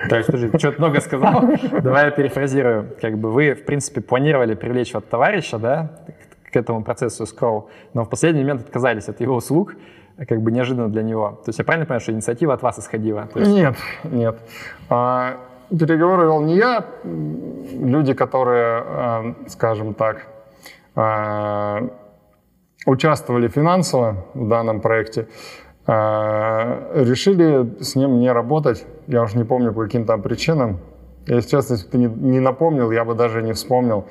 То 0.10 0.16
есть, 0.16 0.28
подожди, 0.28 0.50
ты 0.50 0.60
что-то 0.60 0.80
много 0.80 1.02
сказал. 1.02 1.44
Давай 1.82 2.06
я 2.06 2.12
перефразирую. 2.12 2.86
Как 3.02 3.18
бы 3.18 3.32
вы, 3.32 3.54
в 3.54 3.66
принципе, 3.66 4.02
планировали 4.02 4.54
привлечь 4.54 4.94
вот 4.94 5.10
товарища, 5.10 5.58
да, 5.58 5.90
к 6.52 6.56
этому 6.56 6.84
процессу 6.84 7.26
скроу, 7.26 7.70
но 7.94 8.04
в 8.04 8.10
последний 8.10 8.42
момент 8.42 8.62
отказались 8.62 9.10
от 9.10 9.22
его 9.22 9.36
услуг, 9.36 9.76
как 10.28 10.42
бы 10.42 10.52
неожиданно 10.52 10.90
для 10.90 11.04
него. 11.04 11.40
То 11.44 11.50
есть 11.50 11.60
я 11.60 11.66
правильно 11.66 11.86
понимаю, 11.86 12.02
что 12.02 12.12
инициатива 12.12 12.54
от 12.54 12.62
вас 12.62 12.80
исходила? 12.80 13.28
есть... 13.40 13.52
Нет, 13.52 13.76
нет. 14.04 14.38
А, 14.90 15.38
переговоры 15.70 16.24
вел 16.24 16.42
не 16.42 16.58
я. 16.58 16.86
Люди, 17.04 18.14
которые, 18.14 18.84
а, 18.86 19.36
скажем 19.48 19.94
так, 19.94 20.28
а, 20.96 21.88
участвовали 22.86 23.48
финансово 23.48 24.26
в 24.34 24.48
данном 24.48 24.82
проекте, 24.82 25.28
а, 25.88 26.92
решили 26.94 27.82
с 27.82 27.96
ним 27.96 28.20
не 28.20 28.32
работать. 28.32 28.86
Я 29.08 29.24
уже 29.24 29.38
не 29.38 29.44
помню 29.44 29.74
по 29.74 29.84
каким 29.84 30.06
там 30.06 30.22
причинам. 30.22 30.80
Если 31.28 31.50
честно, 31.50 31.74
если 31.74 31.86
бы 31.86 31.92
ты 31.92 31.98
не 31.98 32.40
напомнил, 32.40 32.92
я 32.92 33.06
бы 33.06 33.14
даже 33.14 33.44
не 33.44 33.54
вспомнил. 33.54 34.06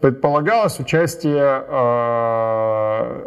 Предполагалось 0.00 0.80
участие 0.80 1.62
э, 1.68 3.26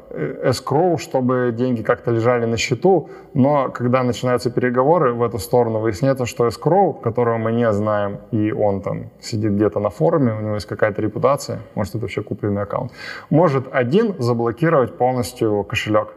escrow, 0.50 0.98
чтобы 0.98 1.54
деньги 1.56 1.84
как-то 1.84 2.10
лежали 2.10 2.46
на 2.46 2.58
счету, 2.58 3.10
но 3.36 3.70
когда 3.70 4.02
начинаются 4.02 4.50
переговоры 4.50 5.14
в 5.14 5.22
эту 5.22 5.38
сторону, 5.38 5.80
выясняется, 5.80 6.26
что 6.26 6.48
escrow, 6.48 7.00
которого 7.00 7.38
мы 7.38 7.52
не 7.52 7.72
знаем, 7.72 8.22
и 8.32 8.52
он 8.52 8.82
там 8.82 9.12
сидит 9.22 9.52
где-то 9.52 9.80
на 9.80 9.92
форуме, 9.92 10.34
у 10.34 10.42
него 10.42 10.56
есть 10.56 10.66
какая-то 10.66 11.00
репутация, 11.02 11.60
может, 11.76 11.94
это 11.94 12.02
вообще 12.06 12.24
купленный 12.24 12.64
аккаунт, 12.64 12.92
может 13.30 13.68
один 13.72 14.16
заблокировать 14.18 14.98
полностью 14.98 15.64
кошелек. 15.64 16.16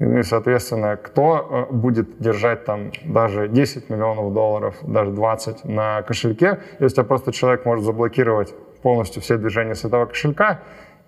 И, 0.00 0.22
соответственно, 0.22 0.96
кто 0.96 1.68
э, 1.70 1.72
будет 1.72 2.18
держать 2.20 2.64
там 2.64 2.90
даже 3.04 3.48
10 3.48 3.88
миллионов 3.90 4.34
долларов, 4.34 4.74
даже 4.82 5.12
20 5.12 5.64
на 5.64 6.02
кошельке, 6.02 6.58
если 6.80 7.02
просто 7.02 7.32
человек 7.32 7.64
может 7.64 7.84
заблокировать 7.84 8.54
полностью 8.84 9.22
все 9.22 9.38
движения 9.38 9.74
с 9.74 9.84
этого 9.86 10.04
кошелька, 10.04 10.60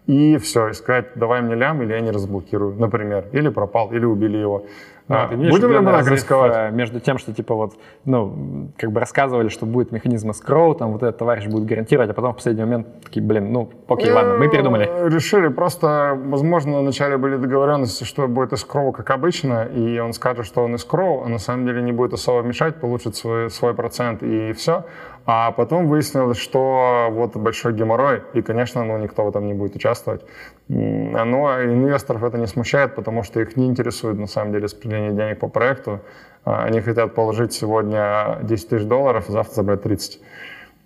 и 0.07 0.39
все, 0.39 0.71
искать, 0.71 1.07
давай 1.15 1.43
мне 1.43 1.57
лям, 1.57 1.83
или 1.83 1.93
я 1.93 2.01
не 2.01 2.11
разблокирую, 2.11 2.75
например. 2.79 3.27
Или 3.33 3.51
пропал, 3.51 3.93
или 3.93 4.05
убили 4.05 4.39
его. 4.39 4.65
Ну, 5.09 5.17
а, 5.17 5.29
будем 5.29 5.73
ли 5.73 5.79
мы 5.79 5.93
так 5.93 6.09
рисковать? 6.09 6.53
Э, 6.57 6.71
между 6.71 7.01
тем, 7.01 7.19
что 7.19 7.33
типа 7.33 7.55
вот, 7.55 7.75
ну, 8.05 8.71
как 8.77 8.91
бы 8.91 8.99
рассказывали, 8.99 9.49
что 9.49 9.67
будет 9.67 9.93
механизм 9.93 10.33
скроу, 10.33 10.75
там 10.75 10.93
вот 10.93 11.03
этот 11.03 11.19
товарищ 11.19 11.47
будет 11.47 11.65
гарантировать, 11.65 12.11
а 12.11 12.15
потом 12.15 12.33
в 12.33 12.37
последний 12.37 12.65
момент 12.65 12.87
такие, 13.05 13.25
блин, 13.25 13.53
ну, 13.53 13.71
окей, 13.89 14.11
ладно, 14.11 14.37
мы 14.39 14.49
передумали. 14.49 14.89
Э, 14.89 15.09
решили, 15.09 15.49
просто, 15.49 16.19
возможно, 16.25 16.81
вначале 16.81 17.19
были 17.19 17.37
договоренности, 17.37 18.05
что 18.05 18.27
будет 18.27 18.53
эскроу, 18.53 18.93
как 18.93 19.11
обычно, 19.11 19.65
и 19.65 19.99
он 20.01 20.13
скажет, 20.13 20.47
что 20.47 20.65
он 20.65 20.75
эскроу, 20.75 21.23
а 21.25 21.29
на 21.29 21.39
самом 21.39 21.67
деле 21.67 21.83
не 21.83 21.93
будет 21.93 22.13
особо 22.13 22.43
мешать, 22.43 22.77
получит 22.77 23.15
свой, 23.15 23.51
свой 23.51 23.75
процент 23.75 24.23
и 24.23 24.53
все. 24.53 24.85
А 25.27 25.51
потом 25.51 25.89
выяснилось, 25.89 26.39
что 26.39 27.09
вот 27.11 27.37
большой 27.37 27.75
геморрой, 27.75 28.23
и, 28.33 28.43
конечно, 28.43 28.85
ну, 28.85 28.97
никто 28.97 29.25
в 29.25 29.29
этом 29.29 29.49
не 29.49 29.55
будет 29.55 29.75
участвовать. 29.75 30.25
Но 30.69 31.65
инвесторов 31.65 32.23
это 32.23 32.39
не 32.39 32.47
смущает, 32.47 32.95
потому 32.95 33.25
что 33.25 33.41
их 33.41 33.57
не 33.57 33.67
интересует, 33.67 34.19
на 34.19 34.29
самом 34.29 34.53
деле, 34.53 34.65
распределение 34.65 35.11
денег 35.11 35.41
по 35.41 35.49
проекту. 35.49 36.01
А, 36.45 36.65
они 36.65 36.81
хотят 36.81 37.15
положить 37.15 37.53
сегодня 37.53 38.39
10 38.43 38.69
тысяч 38.69 38.85
долларов, 38.85 39.25
завтра 39.27 39.55
забрать 39.55 39.83
30. 39.83 40.21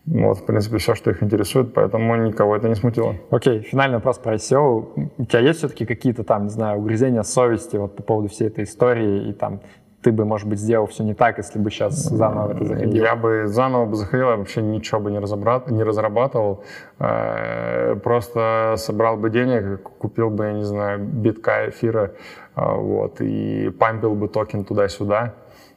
Вот, 0.06 0.38
в 0.38 0.46
принципе, 0.46 0.78
все, 0.78 0.94
что 0.94 1.10
их 1.10 1.22
интересует, 1.22 1.74
поэтому 1.74 2.16
никого 2.16 2.56
это 2.56 2.66
не 2.66 2.74
смутило. 2.74 3.16
Окей, 3.30 3.58
okay, 3.58 3.62
финальный 3.62 3.96
вопрос 3.98 4.16
про 4.16 4.36
ICO. 4.36 5.10
У 5.18 5.24
тебя 5.26 5.40
есть 5.40 5.58
все-таки 5.58 5.84
какие-то 5.84 6.24
там, 6.24 6.44
не 6.44 6.50
знаю, 6.50 6.78
угрызения 6.78 7.22
совести 7.22 7.76
вот 7.76 7.94
по 7.94 8.02
поводу 8.02 8.28
всей 8.28 8.48
этой 8.48 8.64
истории 8.64 9.28
и 9.28 9.32
там 9.34 9.60
ты 10.02 10.12
бы, 10.12 10.24
может 10.24 10.48
быть, 10.48 10.58
сделал 10.58 10.86
все 10.86 11.04
не 11.04 11.14
так, 11.14 11.38
если 11.38 11.58
бы 11.58 11.70
сейчас 11.70 11.94
заново 11.94 12.52
это 12.52 12.64
заходил? 12.64 13.02
Я 13.02 13.16
бы 13.16 13.46
заново 13.46 13.84
бы 13.84 13.96
заходил, 13.96 14.30
я 14.30 14.36
вообще 14.36 14.62
ничего 14.62 15.00
бы 15.00 15.10
не, 15.10 15.18
разобрат, 15.18 15.70
не 15.70 15.82
разрабатывал. 15.82 16.64
Э, 16.98 17.96
просто 17.96 18.74
собрал 18.78 19.16
бы 19.16 19.28
денег, 19.28 19.82
купил 19.82 20.30
бы, 20.30 20.46
я 20.46 20.52
не 20.52 20.64
знаю, 20.64 21.00
битка 21.00 21.68
эфира, 21.68 22.12
э, 22.56 22.74
вот, 22.74 23.20
и 23.20 23.70
пампил 23.78 24.14
бы 24.14 24.28
токен 24.28 24.64
туда-сюда. 24.64 25.34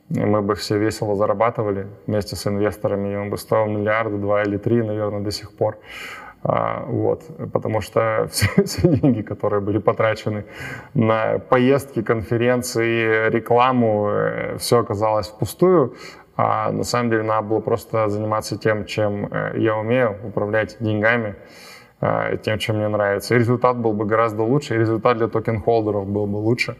И 0.09 0.19
мы 0.19 0.41
бы 0.41 0.55
все 0.55 0.77
весело 0.77 1.15
зарабатывали 1.15 1.87
вместе 2.07 2.35
с 2.35 2.47
инвесторами, 2.47 3.13
и 3.13 3.15
он 3.15 3.29
бы 3.29 3.37
стоил 3.37 3.65
миллиарда, 3.65 4.17
два 4.17 4.43
или 4.43 4.57
три, 4.57 4.81
наверное, 4.83 5.21
до 5.21 5.31
сих 5.31 5.51
пор. 5.51 5.77
А, 6.43 6.83
вот, 6.87 7.23
потому 7.53 7.81
что 7.81 8.27
все, 8.31 8.47
все 8.63 8.87
деньги, 8.87 9.21
которые 9.21 9.61
были 9.61 9.77
потрачены 9.77 10.45
на 10.93 11.39
поездки, 11.39 12.01
конференции, 12.01 13.29
рекламу, 13.29 14.09
э, 14.09 14.57
все 14.57 14.79
оказалось 14.79 15.27
впустую. 15.27 15.95
А 16.35 16.71
на 16.71 16.83
самом 16.83 17.11
деле 17.11 17.23
надо 17.23 17.47
было 17.47 17.59
просто 17.59 18.09
заниматься 18.09 18.57
тем, 18.57 18.85
чем 18.85 19.27
э, 19.31 19.53
я 19.57 19.77
умею, 19.77 20.17
управлять 20.25 20.77
деньгами, 20.79 21.35
э, 22.01 22.37
тем, 22.43 22.57
чем 22.57 22.77
мне 22.77 22.89
нравится. 22.89 23.35
И 23.35 23.37
результат 23.37 23.77
был 23.77 23.93
бы 23.93 24.03
гораздо 24.05 24.43
лучше, 24.43 24.75
и 24.75 24.79
результат 24.79 25.17
для 25.19 25.27
token-holder 25.27 25.96
ов 25.96 26.07
был 26.07 26.25
бы 26.25 26.37
лучше, 26.37 26.75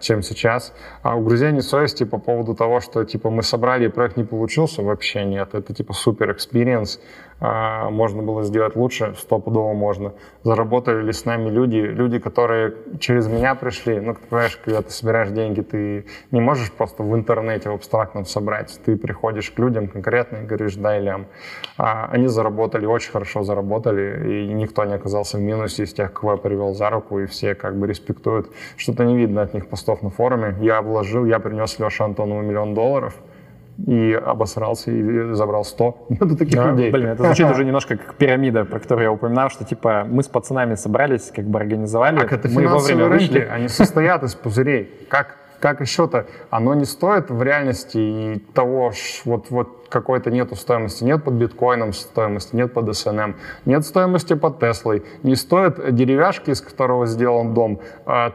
чем 0.00 0.22
сейчас. 0.22 0.74
А 1.02 1.16
угрызение 1.16 1.62
совести 1.62 2.02
по 2.02 2.18
поводу 2.18 2.56
того, 2.56 2.80
что 2.80 3.04
типа 3.04 3.30
мы 3.30 3.44
собрали, 3.44 3.84
и 3.84 3.88
проект 3.88 4.16
не 4.16 4.24
получился, 4.24 4.82
вообще 4.82 5.24
нет. 5.24 5.54
Это 5.54 5.72
типа 5.72 5.92
супер 5.92 6.32
experience. 6.32 6.98
А, 7.44 7.90
можно 7.90 8.22
было 8.22 8.44
сделать 8.44 8.76
лучше, 8.76 9.16
стопудово 9.18 9.72
можно. 9.72 10.12
Заработали 10.44 11.02
ли 11.02 11.12
с 11.12 11.24
нами 11.24 11.50
люди, 11.50 11.76
люди, 11.76 12.20
которые 12.20 12.72
через 13.00 13.26
меня 13.26 13.56
пришли. 13.56 13.98
Ну, 13.98 14.14
ты 14.14 14.20
понимаешь, 14.28 14.56
когда 14.64 14.80
ты 14.80 14.90
собираешь 14.90 15.30
деньги, 15.30 15.60
ты 15.60 16.06
не 16.30 16.40
можешь 16.40 16.70
просто 16.70 17.02
в 17.02 17.12
интернете 17.16 17.70
в 17.70 17.74
абстрактном 17.74 18.26
собрать. 18.26 18.78
Ты 18.84 18.96
приходишь 18.96 19.50
к 19.50 19.58
людям 19.58 19.88
конкретно 19.88 20.36
и 20.36 20.46
говоришь, 20.46 20.76
дай 20.76 21.00
лям. 21.00 21.26
А 21.76 22.08
они 22.12 22.28
заработали, 22.28 22.86
очень 22.86 23.10
хорошо 23.10 23.42
заработали, 23.42 24.44
и 24.44 24.54
никто 24.54 24.84
не 24.84 24.94
оказался 24.94 25.36
в 25.36 25.40
минусе 25.40 25.82
из 25.82 25.92
тех, 25.92 26.12
кого 26.12 26.32
я 26.32 26.38
привел 26.38 26.74
за 26.74 26.90
руку, 26.90 27.18
и 27.18 27.26
все 27.26 27.56
как 27.56 27.76
бы 27.76 27.88
респектуют. 27.88 28.52
Что-то 28.76 29.04
не 29.04 29.16
видно 29.16 29.42
от 29.42 29.52
них 29.52 29.66
постов 29.66 30.00
на 30.02 30.10
форуме. 30.10 30.54
Я 30.60 30.80
вложил, 30.80 31.24
я 31.24 31.40
принес 31.40 31.76
Леше 31.80 32.04
Антонову 32.04 32.42
миллион 32.42 32.74
долларов, 32.74 33.16
и 33.86 34.12
обосрался 34.12 34.90
и 34.90 35.32
забрал 35.32 35.64
100. 35.64 36.06
Нету 36.10 36.36
таких 36.36 36.54
да, 36.54 36.70
людей. 36.70 36.90
Блин, 36.90 37.08
это 37.08 37.24
звучит 37.24 37.46
уже 37.50 37.64
немножко 37.64 37.96
как 37.96 38.14
пирамида, 38.14 38.64
про 38.64 38.78
которую 38.78 39.04
я 39.04 39.12
упоминал, 39.12 39.50
что 39.50 39.64
типа 39.64 40.06
мы 40.08 40.22
с 40.22 40.28
пацанами 40.28 40.74
собрались, 40.74 41.32
как 41.34 41.46
бы 41.46 41.58
организовали. 41.58 42.18
Как 42.18 42.32
это 42.32 42.48
мы 42.48 42.66
вовремя 42.66 43.08
рынки, 43.08 43.32
вышли. 43.32 43.48
они 43.50 43.68
состоят 43.68 44.22
из 44.22 44.34
пузырей. 44.34 44.90
Как 45.08 45.36
как 45.62 45.80
еще-то, 45.80 46.26
оно 46.50 46.74
не 46.74 46.84
стоит 46.84 47.30
в 47.30 47.40
реальности 47.40 47.96
и 47.96 48.38
того, 48.52 48.90
вот, 49.24 49.46
вот 49.50 49.86
какой-то 49.88 50.32
нету 50.32 50.56
стоимости, 50.56 51.04
нет 51.04 51.22
под 51.22 51.34
биткоином 51.34 51.92
стоимости, 51.92 52.56
нет 52.56 52.74
под 52.74 52.92
СНМ, 52.92 53.36
нет 53.64 53.86
стоимости 53.86 54.34
под 54.34 54.58
Теслой, 54.58 55.04
не 55.22 55.36
стоит 55.36 55.94
деревяшки, 55.94 56.50
из 56.50 56.60
которого 56.60 57.06
сделан 57.06 57.54
дом, 57.54 57.80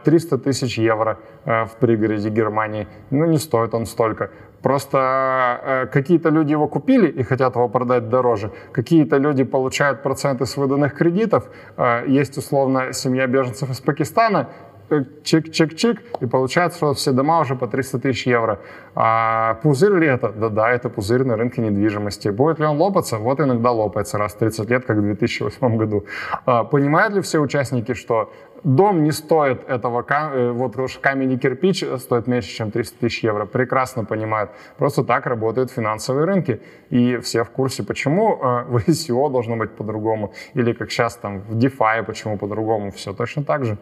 300 0.04 0.36
а, 0.36 0.38
тысяч 0.38 0.78
евро 0.78 1.18
а, 1.44 1.66
в 1.66 1.76
пригороде 1.76 2.30
Германии, 2.30 2.88
ну 3.10 3.26
не 3.26 3.36
стоит 3.36 3.74
он 3.74 3.84
столько. 3.84 4.30
Просто 4.62 5.60
э, 5.62 5.86
какие-то 5.86 6.30
люди 6.30 6.52
его 6.52 6.66
купили 6.66 7.06
и 7.06 7.22
хотят 7.22 7.54
его 7.54 7.68
продать 7.68 8.08
дороже, 8.08 8.50
какие-то 8.72 9.16
люди 9.16 9.44
получают 9.44 10.02
проценты 10.02 10.46
с 10.46 10.56
выданных 10.56 10.94
кредитов. 10.94 11.44
Э, 11.76 12.04
есть 12.06 12.36
условно 12.38 12.92
семья 12.92 13.26
беженцев 13.26 13.70
из 13.70 13.80
Пакистана, 13.80 14.48
чик-чик-чик, 14.90 16.00
и 16.20 16.26
получается, 16.26 16.78
что 16.78 16.94
все 16.94 17.12
дома 17.12 17.40
уже 17.40 17.54
по 17.56 17.66
300 17.66 17.98
тысяч 17.98 18.26
евро. 18.26 18.60
А 18.94 19.54
пузырь 19.62 19.94
ли 19.94 20.06
это? 20.06 20.30
Да-да, 20.30 20.70
это 20.70 20.88
пузырь 20.88 21.24
на 21.24 21.36
рынке 21.36 21.62
недвижимости. 21.62 22.28
Будет 22.28 22.58
ли 22.58 22.66
он 22.66 22.78
лопаться? 22.78 23.18
Вот 23.18 23.40
иногда 23.40 23.70
лопается 23.70 24.18
раз 24.18 24.34
в 24.34 24.38
30 24.38 24.70
лет, 24.70 24.84
как 24.84 24.96
в 24.96 25.02
2008 25.02 25.76
году. 25.76 26.04
А, 26.46 26.64
понимают 26.64 27.14
ли 27.14 27.20
все 27.20 27.38
участники, 27.38 27.94
что 27.94 28.32
дом 28.64 29.04
не 29.04 29.12
стоит 29.12 29.68
этого, 29.68 30.04
э, 30.08 30.50
вот 30.50 30.76
камень 31.00 31.32
и 31.32 31.38
кирпич 31.38 31.84
стоит 31.98 32.26
меньше, 32.26 32.48
чем 32.48 32.70
300 32.70 32.98
тысяч 32.98 33.24
евро? 33.24 33.46
Прекрасно 33.46 34.04
понимают. 34.04 34.50
Просто 34.78 35.04
так 35.04 35.26
работают 35.26 35.70
финансовые 35.70 36.24
рынки. 36.24 36.60
И 36.90 37.18
все 37.18 37.44
в 37.44 37.50
курсе, 37.50 37.82
почему 37.82 38.34
э, 38.34 38.64
в 38.64 38.76
ICO 38.78 39.30
должно 39.30 39.56
быть 39.56 39.70
по-другому. 39.70 40.32
Или 40.54 40.72
как 40.72 40.90
сейчас 40.90 41.16
там 41.16 41.40
в 41.40 41.56
DeFi, 41.56 42.02
почему 42.02 42.38
по-другому. 42.38 42.90
Все 42.90 43.12
точно 43.12 43.44
так 43.44 43.64
же. 43.64 43.78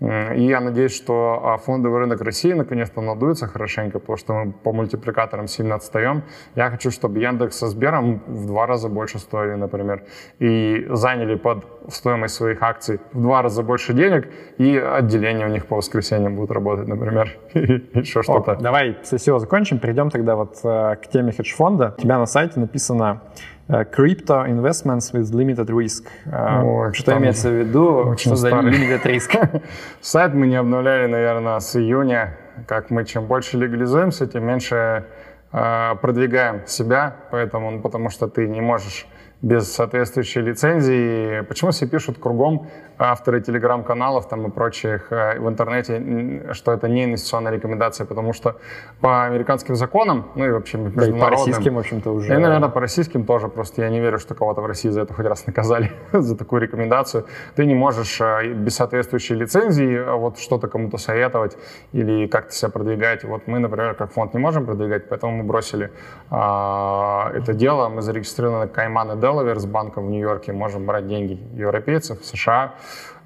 И 0.00 0.42
я 0.44 0.60
надеюсь, 0.60 0.94
что 0.94 1.40
а, 1.42 1.56
фондовый 1.56 2.00
рынок 2.00 2.20
России 2.20 2.52
наконец-то 2.52 3.00
надуется 3.00 3.46
хорошенько, 3.46 3.98
потому 3.98 4.18
что 4.18 4.34
мы 4.34 4.52
по 4.52 4.72
мультипликаторам 4.72 5.48
сильно 5.48 5.76
отстаем. 5.76 6.22
Я 6.54 6.70
хочу, 6.70 6.90
чтобы 6.90 7.18
Яндекс 7.18 7.56
со 7.56 7.68
Сбером 7.68 8.22
в 8.26 8.46
два 8.46 8.66
раза 8.66 8.90
больше 8.90 9.18
стоили, 9.18 9.54
например, 9.54 10.02
и 10.38 10.86
заняли 10.90 11.36
под 11.36 11.64
стоимость 11.88 12.34
своих 12.34 12.62
акций 12.62 13.00
в 13.12 13.22
два 13.22 13.40
раза 13.40 13.62
больше 13.62 13.94
денег, 13.94 14.28
и 14.58 14.76
отделение 14.76 15.46
у 15.46 15.50
них 15.50 15.66
по 15.66 15.76
воскресеньям 15.76 16.36
будет 16.36 16.50
работать, 16.50 16.88
например, 16.88 17.30
еще 17.54 18.22
что-то. 18.22 18.56
Давай 18.56 18.98
с 19.02 19.14
SEO 19.14 19.38
закончим, 19.38 19.78
перейдем 19.78 20.10
тогда 20.10 20.36
вот 20.36 20.58
э, 20.62 20.96
к 20.96 21.06
теме 21.10 21.32
хедж-фонда. 21.32 21.94
У 21.96 22.02
тебя 22.02 22.18
на 22.18 22.26
сайте 22.26 22.60
написано 22.60 23.22
crypto 23.68 24.44
investments 24.44 25.12
with 25.12 25.32
limited 25.32 25.68
risk. 25.68 26.06
Э, 26.26 26.62
Ой, 26.62 26.94
что 26.94 27.16
имеется 27.18 27.50
в 27.50 27.54
виду? 27.54 28.14
Что 28.16 28.36
за 28.36 28.50
limited 28.50 29.02
risk? 29.04 29.62
Сайт 30.00 30.34
мы 30.34 30.46
не 30.46 30.56
обновляли, 30.56 31.06
наверное, 31.06 31.58
с 31.58 31.76
июня. 31.76 32.36
Как 32.66 32.90
мы 32.90 33.04
чем 33.04 33.26
больше 33.26 33.58
легализуемся, 33.58 34.26
тем 34.26 34.46
меньше 34.46 35.06
э, 35.52 35.94
продвигаем 36.00 36.66
себя, 36.66 37.16
поэтому, 37.30 37.70
ну, 37.70 37.80
потому 37.80 38.08
что 38.08 38.28
ты 38.28 38.46
не 38.46 38.60
можешь 38.60 39.06
без 39.42 39.72
соответствующей 39.72 40.40
лицензии. 40.40 41.42
Почему 41.42 41.70
все 41.70 41.86
пишут 41.86 42.18
кругом 42.18 42.68
авторы 42.98 43.40
телеграм-каналов 43.40 44.28
там 44.28 44.46
и 44.46 44.50
прочих 44.50 45.12
э, 45.12 45.38
в 45.38 45.48
интернете, 45.48 46.52
что 46.52 46.72
это 46.72 46.88
не 46.88 47.04
инвестиционная 47.04 47.52
рекомендация, 47.52 48.06
потому 48.06 48.32
что 48.32 48.56
по 49.00 49.24
американским 49.24 49.76
законам, 49.76 50.26
ну 50.34 50.46
и 50.46 50.50
вообще. 50.50 50.78
Да, 50.78 51.06
и 51.06 51.12
по 51.12 51.30
российским, 51.30 51.74
в 51.74 51.78
общем-то, 51.78 52.10
уже... 52.10 52.34
И, 52.34 52.36
наверное, 52.36 52.68
по 52.68 52.80
российским 52.80 53.24
тоже, 53.24 53.48
просто 53.48 53.82
я 53.82 53.90
не 53.90 54.00
верю, 54.00 54.18
что 54.18 54.34
кого-то 54.34 54.60
в 54.60 54.66
России 54.66 54.88
за 54.88 55.02
это 55.02 55.14
хоть 55.14 55.26
раз 55.26 55.46
наказали, 55.46 55.92
за 56.12 56.36
такую 56.36 56.62
рекомендацию. 56.62 57.26
Ты 57.54 57.66
не 57.66 57.74
можешь 57.74 58.20
э, 58.20 58.52
без 58.52 58.76
соответствующей 58.76 59.34
лицензии 59.34 59.96
э, 59.96 60.12
вот 60.12 60.38
что-то 60.38 60.68
кому-то 60.68 60.98
советовать 60.98 61.56
или 61.92 62.26
как-то 62.26 62.52
себя 62.52 62.70
продвигать. 62.70 63.24
Вот 63.24 63.46
мы, 63.46 63.58
например, 63.58 63.94
как 63.94 64.12
фонд 64.12 64.34
не 64.34 64.40
можем 64.40 64.66
продвигать, 64.66 65.08
поэтому 65.08 65.36
мы 65.36 65.44
бросили 65.44 65.90
а, 66.30 67.30
это 67.34 67.52
дело. 67.52 67.88
Мы 67.88 68.02
зарегистрированы 68.02 68.60
на 68.60 68.68
Кайман 68.68 69.18
и 69.18 69.20
Делавер 69.20 69.58
с 69.58 69.66
банком 69.66 70.06
в 70.06 70.10
Нью-Йорке, 70.10 70.52
можем 70.52 70.86
брать 70.86 71.06
деньги 71.06 71.38
европейцев, 71.54 72.24
США, 72.24 72.74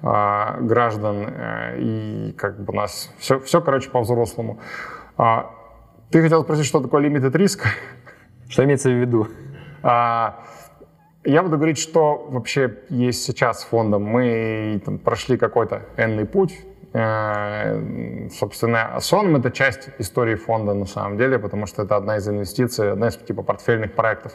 граждан, 0.01 1.27
э, 1.27 1.77
и 1.79 2.35
как 2.37 2.63
бы 2.63 2.73
у 2.73 2.75
нас 2.75 3.13
все, 3.19 3.39
все 3.39 3.61
короче, 3.61 3.89
по-взрослому. 3.89 4.59
А, 5.17 5.51
ты 6.09 6.21
хотел 6.21 6.43
спросить, 6.43 6.65
что 6.65 6.81
такое 6.81 7.07
limited 7.07 7.31
risk? 7.33 7.65
Что 8.49 8.63
имеется 8.63 8.89
в 8.89 8.93
виду? 8.93 9.27
А, 9.83 10.43
я 11.23 11.43
буду 11.43 11.57
говорить, 11.57 11.77
что 11.77 12.27
вообще 12.29 12.79
есть 12.89 13.23
сейчас 13.23 13.61
с 13.61 13.63
фондом. 13.63 14.03
Мы 14.03 14.81
там, 14.83 14.97
прошли 14.97 15.37
какой-то 15.37 15.83
энный 15.97 16.25
путь, 16.25 16.53
собственно, 16.93 18.99
сон— 18.99 19.33
это 19.37 19.49
часть 19.49 19.89
истории 19.97 20.35
фонда 20.35 20.73
на 20.73 20.85
самом 20.85 21.17
деле, 21.17 21.39
потому 21.39 21.65
что 21.65 21.83
это 21.83 21.95
одна 21.95 22.17
из 22.17 22.27
инвестиций, 22.27 22.91
одна 22.91 23.07
из 23.07 23.15
типа 23.15 23.43
портфельных 23.43 23.93
проектов. 23.93 24.33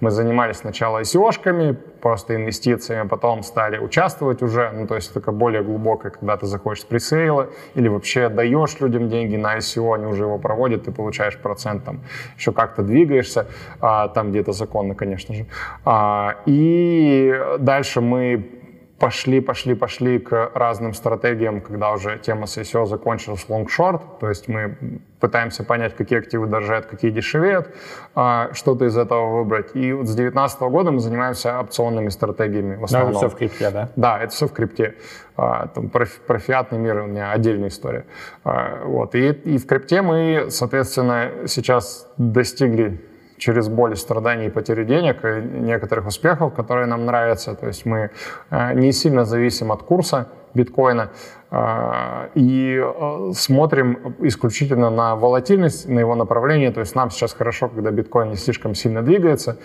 Мы 0.00 0.10
занимались 0.10 0.56
сначала 0.56 1.02
ICO-шками, 1.02 1.76
просто 2.00 2.34
инвестициями, 2.34 3.06
потом 3.06 3.42
стали 3.42 3.78
участвовать 3.78 4.42
уже, 4.42 4.70
ну, 4.72 4.86
то 4.86 4.94
есть 4.94 5.14
это 5.14 5.32
более 5.32 5.62
глубокое, 5.62 6.10
когда 6.10 6.38
ты 6.38 6.46
заходишь 6.46 6.80
с 6.80 6.84
пресейла 6.84 7.50
или 7.74 7.88
вообще 7.88 8.30
даешь 8.30 8.80
людям 8.80 9.10
деньги 9.10 9.36
на 9.36 9.58
ICO, 9.58 9.94
они 9.94 10.06
уже 10.06 10.24
его 10.24 10.38
проводят, 10.38 10.84
ты 10.84 10.92
получаешь 10.92 11.36
процент, 11.36 11.84
там, 11.84 12.00
еще 12.38 12.52
как-то 12.52 12.82
двигаешься, 12.82 13.48
а, 13.80 14.08
там 14.08 14.30
где-то 14.30 14.52
законно, 14.52 14.94
конечно 14.94 15.34
же. 15.34 15.44
А, 15.84 16.36
и 16.46 17.38
дальше 17.58 18.00
мы 18.00 18.57
пошли, 18.98 19.40
пошли, 19.40 19.74
пошли 19.74 20.18
к 20.18 20.50
разным 20.54 20.92
стратегиям, 20.92 21.60
когда 21.60 21.92
уже 21.92 22.18
тема 22.18 22.46
с 22.46 22.58
ICO 22.58 22.86
закончилась 22.86 23.46
long-short, 23.48 24.18
то 24.20 24.28
есть 24.28 24.48
мы 24.48 24.76
пытаемся 25.20 25.64
понять, 25.64 25.96
какие 25.96 26.18
активы 26.18 26.46
дорожают, 26.46 26.86
какие 26.86 27.10
дешевеют, 27.10 27.74
а, 28.14 28.50
что-то 28.52 28.84
из 28.86 28.96
этого 28.96 29.38
выбрать. 29.38 29.74
И 29.74 29.92
вот 29.92 30.06
с 30.06 30.14
2019 30.14 30.60
года 30.62 30.90
мы 30.90 31.00
занимаемся 31.00 31.60
опционными 31.60 32.08
стратегиями 32.08 32.76
в 32.76 32.84
основном. 32.84 33.12
Но 33.12 33.18
это 33.18 33.28
все 33.28 33.36
в 33.36 33.38
крипте, 33.38 33.70
да? 33.70 33.88
Да, 33.96 34.18
это 34.18 34.32
все 34.32 34.46
в 34.46 34.52
крипте. 34.52 34.94
А, 35.36 35.68
там, 35.68 35.88
про, 35.88 36.06
про 36.26 36.38
фиатный 36.38 36.78
мир 36.78 36.98
у 37.00 37.06
меня 37.06 37.32
отдельная 37.32 37.68
история. 37.68 38.04
А, 38.44 38.84
вот. 38.84 39.14
И, 39.14 39.28
и 39.28 39.58
в 39.58 39.66
крипте 39.66 40.02
мы, 40.02 40.46
соответственно, 40.50 41.30
сейчас 41.46 42.08
достигли 42.16 43.00
через 43.38 43.68
боль, 43.68 43.96
страдания 43.96 44.46
и 44.46 44.50
потерю 44.50 44.84
денег, 44.84 45.24
и 45.24 45.40
некоторых 45.40 46.06
успехов, 46.06 46.54
которые 46.54 46.86
нам 46.86 47.06
нравятся. 47.06 47.54
То 47.54 47.66
есть 47.66 47.86
мы 47.86 48.10
э, 48.50 48.74
не 48.74 48.92
сильно 48.92 49.24
зависим 49.24 49.72
от 49.72 49.82
курса 49.82 50.28
биткоина 50.54 51.10
э, 51.50 52.28
и 52.34 52.82
э, 52.82 53.32
смотрим 53.34 54.16
исключительно 54.20 54.90
на 54.90 55.16
волатильность, 55.16 55.88
на 55.88 56.00
его 56.00 56.14
направление. 56.14 56.70
То 56.70 56.80
есть 56.80 56.94
нам 56.94 57.10
сейчас 57.10 57.32
хорошо, 57.32 57.68
когда 57.68 57.90
биткоин 57.90 58.30
не 58.30 58.36
слишком 58.36 58.74
сильно 58.74 59.02
двигается. 59.02 59.56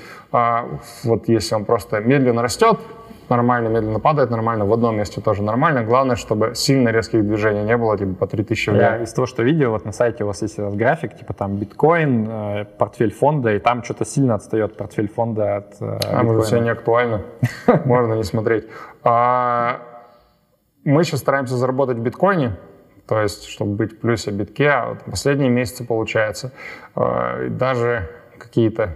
Вот 1.03 1.27
если 1.27 1.55
он 1.55 1.65
просто 1.65 1.99
медленно 1.99 2.41
растет, 2.41 2.79
нормально, 3.29 3.69
медленно 3.69 3.99
падает 3.99 4.29
нормально, 4.29 4.65
в 4.65 4.73
одном 4.73 4.97
месте 4.97 5.21
тоже 5.21 5.43
нормально. 5.43 5.83
Главное, 5.83 6.15
чтобы 6.15 6.55
сильно 6.55 6.89
резких 6.89 7.25
движений 7.25 7.63
не 7.63 7.77
было, 7.77 7.97
типа 7.97 8.13
по 8.13 8.27
3000 8.27 8.69
в 8.69 8.73
день. 8.73 8.81
Я 8.81 8.97
из 9.03 9.13
того, 9.13 9.25
что 9.25 9.43
видел, 9.43 9.71
вот 9.71 9.85
на 9.85 9.91
сайте 9.91 10.23
у 10.23 10.27
вас 10.27 10.41
есть 10.41 10.59
этот 10.59 10.75
график, 10.75 11.15
типа 11.15 11.33
там 11.33 11.55
биткоин, 11.57 12.27
э, 12.29 12.65
портфель 12.77 13.11
фонда, 13.11 13.53
и 13.53 13.59
там 13.59 13.83
что-то 13.83 14.05
сильно 14.05 14.35
отстает 14.35 14.77
портфель 14.77 15.09
фонда 15.09 15.57
от 15.57 15.81
э, 15.81 15.99
А, 16.11 16.23
может, 16.23 16.45
все 16.45 16.59
не 16.59 16.69
актуально, 16.69 17.21
можно 17.85 18.13
не 18.13 18.23
смотреть. 18.23 18.67
А, 19.03 19.81
мы 20.83 21.03
сейчас 21.03 21.21
стараемся 21.21 21.55
заработать 21.55 21.97
в 21.97 22.01
биткоине, 22.01 22.57
то 23.07 23.21
есть, 23.21 23.45
чтобы 23.47 23.75
быть 23.75 23.93
в 23.93 23.99
плюсе 23.99 24.31
битке, 24.31 24.69
а 24.69 24.89
вот 24.89 24.99
последние 25.05 25.49
месяцы 25.49 25.85
получается. 25.85 26.51
Э, 26.95 27.47
даже 27.49 28.09
какие-то 28.37 28.95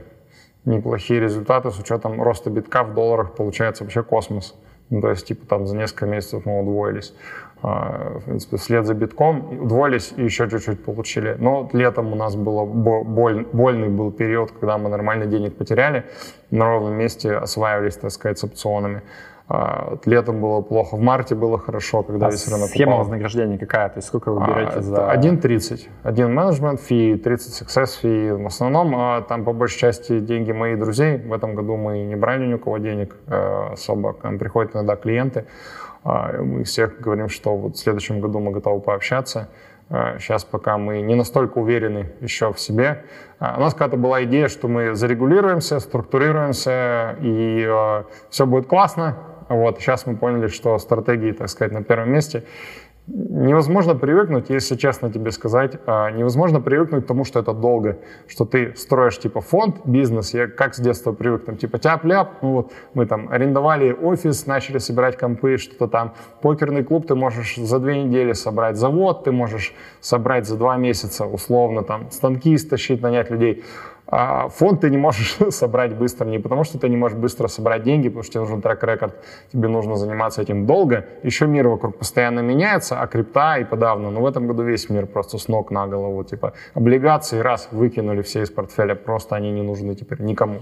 неплохие 0.67 1.19
результаты 1.19 1.71
с 1.71 1.79
учетом 1.79 2.21
роста 2.21 2.49
битка 2.49 2.83
в 2.83 2.93
долларах 2.93 3.33
получается 3.35 3.83
вообще 3.83 4.03
космос. 4.03 4.55
Ну, 4.89 5.01
то 5.01 5.09
есть, 5.09 5.25
типа, 5.27 5.45
там 5.47 5.67
за 5.67 5.75
несколько 5.75 6.05
месяцев 6.05 6.45
мы 6.45 6.61
удвоились. 6.61 7.13
А, 7.61 8.19
в 8.19 8.25
принципе, 8.25 8.57
вслед 8.57 8.85
за 8.85 8.93
битком 8.93 9.63
удвоились 9.63 10.13
и 10.15 10.23
еще 10.23 10.49
чуть-чуть 10.49 10.83
получили. 10.83 11.35
Но 11.39 11.69
летом 11.73 12.13
у 12.13 12.15
нас 12.15 12.35
было 12.35 12.65
боль, 12.65 13.45
больный 13.51 13.89
был 13.89 14.11
период, 14.11 14.51
когда 14.51 14.77
мы 14.77 14.89
нормально 14.89 15.25
денег 15.25 15.57
потеряли, 15.57 16.05
на 16.51 16.65
ровном 16.65 16.93
месте 16.93 17.33
осваивались, 17.33 17.97
так 17.97 18.11
сказать, 18.11 18.37
с 18.37 18.43
опционами. 18.43 19.01
А, 19.49 19.97
летом 20.03 20.41
было 20.41 20.61
плохо, 20.61 20.97
в 20.97 20.99
марте 21.01 21.33
было 21.33 21.57
хорошо, 21.57 22.03
когда 22.03 22.27
а 22.27 22.31
весь 22.31 22.45
рынок 22.49 22.67
схема 22.67 22.93
упал. 22.93 23.03
вознаграждения 23.03 23.57
какая? 23.57 23.87
То 23.87 23.99
есть 23.99 24.09
сколько 24.09 24.31
вы 24.31 24.45
берете 24.45 24.79
а, 24.79 24.81
за... 24.81 24.95
1.30. 25.13 25.87
Один 26.03 26.33
менеджмент 26.33 26.81
фи, 26.81 27.15
30 27.15 27.61
success 27.61 27.97
фи. 28.01 28.31
В 28.31 28.45
основном 28.45 28.93
а, 28.93 29.21
там 29.21 29.45
по 29.45 29.53
большей 29.53 29.79
части 29.79 30.19
деньги 30.19 30.51
моих 30.51 30.79
друзей. 30.79 31.17
В 31.17 31.31
этом 31.31 31.55
году 31.55 31.77
мы 31.77 32.03
не 32.03 32.17
брали 32.17 32.45
ни 32.45 32.55
у 32.55 32.59
кого 32.59 32.77
денег 32.77 33.15
а, 33.27 33.69
особо. 33.71 34.13
К 34.13 34.23
нам 34.25 34.37
приходят 34.37 34.75
иногда 34.75 34.97
клиенты. 34.97 35.45
А, 36.03 36.41
мы 36.41 36.65
всех 36.65 36.99
говорим, 36.99 37.29
что 37.29 37.55
вот 37.55 37.77
в 37.77 37.79
следующем 37.79 38.19
году 38.19 38.39
мы 38.39 38.51
готовы 38.51 38.81
пообщаться. 38.81 39.49
Сейчас 40.19 40.43
пока 40.43 40.77
мы 40.77 40.99
не 40.99 41.15
настолько 41.15 41.59
уверены 41.59 42.11
еще 42.19 42.51
в 42.51 42.59
себе. 42.59 43.05
У 43.39 43.61
нас 43.61 43.73
когда-то 43.73 43.95
была 43.95 44.21
идея, 44.25 44.49
что 44.49 44.67
мы 44.67 44.95
зарегулируемся, 44.95 45.79
структурируемся, 45.79 47.15
и 47.21 47.65
э, 47.65 48.03
все 48.29 48.45
будет 48.45 48.67
классно, 48.67 49.15
вот, 49.49 49.79
сейчас 49.79 50.05
мы 50.05 50.15
поняли, 50.17 50.47
что 50.47 50.77
стратегии, 50.77 51.31
так 51.31 51.49
сказать, 51.49 51.71
на 51.73 51.83
первом 51.83 52.11
месте. 52.11 52.43
невозможно 53.07 53.95
привыкнуть, 53.95 54.49
если 54.49 54.75
честно 54.75 55.09
тебе 55.09 55.31
сказать, 55.31 55.77
а, 55.85 56.11
невозможно 56.11 56.59
привыкнуть 56.59 57.05
к 57.05 57.07
тому, 57.07 57.23
что 57.23 57.39
это 57.39 57.53
долго, 57.53 57.99
что 58.27 58.43
ты 58.43 58.75
строишь 58.75 59.17
типа 59.17 59.39
фонд, 59.39 59.77
бизнес, 59.85 60.33
я 60.33 60.47
как 60.47 60.75
с 60.75 60.79
детства 60.79 61.13
привык, 61.13 61.45
там 61.45 61.55
типа 61.55 61.77
тяп-ляп, 61.77 62.41
ну 62.41 62.53
вот 62.53 62.73
мы 62.93 63.05
там 63.05 63.29
арендовали 63.29 63.93
офис, 63.93 64.45
начали 64.45 64.79
собирать 64.79 65.17
компы, 65.17 65.57
что-то 65.57 65.87
там, 65.87 66.13
покерный 66.41 66.83
клуб 66.83 67.07
ты 67.07 67.15
можешь 67.15 67.55
за 67.55 67.79
две 67.79 68.03
недели 68.03 68.33
собрать 68.33 68.75
завод, 68.75 69.23
ты 69.23 69.31
можешь 69.31 69.73
собрать 70.01 70.45
за 70.45 70.57
два 70.57 70.75
месяца 70.75 71.25
условно 71.25 71.83
там 71.83 72.11
станки 72.11 72.57
стащить, 72.57 73.01
нанять 73.01 73.29
людей, 73.31 73.63
фонд 74.09 74.81
ты 74.81 74.89
не 74.89 74.97
можешь 74.97 75.37
собрать 75.49 75.95
быстро 75.95 76.25
не 76.25 76.39
потому, 76.39 76.63
что 76.63 76.79
ты 76.79 76.89
не 76.89 76.97
можешь 76.97 77.17
быстро 77.17 77.47
собрать 77.47 77.83
деньги, 77.83 78.07
потому 78.07 78.23
что 78.23 78.33
тебе 78.33 78.41
нужен 78.41 78.61
трек-рекорд, 78.61 79.15
тебе 79.51 79.67
нужно 79.67 79.95
заниматься 79.95 80.41
этим 80.41 80.65
долго. 80.65 81.05
Еще 81.23 81.47
мир 81.47 81.67
вокруг 81.67 81.97
постоянно 81.97 82.39
меняется, 82.39 83.01
а 83.01 83.07
крипта 83.07 83.57
и 83.57 83.65
подавно. 83.65 84.11
Но 84.11 84.21
в 84.21 84.25
этом 84.25 84.47
году 84.47 84.63
весь 84.63 84.89
мир 84.89 85.07
просто 85.07 85.37
с 85.37 85.47
ног 85.47 85.71
на 85.71 85.87
голову. 85.87 86.23
Типа 86.23 86.53
облигации 86.73 87.39
раз 87.39 87.67
выкинули 87.71 88.21
все 88.21 88.43
из 88.43 88.49
портфеля, 88.49 88.95
просто 88.95 89.35
они 89.35 89.51
не 89.51 89.61
нужны 89.61 89.95
теперь 89.95 90.21
никому. 90.21 90.61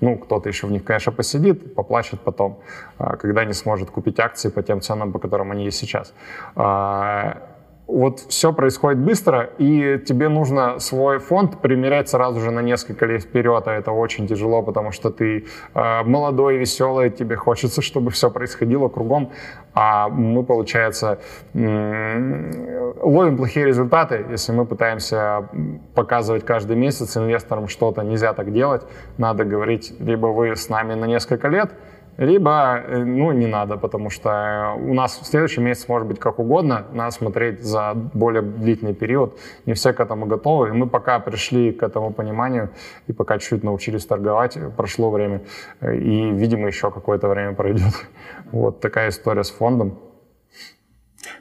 Ну, 0.00 0.16
кто-то 0.18 0.48
еще 0.48 0.66
в 0.66 0.70
них, 0.70 0.84
конечно, 0.84 1.12
посидит, 1.12 1.74
поплачет 1.74 2.20
потом, 2.20 2.60
а, 2.98 3.16
когда 3.16 3.44
не 3.44 3.52
сможет 3.52 3.90
купить 3.90 4.18
акции 4.20 4.48
по 4.48 4.62
тем 4.62 4.80
ценам, 4.80 5.12
по 5.12 5.18
которым 5.18 5.52
они 5.52 5.64
есть 5.64 5.78
сейчас 5.78 6.14
а, 6.54 7.55
вот 7.86 8.18
все 8.18 8.52
происходит 8.52 8.98
быстро, 8.98 9.50
и 9.58 9.98
тебе 9.98 10.28
нужно 10.28 10.80
свой 10.80 11.18
фонд 11.18 11.60
примерять 11.60 12.08
сразу 12.08 12.40
же 12.40 12.50
на 12.50 12.60
несколько 12.60 13.06
лет 13.06 13.22
вперед, 13.22 13.68
а 13.68 13.72
это 13.72 13.92
очень 13.92 14.26
тяжело, 14.26 14.62
потому 14.62 14.90
что 14.90 15.10
ты 15.10 15.46
э, 15.74 16.02
молодой, 16.02 16.56
веселый, 16.56 17.10
тебе 17.10 17.36
хочется, 17.36 17.82
чтобы 17.82 18.10
все 18.10 18.28
происходило 18.30 18.88
кругом, 18.88 19.30
а 19.72 20.08
мы, 20.08 20.42
получается, 20.42 21.20
ловим 21.54 23.36
плохие 23.36 23.66
результаты, 23.66 24.24
если 24.30 24.52
мы 24.52 24.66
пытаемся 24.66 25.48
показывать 25.94 26.44
каждый 26.44 26.76
месяц 26.76 27.16
инвесторам 27.16 27.68
что-то, 27.68 28.02
нельзя 28.02 28.32
так 28.32 28.52
делать, 28.52 28.82
надо 29.16 29.44
говорить, 29.44 29.94
либо 30.00 30.26
вы 30.28 30.56
с 30.56 30.68
нами 30.68 30.94
на 30.94 31.04
несколько 31.04 31.48
лет, 31.48 31.70
либо, 32.18 32.82
э, 32.86 33.04
ну, 33.04 33.32
не 33.32 33.46
надо, 33.46 33.76
потому 33.76 34.10
что 34.10 34.74
у 34.78 34.94
нас 34.94 35.18
в 35.18 35.26
следующем 35.26 35.64
месяце 35.64 35.86
может 35.88 36.08
быть 36.08 36.18
как 36.18 36.38
угодно, 36.38 36.86
надо 36.92 37.10
смотреть 37.10 37.62
за 37.62 37.92
более 37.94 38.42
длительный 38.42 38.94
период, 38.94 39.38
не 39.66 39.74
все 39.74 39.92
к 39.92 40.00
этому 40.00 40.26
готовы, 40.26 40.68
и 40.68 40.72
мы 40.72 40.88
пока 40.88 41.18
пришли 41.18 41.72
к 41.72 41.82
этому 41.82 42.12
пониманию, 42.12 42.70
и 43.06 43.12
пока 43.12 43.38
чуть-чуть 43.38 43.64
научились 43.64 44.06
торговать, 44.06 44.58
прошло 44.76 45.10
время, 45.10 45.42
и, 45.82 46.30
видимо, 46.30 46.68
еще 46.68 46.90
какое-то 46.90 47.28
время 47.28 47.54
пройдет. 47.54 47.92
Вот 48.52 48.80
такая 48.80 49.08
история 49.08 49.42
с 49.42 49.50
фондом. 49.50 49.98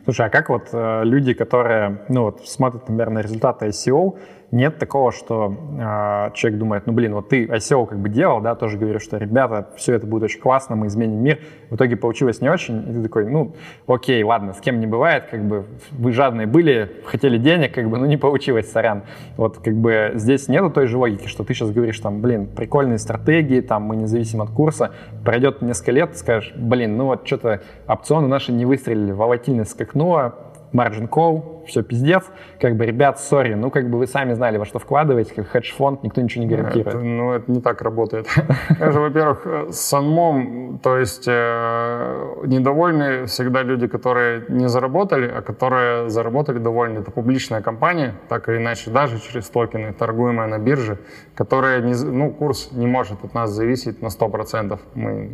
Слушай, 0.04 0.26
а 0.26 0.30
как 0.30 0.50
вот 0.50 0.70
э, 0.72 1.04
люди, 1.04 1.34
которые, 1.34 2.06
ну 2.10 2.24
вот, 2.24 2.48
смотрят, 2.48 2.82
например, 2.82 3.10
на 3.10 3.20
результаты 3.20 3.68
ICO, 3.68 4.18
нет 4.56 4.80
такого, 4.80 5.12
что 5.12 5.54
э, 5.78 6.32
человек 6.34 6.60
думает, 6.60 6.88
ну 6.88 6.94
блин, 6.94 7.14
вот 7.14 7.30
ты 7.30 7.46
ICO 7.46 7.86
как 7.86 8.00
бы 8.00 8.08
делал, 8.08 8.40
да, 8.40 8.56
тоже 8.56 8.78
говоришь, 8.78 9.04
что 9.04 9.18
ребята, 9.18 9.70
все 9.76 9.94
это 9.94 10.08
будет 10.08 10.24
очень 10.24 10.40
классно, 10.40 10.78
мы 10.78 10.88
изменим 10.88 11.22
мир. 11.22 11.40
В 11.70 11.76
итоге 11.76 11.98
получилось 11.98 12.40
не 12.40 12.50
очень, 12.50 12.80
и 12.90 12.94
ты 12.94 13.04
такой, 13.04 13.30
ну 13.30 13.54
окей, 13.86 14.24
ладно, 14.24 14.54
с 14.54 14.62
кем 14.62 14.80
не 14.80 14.88
бывает, 14.88 15.26
как 15.30 15.44
бы 15.44 15.66
вы 15.92 16.14
жадные 16.14 16.48
были, 16.48 16.90
хотели 17.06 17.38
денег, 17.38 17.74
как 17.74 17.90
бы, 17.90 17.98
ну 17.98 18.06
не 18.06 18.18
получилось, 18.18 18.72
сорян. 18.72 19.04
Вот 19.36 19.58
как 19.58 19.76
бы 19.76 20.14
здесь 20.16 20.48
нету 20.48 20.70
той 20.70 20.88
же 20.88 20.98
логики, 20.98 21.28
что 21.28 21.44
ты 21.44 21.54
сейчас 21.54 21.72
говоришь, 21.72 22.00
там, 22.00 22.22
блин, 22.22 22.48
прикольные 22.48 22.98
стратегии, 22.98 23.60
там, 23.60 23.84
мы 23.84 23.98
не 23.98 24.06
зависим 24.06 24.42
от 24.42 24.50
курса, 24.52 24.92
пройдет 25.26 25.62
несколько 25.62 25.92
лет, 25.92 26.18
скажешь, 26.18 26.54
блин, 26.56 26.96
ну 26.96 27.08
вот 27.08 27.28
что-то 27.28 27.62
опционы 27.88 28.28
наши 28.28 28.54
не 28.54 28.66
выстрелили, 28.66 29.12
волатильность 29.12 29.72
скакнула, 29.72 30.36
margin 30.72 31.10
call, 31.10 31.55
все 31.66 31.84
пиздец. 31.84 32.24
Как 32.60 32.76
бы, 32.76 32.86
ребят, 32.86 33.20
сори, 33.20 33.54
ну, 33.54 33.70
как 33.70 33.90
бы 33.90 33.98
вы 33.98 34.08
сами 34.08 34.34
знали, 34.34 34.58
во 34.58 34.66
что 34.66 34.80
вкладываете, 34.80 35.34
как 35.34 35.48
хедж-фонд, 35.48 36.04
никто 36.04 36.22
ничего 36.22 36.44
не 36.44 36.50
гарантирует. 36.50 36.88
Это, 36.88 37.00
ну, 37.00 37.34
это 37.34 37.52
не 37.52 37.62
так 37.62 37.82
работает. 37.82 38.28
Скажем, 38.76 39.02
во-первых, 39.02 39.42
э, 39.46 39.72
с 39.72 39.80
санмом, 39.80 40.80
то 40.82 40.98
есть 40.98 41.26
э, 41.28 42.44
недовольны 42.46 43.26
всегда 43.26 43.64
люди, 43.64 43.88
которые 43.88 44.46
не 44.50 44.68
заработали, 44.70 45.28
а 45.28 45.42
которые 45.42 46.10
заработали 46.10 46.60
довольны. 46.60 47.00
Это 47.00 47.12
публичная 47.12 47.62
компания, 47.62 48.16
так 48.30 48.50
или 48.50 48.58
иначе, 48.58 48.92
даже 48.92 49.20
через 49.20 49.50
токены, 49.50 49.94
торгуемая 49.94 50.48
на 50.48 50.60
бирже, 50.60 50.98
которая, 51.36 51.82
не, 51.82 51.94
ну, 51.94 52.32
курс 52.32 52.70
не 52.72 52.88
может 52.88 53.24
от 53.24 53.34
нас 53.34 53.52
зависеть 53.52 54.02
на 54.02 54.08
100%. 54.08 54.80
Мы 54.96 55.30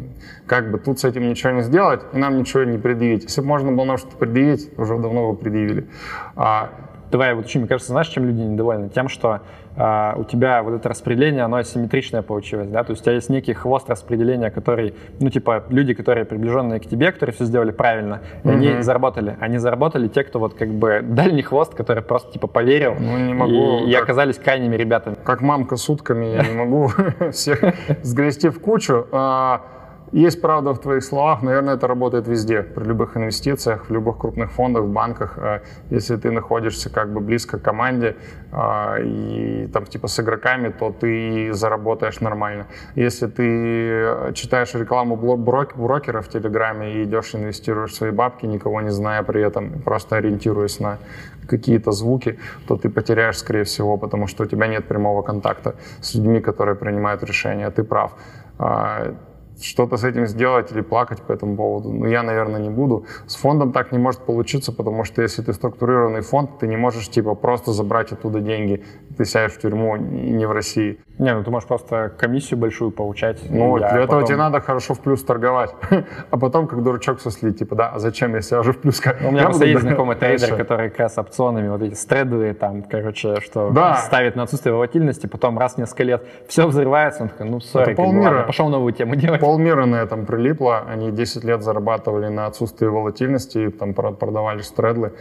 как 0.45 0.72
бы 0.72 0.78
тут 0.78 0.99
с 0.99 1.06
этим 1.06 1.30
ничего 1.30 1.52
не 1.53 1.62
сделать, 1.62 2.02
и 2.14 2.18
нам 2.18 2.38
ничего 2.38 2.64
не 2.64 2.78
предъявить. 2.78 3.24
Если 3.24 3.41
бы 3.41 3.48
можно 3.48 3.72
было 3.72 3.86
нам 3.86 3.98
что-то 3.98 4.18
предъявить, 4.18 4.78
уже 4.78 4.98
давно 4.98 5.32
бы 5.32 5.38
предъявили. 5.38 5.88
А, 6.35 6.69
давай 7.11 7.34
вот 7.34 7.53
мне 7.53 7.68
кажется, 7.68 7.91
знаешь, 7.91 8.07
чем 8.07 8.26
люди 8.26 8.41
недовольны? 8.41 8.89
Тем, 8.89 9.10
что 9.10 9.41
а, 9.77 10.15
у 10.18 10.23
тебя 10.23 10.64
вот 10.64 10.73
это 10.73 10.89
распределение, 10.89 11.43
оно 11.43 11.57
асимметричное 11.57 12.22
получилось, 12.22 12.69
да, 12.69 12.84
то 12.84 12.91
есть 12.91 13.02
у 13.02 13.06
тебя 13.06 13.14
есть 13.15 13.30
некий 13.30 13.53
хвост 13.53 13.89
распределения, 13.89 14.49
который, 14.49 14.95
ну, 15.19 15.30
типа, 15.30 15.64
люди, 15.69 15.93
которые 15.93 16.26
приближенные 16.26 16.80
к 16.80 16.85
тебе, 16.85 17.11
которые 17.11 17.34
все 17.34 17.45
сделали 17.45 17.72
правильно, 17.72 18.22
mm-hmm. 18.43 18.52
они 18.52 18.81
заработали. 18.81 19.38
Они 19.39 19.57
заработали 19.57 20.07
те, 20.07 20.23
кто 20.23 20.39
вот 20.39 20.56
как 20.56 20.69
бы 20.69 21.02
дальний 21.03 21.41
хвост, 21.41 21.73
который 21.73 22.03
просто, 22.03 22.34
типа, 22.34 22.48
поверил 22.48 22.95
ну, 22.99 23.18
не 23.18 23.34
могу, 23.34 23.77
и, 23.77 23.80
как, 23.80 23.88
и 23.89 23.95
оказались 23.95 24.38
крайними 24.38 24.76
ребятами. 24.76 25.15
Как 25.23 25.41
мамка 25.41 25.77
сутками, 25.77 26.26
я 26.26 26.43
не 26.43 26.53
могу 26.53 26.91
всех 27.31 27.64
сгрести 28.03 28.49
в 28.49 28.60
кучу. 28.60 29.07
Есть 30.12 30.42
правда 30.42 30.74
в 30.74 30.80
твоих 30.80 31.04
словах, 31.04 31.42
наверное, 31.42 31.76
это 31.76 31.88
работает 31.88 32.28
везде, 32.28 32.64
при 32.64 32.84
любых 32.84 33.16
инвестициях, 33.16 33.86
в 33.86 33.94
любых 33.94 34.18
крупных 34.18 34.52
фондах, 34.52 34.84
в 34.84 34.92
банках. 34.92 35.38
Э, 35.38 35.62
если 35.90 36.18
ты 36.18 36.32
находишься 36.32 36.90
как 36.90 37.14
бы 37.14 37.22
близко 37.22 37.58
к 37.58 37.62
команде 37.62 38.18
э, 38.52 39.04
и 39.06 39.70
там 39.74 39.86
типа 39.86 40.08
с 40.08 40.20
игроками, 40.20 40.70
то 40.70 40.92
ты 40.92 41.54
заработаешь 41.54 42.20
нормально. 42.20 42.66
Если 42.96 43.28
ты 43.28 44.34
читаешь 44.34 44.74
рекламу 44.74 45.16
брокера 45.16 46.22
в 46.22 46.28
Телеграме 46.28 46.94
и 46.94 47.04
идешь 47.04 47.34
инвестируешь 47.34 47.96
свои 47.96 48.12
бабки, 48.12 48.46
никого 48.46 48.82
не 48.82 48.92
зная 48.92 49.24
при 49.24 49.42
этом, 49.42 49.82
просто 49.82 50.18
ориентируясь 50.18 50.82
на 50.82 50.98
какие-то 51.48 51.92
звуки, 51.92 52.38
то 52.68 52.76
ты 52.76 52.90
потеряешь, 52.90 53.38
скорее 53.38 53.64
всего, 53.64 53.98
потому 53.98 54.28
что 54.28 54.44
у 54.44 54.46
тебя 54.46 54.68
нет 54.68 54.88
прямого 54.88 55.22
контакта 55.22 55.76
с 56.02 56.16
людьми, 56.16 56.42
которые 56.42 56.76
принимают 56.76 57.24
решения. 57.24 57.70
Ты 57.72 57.84
прав 57.84 58.12
что-то 59.64 59.98
с 59.98 60.04
этим 60.04 60.28
сделать 60.28 60.72
или 60.72 60.82
плакать 60.82 61.22
по 61.22 61.32
этому 61.32 61.56
поводу. 61.56 61.92
Но 61.92 62.08
я, 62.08 62.24
наверное, 62.24 62.60
не 62.60 62.70
буду. 62.70 63.06
С 63.28 63.36
фондом 63.36 63.72
так 63.72 63.92
не 63.92 63.98
может 63.98 64.22
получиться, 64.22 64.72
потому 64.72 65.04
что 65.04 65.22
если 65.22 65.42
ты 65.42 65.54
структурированный 65.54 66.22
фонд, 66.22 66.60
ты 66.60 66.68
не 66.68 66.78
можешь 66.78 67.10
типа 67.10 67.36
просто 67.36 67.72
забрать 67.72 68.12
оттуда 68.12 68.40
деньги. 68.40 68.84
Ты 69.18 69.26
сядешь 69.26 69.54
в 69.54 69.62
тюрьму 69.62 69.96
не 69.98 70.46
в 70.46 70.52
России. 70.52 71.00
Не, 71.20 71.36
ну 71.36 71.44
ты 71.44 71.52
можешь 71.52 71.68
просто 71.68 72.12
комиссию 72.18 72.60
большую 72.60 72.92
получать. 72.92 73.40
Ну, 73.50 73.78
для 73.78 73.90
потом... 73.90 74.04
этого 74.04 74.24
тебе 74.24 74.38
надо 74.38 74.60
хорошо 74.60 74.96
в 74.96 75.00
плюс 75.00 75.24
торговать. 75.24 75.72
а 76.32 76.38
потом, 76.38 76.68
как 76.68 76.84
дурачок, 76.84 77.22
сослить, 77.22 77.60
типа, 77.60 77.76
да, 77.76 77.90
а 77.90 78.00
зачем, 78.00 78.36
если 78.36 78.56
я 78.56 78.62
уже 78.62 78.74
в 78.74 78.80
плюс? 78.80 79.02
Ну, 79.22 79.30
у 79.30 79.32
меня 79.32 79.44
просто 79.44 79.66
есть 79.66 79.82
знакомый 79.82 80.16
трейдер, 80.16 80.56
который 80.56 80.90
как 80.90 81.00
раз 81.00 81.18
опционами, 81.18 81.70
вот 81.70 81.82
эти 81.82 81.94
стредовые 81.94 82.54
там, 82.54 82.82
короче, 82.84 83.40
что 83.42 83.70
да. 83.70 83.98
ставит 83.98 84.36
на 84.36 84.44
отсутствие 84.44 84.74
волатильности, 84.74 85.28
потом 85.28 85.60
раз 85.60 85.76
в 85.76 85.78
несколько 85.78 86.04
лет 86.04 86.24
все 86.48 86.66
взрывается, 86.68 87.24
он 87.24 87.30
такой, 87.30 87.50
ну, 87.50 87.60
сори, 87.60 87.94
пошел 87.94 88.70
новую 88.70 88.94
тему 88.94 89.16
делать 89.16 89.42
полмира 89.52 89.86
на 89.86 89.98
этом 89.98 90.26
прилипло. 90.26 90.86
Они 90.88 91.11
10 91.11 91.44
лет 91.44 91.61
зарабатывали 91.61 92.30
на 92.30 92.45
отсутствии 92.45 92.88
волатильности, 92.88 93.69
там 93.69 93.94
продавали 93.94 94.61
стредлы. 94.61 95.11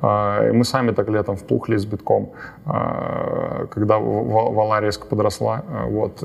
А, 0.00 0.48
и 0.48 0.52
мы 0.52 0.64
сами 0.64 0.92
так 0.92 1.08
летом 1.08 1.34
впухли 1.36 1.76
с 1.76 1.84
битком, 1.86 2.30
а, 2.66 3.66
когда 3.66 3.98
вала 3.98 4.80
резко 4.80 5.06
подросла. 5.06 5.64
А, 5.68 5.86
вот. 5.86 6.24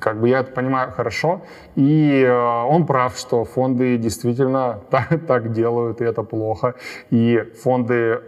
Как 0.00 0.20
бы 0.20 0.28
я 0.28 0.40
это 0.40 0.52
понимаю 0.52 0.92
хорошо. 0.92 1.40
И 1.74 2.24
он 2.70 2.86
прав, 2.86 3.16
что 3.16 3.44
фонды 3.44 3.98
действительно 3.98 4.78
так, 4.90 5.26
так 5.26 5.52
делают, 5.52 6.00
и 6.00 6.04
это 6.04 6.22
плохо. 6.22 6.74
И 7.10 7.42
фонды 7.62 8.20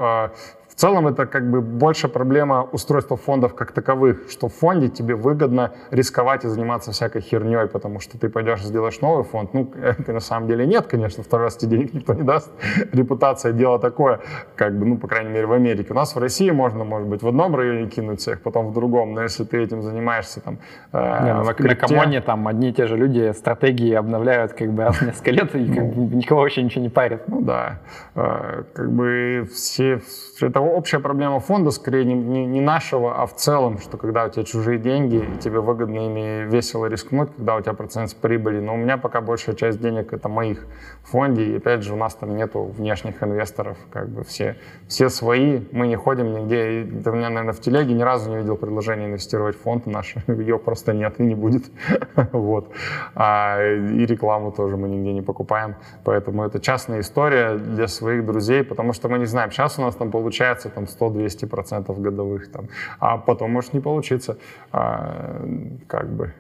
в 0.77 0.79
целом 0.79 1.09
это 1.09 1.25
как 1.25 1.51
бы 1.51 1.63
больше 1.63 2.07
проблема 2.07 2.69
устройства 2.71 3.17
фондов 3.17 3.55
как 3.55 3.73
таковых, 3.73 4.31
что 4.31 4.49
в 4.49 4.55
фонде 4.55 4.91
тебе 4.91 5.15
выгодно 5.15 5.73
рисковать 5.91 6.45
и 6.45 6.49
заниматься 6.49 6.93
всякой 6.93 7.23
херней, 7.23 7.67
потому 7.67 7.99
что 7.99 8.19
ты 8.19 8.29
пойдешь 8.29 8.61
и 8.61 8.65
сделаешь 8.65 9.01
новый 9.01 9.25
фонд. 9.25 9.55
Ну, 9.55 9.73
это 9.83 10.13
на 10.13 10.21
самом 10.21 10.49
деле 10.49 10.67
нет, 10.67 10.87
конечно, 10.87 11.25
второй 11.25 11.47
раз 11.47 11.57
тебе 11.57 11.79
денег 11.79 11.95
никто 11.95 12.13
не 12.13 12.25
даст. 12.25 12.51
Репутация 12.93 13.53
дело 13.53 13.79
такое, 13.79 14.21
как 14.55 14.79
бы, 14.79 14.85
ну, 14.85 14.99
по 14.99 15.09
крайней 15.09 15.31
мере, 15.31 15.47
в 15.47 15.53
Америке. 15.53 15.89
У 15.93 15.95
нас 15.95 16.15
в 16.15 16.19
России 16.19 16.51
можно, 16.51 16.85
может 16.85 17.09
быть, 17.09 17.23
в 17.23 17.29
одном 17.29 17.57
районе 17.57 17.89
кинуть 17.89 18.21
всех, 18.21 18.43
потом 18.43 18.67
в 18.67 18.75
другом, 18.75 19.15
но 19.15 19.23
если 19.23 19.45
ты 19.45 19.63
этим 19.63 19.81
занимаешься 19.81 20.43
там... 20.43 20.59
Э, 20.93 21.25
не, 21.25 21.33
ну, 21.33 21.45
на, 21.45 21.55
крипте... 21.55 21.75
на 21.75 21.89
Камоне 21.89 22.21
там 22.21 22.47
одни 22.49 22.69
и 22.69 22.73
те 22.75 22.87
же 22.87 22.99
люди 22.99 23.33
стратегии 23.33 23.95
обновляют 23.95 24.53
как 24.53 24.71
бы 24.73 24.85
раз 24.85 24.97
в 24.97 25.07
несколько 25.07 25.31
лет, 25.31 25.55
и 25.55 25.75
как 25.75 25.87
бы, 25.87 26.17
никого 26.17 26.43
вообще 26.43 26.63
ничего 26.63 26.83
не 26.83 26.91
парит. 26.91 27.29
Ну 27.29 27.41
да, 27.41 27.79
э, 28.15 28.65
как 28.75 28.93
бы 28.93 29.49
все... 29.51 30.03
Это 30.43 30.66
общая 30.69 31.01
проблема 31.01 31.41
фонда, 31.41 31.71
скорее 31.71 32.05
не, 32.05 32.15
не, 32.15 32.47
не 32.47 32.61
нашего, 32.61 33.23
а 33.23 33.27
в 33.27 33.35
целом, 33.35 33.79
что 33.79 33.97
когда 33.97 34.25
у 34.25 34.29
тебя 34.29 34.45
чужие 34.45 34.79
деньги, 34.79 35.29
тебе 35.41 35.61
выгодно 35.61 36.07
ими 36.07 36.45
весело 36.51 36.87
рискнуть, 36.87 37.31
когда 37.37 37.57
у 37.57 37.61
тебя 37.61 37.75
процент 37.75 38.11
с 38.11 38.15
прибыли. 38.15 38.61
Но 38.61 38.75
у 38.75 38.77
меня 38.77 38.97
пока 38.97 39.21
большая 39.21 39.55
часть 39.55 39.81
денег 39.81 40.13
это 40.13 40.29
моих 40.29 40.67
в 41.03 41.11
фонде, 41.11 41.45
и 41.45 41.57
опять 41.57 41.83
же 41.83 41.93
у 41.93 41.97
нас 41.97 42.15
там 42.15 42.37
нету 42.37 42.65
внешних 42.65 43.23
инвесторов, 43.23 43.77
как 43.93 44.09
бы 44.09 44.25
все, 44.25 44.57
все 44.89 45.09
свои, 45.09 45.61
мы 45.73 45.87
не 45.87 45.97
ходим 45.97 46.33
нигде. 46.33 46.83
И 46.83 46.85
ты 46.85 47.11
меня, 47.11 47.29
наверное, 47.29 47.53
в 47.53 47.61
телеге 47.61 47.95
ни 47.95 48.03
разу 48.03 48.31
не 48.31 48.37
видел 48.37 48.57
предложения 48.57 49.07
инвестировать 49.07 49.57
в 49.57 49.61
фонд 49.61 49.87
наш, 49.87 50.15
ее 50.27 50.59
просто 50.59 50.93
нет 50.93 51.21
и 51.21 51.23
не 51.23 51.35
будет. 51.35 51.65
вот. 52.33 52.73
А, 53.15 53.61
и 53.63 54.07
рекламу 54.07 54.53
тоже 54.53 54.77
мы 54.77 54.89
нигде 54.89 55.13
не 55.13 55.23
покупаем, 55.23 55.77
поэтому 56.05 56.45
это 56.45 56.61
частная 56.61 57.01
история 57.01 57.57
для 57.57 57.89
своих 57.89 58.25
друзей, 58.25 58.65
потому 58.65 58.93
что 58.93 59.09
мы 59.09 59.19
не 59.19 59.27
знаем, 59.27 59.51
сейчас 59.51 59.79
у 59.79 59.83
нас 59.83 59.95
там 59.95 60.11
получается 60.11 60.56
там 60.65 60.85
100-200% 60.85 62.01
годовых, 62.01 62.51
там, 62.51 62.69
а 62.99 63.19
потом 63.19 63.53
может 63.53 63.73
не 63.73 63.81
получиться. 63.81 64.39
А, 64.73 65.45
как 65.87 66.11
бы 66.11 66.35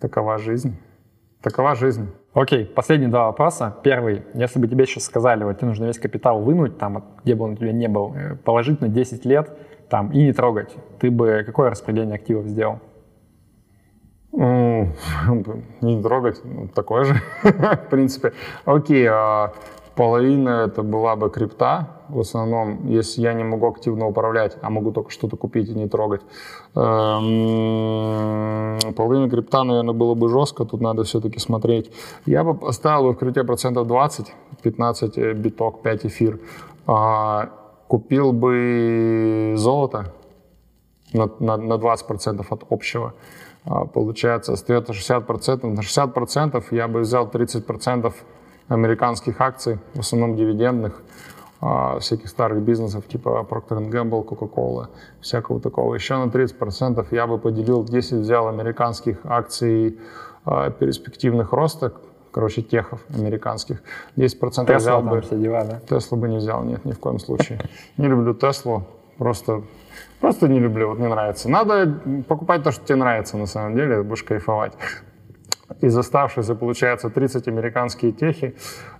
такова 0.00 0.38
жизнь. 0.38 0.76
Такова 1.42 1.74
жизнь. 1.74 2.10
Окей, 2.34 2.66
последние 2.66 3.10
два 3.10 3.26
вопроса. 3.26 3.74
Первый, 3.82 4.22
если 4.34 4.58
бы 4.58 4.68
тебе 4.68 4.86
сейчас 4.86 5.04
сказали, 5.04 5.42
вот 5.42 5.56
тебе 5.56 5.68
нужно 5.68 5.86
весь 5.86 5.98
капитал 5.98 6.42
вынуть, 6.42 6.78
там, 6.78 7.04
где 7.24 7.34
бы 7.34 7.44
он 7.44 7.52
у 7.52 7.56
тебя 7.56 7.72
не 7.72 7.88
был, 7.88 8.14
э, 8.14 8.36
положить 8.36 8.80
на 8.80 8.88
10 8.88 9.24
лет 9.24 9.50
там, 9.88 10.12
и 10.12 10.22
не 10.22 10.32
трогать, 10.32 10.74
ты 11.00 11.10
бы 11.10 11.42
какое 11.44 11.70
распределение 11.70 12.16
активов 12.16 12.46
сделал? 12.46 12.78
Не 15.80 16.02
трогать, 16.02 16.40
ну, 16.44 16.68
такое 16.68 17.04
же, 17.04 17.14
в 17.42 17.90
принципе. 17.90 18.32
Окей, 18.64 19.08
а 19.10 19.52
половина 19.96 20.66
это 20.66 20.82
была 20.82 21.16
бы 21.16 21.30
крипта, 21.30 21.88
в 22.12 22.20
основном, 22.20 22.88
если 22.88 23.22
я 23.22 23.32
не 23.32 23.44
могу 23.44 23.68
активно 23.68 24.06
управлять, 24.06 24.56
а 24.62 24.70
могу 24.70 24.92
только 24.92 25.10
что-то 25.10 25.36
купить 25.36 25.68
и 25.68 25.74
не 25.74 25.88
трогать. 25.88 26.22
Эм, 26.74 28.78
половина 28.94 29.30
крипта, 29.30 29.64
наверное, 29.64 29.94
было 29.94 30.14
бы 30.14 30.28
жестко, 30.28 30.64
тут 30.64 30.80
надо 30.80 31.04
все-таки 31.04 31.38
смотреть. 31.38 31.90
Я 32.26 32.44
бы 32.44 32.54
поставил 32.54 33.12
в 33.12 33.16
крипте 33.16 33.44
процентов 33.44 33.86
20, 33.86 34.32
15 34.62 35.18
э, 35.18 35.32
биток, 35.32 35.82
5 35.82 36.06
эфир. 36.06 36.38
А, 36.86 37.50
купил 37.88 38.32
бы 38.32 39.54
золото 39.56 40.12
на, 41.12 41.30
на, 41.40 41.56
на 41.56 41.74
20% 41.74 42.46
от 42.48 42.64
общего. 42.70 43.14
А, 43.64 43.84
получается, 43.84 44.52
остается 44.52 44.92
60%. 44.92 45.66
На 45.66 45.80
60% 45.80 46.64
я 46.70 46.88
бы 46.88 47.00
взял 47.00 47.26
30% 47.26 48.12
американских 48.68 49.40
акций, 49.40 49.78
в 49.94 50.00
основном 50.00 50.36
дивидендных, 50.36 51.02
всяких 51.60 52.28
старых 52.28 52.62
бизнесов 52.62 53.06
типа 53.06 53.46
Procter 53.48 53.90
Gamble, 53.90 54.24
Coca-Cola, 54.26 54.88
всякого 55.20 55.60
такого. 55.60 55.94
Еще 55.94 56.16
на 56.16 56.30
30% 56.30 57.06
я 57.10 57.26
бы 57.26 57.38
поделил, 57.38 57.84
10 57.84 58.12
взял 58.12 58.48
американских 58.48 59.18
акций 59.24 59.98
а, 60.44 60.70
перспективных 60.70 61.52
роста, 61.52 61.92
короче, 62.30 62.62
техов 62.62 63.04
американских. 63.14 63.82
10% 64.16 64.66
Tesla, 64.66 64.76
взял 64.76 65.02
бы... 65.02 65.22
дела, 65.32 65.64
да? 65.64 65.80
Теслу 65.80 66.16
бы 66.16 66.28
не 66.28 66.38
взял, 66.38 66.64
нет, 66.64 66.84
ни 66.84 66.92
в 66.92 66.98
коем 66.98 67.18
случае. 67.18 67.60
Не 67.98 68.08
люблю 68.08 68.34
Теслу, 68.34 68.84
просто, 69.18 69.62
просто 70.20 70.48
не 70.48 70.60
люблю, 70.60 70.88
вот 70.88 70.98
не 70.98 71.08
нравится. 71.08 71.50
Надо 71.50 72.00
покупать 72.26 72.62
то, 72.62 72.70
что 72.72 72.84
тебе 72.86 72.96
нравится 72.96 73.36
на 73.36 73.46
самом 73.46 73.76
деле, 73.76 74.02
будешь 74.02 74.22
кайфовать. 74.22 74.72
Из 75.80 75.96
оставшихся, 75.96 76.54
получается, 76.54 77.10
30 77.10 77.48
американские 77.48 78.12
техи. 78.12 78.54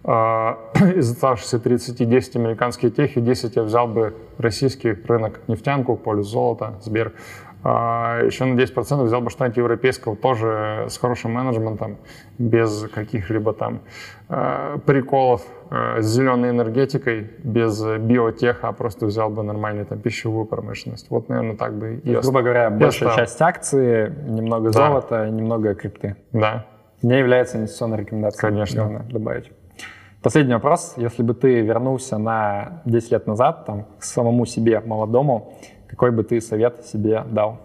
А, 0.04 0.58
из 0.96 1.10
оставшихся 1.10 1.58
30, 1.58 2.08
10 2.08 2.36
американские 2.36 2.90
техи, 2.90 3.20
10 3.20 3.56
я 3.56 3.62
взял 3.62 3.88
бы 3.88 4.14
российский 4.38 4.92
рынок 4.92 5.40
нефтянку, 5.48 5.96
полюс 5.96 6.28
золота, 6.28 6.74
Сбер. 6.82 7.12
А, 7.62 8.22
еще 8.24 8.44
на 8.44 8.58
10% 8.58 9.04
взял 9.04 9.20
бы 9.20 9.30
что-нибудь 9.30 9.58
европейского, 9.58 10.16
тоже 10.16 10.86
с 10.88 10.96
хорошим 10.98 11.32
менеджментом, 11.32 11.98
без 12.38 12.86
каких-либо 12.92 13.52
там 13.52 13.80
а, 14.28 14.78
приколов, 14.78 15.42
с 15.70 16.04
зеленой 16.04 16.50
энергетикой, 16.50 17.30
без 17.44 17.80
биотеха, 17.82 18.68
а 18.68 18.72
просто 18.72 19.06
взял 19.06 19.30
бы 19.30 19.42
нормальную 19.44 19.86
там 19.86 20.00
пищевую 20.00 20.46
промышленность. 20.46 21.08
Вот, 21.10 21.28
наверное, 21.28 21.54
так 21.54 21.74
бы 21.74 22.00
и 22.02 22.16
Грубо 22.16 22.42
говоря, 22.42 22.70
большая 22.70 23.14
часть 23.14 23.40
акций, 23.40 24.10
немного 24.26 24.70
да. 24.70 24.88
золота, 24.88 25.28
немного 25.28 25.74
крипты. 25.74 26.16
Да. 26.32 26.66
Не 27.02 27.18
является 27.18 27.56
инвестиционной 27.58 27.98
рекомендацией. 27.98 28.40
Конечно. 28.40 29.04
добавить. 29.10 29.52
Последний 30.22 30.52
вопрос. 30.52 30.94
Если 30.96 31.22
бы 31.22 31.32
ты 31.32 31.60
вернулся 31.60 32.18
на 32.18 32.82
10 32.84 33.12
лет 33.12 33.26
назад, 33.26 33.64
там, 33.64 33.86
к 33.98 34.04
самому 34.04 34.44
себе, 34.44 34.80
молодому, 34.80 35.54
какой 35.90 36.12
бы 36.12 36.22
ты 36.22 36.40
совет 36.40 36.84
себе 36.84 37.24
дал? 37.28 37.58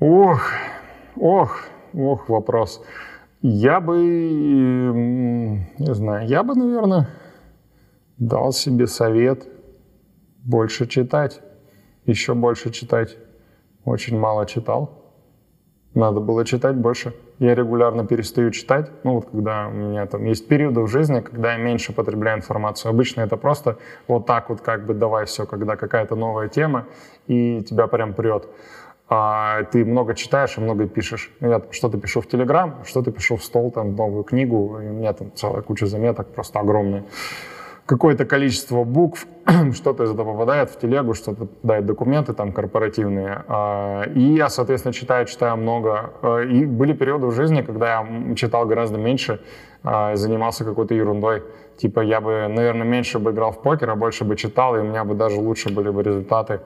Ох, 0.00 0.42
ох, 1.16 1.62
ох, 1.94 2.28
вопрос. 2.28 2.84
Я 3.40 3.80
бы, 3.80 3.96
не 5.78 5.94
знаю, 5.94 6.26
я 6.26 6.42
бы, 6.42 6.56
наверное, 6.56 7.08
дал 8.18 8.52
себе 8.52 8.88
совет 8.88 9.46
больше 10.44 10.88
читать, 10.88 11.40
еще 12.04 12.34
больше 12.34 12.72
читать. 12.72 13.16
Очень 13.84 14.18
мало 14.18 14.44
читал. 14.44 15.14
Надо 15.94 16.20
было 16.20 16.44
читать 16.44 16.76
больше. 16.76 17.14
Я 17.40 17.54
регулярно 17.54 18.06
перестаю 18.06 18.50
читать. 18.50 18.90
Ну 19.02 19.14
вот 19.14 19.30
когда 19.30 19.68
у 19.68 19.72
меня 19.72 20.04
там 20.04 20.24
есть 20.24 20.46
периоды 20.46 20.82
в 20.82 20.88
жизни, 20.88 21.20
когда 21.20 21.54
я 21.54 21.58
меньше 21.58 21.94
потребляю 21.94 22.36
информацию. 22.36 22.90
Обычно 22.90 23.22
это 23.22 23.38
просто 23.38 23.78
вот 24.08 24.26
так 24.26 24.50
вот 24.50 24.60
как 24.60 24.84
бы 24.84 24.92
давай 24.92 25.24
все, 25.24 25.46
когда 25.46 25.76
какая-то 25.76 26.16
новая 26.16 26.48
тема 26.48 26.86
и 27.28 27.62
тебя 27.62 27.86
прям 27.86 28.12
прет. 28.12 28.46
А 29.08 29.64
ты 29.64 29.86
много 29.86 30.14
читаешь 30.14 30.58
и 30.58 30.60
много 30.60 30.86
пишешь. 30.86 31.32
Я 31.40 31.62
что-то 31.70 31.98
пишу 31.98 32.20
в 32.20 32.28
Телеграм, 32.28 32.84
что-то 32.84 33.10
пишу 33.10 33.36
в 33.36 33.42
стол, 33.42 33.70
там, 33.70 33.96
новую 33.96 34.22
книгу, 34.22 34.78
и 34.78 34.86
у 34.86 34.92
меня 34.92 35.14
там 35.14 35.32
целая 35.34 35.62
куча 35.62 35.86
заметок, 35.86 36.28
просто 36.28 36.60
огромные 36.60 37.04
какое-то 37.90 38.24
количество 38.24 38.84
букв, 38.84 39.26
что-то 39.74 40.04
из 40.04 40.12
этого 40.12 40.32
попадает 40.32 40.70
в 40.70 40.78
телегу, 40.78 41.14
что-то 41.14 41.48
дает 41.64 41.86
документы 41.86 42.34
там 42.34 42.52
корпоративные. 42.52 43.44
А, 43.48 44.04
и 44.04 44.20
я, 44.20 44.48
соответственно, 44.48 44.94
читаю, 44.94 45.26
читаю 45.26 45.56
много. 45.56 46.12
А, 46.22 46.38
и 46.38 46.66
были 46.66 46.92
периоды 46.92 47.26
в 47.26 47.32
жизни, 47.32 47.62
когда 47.62 48.00
я 48.00 48.34
читал 48.36 48.64
гораздо 48.66 48.96
меньше, 48.96 49.40
а, 49.82 50.14
занимался 50.14 50.64
какой-то 50.64 50.94
ерундой. 50.94 51.42
Типа 51.78 51.98
я 51.98 52.20
бы, 52.20 52.46
наверное, 52.48 52.86
меньше 52.86 53.18
бы 53.18 53.32
играл 53.32 53.50
в 53.50 53.60
покер, 53.60 53.90
а 53.90 53.96
больше 53.96 54.24
бы 54.24 54.36
читал, 54.36 54.76
и 54.76 54.78
у 54.78 54.84
меня 54.84 55.04
бы 55.04 55.16
даже 55.16 55.40
лучше 55.40 55.74
были 55.74 55.90
бы 55.90 56.04
результаты, 56.04 56.60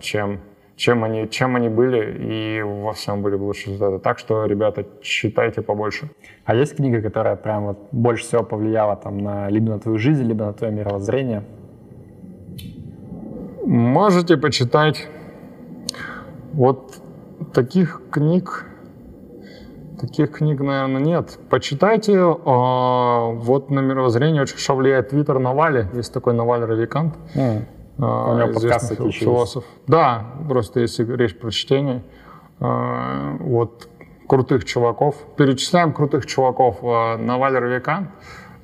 чем 0.00 0.40
чем 0.76 1.04
они, 1.04 1.28
чем 1.30 1.56
они 1.56 1.68
были, 1.68 2.58
и 2.58 2.62
во 2.62 2.92
всем 2.92 3.22
были 3.22 3.36
бы 3.36 3.44
лучше 3.44 3.70
результаты. 3.70 3.98
Так 4.02 4.18
что, 4.18 4.44
ребята, 4.46 4.84
читайте 5.02 5.62
побольше. 5.62 6.10
А 6.44 6.54
есть 6.54 6.76
книга, 6.76 7.00
которая 7.00 7.36
прям 7.36 7.66
вот 7.66 7.78
больше 7.92 8.24
всего 8.24 8.42
повлияла 8.42 8.96
там 8.96 9.18
на, 9.18 9.48
либо 9.50 9.70
на 9.70 9.78
твою 9.78 9.98
жизнь, 9.98 10.24
либо 10.24 10.46
на 10.46 10.52
твое 10.52 10.72
мировоззрение? 10.72 11.44
Можете 13.64 14.36
почитать. 14.36 15.08
Вот 16.52 16.94
таких 17.52 18.02
книг, 18.10 18.66
таких 20.00 20.32
книг, 20.32 20.60
наверное, 20.60 21.00
нет. 21.00 21.38
Почитайте. 21.50 22.18
А, 22.18 23.30
вот 23.30 23.70
на 23.70 23.80
мировоззрение 23.80 24.42
очень 24.42 24.54
хорошо 24.54 24.76
влияет 24.76 25.10
Твиттер 25.10 25.38
Навали. 25.38 25.88
Есть 25.94 26.12
такой 26.12 26.34
Наваль 26.34 26.64
Радикант. 26.64 27.14
Mm. 27.34 27.62
А, 27.98 28.32
У 28.32 28.38
него 28.38 28.52
подкаст 28.52 28.94
философ. 29.12 29.64
Да, 29.86 30.26
просто 30.48 30.80
если 30.80 31.04
речь 31.16 31.38
про 31.38 31.50
чтение. 31.50 32.02
А, 32.60 33.36
вот 33.40 33.88
крутых 34.26 34.64
чуваков. 34.64 35.16
Перечисляем 35.36 35.92
крутых 35.92 36.26
чуваков. 36.26 36.78
А, 36.82 37.16
Наваль 37.16 37.54
Равикан, 37.54 38.08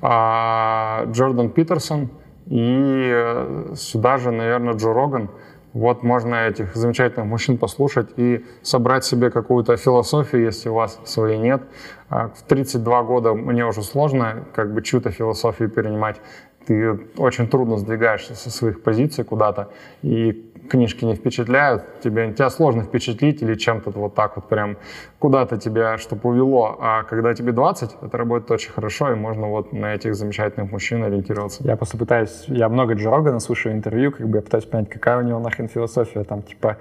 Джордан 0.01 1.51
Питерсон 1.51 2.09
и 2.47 3.11
э, 3.13 3.73
сюда 3.75 4.17
же, 4.17 4.31
наверное, 4.31 4.73
Джо 4.73 4.93
Роган. 4.93 5.29
Вот 5.73 6.03
можно 6.03 6.47
этих 6.47 6.75
замечательных 6.75 7.27
мужчин 7.27 7.57
послушать 7.57 8.09
и 8.17 8.43
собрать 8.63 9.05
себе 9.05 9.29
какую-то 9.29 9.77
философию, 9.77 10.43
если 10.43 10.67
у 10.69 10.73
вас 10.73 10.99
своей 11.05 11.37
нет. 11.37 11.61
В 12.09 12.43
32 12.45 13.03
года 13.03 13.33
мне 13.33 13.65
уже 13.65 13.83
сложно 13.83 14.43
как 14.53 14.73
бы 14.73 14.81
чью-то 14.81 15.11
философию 15.11 15.69
перенимать 15.69 16.19
ты 16.65 16.99
очень 17.17 17.47
трудно 17.47 17.77
сдвигаешься 17.77 18.35
со 18.35 18.49
своих 18.49 18.83
позиций 18.83 19.23
куда-то, 19.23 19.69
и 20.01 20.51
книжки 20.69 21.03
не 21.03 21.15
впечатляют, 21.15 21.83
тебя, 22.01 22.31
тебя 22.31 22.49
сложно 22.49 22.83
впечатлить 22.83 23.41
или 23.41 23.55
чем-то 23.55 23.91
вот 23.91 24.15
так 24.15 24.37
вот 24.37 24.47
прям 24.47 24.77
куда-то 25.19 25.57
тебя, 25.57 25.97
чтобы 25.97 26.29
увело. 26.29 26.77
А 26.79 27.03
когда 27.03 27.33
тебе 27.33 27.51
20, 27.51 27.97
это 28.01 28.17
работает 28.17 28.51
очень 28.51 28.71
хорошо, 28.71 29.11
и 29.11 29.15
можно 29.15 29.47
вот 29.47 29.73
на 29.73 29.93
этих 29.93 30.15
замечательных 30.15 30.71
мужчин 30.71 31.03
ориентироваться. 31.03 31.63
Я 31.63 31.75
просто 31.75 31.97
пытаюсь, 31.97 32.45
я 32.47 32.69
много 32.69 32.93
Джо 32.93 33.09
Рогана 33.11 33.39
слушаю 33.39 33.75
интервью, 33.75 34.11
как 34.11 34.27
бы 34.29 34.37
я 34.37 34.41
пытаюсь 34.41 34.65
понять, 34.65 34.89
какая 34.89 35.17
у 35.17 35.21
него 35.21 35.39
нахрен 35.39 35.67
философия, 35.67 36.23
там 36.23 36.41
типа 36.41 36.77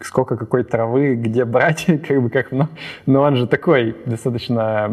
сколько 0.00 0.36
какой 0.36 0.64
травы, 0.64 1.14
где 1.14 1.44
брать, 1.44 1.86
как 2.08 2.22
бы 2.22 2.30
как, 2.30 2.50
ну, 2.52 2.68
но 3.06 3.22
он 3.22 3.36
же 3.36 3.46
такой 3.46 3.96
достаточно 4.06 4.90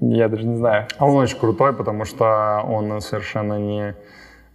я 0.00 0.28
даже 0.28 0.46
не 0.46 0.56
знаю. 0.56 0.86
А 0.98 1.06
он 1.06 1.16
очень 1.16 1.38
крутой, 1.38 1.72
потому 1.72 2.04
что 2.04 2.62
он 2.66 3.00
совершенно 3.00 3.58
не, 3.58 3.94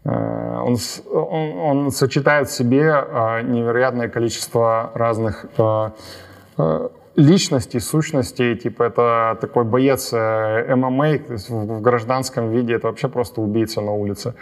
Он, 0.06 0.78
он, 1.14 1.60
он 1.60 1.92
сочетает 1.92 2.50
в 2.50 2.52
себе 2.52 3.06
невероятное 3.44 4.10
количество 4.10 4.92
разных 4.96 5.46
личности, 7.16 7.78
сущности, 7.78 8.56
типа 8.56 8.84
это 8.84 9.38
такой 9.40 9.64
боец 9.64 10.14
э, 10.14 10.76
ММА 10.76 11.20
в 11.48 11.82
гражданском 11.82 12.50
виде, 12.50 12.74
это 12.74 12.88
вообще 12.88 13.08
просто 13.08 13.42
убийца 13.42 13.82
на 13.82 13.92
улице. 13.92 14.34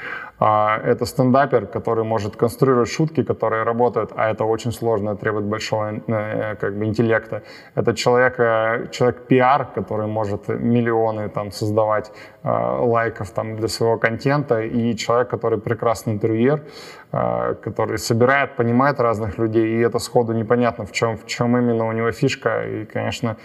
А, 0.43 0.79
это 0.83 1.05
стендапер, 1.05 1.67
который 1.67 2.03
может 2.03 2.35
конструировать 2.35 2.89
шутки, 2.89 3.23
которые 3.23 3.61
работают, 3.63 4.11
а 4.15 4.31
это 4.31 4.43
очень 4.43 4.71
сложно, 4.71 5.15
требует 5.15 5.45
большого 5.45 6.01
э, 6.07 6.55
как 6.55 6.75
бы, 6.79 6.85
интеллекта. 6.85 7.43
Это 7.75 7.93
человек, 7.93 8.39
э, 8.39 8.87
человек 8.89 9.27
пиар, 9.27 9.67
который 9.75 10.07
может 10.07 10.47
миллионы 10.47 11.29
там 11.29 11.51
создавать 11.51 12.11
лайков 12.43 13.29
там 13.29 13.55
для 13.55 13.67
своего 13.67 13.99
контента, 13.99 14.61
и 14.61 14.95
человек, 14.95 15.29
который 15.29 15.59
прекрасный 15.59 16.13
интервьюер, 16.13 16.63
который 17.11 17.99
собирает, 17.99 18.55
понимает 18.55 18.99
разных 18.99 19.37
людей, 19.37 19.77
и 19.77 19.79
это 19.81 19.99
сходу 19.99 20.33
непонятно, 20.33 20.85
в 20.85 20.91
чем, 20.91 21.17
в 21.17 21.27
чем 21.27 21.55
именно 21.55 21.85
у 21.85 21.91
него 21.91 22.11
фишка, 22.11 22.65
и, 22.65 22.85
конечно, 22.85 23.37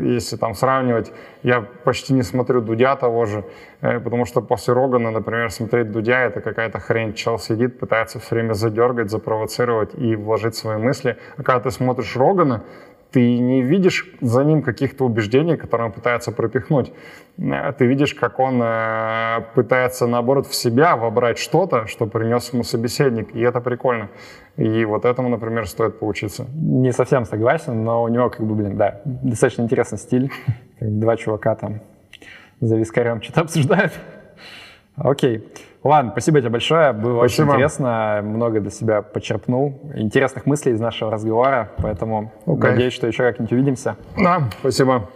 если 0.00 0.36
там 0.36 0.54
сравнивать, 0.54 1.12
я 1.46 1.60
почти 1.60 2.12
не 2.12 2.22
смотрю 2.22 2.60
Дудя 2.60 2.96
того 2.96 3.24
же, 3.24 3.44
потому 3.80 4.24
что 4.24 4.42
после 4.42 4.74
Рогана, 4.74 5.12
например, 5.12 5.52
смотреть 5.52 5.92
Дудя 5.92 6.22
это 6.22 6.40
какая-то 6.40 6.80
хрень. 6.80 7.14
Чел 7.14 7.38
сидит, 7.38 7.78
пытается 7.78 8.18
все 8.18 8.34
время 8.34 8.54
задергать, 8.54 9.10
запровоцировать 9.10 9.94
и 9.94 10.16
вложить 10.16 10.56
свои 10.56 10.76
мысли. 10.76 11.18
А 11.36 11.44
когда 11.44 11.60
ты 11.60 11.70
смотришь 11.70 12.16
Рогана, 12.16 12.64
ты 13.12 13.38
не 13.38 13.62
видишь 13.62 14.12
за 14.20 14.42
ним 14.42 14.62
каких-то 14.62 15.04
убеждений, 15.04 15.56
которые 15.56 15.86
он 15.86 15.92
пытается 15.92 16.32
пропихнуть. 16.32 16.92
Э, 17.38 17.72
ты 17.72 17.86
видишь, 17.86 18.12
как 18.14 18.40
он 18.40 18.60
э, 18.60 19.42
пытается, 19.54 20.08
наоборот, 20.08 20.48
в 20.48 20.54
себя 20.54 20.96
вобрать 20.96 21.38
что-то, 21.38 21.86
что 21.86 22.06
принес 22.06 22.52
ему 22.52 22.64
собеседник, 22.64 23.32
и 23.34 23.40
это 23.40 23.60
прикольно. 23.60 24.08
И 24.56 24.84
вот 24.84 25.04
этому, 25.04 25.28
например, 25.28 25.68
стоит 25.68 26.00
поучиться. 26.00 26.46
Не 26.54 26.92
совсем 26.92 27.24
согласен, 27.24 27.84
но 27.84 28.02
у 28.02 28.08
него, 28.08 28.30
как 28.30 28.44
бы, 28.44 28.54
блин, 28.56 28.76
да, 28.76 29.00
достаточно 29.04 29.62
интересный 29.62 29.98
стиль. 29.98 30.32
Два 30.80 31.16
чувака 31.16 31.54
там 31.54 31.80
за 32.60 32.76
вискарем 32.76 33.22
что-то 33.22 33.42
обсуждают. 33.42 33.92
Окей. 34.96 35.46
Ладно, 35.82 36.10
спасибо 36.10 36.40
тебе 36.40 36.50
большое. 36.50 36.92
Было 36.92 37.18
спасибо. 37.20 37.44
очень 37.44 37.54
интересно. 37.54 38.20
Много 38.24 38.60
для 38.60 38.70
себя 38.70 39.02
почерпнул. 39.02 39.80
Интересных 39.94 40.46
мыслей 40.46 40.72
из 40.72 40.80
нашего 40.80 41.10
разговора. 41.10 41.70
Поэтому 41.76 42.32
okay. 42.44 42.72
надеюсь, 42.72 42.92
что 42.92 43.06
еще 43.06 43.22
как-нибудь 43.22 43.52
увидимся. 43.52 43.96
Да, 44.16 44.48
спасибо. 44.60 45.08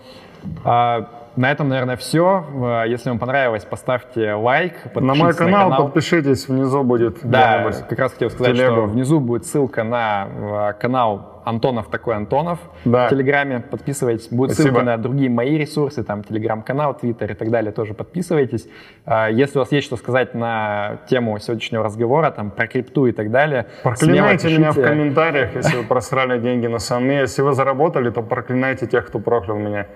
А, 0.64 1.08
на 1.36 1.51
этом, 1.51 1.69
наверное, 1.69 1.97
все. 1.97 2.85
Если 2.86 3.09
вам 3.09 3.19
понравилось, 3.19 3.65
поставьте 3.65 4.35
лайк. 4.35 4.74
На 4.94 5.15
мой 5.15 5.35
канал, 5.35 5.69
на 5.70 5.77
канал 5.77 5.86
подпишитесь, 5.86 6.48
внизу 6.48 6.82
будет. 6.82 7.19
Да, 7.23 7.70
как 7.89 7.98
раз 7.98 8.12
хотел 8.12 8.31
сказать, 8.31 8.57
что 8.57 8.82
внизу 8.86 9.20
будет 9.20 9.47
ссылка 9.47 9.85
на 9.85 10.28
а, 10.28 10.73
канал 10.73 11.43
Антонов 11.44 11.89
такой 11.89 12.16
Антонов 12.16 12.59
да. 12.85 13.07
в 13.07 13.11
Телеграме. 13.11 13.61
Подписывайтесь. 13.61 14.28
Будет 14.28 14.52
Спасибо. 14.52 14.74
ссылка 14.74 14.85
на 14.85 14.97
другие 14.98 15.31
мои 15.31 15.57
ресурсы, 15.57 16.02
там 16.02 16.23
Телеграм-канал, 16.23 16.94
Твиттер 16.94 17.32
и 17.32 17.35
так 17.35 17.51
далее. 17.51 17.73
Тоже 17.73 17.94
подписывайтесь. 17.94 18.69
А, 19.07 19.28
если 19.28 19.59
у 19.59 19.62
вас 19.62 19.73
есть 19.73 19.86
что 19.86 19.97
сказать 19.97 20.35
на 20.35 20.98
тему 21.09 21.39
сегодняшнего 21.39 21.85
разговора, 21.85 22.31
там 22.31 22.51
про 22.51 22.66
крипту 22.66 23.07
и 23.07 23.12
так 23.12 23.31
далее, 23.31 23.66
Проклинайте 23.82 24.57
меня 24.57 24.73
в 24.73 24.81
комментариях, 24.81 25.55
если 25.55 25.77
вы 25.77 25.82
просрали 25.89 26.39
деньги 26.40 26.66
на 26.66 26.78
сами. 26.78 27.15
Если 27.15 27.43
вы 27.43 27.52
заработали, 27.52 28.11
то 28.11 28.23
проклинайте 28.23 28.86
тех, 28.86 29.07
кто 29.07 29.19
проклял 29.19 29.59
меня. 29.59 29.86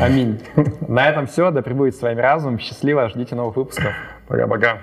Аминь. 0.00 0.40
На 0.88 1.08
этом 1.08 1.26
все. 1.26 1.50
Да 1.50 1.62
пребудет 1.62 1.96
с 1.96 2.02
вами 2.02 2.20
разум. 2.20 2.58
Счастливо. 2.58 3.08
Ждите 3.08 3.34
новых 3.34 3.56
выпусков. 3.56 3.92
Пока-пока. 4.26 4.78